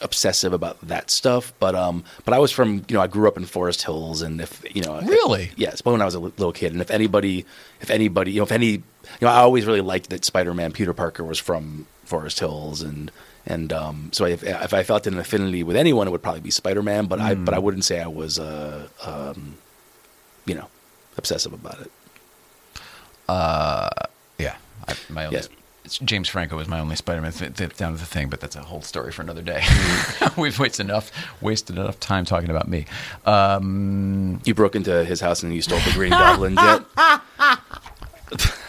obsessive 0.01 0.51
about 0.53 0.79
that 0.81 1.09
stuff, 1.09 1.53
but 1.59 1.75
um, 1.75 2.03
but 2.25 2.33
I 2.33 2.39
was 2.39 2.51
from 2.51 2.83
you 2.89 2.95
know 2.95 3.01
I 3.01 3.07
grew 3.07 3.27
up 3.27 3.37
in 3.37 3.45
Forest 3.45 3.83
Hills, 3.83 4.21
and 4.21 4.41
if 4.41 4.61
you 4.75 4.81
know 4.81 4.99
Really? 5.01 5.51
yes, 5.55 5.81
but 5.81 5.91
when 5.91 6.01
I 6.01 6.05
was 6.05 6.15
a 6.15 6.19
little 6.19 6.51
kid, 6.51 6.73
and 6.73 6.81
if 6.81 6.91
anybody, 6.91 7.45
if 7.79 7.89
anybody, 7.89 8.31
you 8.33 8.39
know, 8.41 8.43
if 8.43 8.51
any, 8.51 8.67
you 8.71 8.81
know, 9.21 9.27
I 9.29 9.37
always 9.37 9.65
really 9.65 9.81
liked 9.81 10.09
that 10.09 10.25
Spider-Man 10.25 10.73
Peter 10.73 10.93
Parker 10.93 11.23
was 11.23 11.39
from 11.39 11.87
Forest 12.03 12.39
Hills, 12.39 12.81
and 12.81 13.11
and 13.45 13.71
um, 13.71 14.09
so 14.11 14.25
if 14.25 14.43
if 14.43 14.73
I 14.73 14.83
felt 14.83 15.07
an 15.07 15.17
affinity 15.17 15.63
with 15.63 15.77
anyone, 15.77 16.07
it 16.07 16.11
would 16.11 16.21
probably 16.23 16.41
be 16.41 16.51
Spider-Man, 16.51 17.05
but 17.05 17.21
I 17.21 17.35
but 17.35 17.53
I 17.53 17.59
wouldn't 17.59 17.85
say 17.85 18.01
I 18.01 18.07
was 18.07 18.37
uh, 18.39 18.87
um, 19.05 19.55
you 20.45 20.55
know, 20.55 20.67
obsessive 21.17 21.53
about 21.53 21.79
it. 21.79 21.91
Yeah. 24.37 24.55
I, 24.87 24.95
my 25.09 25.25
only, 25.25 25.37
it's, 25.37 25.49
James 25.99 26.29
Franco 26.29 26.55
was 26.57 26.67
my 26.67 26.79
only 26.79 26.95
Spider-Man 26.95 27.31
th- 27.31 27.53
th- 27.55 27.75
down 27.75 27.93
to 27.93 27.99
the 27.99 28.05
thing, 28.05 28.29
but 28.29 28.39
that's 28.39 28.55
a 28.55 28.61
whole 28.61 28.81
story 28.81 29.11
for 29.11 29.21
another 29.21 29.41
day. 29.41 29.59
Mm-hmm. 29.61 30.41
We've 30.41 30.57
wasted 30.59 30.85
enough 30.85 31.11
wasted 31.41 31.77
enough 31.77 31.99
time 31.99 32.23
talking 32.25 32.49
about 32.49 32.67
me. 32.67 32.85
Um, 33.25 34.39
You 34.45 34.53
broke 34.53 34.75
into 34.75 35.03
his 35.05 35.19
house 35.21 35.43
and 35.43 35.53
you 35.53 35.61
stole 35.61 35.79
the 35.79 35.91
Green 35.93 36.11
Goblin 36.11 36.55
jet. 36.61 36.83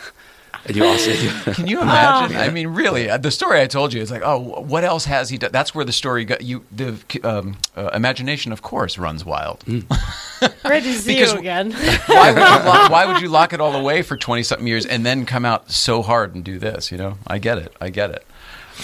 and 0.67 0.77
you 0.77 0.85
also 0.85 1.13
Can 1.55 1.67
you 1.67 1.81
imagine? 1.81 2.37
I 2.37 2.51
mean, 2.51 2.69
really, 2.69 3.11
uh, 3.11 3.17
the 3.19 3.31
story 3.31 3.61
I 3.61 3.67
told 3.67 3.93
you 3.93 4.01
is 4.01 4.11
like, 4.11 4.23
oh, 4.25 4.39
what 4.39 4.85
else 4.85 5.05
has 5.07 5.29
he 5.31 5.39
done? 5.39 5.51
That's 5.53 5.75
where 5.75 5.85
the 5.85 5.93
story 5.93 6.25
got 6.25 6.43
you. 6.43 6.65
The 6.71 6.97
um, 7.25 7.59
uh, 7.77 7.91
imagination, 7.95 8.53
of 8.53 8.63
course, 8.63 8.99
runs 8.99 9.25
wild. 9.25 9.65
Great 10.65 10.83
to 10.85 10.93
see 10.95 11.15
Because- 11.15 11.33
you 11.35 11.39
again. 11.41 11.73
why 12.07 12.33
would 12.33 12.39
you 12.41 12.65
lock, 12.67 12.91
why 12.91 13.07
would 13.07 13.21
you 13.23 13.29
lock 13.29 13.53
it 13.53 13.61
all 13.61 13.75
away 13.75 14.03
for 14.03 14.17
twenty 14.17 14.43
something 14.43 14.67
years 14.67 14.87
and 14.87 15.05
then 15.05 15.27
come 15.27 15.45
out 15.45 15.71
so 15.71 16.03
hard 16.03 16.35
and 16.35 16.45
do 16.45 16.59
this? 16.59 16.91
You 16.93 16.99
know, 16.99 17.19
I 17.27 17.39
get 17.39 17.59
it. 17.59 17.75
I 17.81 17.91
get 17.91 18.11
it. 18.11 18.27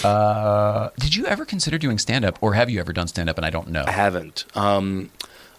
Uh, 0.04 0.90
did 0.98 1.16
you 1.16 1.26
ever 1.26 1.44
consider 1.44 1.78
doing 1.78 1.98
stand 1.98 2.24
up, 2.24 2.38
or 2.42 2.54
have 2.54 2.68
you 2.70 2.78
ever 2.78 2.92
done 2.92 3.08
stand 3.08 3.28
up? 3.30 3.36
And 3.38 3.44
I 3.46 3.50
don't 3.50 3.68
know. 3.68 3.84
I 3.86 3.90
haven't. 3.92 4.44
Um, 4.54 5.10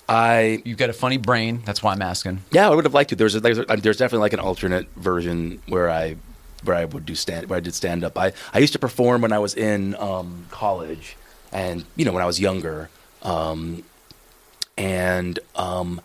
I 0.10 0.62
You've 0.66 0.78
got 0.78 0.90
a 0.90 0.94
funny 0.94 1.18
brain. 1.18 1.62
That's 1.66 1.84
why 1.84 1.94
I'm 1.94 2.02
asking. 2.02 2.42
yeah, 2.52 2.70
I 2.70 2.74
would 2.74 2.86
have 2.86 2.94
liked 2.94 3.12
to. 3.12 3.16
There's 3.16 3.36
a, 3.36 3.40
there's, 3.40 3.60
a, 3.60 3.66
there's 3.66 3.98
definitely 3.98 4.24
like 4.24 4.34
an 4.34 4.40
alternate 4.40 4.88
version 4.96 5.62
where 5.68 5.90
I 5.90 6.16
where 6.64 6.76
I 6.76 6.86
would 6.86 7.06
do 7.06 7.16
stand 7.16 7.50
where 7.50 7.58
I 7.58 7.60
did 7.60 7.76
stand 7.76 8.04
up. 8.04 8.18
I 8.18 8.34
I 8.54 8.60
used 8.60 8.74
to 8.74 8.80
perform 8.80 9.22
when 9.22 9.32
I 9.32 9.40
was 9.40 9.54
in 9.54 9.96
um, 9.96 10.48
college, 10.50 11.16
and 11.52 11.86
you 11.96 12.06
know 12.06 12.12
when 12.12 12.24
I 12.24 12.26
was 12.26 12.40
younger, 12.40 12.90
um, 13.22 13.84
and 14.78 15.40
um, 15.56 16.02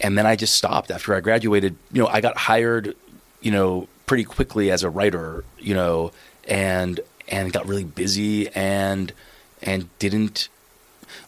and 0.00 0.18
then 0.18 0.26
I 0.26 0.36
just 0.36 0.54
stopped 0.54 0.90
after 0.90 1.14
I 1.14 1.20
graduated. 1.20 1.76
You 1.92 2.02
know, 2.02 2.08
I 2.08 2.20
got 2.20 2.36
hired, 2.36 2.94
you 3.40 3.50
know, 3.50 3.88
pretty 4.06 4.24
quickly 4.24 4.70
as 4.70 4.82
a 4.82 4.90
writer. 4.90 5.44
You 5.58 5.74
know, 5.74 6.12
and 6.46 7.00
and 7.28 7.52
got 7.52 7.66
really 7.66 7.84
busy 7.84 8.48
and 8.50 9.12
and 9.62 9.88
didn't 9.98 10.48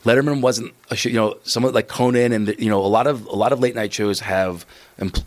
Letterman 0.05 0.41
wasn't 0.41 0.73
a 0.91 0.97
show, 0.97 1.09
you 1.09 1.17
know, 1.17 1.37
someone 1.45 1.73
like 1.73 1.89
Conan 1.89 2.33
and 2.33 2.49
the, 2.49 2.63
you 2.63 2.71
know 2.71 2.81
a 2.81 2.87
lot 2.87 3.07
of 3.07 3.27
a 3.27 3.35
lot 3.35 3.53
of 3.53 3.61
late 3.61 3.75
night 3.75 3.93
shows 3.93 4.21
have 4.21 4.67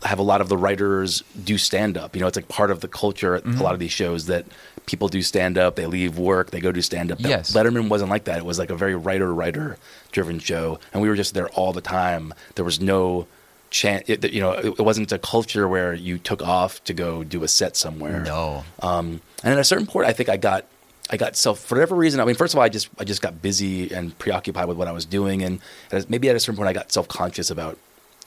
have 0.04 0.18
a 0.18 0.22
lot 0.22 0.40
of 0.40 0.48
the 0.48 0.56
writers 0.56 1.22
do 1.44 1.58
stand 1.58 1.96
up. 1.98 2.14
You 2.14 2.20
know, 2.20 2.26
it's 2.26 2.36
like 2.36 2.48
part 2.48 2.70
of 2.70 2.80
the 2.80 2.88
culture. 2.88 3.34
at 3.34 3.44
A 3.44 3.62
lot 3.62 3.74
of 3.74 3.80
these 3.80 3.92
shows 3.92 4.26
that 4.26 4.46
people 4.86 5.08
do 5.08 5.22
stand 5.22 5.58
up. 5.58 5.76
They 5.76 5.86
leave 5.86 6.18
work, 6.18 6.50
they 6.50 6.60
go 6.60 6.72
do 6.72 6.82
stand 6.82 7.12
up. 7.12 7.20
Yes. 7.20 7.54
Letterman 7.54 7.88
wasn't 7.88 8.10
like 8.10 8.24
that. 8.24 8.38
It 8.38 8.44
was 8.44 8.58
like 8.58 8.70
a 8.70 8.76
very 8.76 8.94
writer 8.94 9.32
writer 9.32 9.76
driven 10.12 10.38
show, 10.38 10.78
and 10.92 11.02
we 11.02 11.08
were 11.08 11.16
just 11.16 11.34
there 11.34 11.48
all 11.50 11.72
the 11.72 11.80
time. 11.80 12.32
There 12.54 12.64
was 12.64 12.80
no 12.80 13.26
chance. 13.70 14.08
It, 14.08 14.32
you 14.32 14.40
know, 14.40 14.52
it, 14.52 14.66
it 14.66 14.82
wasn't 14.82 15.12
a 15.12 15.18
culture 15.18 15.68
where 15.68 15.92
you 15.92 16.18
took 16.18 16.42
off 16.42 16.82
to 16.84 16.94
go 16.94 17.24
do 17.24 17.42
a 17.42 17.48
set 17.48 17.76
somewhere. 17.76 18.20
No. 18.20 18.64
Um, 18.80 19.20
and 19.42 19.52
at 19.54 19.58
a 19.58 19.64
certain 19.64 19.86
point, 19.86 20.06
I 20.06 20.12
think 20.12 20.28
I 20.28 20.36
got, 20.36 20.64
I 21.10 21.16
got 21.16 21.36
self 21.36 21.60
for 21.60 21.76
whatever 21.76 21.94
reason. 21.94 22.20
I 22.20 22.24
mean, 22.24 22.34
first 22.34 22.54
of 22.54 22.58
all, 22.58 22.64
I 22.64 22.68
just, 22.68 22.88
I 22.98 23.04
just 23.04 23.22
got 23.22 23.40
busy 23.40 23.92
and 23.92 24.18
preoccupied 24.18 24.66
with 24.66 24.76
what 24.76 24.88
I 24.88 24.92
was 24.92 25.04
doing, 25.04 25.42
and 25.42 25.60
maybe 26.08 26.28
at 26.28 26.36
a 26.36 26.40
certain 26.40 26.56
point, 26.56 26.68
I 26.68 26.72
got 26.72 26.90
self 26.92 27.08
conscious 27.08 27.50
about 27.50 27.78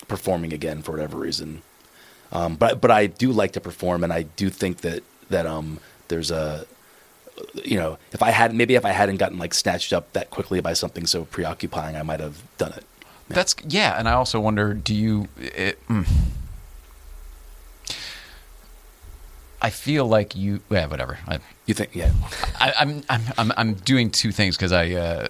performing 0.08 0.54
again 0.54 0.82
for 0.82 0.92
whatever 0.94 1.18
reason. 1.18 1.62
Um, 2.32 2.56
but, 2.56 2.80
but 2.80 2.92
I 2.92 3.08
do 3.08 3.32
like 3.32 3.54
to 3.54 3.60
perform, 3.60 4.04
and 4.04 4.14
I 4.14 4.24
do 4.24 4.50
think 4.50 4.78
that 4.82 5.04
that 5.30 5.46
um, 5.46 5.80
there's 6.08 6.32
a, 6.32 6.66
you 7.64 7.78
know, 7.78 7.98
if 8.12 8.24
I 8.24 8.32
had 8.32 8.54
maybe 8.54 8.76
if 8.76 8.86
I 8.86 8.92
hadn't 8.92 9.18
gotten 9.18 9.38
like 9.38 9.54
snatched 9.54 9.94
up 9.94 10.12
that 10.14 10.30
quickly 10.30 10.60
by 10.60 10.74
something 10.74 11.06
so 11.06 11.26
preoccupying, 11.26 11.96
I 11.96 12.04
might 12.04 12.20
have 12.20 12.42
done 12.58 12.74
it. 12.74 12.84
That's 13.28 13.56
yeah, 13.68 13.98
and 13.98 14.10
I 14.10 14.14
also 14.14 14.40
wonder, 14.40 14.74
do 14.74 14.94
you? 14.94 15.28
It, 15.38 15.86
mm. 15.88 16.08
I 19.62 19.70
feel 19.72 20.06
like 20.08 20.36
you. 20.36 20.62
Yeah, 20.70 20.86
whatever. 20.88 21.20
I, 21.28 21.40
You 21.66 21.74
think, 21.74 21.94
yeah, 21.94 22.12
I, 22.60 22.74
I'm 22.80 23.04
I'm 23.10 23.22
I'm 23.38 23.52
I'm 23.58 23.74
doing 23.74 24.10
two 24.10 24.32
things 24.32 24.56
because 24.56 24.72
I 24.72 24.92
uh, 24.92 25.28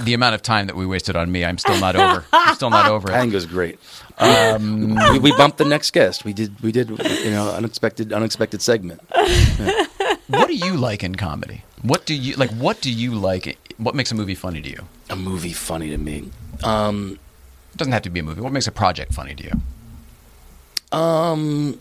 the 0.00 0.12
amount 0.14 0.34
of 0.34 0.42
time 0.42 0.66
that 0.66 0.76
we 0.76 0.84
wasted 0.86 1.16
on 1.16 1.32
me, 1.32 1.44
I'm 1.44 1.56
still 1.58 1.78
not 1.80 1.96
over. 1.96 2.24
I'm 2.32 2.54
still 2.54 2.68
not 2.70 2.86
over 2.90 3.10
I 3.10 3.16
it. 3.16 3.20
think 3.20 3.32
it 3.32 3.36
was 3.36 3.46
great. 3.46 3.78
Um, 4.18 4.96
we, 5.12 5.18
we 5.18 5.32
bumped 5.36 5.58
the 5.58 5.64
next 5.64 5.92
guest. 5.92 6.24
We 6.24 6.32
did, 6.32 6.60
we 6.60 6.72
did, 6.72 6.90
you 6.90 7.30
know, 7.30 7.50
unexpected, 7.52 8.12
unexpected 8.12 8.60
segment. 8.62 9.00
What 10.28 10.48
do 10.48 10.54
you 10.54 10.76
like 10.76 11.02
in 11.02 11.14
comedy? 11.14 11.62
What 11.82 12.04
do 12.04 12.14
you 12.14 12.36
like? 12.36 12.50
What 12.50 12.82
do 12.82 12.92
you 12.92 13.14
like? 13.14 13.56
What 13.78 13.94
makes 13.94 14.12
a 14.12 14.14
movie 14.14 14.34
funny 14.34 14.60
to 14.60 14.68
you? 14.68 14.84
A 15.08 15.16
movie 15.16 15.54
funny 15.54 15.88
to 15.88 15.96
me. 15.96 16.30
Um, 16.62 17.18
It 17.72 17.78
doesn't 17.78 17.92
have 17.94 18.02
to 18.02 18.10
be 18.10 18.20
a 18.20 18.22
movie. 18.22 18.42
What 18.42 18.52
makes 18.52 18.66
a 18.66 18.72
project 18.72 19.14
funny 19.14 19.34
to 19.34 19.44
you? 19.44 20.98
um, 20.98 21.80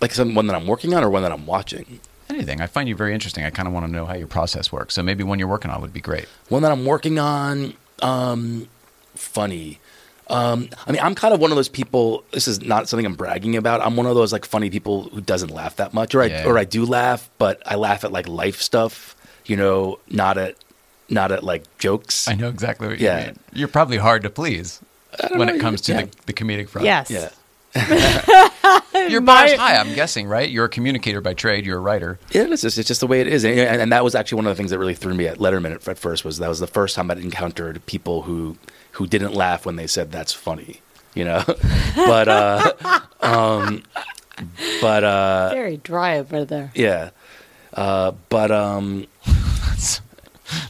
like 0.00 0.12
some 0.12 0.34
one 0.34 0.46
that 0.46 0.54
I'm 0.56 0.66
working 0.66 0.94
on 0.94 1.02
or 1.04 1.10
one 1.10 1.22
that 1.22 1.32
I'm 1.32 1.46
watching. 1.46 2.00
Anything. 2.30 2.60
I 2.60 2.66
find 2.66 2.88
you 2.88 2.96
very 2.96 3.12
interesting. 3.14 3.44
I 3.44 3.50
kind 3.50 3.68
of 3.68 3.74
want 3.74 3.86
to 3.86 3.92
know 3.92 4.06
how 4.06 4.14
your 4.14 4.26
process 4.26 4.72
works. 4.72 4.94
So 4.94 5.02
maybe 5.02 5.22
one 5.24 5.38
you're 5.38 5.48
working 5.48 5.70
on 5.70 5.80
would 5.82 5.92
be 5.92 6.00
great. 6.00 6.26
One 6.48 6.62
that 6.62 6.72
I'm 6.72 6.84
working 6.86 7.18
on. 7.18 7.74
Um, 8.00 8.68
funny. 9.14 9.78
Um, 10.28 10.70
I 10.86 10.92
mean, 10.92 11.02
I'm 11.02 11.14
kind 11.14 11.34
of 11.34 11.40
one 11.40 11.50
of 11.52 11.56
those 11.56 11.68
people. 11.68 12.24
This 12.32 12.48
is 12.48 12.62
not 12.62 12.88
something 12.88 13.04
I'm 13.04 13.14
bragging 13.14 13.56
about. 13.56 13.82
I'm 13.82 13.94
one 13.94 14.06
of 14.06 14.14
those 14.14 14.32
like 14.32 14.46
funny 14.46 14.70
people 14.70 15.02
who 15.10 15.20
doesn't 15.20 15.50
laugh 15.50 15.76
that 15.76 15.92
much, 15.92 16.14
or 16.14 16.22
I 16.22 16.26
Yeah. 16.26 16.46
or 16.46 16.56
I 16.58 16.64
do 16.64 16.86
laugh, 16.86 17.28
but 17.36 17.62
I 17.66 17.74
laugh 17.74 18.04
at 18.04 18.10
like 18.12 18.26
life 18.26 18.60
stuff. 18.62 19.14
You 19.44 19.56
know, 19.58 19.98
not 20.08 20.38
at 20.38 20.56
not 21.10 21.30
at 21.30 21.44
like 21.44 21.64
jokes. 21.76 22.26
I 22.26 22.34
know 22.34 22.48
exactly 22.48 22.88
what 22.88 22.98
Yeah. 23.00 23.18
you 23.20 23.26
mean. 23.26 23.38
You're 23.52 23.68
probably 23.68 23.98
hard 23.98 24.22
to 24.22 24.30
please 24.30 24.80
when 25.34 25.48
know, 25.48 25.54
it 25.54 25.60
comes 25.60 25.82
to 25.82 25.92
yeah. 25.92 26.02
the, 26.02 26.10
the 26.26 26.32
comedic 26.32 26.68
front. 26.70 26.86
Yes. 26.86 27.10
Yeah. 27.10 27.28
Your 29.10 29.20
My- 29.20 29.46
bar's 29.46 29.52
high, 29.54 29.76
I'm 29.76 29.94
guessing, 29.94 30.26
right? 30.26 30.48
You're 30.48 30.64
a 30.66 30.68
communicator 30.68 31.20
by 31.20 31.34
trade. 31.34 31.66
You're 31.66 31.78
a 31.78 31.80
writer. 31.80 32.18
Yeah, 32.30 32.46
it's 32.48 32.62
just, 32.62 32.78
it's 32.78 32.88
just 32.88 33.00
the 33.00 33.06
way 33.06 33.20
it 33.20 33.26
is, 33.28 33.44
and, 33.44 33.58
and, 33.58 33.82
and 33.82 33.92
that 33.92 34.04
was 34.04 34.14
actually 34.14 34.36
one 34.36 34.46
of 34.46 34.50
the 34.50 34.56
things 34.56 34.70
that 34.70 34.78
really 34.78 34.94
threw 34.94 35.14
me 35.14 35.26
at 35.26 35.38
Letterman 35.38 35.74
at, 35.74 35.86
at 35.88 35.98
first. 35.98 36.24
Was 36.24 36.38
that 36.38 36.48
was 36.48 36.60
the 36.60 36.66
first 36.66 36.94
time 36.96 37.10
I'd 37.10 37.18
encountered 37.18 37.84
people 37.86 38.22
who 38.22 38.56
who 38.92 39.06
didn't 39.06 39.34
laugh 39.34 39.66
when 39.66 39.76
they 39.76 39.86
said 39.86 40.10
that's 40.12 40.32
funny, 40.32 40.80
you 41.14 41.24
know. 41.24 41.42
but 41.96 42.28
uh, 42.28 42.72
um, 43.20 43.82
but 44.80 45.04
uh, 45.04 45.50
Very 45.52 45.76
dry 45.78 46.18
over 46.18 46.44
there. 46.44 46.70
yeah, 46.74 47.10
uh, 47.74 48.12
but 48.28 48.50
um, 48.50 49.06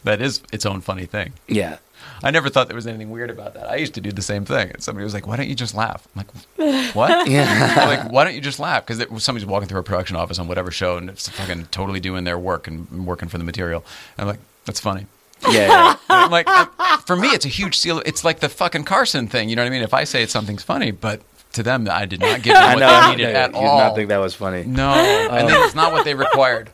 That 0.04 0.20
is 0.22 0.40
its 0.52 0.64
own 0.66 0.80
funny 0.80 1.04
thing. 1.06 1.32
yeah, 1.48 1.78
I 2.24 2.30
never 2.30 2.48
thought 2.48 2.68
there 2.68 2.74
was 2.74 2.86
anything 2.86 3.10
weird 3.10 3.30
about 3.30 3.54
that. 3.54 3.68
I 3.70 3.76
used 3.76 3.94
to 3.94 4.00
do 4.00 4.10
the 4.10 4.22
same 4.22 4.44
thing. 4.44 4.70
And 4.70 4.82
somebody 4.82 5.04
was 5.04 5.14
like, 5.14 5.26
"Why 5.26 5.36
don't 5.36 5.48
you 5.48 5.54
just 5.54 5.74
laugh?" 5.74 6.08
I'm 6.16 6.24
like, 6.24 6.94
"What?" 6.94 7.28
Yeah. 7.30 7.84
Like, 7.86 8.10
"Why 8.10 8.24
don't 8.24 8.34
you 8.34 8.40
just 8.40 8.58
laugh?" 8.58 8.86
Because 8.86 9.04
somebody's 9.22 9.46
walking 9.46 9.68
through 9.68 9.80
a 9.80 9.84
production 9.84 10.16
office 10.16 10.38
on 10.38 10.48
whatever 10.48 10.70
show 10.70 10.96
and 10.96 11.10
it's 11.10 11.28
fucking 11.28 11.66
totally 11.70 12.00
doing 12.00 12.24
their 12.24 12.38
work 12.38 12.66
and 12.66 13.06
working 13.06 13.28
for 13.28 13.38
the 13.38 13.44
material. 13.44 13.84
And 14.16 14.22
I'm 14.22 14.28
like, 14.36 14.40
"That's 14.64 14.80
funny." 14.80 15.06
yeah, 15.50 15.68
yeah. 15.68 15.96
I'm 16.08 16.30
like, 16.30 16.48
I'm- 16.48 16.68
for 17.06 17.16
me, 17.16 17.28
it's 17.28 17.44
a 17.44 17.48
huge 17.48 17.76
seal. 17.76 18.00
It's 18.06 18.24
like 18.24 18.40
the 18.40 18.48
fucking 18.48 18.84
Carson 18.84 19.26
thing. 19.28 19.48
You 19.50 19.56
know 19.56 19.62
what 19.62 19.66
I 19.66 19.70
mean? 19.70 19.82
If 19.82 19.92
I 19.92 20.04
say 20.04 20.24
something's 20.26 20.62
funny, 20.62 20.90
but 20.90 21.20
to 21.52 21.62
them, 21.62 21.86
I 21.90 22.06
did 22.06 22.20
not 22.20 22.42
give 22.42 22.54
them 22.54 22.62
I 22.70 22.74
what 22.74 22.80
know. 22.80 22.86
they 22.88 22.94
I 22.94 23.10
needed 23.10 23.32
know, 23.32 23.38
at 23.40 23.46
you 23.52 23.60
did 23.60 23.66
all. 23.66 23.78
not 23.78 23.94
think 23.94 24.08
that 24.08 24.18
was 24.18 24.34
funny. 24.34 24.64
no, 24.64 24.90
and 24.92 25.44
oh. 25.44 25.48
then 25.48 25.64
it's 25.66 25.74
not 25.74 25.92
what 25.92 26.04
they 26.04 26.14
required. 26.14 26.70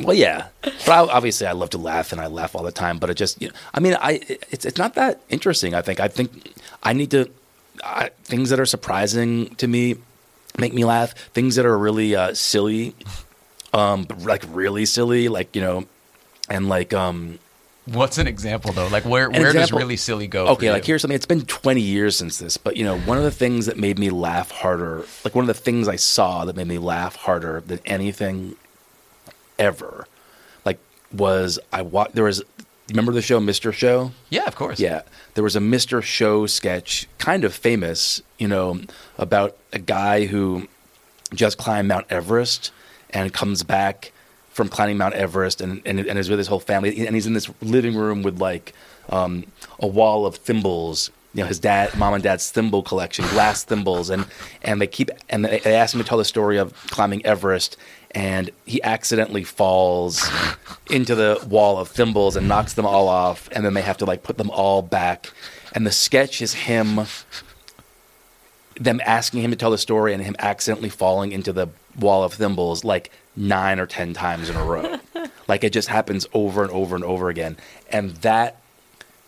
Well, 0.00 0.14
yeah, 0.16 0.48
but 0.62 0.88
I, 0.88 0.98
obviously 0.98 1.46
I 1.46 1.52
love 1.52 1.70
to 1.70 1.78
laugh 1.78 2.12
and 2.12 2.20
I 2.20 2.26
laugh 2.26 2.54
all 2.54 2.62
the 2.62 2.72
time. 2.72 2.98
But 2.98 3.10
it 3.10 3.14
just, 3.14 3.40
you 3.40 3.48
know, 3.48 3.54
I 3.72 3.80
mean, 3.80 3.96
I 4.00 4.20
it's 4.50 4.64
it's 4.64 4.78
not 4.78 4.94
that 4.94 5.20
interesting. 5.28 5.74
I 5.74 5.82
think 5.82 6.00
I 6.00 6.08
think 6.08 6.52
I 6.82 6.92
need 6.92 7.10
to 7.12 7.30
I, 7.82 8.10
things 8.24 8.50
that 8.50 8.58
are 8.58 8.66
surprising 8.66 9.54
to 9.56 9.68
me 9.68 9.96
make 10.58 10.74
me 10.74 10.84
laugh. 10.84 11.14
Things 11.32 11.56
that 11.56 11.66
are 11.66 11.78
really 11.78 12.16
uh, 12.16 12.34
silly, 12.34 12.94
um, 13.72 14.06
like 14.20 14.44
really 14.48 14.84
silly, 14.84 15.28
like 15.28 15.54
you 15.54 15.62
know, 15.62 15.84
and 16.48 16.68
like 16.68 16.92
um, 16.92 17.38
What's 17.86 18.16
an 18.16 18.26
example 18.26 18.72
though? 18.72 18.86
Like 18.86 19.04
where 19.04 19.28
where 19.28 19.52
does 19.52 19.70
really 19.70 19.96
silly 19.96 20.26
go? 20.26 20.46
okay, 20.48 20.70
like 20.70 20.86
here's 20.86 21.02
something. 21.02 21.14
It's 21.14 21.26
been 21.26 21.42
20 21.42 21.82
years 21.82 22.16
since 22.16 22.38
this, 22.38 22.56
but 22.56 22.78
you 22.78 22.84
know, 22.84 22.98
one 23.00 23.18
of 23.18 23.24
the 23.24 23.30
things 23.30 23.66
that 23.66 23.76
made 23.76 23.98
me 23.98 24.08
laugh 24.08 24.50
harder, 24.50 25.04
like 25.22 25.34
one 25.34 25.42
of 25.42 25.48
the 25.48 25.54
things 25.54 25.86
I 25.86 25.96
saw 25.96 26.46
that 26.46 26.56
made 26.56 26.66
me 26.66 26.78
laugh 26.78 27.14
harder 27.14 27.60
than 27.60 27.80
anything 27.84 28.56
ever, 29.58 30.06
like 30.64 30.78
was 31.12 31.58
I 31.72 31.82
watched. 31.82 32.14
There 32.14 32.24
was 32.24 32.42
remember 32.88 33.12
the 33.12 33.22
show 33.22 33.40
Mr. 33.40 33.72
Show. 33.72 34.12
Yeah, 34.30 34.44
of 34.44 34.56
course. 34.56 34.78
Yeah, 34.80 35.02
there 35.34 35.44
was 35.44 35.56
a 35.56 35.60
Mr. 35.60 36.02
Show 36.02 36.46
sketch, 36.46 37.08
kind 37.18 37.44
of 37.44 37.54
famous, 37.54 38.22
you 38.38 38.48
know, 38.48 38.80
about 39.18 39.56
a 39.72 39.78
guy 39.78 40.26
who 40.26 40.68
just 41.32 41.58
climbed 41.58 41.88
Mount 41.88 42.06
Everest 42.10 42.72
and 43.10 43.32
comes 43.32 43.62
back 43.62 44.12
from 44.50 44.68
climbing 44.68 44.96
Mount 44.96 45.14
Everest 45.14 45.60
and, 45.60 45.82
and, 45.84 45.98
and 45.98 46.18
is 46.18 46.28
with 46.28 46.38
his 46.38 46.48
whole 46.48 46.60
family. 46.60 47.06
And 47.06 47.14
he's 47.14 47.26
in 47.26 47.34
this 47.34 47.50
living 47.60 47.96
room 47.96 48.22
with 48.22 48.40
like 48.40 48.72
um, 49.08 49.44
a 49.80 49.86
wall 49.86 50.26
of 50.26 50.36
thimbles. 50.36 51.10
You 51.32 51.42
know, 51.42 51.48
his 51.48 51.58
dad, 51.58 51.96
mom 51.98 52.14
and 52.14 52.22
dad's 52.22 52.48
thimble 52.52 52.84
collection, 52.84 53.26
glass 53.30 53.64
thimbles, 53.64 54.08
and 54.08 54.24
and 54.62 54.80
they 54.80 54.86
keep 54.86 55.10
and 55.28 55.44
they, 55.44 55.58
they 55.58 55.74
ask 55.74 55.92
him 55.92 56.00
to 56.00 56.06
tell 56.06 56.18
the 56.18 56.24
story 56.24 56.58
of 56.58 56.72
climbing 56.90 57.26
Everest, 57.26 57.76
and 58.14 58.50
he 58.64 58.82
accidentally 58.82 59.44
falls 59.44 60.30
into 60.90 61.14
the 61.14 61.44
wall 61.48 61.78
of 61.78 61.88
thimbles 61.88 62.36
and 62.36 62.46
knocks 62.48 62.74
them 62.74 62.86
all 62.86 63.08
off, 63.08 63.48
and 63.52 63.64
then 63.64 63.74
they 63.74 63.82
have 63.82 63.98
to 63.98 64.04
like 64.04 64.22
put 64.22 64.38
them 64.38 64.50
all 64.50 64.82
back. 64.82 65.30
And 65.74 65.86
the 65.86 65.92
sketch 65.92 66.40
is 66.40 66.54
him 66.54 67.06
them 68.76 69.00
asking 69.04 69.42
him 69.42 69.50
to 69.50 69.56
tell 69.56 69.70
the 69.70 69.78
story 69.78 70.12
and 70.12 70.22
him 70.22 70.34
accidentally 70.38 70.88
falling 70.88 71.32
into 71.32 71.52
the 71.52 71.68
wall 71.98 72.24
of 72.24 72.34
thimbles 72.34 72.84
like 72.84 73.10
nine 73.36 73.78
or 73.78 73.86
ten 73.86 74.12
times 74.14 74.50
in 74.50 74.56
a 74.56 74.64
row. 74.64 74.98
like 75.48 75.64
it 75.64 75.72
just 75.72 75.88
happens 75.88 76.26
over 76.32 76.62
and 76.62 76.72
over 76.72 76.94
and 76.94 77.04
over 77.04 77.28
again. 77.28 77.56
And 77.90 78.10
that 78.16 78.60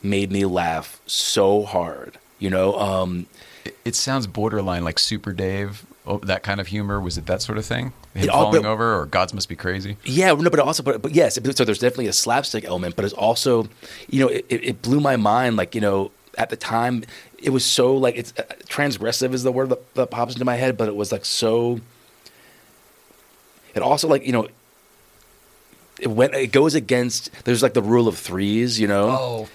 made 0.02 0.30
me 0.30 0.44
laugh 0.44 1.00
so 1.06 1.62
hard. 1.62 2.18
You 2.38 2.50
know, 2.50 2.78
um, 2.78 3.26
It, 3.64 3.76
it 3.84 3.94
sounds 3.94 4.26
borderline 4.26 4.84
like 4.84 4.98
Super 4.98 5.32
Dave. 5.32 5.84
Oh, 6.08 6.18
that 6.18 6.42
kind 6.44 6.60
of 6.60 6.68
humor 6.68 7.00
was 7.00 7.18
it 7.18 7.26
that 7.26 7.42
sort 7.42 7.58
of 7.58 7.66
thing? 7.66 7.92
Him 8.14 8.30
all- 8.30 8.44
falling 8.44 8.62
but- 8.62 8.68
over 8.68 9.00
or 9.00 9.06
Gods 9.06 9.34
must 9.34 9.48
be 9.48 9.56
crazy. 9.56 9.96
Yeah, 10.04 10.32
no, 10.34 10.50
but 10.50 10.60
also, 10.60 10.82
but, 10.82 11.02
but 11.02 11.12
yes, 11.14 11.34
so 11.34 11.40
there's 11.64 11.78
definitely 11.80 12.06
a 12.06 12.12
slapstick 12.12 12.64
element, 12.64 12.94
but 12.94 13.04
it's 13.04 13.14
also, 13.14 13.68
you 14.08 14.20
know, 14.24 14.28
it, 14.28 14.46
it 14.48 14.64
it 14.64 14.82
blew 14.82 15.00
my 15.00 15.16
mind. 15.16 15.56
Like, 15.56 15.74
you 15.74 15.80
know, 15.80 16.12
at 16.38 16.50
the 16.50 16.56
time, 16.56 17.02
it 17.42 17.50
was 17.50 17.64
so 17.64 17.96
like 17.96 18.16
it's 18.16 18.32
uh, 18.38 18.42
transgressive 18.68 19.32
is 19.34 19.42
the 19.42 19.50
word 19.50 19.70
that, 19.70 19.94
that 19.94 20.10
pops 20.10 20.34
into 20.34 20.44
my 20.44 20.54
head, 20.56 20.76
but 20.76 20.86
it 20.88 20.94
was 20.94 21.10
like 21.10 21.24
so. 21.24 21.80
It 23.74 23.82
also 23.82 24.08
like 24.08 24.24
you 24.24 24.32
know. 24.32 24.48
It 25.98 26.08
went. 26.08 26.34
It 26.34 26.52
goes 26.52 26.74
against. 26.74 27.30
There's 27.44 27.62
like 27.62 27.72
the 27.74 27.82
rule 27.82 28.06
of 28.06 28.18
threes, 28.18 28.78
you 28.78 28.86
know. 28.86 29.08
Oh, 29.10 29.48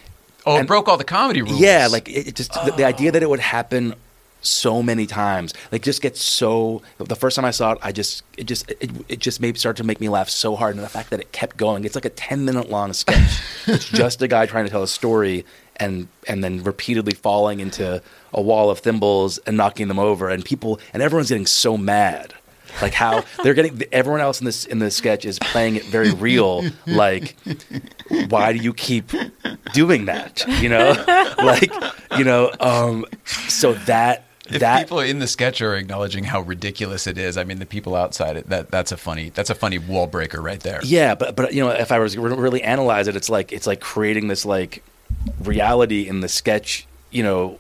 oh, 0.45 0.56
it 0.56 0.60
And- 0.60 0.68
broke 0.68 0.88
all 0.89 0.97
the 0.97 1.04
comedy 1.04 1.41
rules. 1.43 1.60
Yeah, 1.60 1.88
like 1.89 2.10
it, 2.10 2.28
it 2.30 2.36
just 2.36 2.52
the, 2.54 2.74
the 2.76 2.84
idea 2.84 3.12
that 3.12 3.22
it 3.24 3.30
would 3.30 3.39
happen 3.39 3.93
so 4.41 4.83
many 4.83 5.05
times. 5.05 5.53
Like 5.71 5.81
just 5.83 6.01
gets 6.01 6.21
so. 6.21 6.81
The 6.97 7.15
first 7.15 7.35
time 7.35 7.45
I 7.45 7.51
saw 7.51 7.73
it, 7.73 7.79
I 7.81 7.91
just 7.91 8.23
it 8.37 8.45
just 8.45 8.69
it, 8.71 8.91
it 9.07 9.19
just 9.19 9.39
made 9.39 9.57
started 9.57 9.81
to 9.81 9.87
make 9.87 10.01
me 10.01 10.09
laugh 10.09 10.29
so 10.29 10.55
hard, 10.55 10.75
and 10.75 10.83
the 10.83 10.89
fact 10.89 11.09
that 11.11 11.19
it 11.19 11.31
kept 11.31 11.57
going. 11.57 11.85
It's 11.85 11.95
like 11.95 12.05
a 12.05 12.09
ten 12.09 12.45
minute 12.45 12.69
long 12.69 12.93
sketch. 12.93 13.41
it's 13.67 13.87
just 13.89 14.21
a 14.21 14.27
guy 14.27 14.45
trying 14.45 14.65
to 14.65 14.71
tell 14.71 14.83
a 14.83 14.87
story, 14.87 15.45
and 15.77 16.07
and 16.27 16.43
then 16.43 16.63
repeatedly 16.63 17.13
falling 17.13 17.59
into 17.59 18.01
a 18.33 18.41
wall 18.41 18.69
of 18.69 18.79
thimbles 18.79 19.37
and 19.39 19.57
knocking 19.57 19.87
them 19.87 19.99
over, 19.99 20.29
and 20.29 20.43
people 20.43 20.79
and 20.93 21.01
everyone's 21.01 21.29
getting 21.29 21.45
so 21.45 21.77
mad. 21.77 22.33
Like 22.81 22.93
how 22.93 23.23
they're 23.43 23.53
getting 23.53 23.81
everyone 23.91 24.21
else 24.21 24.39
in 24.39 24.45
this 24.45 24.65
in 24.65 24.79
the 24.79 24.91
sketch 24.91 25.25
is 25.25 25.39
playing 25.39 25.75
it 25.75 25.85
very 25.85 26.11
real. 26.11 26.63
Like, 26.85 27.35
why 28.29 28.53
do 28.53 28.59
you 28.59 28.73
keep 28.73 29.11
doing 29.73 30.05
that? 30.05 30.45
You 30.61 30.69
know, 30.69 30.91
like 31.37 31.71
you 32.17 32.23
know. 32.23 32.51
Um, 32.59 33.05
so 33.47 33.73
that 33.73 34.25
If 34.54 34.60
that 34.62 34.80
people 34.82 34.99
in 34.99 35.20
the 35.20 35.28
sketch 35.28 35.62
are 35.62 35.76
acknowledging 35.76 36.24
how 36.26 36.41
ridiculous 36.41 37.08
it 37.08 37.18
is, 37.18 37.38
I 37.38 37.43
mean, 37.43 37.60
the 37.60 37.66
people 37.66 37.95
outside 37.95 38.38
it 38.38 38.49
that 38.49 38.72
that's 38.72 38.91
a 38.91 38.97
funny 38.97 39.30
that's 39.30 39.49
a 39.49 39.56
funny 39.56 39.78
wall 39.78 40.08
breaker 40.08 40.41
right 40.41 40.60
there. 40.60 40.80
Yeah, 40.84 41.16
but 41.16 41.36
but 41.36 41.54
you 41.54 41.64
know, 41.64 41.70
if 41.72 41.91
I 41.91 41.99
was 41.99 42.18
really 42.18 42.62
analyze 42.64 43.08
it, 43.08 43.16
it's 43.16 43.30
like 43.30 43.52
it's 43.52 43.68
like 43.68 43.80
creating 43.80 44.28
this 44.28 44.45
like 44.45 44.84
reality 45.41 46.08
in 46.08 46.22
the 46.22 46.30
sketch, 46.30 46.88
you 47.12 47.24
know, 47.24 47.60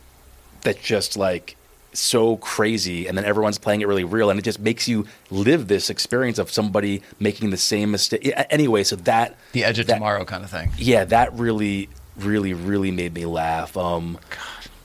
that's 0.61 0.79
just 0.81 1.17
like 1.17 1.55
so 1.93 2.37
crazy, 2.37 3.05
and 3.07 3.17
then 3.17 3.25
everyone's 3.25 3.57
playing 3.57 3.81
it 3.81 3.87
really 3.87 4.05
real, 4.05 4.29
and 4.29 4.39
it 4.39 4.43
just 4.43 4.59
makes 4.59 4.87
you 4.87 5.05
live 5.29 5.67
this 5.67 5.89
experience 5.89 6.37
of 6.39 6.49
somebody 6.49 7.01
making 7.19 7.49
the 7.49 7.57
same 7.57 7.91
mistake. 7.91 8.31
Anyway, 8.49 8.83
so 8.83 8.95
that 8.95 9.35
The 9.51 9.65
edge 9.65 9.77
of 9.79 9.87
that- 9.87 9.95
tomorrow 9.95 10.23
kind 10.23 10.43
of 10.43 10.49
thing. 10.49 10.71
yeah, 10.77 11.03
that 11.05 11.33
really, 11.33 11.89
really, 12.15 12.53
really 12.53 12.91
made 12.91 13.13
me 13.13 13.25
laugh. 13.25 13.75
Um, 13.75 14.17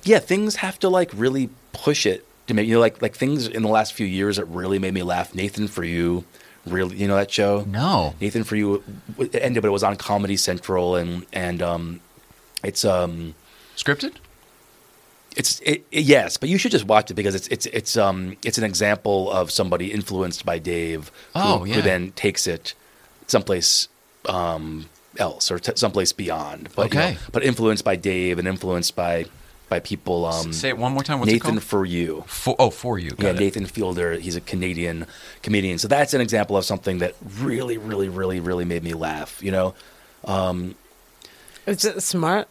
yeah, 0.02 0.18
things 0.18 0.56
have 0.56 0.80
to 0.80 0.88
like 0.88 1.10
really 1.14 1.48
push 1.76 2.06
it 2.06 2.26
to 2.48 2.54
make 2.54 2.66
you 2.68 2.74
know, 2.74 2.80
like 2.80 3.00
like 3.02 3.14
things 3.14 3.46
in 3.48 3.62
the 3.62 3.68
last 3.68 3.92
few 3.92 4.06
years 4.06 4.36
that 4.36 4.44
really 4.46 4.78
made 4.78 4.94
me 4.94 5.02
laugh. 5.02 5.34
Nathan 5.34 5.68
for 5.68 5.84
you, 5.84 6.24
really, 6.66 6.96
you 6.96 7.06
know 7.08 7.16
that 7.16 7.30
show? 7.30 7.64
No. 7.68 8.14
Nathan 8.20 8.44
for 8.44 8.56
you 8.56 8.82
it 9.18 9.34
ended, 9.34 9.62
but 9.62 9.68
it 9.68 9.72
was 9.72 9.82
on 9.84 9.96
Comedy 9.96 10.36
Central, 10.36 10.96
and 10.96 11.26
and 11.32 11.60
um, 11.62 12.00
it's 12.62 12.84
um, 12.84 13.34
Scripted? 13.76 14.14
it's 15.36 15.60
it, 15.60 15.84
it- 15.92 16.04
yes, 16.04 16.36
but 16.36 16.48
you 16.48 16.56
should 16.58 16.70
just 16.72 16.86
watch 16.86 17.10
it 17.10 17.14
because 17.14 17.34
it's 17.34 17.48
it's 17.48 17.66
it's 17.66 17.96
um 17.96 18.36
it's 18.44 18.58
an 18.58 18.64
example 18.64 19.30
of 19.30 19.50
somebody 19.50 19.92
influenced 19.92 20.46
by 20.46 20.58
Dave, 20.58 21.08
who, 21.34 21.40
Oh, 21.40 21.64
yeah. 21.64 21.74
who 21.74 21.82
then 21.82 22.12
takes 22.12 22.46
it 22.46 22.74
someplace 23.26 23.88
um 24.28 24.86
else 25.18 25.50
or 25.50 25.58
t- 25.58 25.72
someplace 25.76 26.12
beyond. 26.12 26.68
But, 26.74 26.92
you 26.92 26.98
know, 27.00 27.06
Okay. 27.06 27.18
but 27.32 27.42
influenced 27.42 27.84
by 27.84 27.96
Dave 27.96 28.38
and 28.38 28.46
influenced 28.48 28.94
by 28.96 29.26
by 29.68 29.80
people. 29.80 30.26
Um, 30.26 30.52
Say 30.52 30.68
it 30.70 30.78
one 30.78 30.92
more 30.92 31.02
time. 31.02 31.18
What's 31.20 31.32
Nathan 31.32 31.52
called? 31.52 31.62
for 31.64 31.84
you. 31.84 32.24
For, 32.26 32.54
oh, 32.58 32.70
for 32.70 32.98
you. 32.98 33.10
Got 33.10 33.22
Yeah, 33.22 33.30
it. 33.30 33.38
Nathan 33.40 33.66
Fielder. 33.66 34.14
He's 34.14 34.36
a 34.36 34.40
Canadian 34.40 35.06
comedian. 35.42 35.78
So 35.78 35.88
that's 35.88 36.14
an 36.14 36.20
example 36.20 36.56
of 36.56 36.64
something 36.64 36.98
that 36.98 37.14
really, 37.40 37.78
really, 37.78 38.08
really, 38.08 38.40
really 38.40 38.64
made 38.64 38.84
me 38.84 38.94
laugh. 38.94 39.42
You 39.42 39.52
know, 39.52 39.74
it's 41.66 41.84
it 41.84 42.02
smart? 42.02 42.48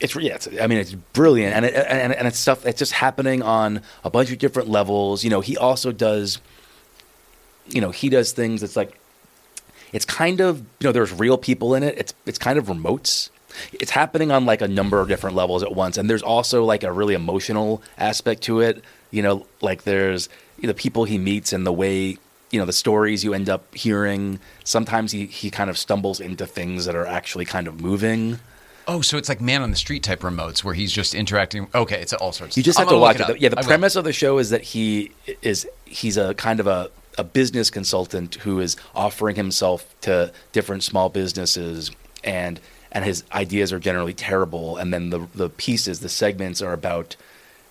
it's 0.00 0.16
yeah, 0.16 0.34
it's, 0.36 0.48
I 0.60 0.66
mean, 0.66 0.78
it's 0.78 0.94
brilliant, 0.94 1.54
and 1.54 1.64
it, 1.64 1.74
and 1.74 2.14
and 2.14 2.26
it's 2.26 2.38
stuff 2.38 2.62
that's 2.62 2.78
just 2.78 2.92
happening 2.92 3.42
on 3.42 3.82
a 4.04 4.10
bunch 4.10 4.32
of 4.32 4.38
different 4.38 4.68
levels. 4.68 5.24
You 5.24 5.30
know, 5.30 5.40
he 5.40 5.56
also 5.56 5.92
does, 5.92 6.40
you 7.68 7.80
know, 7.80 7.90
he 7.90 8.08
does 8.08 8.32
things 8.32 8.62
that's 8.62 8.76
like, 8.76 8.98
it's 9.92 10.04
kind 10.06 10.40
of 10.40 10.58
you 10.58 10.64
know, 10.84 10.92
there's 10.92 11.12
real 11.12 11.36
people 11.38 11.74
in 11.74 11.82
it. 11.82 11.98
It's 11.98 12.14
it's 12.26 12.38
kind 12.38 12.58
of 12.58 12.66
remotes. 12.66 13.30
It's 13.72 13.90
happening 13.90 14.30
on 14.30 14.46
like 14.46 14.60
a 14.62 14.68
number 14.68 15.00
of 15.00 15.08
different 15.08 15.36
levels 15.36 15.62
at 15.62 15.74
once, 15.74 15.96
and 15.98 16.08
there's 16.08 16.22
also 16.22 16.64
like 16.64 16.82
a 16.82 16.92
really 16.92 17.14
emotional 17.14 17.82
aspect 17.98 18.42
to 18.42 18.60
it. 18.60 18.82
You 19.10 19.22
know, 19.22 19.46
like 19.60 19.82
there's 19.82 20.28
the 20.60 20.74
people 20.74 21.04
he 21.04 21.18
meets 21.18 21.52
and 21.52 21.66
the 21.66 21.72
way 21.72 22.18
you 22.50 22.58
know 22.58 22.66
the 22.66 22.72
stories 22.72 23.24
you 23.24 23.34
end 23.34 23.48
up 23.48 23.74
hearing. 23.74 24.38
Sometimes 24.64 25.12
he 25.12 25.26
he 25.26 25.50
kind 25.50 25.70
of 25.70 25.78
stumbles 25.78 26.20
into 26.20 26.46
things 26.46 26.84
that 26.84 26.94
are 26.94 27.06
actually 27.06 27.44
kind 27.44 27.66
of 27.66 27.80
moving. 27.80 28.38
Oh, 28.88 29.02
so 29.02 29.16
it's 29.16 29.28
like 29.28 29.40
man 29.40 29.62
on 29.62 29.70
the 29.70 29.76
street 29.76 30.02
type 30.02 30.20
remotes 30.20 30.64
where 30.64 30.74
he's 30.74 30.90
just 30.92 31.14
interacting. 31.14 31.68
Okay, 31.74 32.00
it's 32.00 32.12
all 32.12 32.32
sorts. 32.32 32.56
You 32.56 32.62
just 32.62 32.78
I'm 32.78 32.86
have 32.86 32.92
to 32.94 32.98
watch 32.98 33.16
it. 33.16 33.22
up. 33.22 33.40
Yeah, 33.40 33.50
the 33.50 33.58
I 33.58 33.60
will. 33.60 33.68
premise 33.68 33.94
of 33.94 34.04
the 34.04 34.12
show 34.12 34.38
is 34.38 34.50
that 34.50 34.62
he 34.62 35.12
is 35.42 35.68
he's 35.84 36.16
a 36.16 36.34
kind 36.34 36.58
of 36.58 36.66
a, 36.66 36.90
a 37.16 37.22
business 37.22 37.70
consultant 37.70 38.36
who 38.36 38.58
is 38.58 38.76
offering 38.94 39.36
himself 39.36 39.94
to 40.00 40.32
different 40.52 40.82
small 40.82 41.08
businesses 41.08 41.90
and 42.24 42.58
and 42.92 43.04
his 43.04 43.24
ideas 43.32 43.72
are 43.72 43.78
generally 43.78 44.14
terrible 44.14 44.76
and 44.76 44.92
then 44.92 45.10
the 45.10 45.26
the 45.34 45.48
pieces, 45.48 46.00
the 46.00 46.08
segments 46.08 46.60
are 46.62 46.72
about 46.72 47.16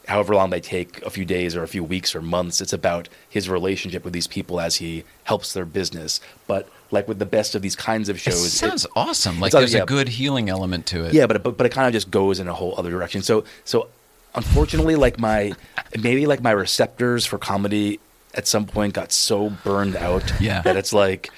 however 0.07 0.33
long 0.33 0.49
they 0.49 0.59
take, 0.59 1.01
a 1.05 1.09
few 1.11 1.23
days 1.25 1.55
or 1.55 1.61
a 1.61 1.67
few 1.67 1.83
weeks 1.83 2.15
or 2.15 2.21
months. 2.21 2.61
It's 2.61 2.73
about 2.73 3.07
his 3.29 3.47
relationship 3.47 4.03
with 4.03 4.11
these 4.13 4.25
people 4.25 4.59
as 4.59 4.77
he 4.77 5.03
helps 5.25 5.53
their 5.53 5.65
business. 5.65 6.19
But 6.47 6.67
like 6.89 7.07
with 7.07 7.19
the 7.19 7.27
best 7.27 7.53
of 7.53 7.61
these 7.61 7.75
kinds 7.75 8.09
of 8.09 8.19
shows, 8.19 8.43
it- 8.45 8.49
sounds 8.49 8.87
awesome. 8.95 9.39
Like 9.39 9.51
there's 9.51 9.73
yeah. 9.75 9.83
a 9.83 9.85
good 9.85 10.07
healing 10.07 10.49
element 10.49 10.87
to 10.87 11.05
it. 11.05 11.13
yeah, 11.13 11.27
but 11.27 11.43
but 11.43 11.57
but 11.57 11.65
it 11.67 11.71
kind 11.71 11.85
of 11.85 11.93
just 11.93 12.09
goes 12.09 12.39
in 12.39 12.47
a 12.47 12.53
whole 12.53 12.73
other 12.77 12.89
direction. 12.89 13.21
So 13.21 13.43
so 13.65 13.87
unfortunately, 14.35 14.95
like 14.95 15.19
my 15.19 15.53
maybe 16.01 16.25
like 16.25 16.41
my 16.41 16.51
receptors 16.51 17.25
for 17.25 17.37
comedy 17.37 17.99
at 18.33 18.47
some 18.47 18.65
point 18.65 18.93
got 18.93 19.11
so 19.11 19.49
burned 19.63 19.95
out 19.95 20.23
Yeah. 20.39 20.61
that 20.61 20.77
it's 20.77 20.93
like 20.93 21.31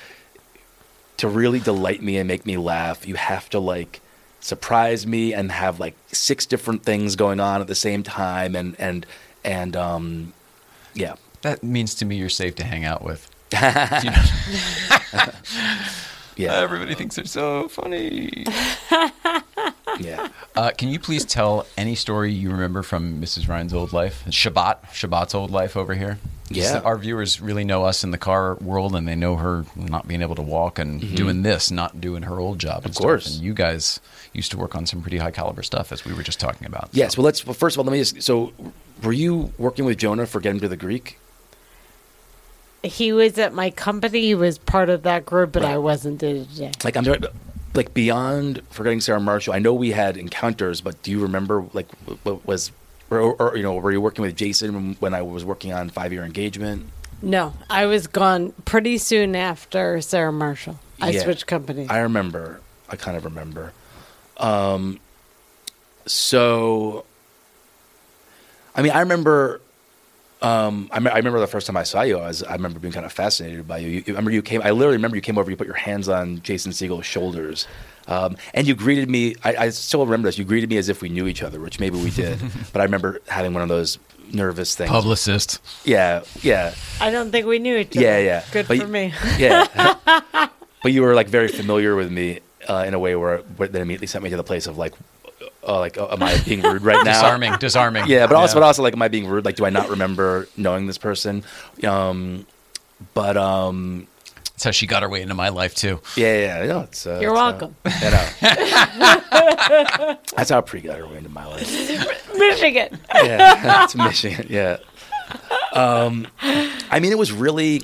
to 1.22 1.28
really 1.28 1.60
delight 1.60 2.02
me 2.02 2.18
and 2.18 2.28
make 2.28 2.48
me 2.48 2.58
laugh, 2.58 3.08
you 3.08 3.14
have 3.14 3.48
to 3.48 3.60
like 3.60 4.02
surprise 4.40 5.06
me 5.06 5.36
and 5.36 5.52
have 5.52 5.80
like 5.80 5.94
six 6.12 6.48
different 6.48 6.82
things 6.82 7.16
going 7.16 7.40
on 7.40 7.62
at 7.62 7.68
the 7.68 7.76
same 7.76 8.02
time 8.02 8.56
and 8.56 8.76
and 8.80 9.06
and 9.44 9.76
um 9.76 10.34
yeah. 10.96 11.14
That 11.44 11.62
means 11.62 11.94
to 11.96 12.06
me 12.06 12.16
you're 12.16 12.28
safe 12.28 12.56
to 12.56 12.64
hang 12.64 12.86
out 12.86 13.04
with. 13.04 13.30
Yeah. 16.38 16.54
everybody 16.64 16.96
thinks 16.96 17.18
they're 17.18 17.26
so 17.26 17.68
funny. 17.68 18.46
yeah. 20.00 20.28
Uh, 20.56 20.72
can 20.78 20.90
you 20.90 21.00
please 21.00 21.26
tell 21.26 21.66
any 21.78 21.96
story 21.96 22.32
you 22.32 22.52
remember 22.52 22.84
from 22.84 23.22
Mrs. 23.22 23.48
Ryan's 23.48 23.74
old 23.74 23.94
life? 23.94 24.24
Shabbat, 24.28 24.84
Shabbat's 24.92 25.34
old 25.36 25.52
life 25.52 25.76
over 25.78 25.94
here. 25.96 26.18
Yeah. 26.50 26.82
Our 26.84 26.98
viewers 26.98 27.40
really 27.40 27.64
know 27.64 27.86
us 27.86 28.04
in 28.04 28.12
the 28.12 28.18
car 28.18 28.56
world, 28.56 28.94
and 28.96 29.08
they 29.08 29.16
know 29.16 29.38
her 29.38 29.66
not 29.76 30.08
being 30.08 30.22
able 30.22 30.36
to 30.36 30.42
walk 30.42 30.80
and 30.80 31.16
doing 31.16 31.44
this, 31.44 31.72
not 31.72 32.02
doing 32.02 32.24
her 32.24 32.40
old 32.40 32.60
job. 32.60 32.84
and 32.84 32.86
Mm-hmm. 32.86 32.90
Of 32.90 32.96
stuff. 32.96 33.04
course. 33.06 33.36
And 33.38 33.46
you 33.46 33.54
guys 33.54 34.02
used 34.34 34.52
to 34.52 34.58
work 34.58 34.76
on 34.76 34.86
some 34.86 35.02
pretty 35.02 35.18
high 35.18 35.32
caliber 35.32 35.64
stuff, 35.64 35.92
as 35.94 36.04
we 36.04 36.14
were 36.14 36.24
just 36.24 36.40
talking 36.42 36.68
about. 36.68 36.90
Yes, 36.92 37.14
So- 37.16 37.22
well 37.22 37.26
let's 37.26 37.46
well, 37.46 37.54
first 37.54 37.76
of 37.76 37.80
all 37.80 37.86
let 37.86 37.94
me 37.94 38.00
just 38.00 38.22
so 38.22 38.52
were 39.02 39.14
you 39.14 39.54
working 39.58 39.86
with 39.86 39.98
Jonah 39.98 40.26
for 40.26 40.42
Get 40.42 40.52
Him 40.52 40.60
to 40.60 40.68
the 40.68 40.76
Greek? 40.78 41.18
He 42.84 43.14
was 43.14 43.38
at 43.38 43.54
my 43.54 43.70
company. 43.70 44.22
He 44.22 44.36
was 44.36 44.58
part 44.58 44.90
of 44.90 45.04
that 45.04 45.26
group, 45.26 45.52
but 45.54 45.64
Right. 45.64 45.74
I 45.74 45.78
wasn't 45.78 46.18
day 46.20 46.34
to 46.34 46.46
day. 46.46 46.72
like 46.84 46.96
I'm 46.98 47.06
sorry, 47.06 47.20
like 47.74 47.94
beyond 47.94 48.62
forgetting 48.70 49.00
Sarah 49.02 49.20
Marshall. 49.20 49.54
I 49.54 49.60
know 49.60 49.74
we 49.74 49.92
had 49.92 50.18
encounters, 50.18 50.82
but 50.82 51.02
do 51.04 51.12
you 51.12 51.20
remember 51.22 51.66
like 51.74 51.90
what 52.24 52.46
was 52.46 52.72
or, 53.10 53.20
or 53.36 53.56
you 53.58 53.64
know 53.64 53.74
were 53.76 53.92
you 53.92 54.02
working 54.02 54.24
with 54.24 54.36
Jason 54.36 54.96
when 55.00 55.14
I 55.14 55.22
was 55.22 55.44
working 55.46 55.74
on 55.74 55.90
Five 55.90 56.12
Year 56.14 56.24
Engagement? 56.24 56.88
No, 57.22 57.54
I 57.70 57.86
was 57.86 58.08
gone 58.08 58.52
pretty 58.66 58.98
soon 58.98 59.36
after 59.36 60.02
Sarah 60.02 60.32
Marshall. 60.34 60.80
I 61.00 61.12
Yeah. 61.12 61.24
switched 61.24 61.46
companies. 61.48 61.88
I 61.90 62.00
remember. 62.00 62.62
I 62.90 62.96
kind 62.96 63.16
of 63.16 63.24
remember. 63.26 63.74
Um, 64.38 65.00
so, 66.06 67.06
I 68.76 68.82
mean, 68.82 68.92
I 68.92 69.00
remember. 69.02 69.62
Um, 70.42 70.90
I, 70.92 71.00
me- 71.00 71.12
I 71.12 71.18
remember 71.18 71.40
the 71.40 71.46
first 71.48 71.68
time 71.68 71.78
I 71.78 71.84
saw 71.84 72.02
you. 72.02 72.18
I 72.18 72.28
was. 72.28 72.42
I 72.44 72.54
remember 72.54 72.80
being 72.80 72.94
kind 72.94 73.06
of 73.06 73.12
fascinated 73.12 73.68
by 73.68 73.78
you. 73.78 73.88
you. 73.90 73.96
you- 73.98 74.04
I 74.08 74.10
remember 74.12 74.32
you 74.32 74.42
came. 74.42 74.62
I 74.64 74.72
literally 74.72 74.98
remember 74.98 75.16
you 75.16 75.22
came 75.22 75.38
over. 75.38 75.50
You 75.52 75.58
put 75.58 75.68
your 75.68 75.76
hands 75.76 76.10
on 76.10 76.42
Jason 76.42 76.72
Segel's 76.74 77.06
shoulders, 77.06 77.68
um, 78.08 78.36
and 78.54 78.66
you 78.68 78.74
greeted 78.74 79.10
me. 79.10 79.36
I, 79.44 79.56
I 79.56 79.70
still 79.70 80.04
remember 80.06 80.28
this. 80.28 80.38
You 80.40 80.46
greeted 80.46 80.70
me 80.70 80.78
as 80.78 80.90
if 80.90 81.02
we 81.02 81.10
knew 81.10 81.28
each 81.28 81.44
other, 81.44 81.60
which 81.60 81.80
maybe 81.80 81.98
we 82.02 82.10
did. 82.10 82.40
but 82.74 82.82
I 82.82 82.86
remember 82.86 83.20
having 83.28 83.54
one 83.54 83.62
of 83.62 83.70
those 83.70 84.00
nervous 84.34 84.74
things. 84.76 84.90
Publicist. 84.90 85.60
Yeah, 85.86 86.24
yeah. 86.42 86.74
I 87.00 87.12
don't 87.12 87.32
think 87.32 87.46
we 87.46 87.60
knew 87.60 87.78
each 87.78 87.96
other. 87.98 88.06
Yeah, 88.06 88.18
yeah. 88.20 88.44
Good 88.52 88.68
But 88.68 88.78
for 88.80 88.86
y- 88.86 88.90
me. 88.90 89.14
Yeah. 89.38 89.68
but 90.82 90.92
you 90.92 91.02
were 91.04 91.14
like 91.14 91.28
very 91.28 91.50
familiar 91.50 91.96
with 91.96 92.10
me 92.12 92.40
uh, 92.70 92.86
in 92.88 92.94
a 92.94 93.00
way 93.00 93.16
where, 93.16 93.40
where 93.58 93.68
that 93.68 93.82
immediately 93.82 94.08
sent 94.08 94.24
me 94.24 94.30
to 94.32 94.38
the 94.38 94.44
place 94.44 94.68
of 94.68 94.78
like, 94.78 94.94
uh, 95.68 95.80
like, 95.80 95.98
uh, 95.98 96.08
am 96.12 96.22
I 96.24 96.38
being 96.44 96.62
rude 96.62 96.82
right 96.82 96.96
now? 97.06 97.14
Disarming, 97.14 97.56
disarming. 97.58 98.08
Yeah, 98.08 98.28
but 98.28 98.36
also, 98.36 98.56
but 98.56 98.64
also, 98.64 98.82
like, 98.84 98.94
am 98.94 99.02
I 99.02 99.08
being 99.08 99.28
rude? 99.28 99.46
Like, 99.46 99.56
do 99.56 99.66
I 99.66 99.70
not 99.70 99.90
remember 99.90 100.48
knowing 100.58 100.88
this 100.88 100.98
person? 100.98 101.44
Um, 101.84 102.46
but 103.14 103.38
um, 103.38 104.08
That's 104.54 104.64
how 104.66 104.72
she 104.72 104.88
got 104.88 105.04
her 105.04 105.10
way 105.10 105.22
into 105.22 105.34
my 105.36 105.50
life 105.50 105.76
too. 105.76 106.02
yeah, 106.16 106.62
yeah, 106.62 106.66
no, 106.68 106.80
it's. 106.82 107.06
Uh, 107.08 107.20
You're 107.22 107.32
it's, 107.32 107.40
uh, 107.40 107.44
welcome. 107.44 107.76
you 107.86 108.12
know. 108.12 108.30
That's 110.36 110.50
how 110.50 110.62
Pre 110.62 110.82
got 110.82 110.98
her 110.98 111.08
way 111.08 111.18
into 111.18 111.30
my 111.30 111.46
life. 111.46 111.70
Michigan. 112.38 113.00
yeah, 113.16 113.84
it's 113.84 113.96
Michigan. 113.96 114.48
Yeah. 114.50 114.78
Um, 115.74 116.28
I 116.44 117.00
mean, 117.00 117.12
it 117.12 117.18
was 117.18 117.32
really, 117.32 117.84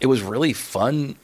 it 0.00 0.06
was 0.06 0.22
really 0.22 0.52
fun 0.52 1.16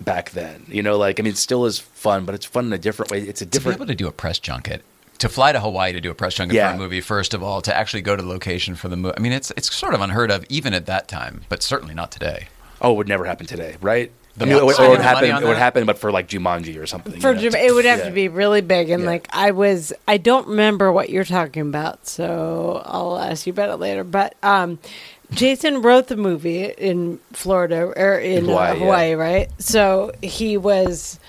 back 0.00 0.30
then. 0.30 0.64
You 0.68 0.82
know, 0.82 0.96
like 0.96 1.20
I 1.20 1.22
mean, 1.22 1.32
it 1.32 1.36
still 1.38 1.66
is 1.66 1.78
fun, 1.78 2.24
but 2.24 2.34
it's 2.34 2.46
fun 2.46 2.66
in 2.66 2.72
a 2.72 2.78
different 2.78 3.10
way. 3.10 3.20
It's 3.22 3.42
a 3.42 3.44
To 3.44 3.50
be 3.50 3.52
different. 3.52 3.78
able 3.78 3.86
to 3.86 3.94
do 3.94 4.06
a 4.08 4.12
press 4.12 4.38
junket 4.38 4.80
to 5.22 5.28
fly 5.28 5.52
to 5.52 5.60
Hawaii 5.60 5.92
to 5.92 6.00
do 6.00 6.10
a 6.10 6.14
press 6.14 6.34
junket 6.34 6.54
Yeah. 6.54 6.70
for 6.70 6.74
a 6.76 6.78
movie, 6.78 7.00
first 7.00 7.32
of 7.34 7.42
all, 7.42 7.60
to 7.62 7.74
actually 7.76 8.02
go 8.02 8.14
to 8.16 8.22
the 8.22 8.28
location 8.28 8.74
for 8.74 8.88
the 8.88 8.96
movie. 8.96 9.14
I 9.16 9.20
mean, 9.20 9.32
it's 9.32 9.50
it's 9.56 9.74
sort 9.74 9.94
of 9.94 10.00
unheard 10.00 10.30
of 10.30 10.44
even 10.48 10.74
at 10.74 10.86
that 10.86 11.08
time, 11.08 11.42
but 11.48 11.62
certainly 11.62 11.94
not 11.94 12.10
today. 12.12 12.48
Oh, 12.80 12.92
it 12.92 12.96
would 12.96 13.08
never 13.08 13.24
happen 13.24 13.46
today, 13.46 13.76
right? 13.80 14.10
The 14.36 14.44
I 14.44 14.48
mean, 14.48 14.56
it, 14.56 14.64
would- 14.64 14.76
money 14.78 14.86
it 14.88 14.90
would 14.90 15.00
happen. 15.00 15.24
It 15.42 15.46
would 15.46 15.56
happen, 15.58 15.84
but 15.86 15.98
for 15.98 16.10
like 16.10 16.26
Jumanji 16.28 16.80
or 16.80 16.86
something. 16.86 17.20
For 17.20 17.28
you 17.34 17.34
know? 17.50 17.50
Jam- 17.50 17.64
it 17.66 17.72
would 17.74 17.84
have 17.84 17.98
Yeah. 18.00 18.04
to 18.06 18.10
be 18.12 18.28
really 18.28 18.62
big, 18.62 18.90
and 18.90 19.02
Yeah. 19.04 19.10
like 19.10 19.28
I 19.32 19.50
was, 19.50 19.92
I 20.08 20.16
don't 20.16 20.48
remember 20.48 20.90
what 20.90 21.10
you're 21.10 21.24
talking 21.24 21.62
about, 21.62 22.06
so 22.08 22.82
I'll 22.84 23.18
ask 23.18 23.46
you 23.46 23.52
about 23.52 23.68
it 23.70 23.76
later. 23.76 24.04
But 24.04 24.34
um, 24.42 24.78
Jason 25.32 25.82
wrote 25.82 26.08
the 26.08 26.16
movie 26.16 26.64
in 26.64 27.18
Florida 27.32 27.82
or 27.96 28.18
in, 28.18 28.46
Hawaii, 28.46 28.70
uh, 28.70 28.74
yeah. 28.74 28.80
Hawaii, 28.80 29.14
right? 29.14 29.48
So 29.58 30.12
he 30.22 30.56
was 30.56 31.20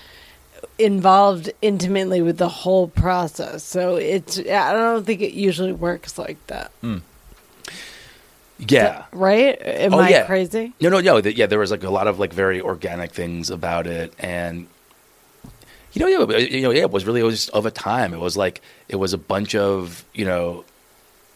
involved 0.78 1.50
intimately 1.62 2.20
with 2.22 2.38
the 2.38 2.48
whole 2.48 2.88
process. 2.88 3.62
So 3.64 3.96
it's, 3.96 4.38
I 4.38 4.72
don't 4.72 5.04
think 5.06 5.20
it 5.20 5.32
usually 5.34 5.72
works 5.72 6.18
like 6.18 6.44
that, 6.48 6.72
Yeah. 8.58 9.04
right? 9.12 9.56
Am 9.62 9.94
Oh, 9.94 9.98
I 9.98 10.08
yeah. 10.10 10.26
crazy? 10.26 10.72
No, 10.80 10.88
no, 10.88 11.00
no. 11.00 11.20
th- 11.20 11.36
Yeah, 11.36 11.46
there 11.46 11.58
was 11.58 11.70
like 11.70 11.82
a 11.84 11.90
lot 11.90 12.06
of 12.06 12.18
like 12.18 12.32
very 12.32 12.60
organic 12.60 13.12
things 13.12 13.50
about 13.50 13.86
it, 13.86 14.12
and 14.18 14.66
you 15.92 16.00
know, 16.00 16.06
yeah, 16.08 16.38
you 16.38 16.62
know, 16.62 16.70
yeah, 16.70 16.82
it 16.82 16.90
was 16.90 17.04
really 17.04 17.20
it 17.20 17.24
was 17.24 17.36
just 17.36 17.50
of 17.50 17.66
a 17.66 17.70
time. 17.70 18.14
It 18.14 18.20
was 18.20 18.36
like 18.36 18.60
it 18.88 18.96
was 18.96 19.12
a 19.12 19.18
bunch 19.18 19.54
of 19.54 20.04
you 20.14 20.24
know 20.24 20.64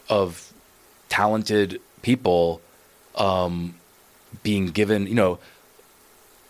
of 0.09 0.53
talented 1.09 1.80
people 2.03 2.61
um, 3.16 3.74
being 4.43 4.66
given 4.66 5.07
you 5.07 5.14
know 5.14 5.39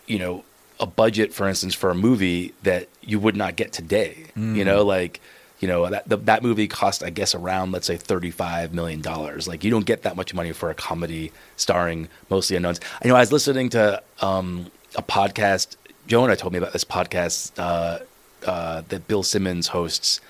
you 0.07 0.19
know 0.19 0.43
a 0.79 0.85
budget, 0.85 1.33
for 1.33 1.47
instance, 1.47 1.75
for 1.75 1.89
a 1.89 1.95
movie 1.95 2.53
that 2.63 2.87
you 3.01 3.19
would 3.19 3.35
not 3.35 3.55
get 3.55 3.73
today. 3.73 4.25
You 4.35 4.63
know, 4.65 4.83
like 4.83 5.19
you 5.59 5.67
know 5.67 5.89
that 5.89 6.07
the, 6.07 6.17
that 6.17 6.41
movie 6.41 6.67
cost, 6.67 7.03
I 7.03 7.09
guess, 7.09 7.35
around 7.35 7.71
let's 7.73 7.85
say 7.87 7.97
thirty 7.97 8.31
five 8.31 8.73
million 8.73 9.01
dollars. 9.01 9.47
Like 9.47 9.63
you 9.63 9.71
don't 9.71 9.85
get 9.85 10.03
that 10.03 10.15
much 10.15 10.33
money 10.33 10.53
for 10.53 10.69
a 10.69 10.73
comedy 10.73 11.31
starring 11.57 12.07
mostly 12.29 12.55
unknowns. 12.55 12.79
You 13.03 13.09
know, 13.09 13.15
I 13.15 13.19
was 13.19 13.31
listening 13.31 13.69
to 13.71 14.01
um, 14.21 14.71
a 14.95 15.03
podcast. 15.03 15.75
Jonah 16.07 16.35
told 16.35 16.53
me 16.53 16.59
about 16.59 16.73
this 16.73 16.85
podcast 16.85 17.51
uh, 17.57 17.99
uh, 18.45 18.83
that 18.87 19.07
Bill 19.07 19.23
Simmons 19.23 19.67
hosts. 19.67 20.21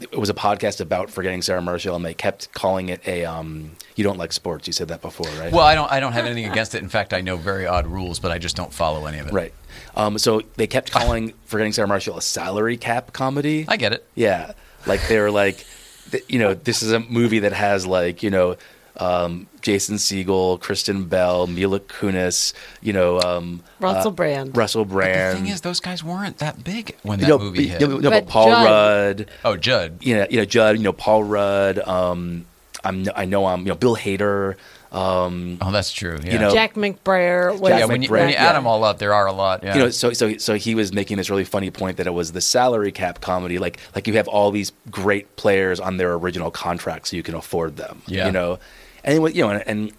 It 0.00 0.16
was 0.16 0.30
a 0.30 0.34
podcast 0.34 0.80
about 0.80 1.10
forgetting 1.10 1.42
Sarah 1.42 1.60
Marshall, 1.60 1.96
and 1.96 2.04
they 2.04 2.14
kept 2.14 2.52
calling 2.52 2.88
it 2.88 3.00
a. 3.08 3.24
Um, 3.24 3.72
you 3.96 4.04
don't 4.04 4.18
like 4.18 4.32
sports. 4.32 4.66
You 4.68 4.72
said 4.72 4.88
that 4.88 5.00
before, 5.00 5.26
right? 5.40 5.52
Well, 5.52 5.64
I 5.64 5.74
don't 5.74 5.90
I 5.90 5.98
don't 5.98 6.12
have 6.12 6.26
anything 6.26 6.48
against 6.48 6.74
it. 6.74 6.82
In 6.82 6.88
fact, 6.88 7.12
I 7.14 7.20
know 7.20 7.36
very 7.36 7.66
odd 7.66 7.86
rules, 7.86 8.20
but 8.20 8.30
I 8.30 8.38
just 8.38 8.54
don't 8.54 8.72
follow 8.72 9.06
any 9.06 9.18
of 9.18 9.26
it. 9.28 9.32
Right. 9.32 9.52
Um, 9.96 10.18
so 10.18 10.42
they 10.56 10.66
kept 10.66 10.90
calling 10.92 11.32
Forgetting 11.46 11.72
Sarah 11.72 11.88
Marshall 11.88 12.16
a 12.18 12.22
salary 12.22 12.76
cap 12.76 13.12
comedy. 13.12 13.64
I 13.68 13.76
get 13.76 13.92
it. 13.92 14.06
Yeah. 14.14 14.52
Like 14.86 15.06
they 15.08 15.18
were 15.18 15.30
like, 15.30 15.66
you 16.28 16.38
know, 16.38 16.54
this 16.54 16.82
is 16.82 16.92
a 16.92 17.00
movie 17.00 17.40
that 17.40 17.52
has 17.52 17.86
like, 17.86 18.22
you 18.22 18.30
know, 18.30 18.56
um, 19.00 19.46
Jason 19.60 19.94
Segel, 19.96 20.58
Kristen 20.60 21.04
Bell, 21.04 21.46
Mila 21.46 21.78
Kunis, 21.78 22.52
you 22.82 22.92
know, 22.92 23.20
um, 23.20 23.62
Russell 23.78 24.10
uh, 24.10 24.14
Brand. 24.14 24.56
Russell 24.56 24.84
Brand. 24.84 25.36
The 25.38 25.42
thing 25.42 25.52
is, 25.52 25.60
those 25.60 25.78
guys 25.78 26.02
weren't 26.02 26.38
that 26.38 26.64
big 26.64 26.96
when 27.02 27.20
that 27.20 27.26
you 27.26 27.32
know, 27.32 27.38
movie 27.38 27.58
b- 27.58 27.66
hit. 27.68 27.80
you 27.80 27.86
know, 27.86 27.98
no, 27.98 28.10
But 28.10 28.24
but 28.24 28.30
Paul 28.32 28.48
Judd- 28.50 28.64
Rudd, 28.66 29.30
oh, 29.44 29.56
Judd. 29.56 29.98
you 30.02 30.16
know, 30.16 30.26
you 30.28 30.38
know, 30.38 30.44
Judd, 30.44 30.76
you 30.78 30.82
know, 30.82 30.92
Paul 30.92 31.22
Rudd, 31.22 31.78
um, 31.78 32.46
I'm, 32.82 33.06
I 33.14 33.24
know 33.24 33.46
I'm, 33.46 33.60
you 33.60 33.66
know, 33.68 33.74
Bill 33.76 33.94
Hader, 33.96 34.56
um, 34.92 35.58
Oh, 35.60 35.70
that's 35.70 35.92
true. 35.92 36.18
Yeah. 36.24 36.32
You 36.32 36.38
know, 36.38 36.50
Jack 36.52 36.74
McBrayer 36.74 37.58
was 37.58 37.70
yeah, 37.70 37.80
Jack 37.80 37.88
when 37.88 38.02
you, 38.02 38.08
McBrayer, 38.08 38.20
when 38.20 38.28
you 38.30 38.34
add 38.36 38.44
yeah. 38.44 38.52
them 38.54 38.66
all 38.66 38.84
up, 38.84 38.98
there 38.98 39.12
are 39.12 39.26
a 39.26 39.32
lot. 39.32 39.62
Yeah. 39.62 39.74
you 39.74 39.80
know, 39.80 39.90
so 39.90 40.12
so 40.12 40.36
so 40.38 40.54
he 40.54 40.74
was 40.74 40.92
making 40.92 41.16
this 41.18 41.28
really 41.28 41.44
funny 41.44 41.70
point 41.70 41.98
that 41.98 42.06
it 42.06 42.14
was 42.14 42.32
the 42.32 42.40
salary 42.40 42.92
cap 42.92 43.20
comedy, 43.20 43.58
like 43.58 43.78
like 43.94 44.06
you 44.06 44.14
have 44.14 44.28
all 44.28 44.50
these 44.50 44.72
great 44.90 45.36
players 45.36 45.78
on 45.80 45.96
their 45.98 46.14
original 46.14 46.50
contracts, 46.50 47.10
so 47.10 47.16
you 47.16 47.22
can 47.22 47.34
afford 47.34 47.76
them. 47.76 48.02
Yeah. 48.06 48.26
you 48.26 48.32
know, 48.32 48.58
and 49.04 49.14
it 49.14 49.18
was- 49.18 49.34
you 49.34 49.42
know, 49.42 49.50
and, 49.50 49.62
and 49.66 49.92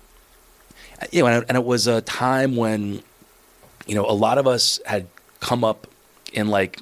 you 1.11 1.21
know, 1.21 1.27
and, 1.27 1.45
and 1.47 1.57
it 1.57 1.63
was 1.63 1.87
a 1.87 2.01
time 2.01 2.55
when 2.55 3.01
you 3.85 3.95
know 3.95 4.05
a 4.05 4.13
lot 4.13 4.37
of 4.37 4.47
us 4.47 4.79
had 4.85 5.07
come 5.39 5.63
up 5.63 5.87
in 6.33 6.47
like 6.49 6.81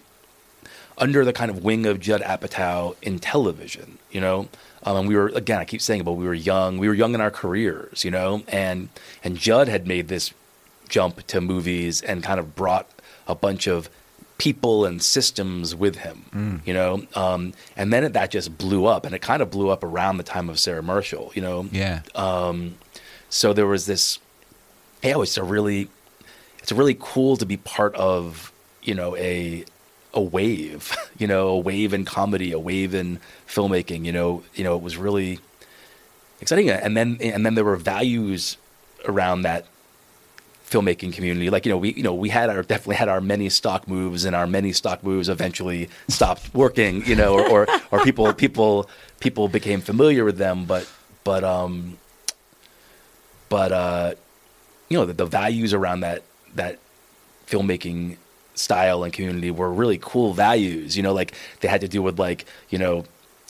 under 0.97 1.23
the 1.23 1.33
kind 1.33 1.51
of 1.51 1.63
wing 1.63 1.85
of 1.85 1.99
Judd 1.99 2.21
Apatow 2.21 2.95
in 3.01 3.19
television, 3.19 3.97
you 4.11 4.21
know. 4.21 4.47
Um, 4.83 4.97
and 4.97 5.07
we 5.07 5.15
were 5.15 5.27
again, 5.29 5.59
I 5.59 5.65
keep 5.65 5.81
saying, 5.81 6.01
it, 6.01 6.03
but 6.05 6.13
we 6.13 6.25
were 6.25 6.33
young. 6.33 6.77
We 6.77 6.87
were 6.87 6.93
young 6.93 7.13
in 7.13 7.21
our 7.21 7.31
careers, 7.31 8.03
you 8.05 8.11
know. 8.11 8.43
And 8.47 8.89
and 9.23 9.37
Judd 9.37 9.67
had 9.67 9.87
made 9.87 10.07
this 10.07 10.33
jump 10.89 11.25
to 11.27 11.41
movies 11.41 12.01
and 12.01 12.23
kind 12.23 12.39
of 12.39 12.55
brought 12.55 12.87
a 13.27 13.35
bunch 13.35 13.67
of 13.67 13.89
people 14.37 14.85
and 14.85 15.01
systems 15.01 15.73
with 15.75 15.97
him, 15.97 16.61
you 16.65 16.73
know. 16.73 17.05
Um, 17.15 17.53
and 17.75 17.91
then 17.91 18.03
it, 18.03 18.13
that 18.13 18.31
just 18.31 18.57
blew 18.57 18.85
up, 18.85 19.05
and 19.05 19.13
it 19.15 19.19
kind 19.21 19.41
of 19.41 19.49
blew 19.51 19.69
up 19.69 19.83
around 19.83 20.17
the 20.17 20.23
time 20.23 20.47
of 20.47 20.59
Sarah 20.59 20.83
Marshall, 20.83 21.31
you 21.35 21.41
know. 21.41 21.67
yeah. 21.71 22.01
So 23.29 23.51
there 23.53 23.67
was 23.67 23.85
this. 23.87 24.19
Yeah, 25.03 25.21
it's 25.21 25.37
a 25.37 25.43
really, 25.43 25.89
it's 26.59 26.71
a 26.71 26.75
really 26.75 26.95
cool 26.99 27.35
to 27.37 27.45
be 27.45 27.57
part 27.57 27.93
of, 27.95 28.51
you 28.81 28.93
know, 28.95 29.15
a 29.17 29.65
a 30.17 30.21
wave, 30.21 30.95
you 31.17 31.27
know, 31.27 31.49
a 31.49 31.57
wave 31.57 31.93
in 31.93 32.03
comedy, 32.03 32.51
a 32.51 32.59
wave 32.59 32.93
in 32.93 33.19
filmmaking. 33.47 34.03
You 34.03 34.11
know, 34.11 34.43
you 34.55 34.63
know, 34.63 34.75
it 34.75 34.81
was 34.81 34.97
really 34.97 35.39
exciting. 36.41 36.69
And 36.69 36.97
then 36.97 37.17
and 37.21 37.45
then 37.45 37.55
there 37.55 37.63
were 37.63 37.77
values 37.77 38.57
around 39.05 39.43
that 39.43 39.65
filmmaking 40.69 41.13
community. 41.13 41.49
Like 41.49 41.65
you 41.65 41.71
know, 41.71 41.77
we 41.77 41.93
you 41.93 42.03
know 42.03 42.13
we 42.13 42.29
had 42.29 42.49
our 42.49 42.63
definitely 42.63 42.95
had 42.95 43.09
our 43.09 43.21
many 43.21 43.49
stock 43.49 43.87
moves, 43.87 44.25
and 44.25 44.35
our 44.35 44.47
many 44.47 44.73
stock 44.73 45.03
moves 45.03 45.29
eventually 45.29 45.89
stopped 46.07 46.53
working. 46.53 47.05
You 47.05 47.15
know, 47.15 47.35
or 47.35 47.47
or, 47.49 47.67
or 47.91 48.03
people 48.03 48.33
people 48.33 48.89
people 49.19 49.47
became 49.47 49.81
familiar 49.81 50.25
with 50.25 50.37
them, 50.37 50.65
but 50.65 50.89
but 51.23 51.43
um 51.43 51.97
but 53.49 53.71
uh, 53.71 54.13
you 54.89 54.97
know 54.97 55.05
the, 55.05 55.13
the 55.13 55.25
values 55.25 55.73
around 55.73 56.01
that 56.01 56.23
that 56.55 56.79
filmmaking 57.47 58.17
style 58.57 59.03
and 59.03 59.13
community 59.13 59.51
were 59.51 59.71
really 59.71 59.97
cool 60.01 60.33
values. 60.33 60.95
You 60.97 61.03
know, 61.03 61.13
like 61.13 61.33
they 61.61 61.67
had 61.67 61.81
to 61.81 61.87
do 61.87 62.01
with 62.01 62.19
like 62.19 62.45
you 62.69 62.77
know. 62.77 63.05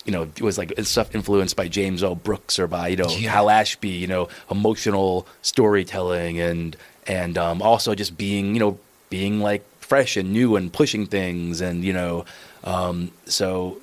You 0.06 0.14
know, 0.14 0.22
it 0.24 0.42
was 0.42 0.58
like 0.58 0.72
stuff 0.84 1.14
influenced 1.14 1.58
by 1.58 1.68
James 1.68 2.02
O. 2.02 2.16
Brooks 2.16 2.60
or 2.60 2.68
by 2.68 2.88
you 2.88 2.96
know 2.96 3.10
Yeah. 3.10 3.30
Hal 3.32 3.50
Ashby. 3.50 3.90
You 3.90 4.08
know, 4.08 4.30
emotional 4.50 5.28
storytelling 5.42 6.40
and 6.40 6.78
and 7.08 7.38
um, 7.38 7.62
also 7.62 7.94
just 7.94 8.18
being 8.18 8.54
you 8.54 8.60
know 8.62 8.80
being 9.10 9.42
like 9.42 9.66
fresh 9.82 10.16
and 10.16 10.32
new 10.32 10.56
and 10.56 10.72
pushing 10.72 11.06
things 11.08 11.60
and 11.60 11.84
you 11.84 11.92
know 11.92 12.24
um, 12.64 13.12
so 13.26 13.82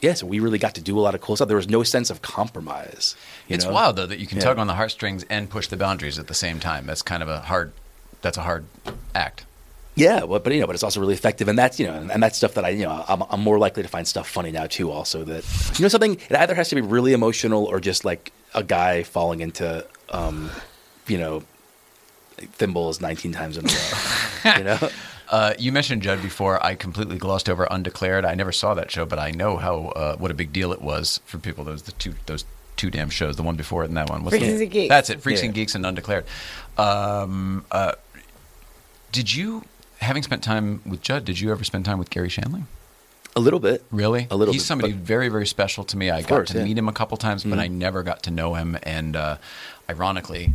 yeah, 0.00 0.14
so 0.14 0.24
we 0.26 0.40
really 0.40 0.58
got 0.58 0.74
to 0.76 0.80
do 0.80 0.98
a 0.98 1.00
lot 1.00 1.14
of 1.14 1.20
cool 1.20 1.36
stuff. 1.36 1.48
There 1.48 1.56
was 1.58 1.68
no 1.68 1.82
sense 1.82 2.08
of 2.10 2.22
compromise. 2.22 3.14
You 3.48 3.54
It's 3.56 3.64
know? 3.66 3.72
wild 3.72 3.96
though 3.96 4.06
that 4.06 4.18
you 4.18 4.26
can 4.26 4.38
Yeah. 4.38 4.44
tug 4.44 4.58
on 4.58 4.66
the 4.68 4.74
heartstrings 4.74 5.24
and 5.28 5.50
push 5.50 5.66
the 5.68 5.76
boundaries 5.76 6.18
at 6.18 6.26
the 6.26 6.34
same 6.34 6.58
time. 6.58 6.86
That's 6.86 7.02
kind 7.02 7.22
of 7.22 7.28
a 7.28 7.40
hard. 7.40 7.72
That's 8.22 8.38
a 8.38 8.42
hard 8.42 8.64
act. 9.14 9.44
Yeah, 9.96 10.24
well, 10.24 10.38
but 10.40 10.52
you 10.52 10.60
know, 10.60 10.66
but 10.66 10.74
it's 10.76 10.82
also 10.82 11.00
really 11.00 11.14
effective, 11.14 11.48
and 11.48 11.58
that's 11.58 11.80
you 11.80 11.86
know, 11.86 11.94
and, 11.94 12.12
and 12.12 12.22
that's 12.22 12.36
stuff 12.36 12.54
that 12.54 12.64
I 12.64 12.68
you 12.68 12.84
know, 12.84 13.04
I'm, 13.08 13.22
I'm 13.30 13.40
more 13.40 13.58
likely 13.58 13.82
to 13.82 13.88
find 13.88 14.06
stuff 14.06 14.28
funny 14.28 14.52
now 14.52 14.66
too. 14.66 14.90
Also, 14.90 15.24
that 15.24 15.44
you 15.78 15.82
know, 15.82 15.88
something 15.88 16.14
it 16.14 16.32
either 16.36 16.54
has 16.54 16.68
to 16.68 16.74
be 16.74 16.82
really 16.82 17.14
emotional 17.14 17.64
or 17.64 17.80
just 17.80 18.04
like 18.04 18.30
a 18.54 18.62
guy 18.62 19.02
falling 19.02 19.40
into, 19.40 19.86
um, 20.10 20.50
you 21.08 21.16
know, 21.18 21.42
thimbles 22.36 23.00
19 23.00 23.32
times 23.32 23.56
in 23.56 23.64
a 23.66 23.68
row. 23.68 24.56
you 24.58 24.64
know, 24.64 24.78
Uh, 25.28 25.54
you 25.58 25.72
mentioned 25.72 26.02
Judd 26.02 26.22
before. 26.22 26.64
I 26.64 26.76
completely 26.76 27.18
glossed 27.18 27.48
over 27.48 27.66
Undeclared. 27.68 28.24
I 28.24 28.34
never 28.36 28.52
saw 28.52 28.74
that 28.74 28.92
show, 28.92 29.04
but 29.04 29.18
I 29.18 29.32
know 29.32 29.56
how 29.56 29.86
uh, 29.88 30.16
what 30.16 30.30
a 30.30 30.34
big 30.34 30.52
deal 30.52 30.72
it 30.72 30.80
was 30.80 31.20
for 31.26 31.38
people. 31.38 31.64
Those 31.64 31.82
the 31.82 31.90
two 31.92 32.14
those 32.26 32.44
two 32.76 32.90
damn 32.90 33.10
shows. 33.10 33.34
The 33.34 33.42
one 33.42 33.56
before 33.56 33.82
it 33.82 33.88
and 33.88 33.96
that 33.96 34.08
one. 34.08 34.22
What's 34.22 34.36
Freaks 34.36 34.56
the, 34.58 34.62
and 34.62 34.70
Geeks. 34.70 34.88
That's 34.88 35.10
it. 35.10 35.20
Freaks 35.22 35.40
Yeah. 35.40 35.46
and 35.46 35.54
Geeks 35.54 35.74
and 35.74 35.84
Undeclared. 35.84 36.26
Um, 36.78 37.64
uh, 37.72 37.92
did 39.10 39.34
you, 39.34 39.64
having 40.06 40.22
spent 40.22 40.42
time 40.42 40.80
with 40.86 41.02
Judd, 41.02 41.24
did 41.24 41.40
you 41.40 41.50
ever 41.52 41.64
spend 41.64 41.84
time 41.84 41.98
with 41.98 42.10
Gary 42.10 42.28
Shandling? 42.28 42.64
a 43.34 43.40
little 43.40 43.60
bit. 43.60 43.84
Really? 43.90 44.26
A 44.30 44.36
little 44.36 44.54
He's 44.54 44.62
bit, 44.62 44.66
somebody 44.66 44.92
very, 44.94 45.28
very 45.28 45.46
special 45.46 45.84
to 45.84 45.96
me. 45.98 46.08
I 46.10 46.20
got 46.22 46.28
course, 46.30 46.50
to 46.52 46.58
yeah. 46.58 46.64
meet 46.64 46.78
him 46.78 46.88
a 46.88 46.92
couple 46.92 47.18
times, 47.18 47.44
but 47.44 47.58
Mhm. 47.58 47.60
I 47.60 47.66
never 47.68 48.02
got 48.02 48.22
to 48.22 48.30
know 48.30 48.54
him. 48.54 48.78
And 48.82 49.14
uh, 49.14 49.36
ironically, 49.90 50.54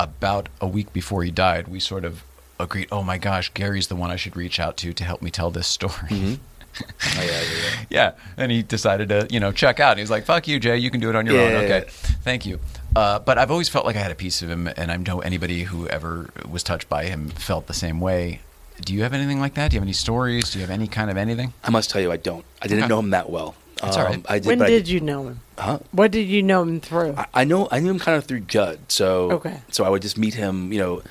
about 0.00 0.48
a 0.60 0.66
week 0.66 0.92
before 0.92 1.22
he 1.22 1.30
died, 1.30 1.68
we 1.68 1.78
sort 1.78 2.04
of 2.04 2.24
agreed, 2.58 2.88
oh 2.90 3.04
my 3.04 3.16
gosh, 3.16 3.52
Gary's 3.54 3.86
the 3.86 3.94
one 3.94 4.10
I 4.10 4.16
should 4.16 4.34
reach 4.36 4.58
out 4.58 4.76
to 4.78 4.92
to 4.92 5.04
help 5.04 5.22
me 5.22 5.30
tell 5.30 5.50
this 5.52 5.68
story. 5.68 6.38
Oh, 6.82 6.86
yeah, 7.16 7.24
yeah, 7.24 7.40
yeah. 7.42 7.84
yeah. 7.90 8.12
And 8.36 8.50
he 8.52 8.62
decided 8.62 9.08
to, 9.08 9.26
you 9.28 9.40
know, 9.40 9.50
check 9.50 9.80
out. 9.80 9.96
He 9.96 10.02
was 10.02 10.10
like, 10.10 10.24
fuck 10.24 10.46
you, 10.46 10.60
Jay. 10.60 10.78
You 10.78 10.88
can 10.90 11.00
do 11.00 11.10
it 11.10 11.16
on 11.16 11.26
your 11.26 11.38
own. 11.40 11.52
Okay. 11.64 11.84
Thank 12.22 12.46
you. 12.46 12.60
Uh, 12.94 13.18
but 13.18 13.38
I've 13.38 13.50
always 13.50 13.68
felt 13.68 13.84
like 13.84 13.96
I 13.96 13.98
had 13.98 14.12
a 14.12 14.14
piece 14.14 14.40
of 14.40 14.48
him, 14.48 14.68
and 14.76 14.90
I 14.90 14.96
know 14.96 15.20
anybody 15.20 15.64
who 15.64 15.88
ever 15.88 16.30
was 16.48 16.62
touched 16.62 16.88
by 16.88 17.06
him 17.06 17.28
felt 17.30 17.66
the 17.66 17.74
same 17.74 18.00
way. 18.00 18.40
Do 18.84 18.94
you 18.94 19.02
have 19.02 19.12
anything 19.12 19.40
like 19.40 19.54
that? 19.54 19.70
Do 19.70 19.74
you 19.74 19.80
have 19.80 19.86
any 19.86 19.92
stories? 19.92 20.50
Do 20.50 20.58
you 20.58 20.62
have 20.66 20.70
any 20.70 20.86
kind 20.88 21.10
of 21.10 21.16
anything? 21.16 21.52
I 21.64 21.70
must 21.70 21.90
tell 21.90 22.00
you, 22.00 22.10
I 22.12 22.16
don't. 22.16 22.44
I 22.62 22.66
didn't 22.66 22.84
Okay. 22.84 22.88
know 22.88 22.98
him 22.98 23.10
that 23.10 23.30
well. 23.30 23.54
That's 23.80 23.96
all 23.96 24.04
um, 24.06 24.12
right. 24.12 24.26
I 24.28 24.38
did, 24.38 24.46
when 24.46 24.58
but 24.58 24.66
I- 24.66 24.70
did 24.70 24.88
you 24.88 25.00
know 25.00 25.26
him? 25.28 25.40
Huh? 25.58 25.78
What 25.92 26.10
did 26.10 26.26
you 26.28 26.42
know 26.42 26.62
him 26.62 26.80
through? 26.80 27.14
I, 27.16 27.26
I 27.34 27.44
know 27.44 27.68
I 27.70 27.80
knew 27.80 27.90
him 27.90 27.98
kind 27.98 28.16
of 28.16 28.24
through 28.24 28.40
Judd. 28.40 28.78
So 28.88 29.30
Okay. 29.32 29.60
So 29.70 29.84
I 29.84 29.88
would 29.88 30.02
just 30.02 30.16
meet 30.18 30.34
him. 30.34 30.72
You 30.72 30.78
know, 30.80 31.02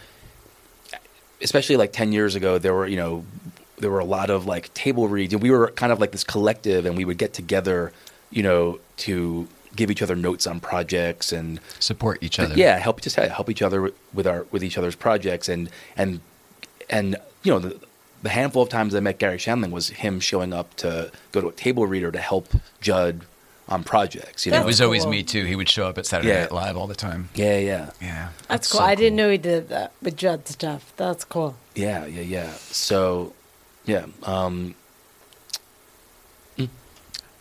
especially 1.42 1.78
like 1.78 1.94
ten 1.94 2.12
years 2.12 2.36
ago, 2.36 2.58
there 2.58 2.74
were 2.74 2.88
you 2.88 2.98
know 2.98 3.26
there 3.78 3.90
were 3.92 4.00
a 4.00 4.06
lot 4.06 4.30
of 4.30 4.46
like 4.46 4.74
table 4.74 5.08
reads, 5.08 5.34
and 5.34 5.42
we 5.42 5.52
were 5.52 5.70
kind 5.72 5.92
of 5.92 6.00
like 6.00 6.12
this 6.12 6.24
collective, 6.24 6.86
and 6.86 6.98
we 6.98 7.06
would 7.06 7.18
get 7.18 7.34
together 7.34 7.92
you 8.32 8.44
know, 8.44 8.80
to 8.96 9.48
give 9.76 9.90
each 9.90 10.04
other 10.04 10.16
notes 10.16 10.46
on 10.46 10.60
projects 10.60 11.32
and 11.32 11.60
Support 11.80 12.22
each 12.22 12.38
other. 12.40 12.54
yeah, 12.54 12.78
help 12.78 13.02
just 13.02 13.16
help 13.16 13.50
each 13.50 13.64
other 13.64 13.92
with 14.14 14.28
our 14.28 14.46
with 14.52 14.64
each 14.64 14.78
other's 14.78 14.96
projects 14.96 15.50
and 15.50 15.68
and 15.98 16.22
and 16.92 17.16
you 17.44 17.52
know 17.52 17.60
the, 17.60 17.80
the 18.24 18.30
handful 18.30 18.62
of 18.64 18.70
times 18.70 18.94
I 18.96 19.00
met 19.00 19.18
Gary 19.20 19.38
Shandling 19.38 19.72
was 19.72 19.90
him 19.90 20.20
showing 20.20 20.54
up 20.54 20.76
to 20.78 21.12
go 21.32 21.42
to 21.42 21.48
a 21.48 21.52
table 21.54 21.88
reader 21.88 22.12
to 22.12 22.20
help 22.20 22.50
Judd 22.82 23.22
on 23.70 23.84
projects. 23.84 24.46
You 24.46 24.52
know, 24.52 24.62
It 24.62 24.66
was 24.66 24.82
always 24.82 25.04
cool. 25.04 25.12
me 25.12 25.24
too. 25.24 25.46
He 25.46 25.56
would 25.56 25.70
show 25.70 25.88
up 25.88 25.98
at 26.00 26.06
Saturday 26.08 26.30
Yeah. 26.34 26.42
Night 26.42 26.52
Live 26.52 26.76
all 26.78 26.88
the 26.88 26.96
time. 26.96 27.30
yeah, 27.36 27.58
yeah, 27.60 27.90
Yeah, 28.02 28.30
That's 28.48 28.70
cool. 28.72 28.80
so 28.80 28.86
I 28.86 28.96
didn't 28.96 29.16
know 29.16 29.30
he 29.30 29.38
did 29.38 29.70
that 29.70 29.92
with 30.02 30.16
Judd 30.18 30.48
stuff. 30.48 30.92
That's 30.98 31.24
cool. 31.24 31.56
yeah, 31.76 32.06
yeah, 32.08 32.22
yeah. 32.22 32.52
So 32.54 33.34
yeah, 33.86 34.06
um, 34.24 34.74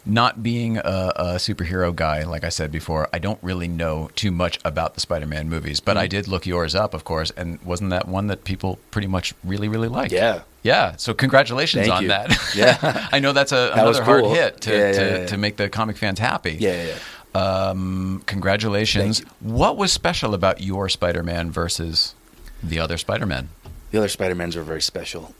Not 0.09 0.43
being 0.43 0.78
a, 0.78 1.12
a 1.16 1.24
superhero 1.36 1.94
guy, 1.94 2.24
like 2.24 2.43
I 2.43 2.48
said 2.48 2.72
before, 2.72 3.09
I 3.12 3.18
don't 3.18 3.39
really 3.43 3.68
know 3.68 4.09
too 4.14 4.30
much 4.30 4.59
about 4.64 4.94
the 4.94 5.01
Spider-Man 5.01 5.48
movies. 5.51 5.80
But 5.80 5.97
I 5.98 6.05
Mm-hmm. 6.06 6.09
did 6.16 6.28
look 6.28 6.47
yours 6.47 6.74
up, 6.74 6.94
of 6.94 7.05
course, 7.05 7.30
and 7.36 7.60
wasn't 7.62 7.90
that 7.90 8.09
one 8.09 8.26
that 8.28 8.44
people 8.44 8.78
pretty 8.90 9.06
much 9.09 9.35
really, 9.44 9.68
really 9.68 9.89
liked? 9.89 10.12
yeah. 10.12 10.40
Yeah. 10.62 10.97
So 10.97 11.14
congratulations 11.14 11.86
Thank 11.86 11.94
on 11.97 12.02
you. 12.02 12.09
that. 12.09 12.36
Yeah. 12.55 13.09
I 13.12 13.20
know 13.20 13.32
that's 13.32 13.52
a, 13.52 13.70
That 13.74 13.78
another 13.86 14.02
hard 14.02 14.24
hit 14.26 14.60
to, 14.62 14.70
Yeah, 14.72 14.78
yeah, 14.78 14.93
to, 14.93 15.18
yeah. 15.20 15.26
to 15.26 15.36
make 15.36 15.56
the 15.56 15.68
comic 15.68 15.97
fans 15.97 16.18
happy. 16.18 16.56
Yeah, 16.59 16.72
yeah, 16.82 16.94
yeah. 16.94 17.40
Um, 17.40 18.22
congratulations. 18.26 19.20
What 19.40 19.76
was 19.76 19.93
special 19.93 20.32
about 20.35 20.62
your 20.62 20.89
Spider-Man 20.89 21.51
versus 21.52 22.14
the 22.62 22.80
other 22.80 22.97
Spider-Man? 22.98 23.51
The 23.90 23.98
other 23.98 24.09
Spider 24.09 24.35
Mans 24.35 24.55
were 24.56 24.62
very 24.62 24.82
special. 24.82 25.35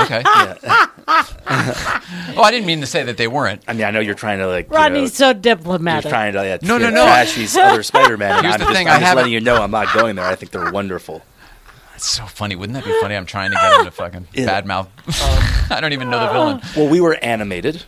Okay. 0.00 0.22
Yeah. 0.34 0.86
oh, 2.36 2.42
I 2.42 2.50
didn't 2.50 2.66
mean 2.66 2.80
to 2.80 2.86
say 2.86 3.02
that 3.02 3.16
they 3.18 3.28
weren't. 3.28 3.62
I 3.68 3.74
mean, 3.74 3.84
I 3.84 3.90
know 3.90 4.00
you're 4.00 4.14
trying 4.14 4.38
to 4.38 4.46
like. 4.46 4.68
you 4.70 4.88
know, 4.90 5.06
so 5.06 5.26
You're 5.26 5.34
diplomatic. 5.34 6.10
trying 6.10 6.32
to 6.32 6.44
yeah, 6.44 6.58
No, 6.62 6.78
no, 6.78 6.88
no. 6.90 7.04
trash 7.04 7.34
these 7.34 7.56
other 7.56 7.82
Spider-Man. 7.82 8.42
Here's 8.42 8.54
I'm 8.54 8.60
the 8.60 8.64
just, 8.66 8.76
thing, 8.76 8.88
I'm 8.88 8.94
I 8.94 8.96
just 8.96 9.04
haven't- 9.06 9.16
letting 9.24 9.32
you 9.34 9.40
know 9.40 9.62
I'm 9.62 9.70
not 9.70 9.92
going 9.94 10.16
there. 10.16 10.24
I 10.24 10.34
think 10.34 10.50
they're 10.52 10.72
wonderful. 10.72 11.22
That's 11.92 12.06
so 12.06 12.24
funny. 12.24 12.56
Wouldn't 12.56 12.74
that 12.74 12.84
be 12.84 12.98
funny? 13.00 13.14
I'm 13.14 13.26
trying 13.26 13.50
to 13.50 13.56
get 13.56 13.78
him 13.80 13.84
to 13.84 13.90
fucking 13.90 14.26
Yeah. 14.34 14.46
bad 14.46 14.66
mouth. 14.66 14.88
Um, 15.06 15.68
I 15.76 15.78
don't 15.80 15.92
even 15.92 16.08
know 16.10 16.20
the 16.26 16.32
villain. 16.32 16.60
Well, 16.76 16.88
we 16.88 17.00
were 17.00 17.14
animated. 17.22 17.84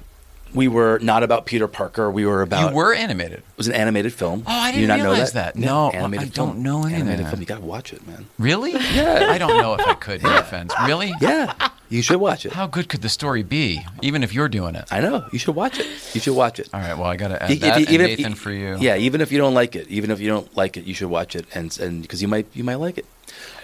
We 0.54 0.68
were 0.68 0.98
not 1.02 1.22
about 1.22 1.44
Peter 1.44 1.68
Parker. 1.68 2.10
We 2.10 2.24
were 2.24 2.40
about. 2.42 2.70
You 2.70 2.76
were 2.76 2.94
animated. 2.94 3.38
It 3.40 3.44
was 3.58 3.68
an 3.68 3.74
animated 3.74 4.12
film. 4.14 4.42
Oh, 4.46 4.50
I 4.50 4.70
Do 4.72 4.80
you 4.80 4.86
didn't 4.86 4.98
not 5.00 5.04
know 5.04 5.10
realize 5.12 5.32
that. 5.32 5.54
that. 5.54 5.60
Yeah, 5.60 5.66
No, 5.66 5.90
animated 5.90 6.28
I 6.28 6.30
don't 6.34 6.58
know 6.62 6.84
any 6.84 6.94
animated 6.94 7.26
that. 7.26 7.30
film. 7.30 7.40
You 7.40 7.46
gotta 7.46 7.60
watch 7.60 7.92
it, 7.92 8.06
man. 8.06 8.26
Really? 8.38 8.72
Yeah. 8.72 9.26
I 9.30 9.36
don't 9.38 9.58
know 9.60 9.74
if 9.74 9.80
I 9.86 9.94
could. 9.94 10.22
No 10.22 10.38
offense. 10.38 10.72
Really? 10.86 11.12
Yeah, 11.20 11.52
you 11.90 12.00
should 12.00 12.16
watch 12.20 12.46
it. 12.46 12.52
How 12.52 12.66
good 12.66 12.88
could 12.88 13.02
the 13.02 13.08
story 13.10 13.42
be, 13.42 13.84
even 14.02 14.22
if 14.22 14.32
you're 14.32 14.48
doing 14.48 14.74
it? 14.76 14.84
I 14.90 15.00
know 15.00 15.26
you 15.32 15.38
should 15.38 15.54
watch 15.56 15.78
it. 15.78 15.86
You 16.14 16.20
should 16.20 16.34
watch 16.34 16.58
it. 16.58 16.68
All 16.72 16.80
right. 16.80 16.96
Well, 16.96 17.06
I 17.08 17.16
got 17.16 17.28
to 17.28 17.42
add 17.42 17.50
If- 17.50 17.60
that. 17.60 17.80
if- 17.82 17.90
even 17.90 18.06
if- 18.06 18.18
Nathan 18.18 18.34
for 18.34 18.50
you. 18.52 18.76
Yeah, 18.80 18.96
even 18.96 19.20
if 19.20 19.30
you 19.30 19.38
don't 19.38 19.54
like 19.54 19.76
it, 19.76 19.88
even 19.88 20.10
if 20.10 20.20
you 20.20 20.28
don't 20.28 20.56
like 20.56 20.76
it, 20.76 20.84
you 20.84 20.94
should 20.94 21.08
watch 21.10 21.36
it, 21.36 21.44
and 21.54 21.76
and 21.80 22.02
because 22.02 22.22
you 22.22 22.28
might 22.28 22.46
you 22.54 22.64
might 22.64 22.76
like 22.76 22.96
it. 22.98 23.06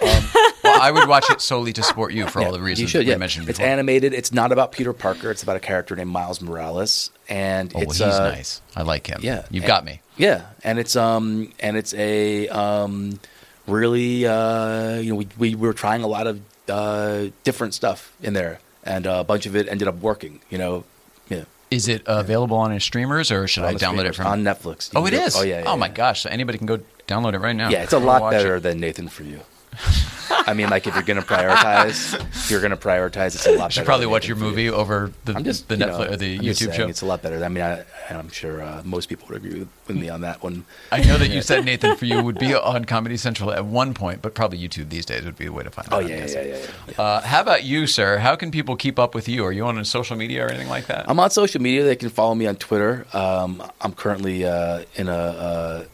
Well, 0.00 0.16
um, 0.16 0.24
I 0.80 0.90
would 0.90 1.08
watch 1.08 1.30
it 1.30 1.40
solely 1.40 1.72
to 1.74 1.82
support 1.82 2.12
you 2.12 2.26
for 2.26 2.40
all 2.40 2.46
Yeah, 2.46 2.50
the 2.52 2.58
you 2.58 2.64
reasons 2.64 2.90
should, 2.90 3.04
we 3.04 3.10
yeah. 3.12 3.16
mentioned 3.16 3.48
It's 3.48 3.60
animated. 3.60 4.12
It's 4.14 4.32
not 4.32 4.52
about 4.52 4.72
Peter 4.72 4.92
Parker. 4.92 5.30
It's 5.30 5.42
about 5.42 5.56
a 5.56 5.60
character 5.60 5.94
named 5.96 6.10
Miles 6.10 6.40
Morales, 6.40 7.10
and 7.28 7.70
oh, 7.74 7.78
well, 7.80 7.88
it's 7.90 7.98
he's 7.98 8.06
uh, 8.06 8.30
nice. 8.30 8.60
I 8.76 8.82
like 8.82 9.06
him. 9.06 9.20
Yeah, 9.22 9.44
You've 9.50 9.64
and- 9.64 9.68
got 9.68 9.84
me. 9.84 10.00
Yeah, 10.16 10.46
and 10.62 10.78
it's 10.78 10.94
um 10.96 11.52
and 11.60 11.76
it's 11.76 11.94
a 11.94 12.48
um 12.48 13.18
really 13.66 14.26
uh 14.26 14.96
you 14.96 15.10
know 15.10 15.16
we 15.16 15.28
we 15.38 15.54
were 15.54 15.72
trying 15.72 16.02
a 16.02 16.06
lot 16.06 16.26
of 16.26 16.40
uh 16.68 17.26
different 17.44 17.74
stuff 17.74 18.12
in 18.22 18.34
there, 18.34 18.60
and 18.84 19.06
uh, 19.06 19.18
a 19.20 19.24
bunch 19.24 19.46
of 19.46 19.56
it 19.56 19.68
ended 19.68 19.88
up 19.88 19.96
working. 20.00 20.40
You 20.50 20.58
know, 20.58 20.84
yeah. 21.28 21.44
Is 21.70 21.88
it 21.88 22.02
available 22.04 22.58
on 22.58 22.70
his 22.70 22.84
streamers, 22.84 23.30
or 23.30 23.48
should 23.48 23.64
I 23.64 23.68
On 23.68 23.74
the 23.74 23.80
download 23.80 24.04
it 24.04 24.14
from 24.14 24.26
on 24.26 24.42
Netflix? 24.42 24.90
Oh, 24.94 25.06
it 25.06 25.14
is. 25.14 25.34
Oh 25.36 25.42
yeah. 25.42 25.60
yeah 25.62 25.70
oh 25.72 25.76
my 25.78 25.88
gosh! 25.88 26.20
So 26.22 26.28
anybody 26.28 26.58
can 26.58 26.66
go 26.66 26.80
download 27.08 27.32
it 27.34 27.38
right 27.38 27.56
now. 27.56 27.70
Yeah, 27.70 27.82
it's 27.82 27.94
a 27.94 27.98
lot 27.98 28.30
better 28.30 28.56
it. 28.56 28.60
than 28.60 28.78
Nathan 28.80 29.08
for 29.08 29.22
you. 29.22 29.40
I 30.30 30.54
mean, 30.54 30.70
like 30.70 30.86
if 30.86 30.94
you're 30.94 31.02
gonna 31.02 31.22
prioritize, 31.22 32.14
if 32.14 32.50
you're 32.50 32.60
gonna 32.60 32.76
prioritize, 32.76 33.34
it's 33.34 33.46
a 33.46 33.52
lot. 33.56 33.66
I 33.66 33.68
should 33.68 33.84
probably 33.84 34.06
watch 34.06 34.26
your 34.26 34.36
for 34.36 34.44
You. 34.44 34.50
movie 34.50 34.70
over 34.70 35.12
the 35.24 35.34
I'm 35.34 35.44
just 35.44 35.68
the 35.68 35.76
you 35.76 35.84
Netflix 35.84 35.98
know, 35.98 36.12
or 36.12 36.16
the 36.16 36.34
I'm 36.36 36.42
YouTube 36.42 36.74
show. 36.74 36.88
It's 36.88 37.02
a 37.02 37.06
lot 37.06 37.22
better. 37.22 37.42
I 37.44 37.48
mean, 37.48 37.62
I, 37.62 37.84
I'm 38.10 38.30
sure 38.30 38.62
uh, 38.62 38.82
most 38.84 39.08
people 39.08 39.28
would 39.28 39.36
agree 39.36 39.60
with, 39.60 39.96
me 39.96 40.08
on 40.08 40.22
that 40.22 40.42
one. 40.42 40.64
I 40.90 41.02
know 41.02 41.18
that 41.18 41.28
you 41.28 41.42
said 41.50 41.64
Nathan 41.64 41.96
for 41.96 42.06
you 42.06 42.22
would 42.22 42.38
be 42.38 42.54
on 42.54 42.86
Comedy 42.86 43.16
Central 43.18 43.52
at 43.52 43.66
one 43.66 43.92
point, 43.92 44.22
but 44.22 44.34
probably 44.34 44.58
YouTube 44.58 44.88
these 44.88 45.04
days 45.04 45.24
would 45.24 45.36
be 45.36 45.44
the 45.44 45.52
way 45.52 45.62
to 45.64 45.70
find 45.70 45.88
Oh 45.90 45.96
out. 45.96 46.08
Yeah, 46.08 46.26
yeah, 46.26 46.42
yeah. 46.42 46.66
yeah. 46.88 47.00
Uh, 47.00 47.20
how 47.20 47.40
about 47.42 47.64
you, 47.64 47.86
sir? 47.86 48.18
How 48.18 48.34
can 48.36 48.50
people 48.50 48.74
keep 48.76 48.98
up 48.98 49.14
with 49.14 49.28
you? 49.28 49.44
Are 49.44 49.52
you 49.52 49.66
on 49.66 49.82
social 49.84 50.16
media 50.16 50.46
or 50.46 50.48
anything 50.48 50.68
like 50.68 50.86
that? 50.86 51.08
I'm 51.08 51.20
on 51.20 51.30
social 51.30 51.60
media. 51.60 51.84
They 51.84 51.96
can 51.96 52.08
follow 52.08 52.34
me 52.34 52.46
on 52.46 52.56
Twitter. 52.56 53.06
Um, 53.12 53.62
I'm 53.80 53.92
currently 53.92 54.46
uh, 54.46 54.84
in 54.94 55.08
a 55.08 55.12
uh, 55.12 55.84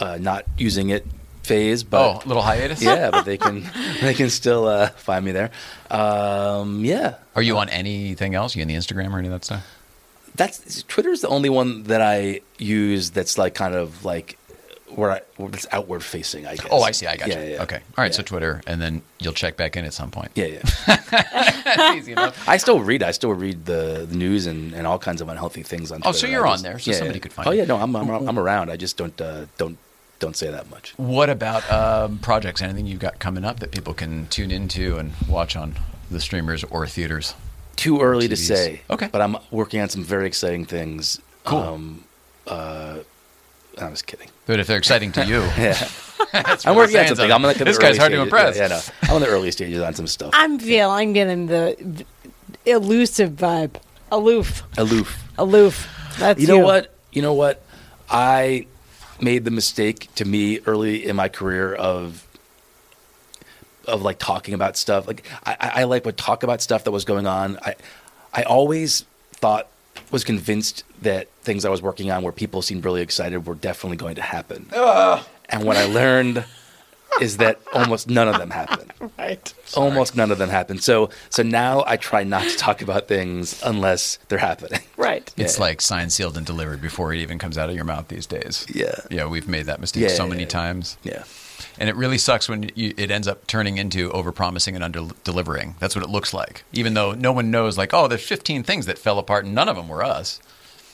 uh, 0.00 0.18
not 0.20 0.44
using 0.58 0.90
it 0.90 1.06
phase, 1.42 1.82
oh, 1.82 1.86
but 1.90 2.24
a 2.24 2.28
little 2.28 2.42
hiatus. 2.42 2.82
yeah, 2.82 3.10
but 3.10 3.24
they 3.24 3.38
can 3.38 3.64
they 4.00 4.14
can 4.14 4.30
still 4.30 4.66
uh, 4.66 4.88
find 4.90 5.24
me 5.24 5.32
there. 5.32 5.50
Um, 5.90 6.84
yeah, 6.84 7.16
Are 7.36 7.42
you 7.42 7.58
on 7.58 7.68
anything 7.68 8.34
else? 8.34 8.56
You 8.56 8.62
on 8.62 8.68
the 8.68 8.74
Instagram 8.74 9.12
or 9.12 9.18
any 9.18 9.28
of 9.28 9.32
that 9.32 9.44
stuff? 9.44 9.66
that's 10.34 10.82
Twitter's 10.84 11.20
the 11.20 11.28
only 11.28 11.50
one 11.50 11.82
that 11.84 12.00
I 12.00 12.40
use 12.58 13.10
that's 13.10 13.36
like 13.36 13.54
kind 13.54 13.74
of 13.74 14.04
like 14.04 14.38
where 14.94 15.10
I 15.10 15.20
where 15.36 15.50
it's 15.50 15.66
outward 15.72 16.02
facing. 16.02 16.46
I 16.46 16.56
guess. 16.56 16.66
Oh, 16.70 16.82
I 16.82 16.90
see. 16.90 17.06
I 17.06 17.16
got 17.16 17.28
yeah, 17.28 17.42
you. 17.42 17.50
Yeah, 17.54 17.62
Okay. 17.62 17.76
All 17.76 17.82
right. 17.98 18.10
Yeah. 18.10 18.16
So 18.16 18.22
Twitter, 18.22 18.62
and 18.66 18.80
then 18.80 19.02
you'll 19.20 19.32
check 19.32 19.56
back 19.56 19.76
in 19.76 19.84
at 19.84 19.92
some 19.94 20.10
point. 20.10 20.30
Yeah, 20.34 20.46
yeah. 20.46 20.62
That's 20.86 21.96
easy 21.96 22.12
enough. 22.16 22.48
I 22.48 22.56
still 22.56 22.80
read. 22.80 23.02
I 23.02 23.10
still 23.10 23.32
read 23.32 23.64
the, 23.66 24.06
the 24.08 24.16
news 24.16 24.46
and, 24.46 24.74
and 24.74 24.86
all 24.86 24.98
kinds 24.98 25.20
of 25.20 25.28
unhealthy 25.28 25.62
things 25.62 25.92
on. 25.92 25.98
Oh, 25.98 26.12
Twitter. 26.12 26.18
so 26.18 26.26
you're 26.26 26.46
on 26.46 26.62
there, 26.62 26.78
so 26.78 26.92
somebody 26.92 27.20
could 27.20 27.32
find 27.32 27.48
Oh 27.48 27.52
yeah, 27.52 27.64
no, 27.64 27.76
I'm 27.76 27.94
I'm, 27.96 28.08
I'm 28.28 28.38
around. 28.38 28.70
I 28.70 28.76
just 28.76 28.96
don't 28.96 29.18
uh, 29.20 29.46
don't 29.58 29.78
don't 30.22 30.36
say 30.36 30.50
that 30.50 30.70
much. 30.70 30.94
What 30.96 31.28
about 31.28 31.70
um, 31.70 32.18
projects? 32.18 32.62
Anything 32.62 32.86
you've 32.86 33.00
got 33.00 33.18
coming 33.18 33.44
up 33.44 33.58
that 33.60 33.72
people 33.72 33.92
can 33.92 34.28
tune 34.28 34.50
into 34.52 34.96
and 34.98 35.12
watch 35.28 35.56
on 35.56 35.74
the 36.10 36.20
streamers 36.20 36.62
or 36.64 36.86
theaters? 36.86 37.34
Too 37.74 38.00
early 38.00 38.28
to 38.28 38.36
say. 38.36 38.82
Okay. 38.88 39.08
but 39.10 39.20
I'm 39.20 39.36
working 39.50 39.80
on 39.80 39.88
some 39.88 40.04
very 40.04 40.26
exciting 40.26 40.64
things. 40.64 41.20
Cool. 41.44 41.58
Um, 41.58 42.04
uh, 42.46 42.98
I 43.80 43.88
was 43.90 44.02
kidding. 44.02 44.28
But 44.46 44.60
if 44.60 44.68
they're 44.68 44.78
exciting 44.78 45.10
to 45.12 45.26
you, 45.26 45.40
Yeah, 45.58 45.76
I'm 46.64 46.76
working 46.76 46.96
on 46.98 47.04
saying 47.04 47.08
something. 47.08 47.32
I'm 47.32 47.42
like 47.42 47.56
this 47.56 47.78
guy's 47.78 47.90
early 47.90 47.98
hard 47.98 48.12
to 48.12 48.20
impress. 48.22 48.56
Yeah, 48.56 48.62
yeah, 48.62 48.68
no. 48.68 48.80
I'm 49.10 49.16
in 49.16 49.22
the 49.22 49.28
early 49.28 49.50
stages 49.50 49.82
on 49.82 49.94
some 49.94 50.06
stuff. 50.06 50.30
I'm 50.34 50.58
feeling 50.60 50.94
I'm 50.94 51.12
getting 51.12 51.46
the 51.46 51.76
v- 51.80 52.06
elusive 52.64 53.30
vibe. 53.32 53.76
Aloof. 54.12 54.62
Aloof. 54.78 55.24
Aloof. 55.38 55.88
That's 56.18 56.40
You 56.40 56.46
know 56.46 56.58
what? 56.58 56.94
You 57.12 57.22
know 57.22 57.32
what? 57.34 57.62
I 58.08 58.66
made 59.22 59.44
the 59.44 59.50
mistake 59.50 60.08
to 60.16 60.24
me 60.24 60.60
early 60.66 61.06
in 61.06 61.16
my 61.16 61.28
career 61.28 61.74
of 61.74 62.26
of 63.86 64.02
like 64.02 64.18
talking 64.18 64.54
about 64.54 64.76
stuff. 64.76 65.06
Like 65.06 65.24
I, 65.44 65.56
I 65.74 65.84
like 65.84 66.04
would 66.04 66.16
talk 66.16 66.42
about 66.42 66.62
stuff 66.62 66.84
that 66.84 66.90
was 66.90 67.04
going 67.04 67.26
on. 67.26 67.58
I 67.62 67.74
I 68.32 68.42
always 68.42 69.04
thought 69.32 69.68
was 70.10 70.24
convinced 70.24 70.84
that 71.02 71.28
things 71.42 71.64
I 71.64 71.70
was 71.70 71.82
working 71.82 72.10
on 72.10 72.22
where 72.22 72.32
people 72.32 72.62
seemed 72.62 72.84
really 72.84 73.02
excited 73.02 73.46
were 73.46 73.54
definitely 73.54 73.96
going 73.96 74.14
to 74.16 74.22
happen. 74.22 74.68
Ah. 74.74 75.26
And 75.48 75.64
what 75.64 75.76
I 75.76 75.84
learned 75.84 76.44
is 77.20 77.36
that 77.38 77.60
almost 77.72 78.08
none 78.08 78.28
of 78.28 78.38
them 78.38 78.50
happen. 78.50 78.88
Right. 79.18 79.52
Almost 79.76 80.16
none 80.16 80.30
of 80.30 80.38
them 80.38 80.48
happen. 80.48 80.78
So 80.78 81.10
so 81.28 81.42
now 81.42 81.82
I 81.86 81.96
try 81.96 82.22
not 82.24 82.42
to 82.48 82.56
talk 82.56 82.82
about 82.82 83.08
things 83.08 83.60
unless 83.64 84.18
they're 84.28 84.38
happening. 84.38 84.80
Right. 84.96 85.32
It's 85.36 85.56
Yeah. 85.58 85.64
like 85.64 85.80
signed, 85.80 86.12
sealed, 86.12 86.36
and 86.36 86.46
delivered 86.46 86.80
before 86.80 87.12
it 87.12 87.18
even 87.18 87.38
comes 87.38 87.58
out 87.58 87.68
of 87.68 87.74
your 87.74 87.84
mouth 87.84 88.06
these 88.08 88.26
days. 88.26 88.64
Yeah. 88.72 88.94
Yeah, 89.10 89.26
we've 89.26 89.48
made 89.48 89.66
that 89.66 89.80
mistake 89.80 90.02
Yeah, 90.04 90.08
so 90.10 90.24
yeah, 90.24 90.30
many 90.30 90.42
yeah. 90.42 90.48
times. 90.48 90.96
Yeah. 91.02 91.24
And 91.78 91.88
it 91.88 91.96
really 91.96 92.18
sucks 92.18 92.48
when 92.48 92.70
you, 92.76 92.94
it 92.96 93.10
ends 93.10 93.26
up 93.26 93.46
turning 93.48 93.78
into 93.78 94.10
overpromising 94.10 94.74
and 94.76 94.84
under 94.84 95.08
delivering. 95.24 95.74
That's 95.80 95.96
what 95.96 96.04
it 96.04 96.10
looks 96.10 96.32
like. 96.32 96.62
Even 96.72 96.94
though 96.94 97.12
no 97.12 97.32
one 97.32 97.50
knows, 97.50 97.76
like, 97.78 97.92
oh, 97.94 98.06
there's 98.08 98.26
15 98.26 98.62
things 98.62 98.86
that 98.86 98.98
fell 98.98 99.18
apart 99.18 99.44
and 99.44 99.54
none 99.54 99.68
of 99.68 99.76
them 99.76 99.88
were 99.88 100.04
us. 100.04 100.40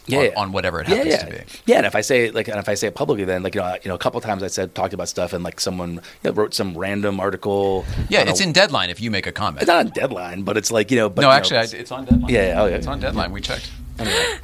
Yeah, 0.08 0.18
on, 0.18 0.24
yeah. 0.24 0.40
on 0.40 0.52
whatever 0.52 0.80
it 0.80 0.86
happens 0.86 1.06
yeah. 1.06 1.24
to 1.24 1.30
be. 1.30 1.42
Yeah, 1.66 1.76
and 1.76 1.86
if 1.86 1.94
I 1.94 2.00
say 2.00 2.30
like, 2.30 2.48
and 2.48 2.58
if 2.58 2.68
I 2.68 2.74
say 2.74 2.88
it 2.88 2.94
publicly, 2.94 3.24
then 3.24 3.42
like 3.42 3.54
you 3.54 3.60
know, 3.60 3.76
you 3.82 3.88
know, 3.88 3.94
a 3.94 3.98
couple 3.98 4.20
times 4.20 4.42
I 4.42 4.48
said 4.48 4.74
talked 4.74 4.94
about 4.94 5.08
stuff, 5.08 5.32
and 5.32 5.44
like 5.44 5.60
someone 5.60 5.94
you 5.94 6.00
know, 6.24 6.32
wrote 6.32 6.54
some 6.54 6.76
random 6.76 7.20
article. 7.20 7.84
Yeah, 8.08 8.22
on 8.22 8.28
a- 8.28 8.30
it's 8.30 8.40
in 8.40 8.52
deadline 8.52 8.90
if 8.90 9.00
you 9.00 9.10
make 9.10 9.26
a 9.26 9.32
comment. 9.32 9.62
It's 9.62 9.68
not 9.68 9.86
on 9.86 9.92
deadline, 9.92 10.42
but 10.42 10.56
it's 10.56 10.70
like 10.70 10.90
you 10.90 10.96
know. 10.96 11.08
But, 11.08 11.22
no, 11.22 11.28
you 11.28 11.32
know, 11.32 11.36
actually, 11.36 11.58
I, 11.58 11.80
it's 11.80 11.92
on 11.92 12.04
deadline. 12.04 12.30
Yeah, 12.32 12.48
yeah, 12.48 12.62
oh, 12.62 12.66
yeah. 12.66 12.76
It's 12.76 12.86
on 12.86 13.00
deadline. 13.00 13.32
We 13.32 13.40
checked. 13.40 13.70
anyway. 13.98 14.38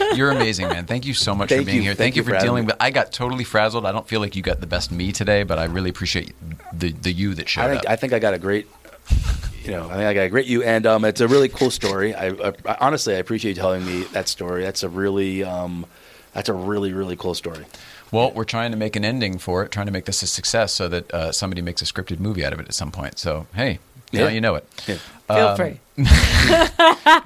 You're 0.14 0.30
amazing, 0.30 0.68
man. 0.68 0.86
Thank 0.86 1.04
you 1.04 1.14
so 1.14 1.34
much 1.34 1.50
Thank 1.50 1.62
for 1.62 1.66
being 1.66 1.76
you. 1.78 1.82
here. 1.82 1.90
Thank 1.92 2.14
Thank, 2.14 2.16
you 2.16 2.24
for 2.24 2.30
for 2.30 2.40
dealing 2.40 2.66
with. 2.66 2.76
I 2.80 2.90
got 2.90 3.12
totally 3.12 3.44
frazzled. 3.44 3.86
I 3.86 3.92
don't 3.92 4.08
feel 4.08 4.20
like 4.20 4.34
you 4.36 4.42
got 4.42 4.60
the 4.60 4.66
best 4.66 4.90
me 4.90 5.12
today, 5.12 5.42
but 5.42 5.58
I 5.58 5.64
really 5.64 5.90
appreciate 5.90 6.32
the 6.72 6.92
the 6.92 7.12
you 7.12 7.34
that 7.34 7.48
showed 7.48 7.62
I 7.62 7.68
think 7.68 7.84
up. 7.84 7.90
I 7.90 7.96
think 7.96 8.12
I 8.12 8.18
got 8.18 8.34
a 8.34 8.38
great, 8.38 8.66
you 9.64 9.70
know, 9.72 9.86
I 9.88 9.94
think 9.94 10.04
I 10.06 10.14
got 10.14 10.20
a 10.22 10.28
great 10.28 10.46
you, 10.46 10.62
and 10.62 10.86
um, 10.86 11.04
it's 11.04 11.20
a 11.20 11.28
really 11.28 11.48
cool 11.48 11.70
story. 11.70 12.14
I, 12.14 12.28
I, 12.28 12.52
I 12.66 12.76
honestly 12.80 13.14
I 13.14 13.18
appreciate 13.18 13.50
you 13.56 13.62
telling 13.62 13.84
me 13.84 14.04
that 14.12 14.28
story. 14.28 14.62
That's 14.62 14.82
a 14.82 14.88
really 14.88 15.44
um, 15.44 15.86
that's 16.32 16.48
a 16.48 16.54
really 16.54 16.92
really 16.92 17.16
cool 17.16 17.34
story. 17.34 17.64
Well, 18.12 18.32
we're 18.32 18.44
trying 18.44 18.72
to 18.72 18.76
make 18.76 18.96
an 18.96 19.04
ending 19.04 19.38
for 19.38 19.62
it, 19.62 19.70
trying 19.70 19.86
to 19.86 19.92
make 19.92 20.04
this 20.06 20.20
a 20.22 20.26
success 20.26 20.72
so 20.72 20.88
that 20.88 21.14
uh, 21.14 21.30
somebody 21.32 21.62
makes 21.62 21.80
a 21.80 21.84
scripted 21.84 22.18
movie 22.18 22.44
out 22.44 22.52
of 22.52 22.58
it 22.58 22.66
at 22.66 22.74
some 22.74 22.90
point. 22.90 23.18
So, 23.20 23.46
hey, 23.54 23.78
now 24.12 24.26
you 24.26 24.40
know 24.40 24.56
it. 24.56 24.66
Yeah. 24.88 24.96
Feel 25.28 25.36
Um, 25.46 25.56
free. 25.56 25.80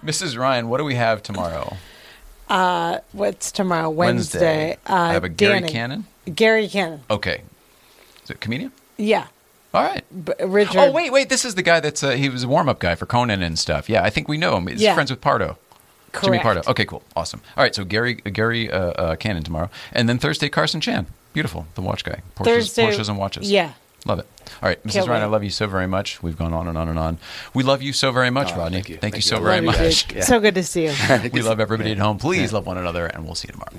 Mrs. 0.05 0.39
Ryan, 0.39 0.69
what 0.69 0.79
do 0.79 0.85
we 0.85 0.95
have 0.95 1.23
tomorrow? 1.23 1.77
Uh, 2.49 2.99
what's 3.13 3.51
tomorrow? 3.51 3.89
Wednesday. 3.89 4.39
Wednesday. 4.39 4.79
Uh, 4.87 4.93
I 4.95 5.13
have 5.15 5.25
a 5.25 5.31
Gary 5.31 5.61
Danny. 5.61 5.73
Cannon. 5.73 6.07
Gary 6.35 6.69
Cannon. 6.69 7.01
Okay. 7.11 7.43
Is 8.23 8.31
it 8.31 8.41
comedian? 8.41 8.73
Yeah. 8.99 9.27
All 9.75 9.83
right. 9.83 10.05
B- 10.25 10.33
Richard. 10.45 10.79
Oh 10.79 10.91
wait, 10.93 11.13
wait. 11.13 11.29
This 11.29 11.45
is 11.45 11.55
the 11.57 11.63
guy 11.63 11.81
that's 11.81 12.03
uh, 12.03 12.11
he 12.13 12.29
was 12.29 12.45
a 12.45 12.49
warm 12.49 12.69
up 12.69 12.79
guy 12.79 12.95
for 12.95 13.07
Conan 13.07 13.43
and 13.43 13.59
stuff. 13.59 13.89
Yeah, 13.89 14.03
I 14.03 14.09
think 14.11 14.29
we 14.29 14.39
know 14.39 14.57
him. 14.57 14.67
He's 14.69 14.81
Yeah. 14.81 14.95
friends 14.95 15.11
with 15.11 15.21
Pardo. 15.21 15.59
Jimmy 16.23 16.39
Pardo. 16.39 16.63
Okay, 16.69 16.85
cool, 16.85 17.03
awesome. 17.17 17.43
All 17.57 17.65
right, 17.65 17.75
so 17.75 17.85
Gary 17.85 18.15
Gary 18.15 18.71
uh, 18.71 18.79
uh, 18.93 19.17
Cannon 19.17 19.43
tomorrow, 19.43 19.69
and 19.93 20.09
then 20.09 20.19
Thursday 20.19 20.49
Carson 20.49 20.81
Chan. 20.81 21.07
Beautiful, 21.33 21.67
the 21.75 21.83
watch 21.83 22.05
guy. 22.05 22.21
Porsches, 22.37 22.45
Thursday- 22.45 22.87
Porsches 22.87 23.09
and 23.09 23.19
watches. 23.19 23.51
Yeah. 23.51 23.73
Love 24.07 24.19
it. 24.21 24.27
All 24.63 24.69
right, 24.69 24.81
Mrs. 24.85 24.93
Can't 24.93 25.09
Ryan, 25.09 25.23
I 25.23 25.27
wait. 25.27 25.33
love 25.33 25.45
you 25.45 25.51
so 25.51 25.67
very 25.67 25.87
much. 25.89 26.23
We've 26.23 26.37
gone 26.37 26.53
on 26.53 26.69
and 26.69 26.77
on 26.79 26.89
and 26.91 26.99
on. 26.99 27.19
We 27.55 27.63
love 27.65 27.81
you 27.83 27.93
so 27.95 28.13
very 28.13 28.29
much, 28.31 28.53
Oh, 28.53 28.59
Rodney. 28.59 28.77
thank 28.77 28.89
you. 28.91 28.95
Thank, 28.97 29.15
Thank 29.15 29.15
you 29.15 29.19
you. 29.19 29.23
so 29.23 29.37
I 29.39 29.41
very 29.41 29.61
Love 29.67 29.77
you, 29.81 29.87
much. 29.87 30.07
dude. 30.09 30.23
So 30.25 30.39
good 30.41 30.55
to 30.57 30.63
see 30.63 30.85
you. 30.85 30.93
We 31.33 31.41
love 31.43 31.59
everybody 31.59 31.91
at 31.93 31.99
home. 31.99 32.19
Please 32.19 32.53
love 32.53 32.67
one 32.67 32.77
another, 32.79 33.07
and 33.07 33.25
we'll 33.25 33.35
see 33.35 33.49
you 33.49 33.53
tomorrow. 33.53 33.73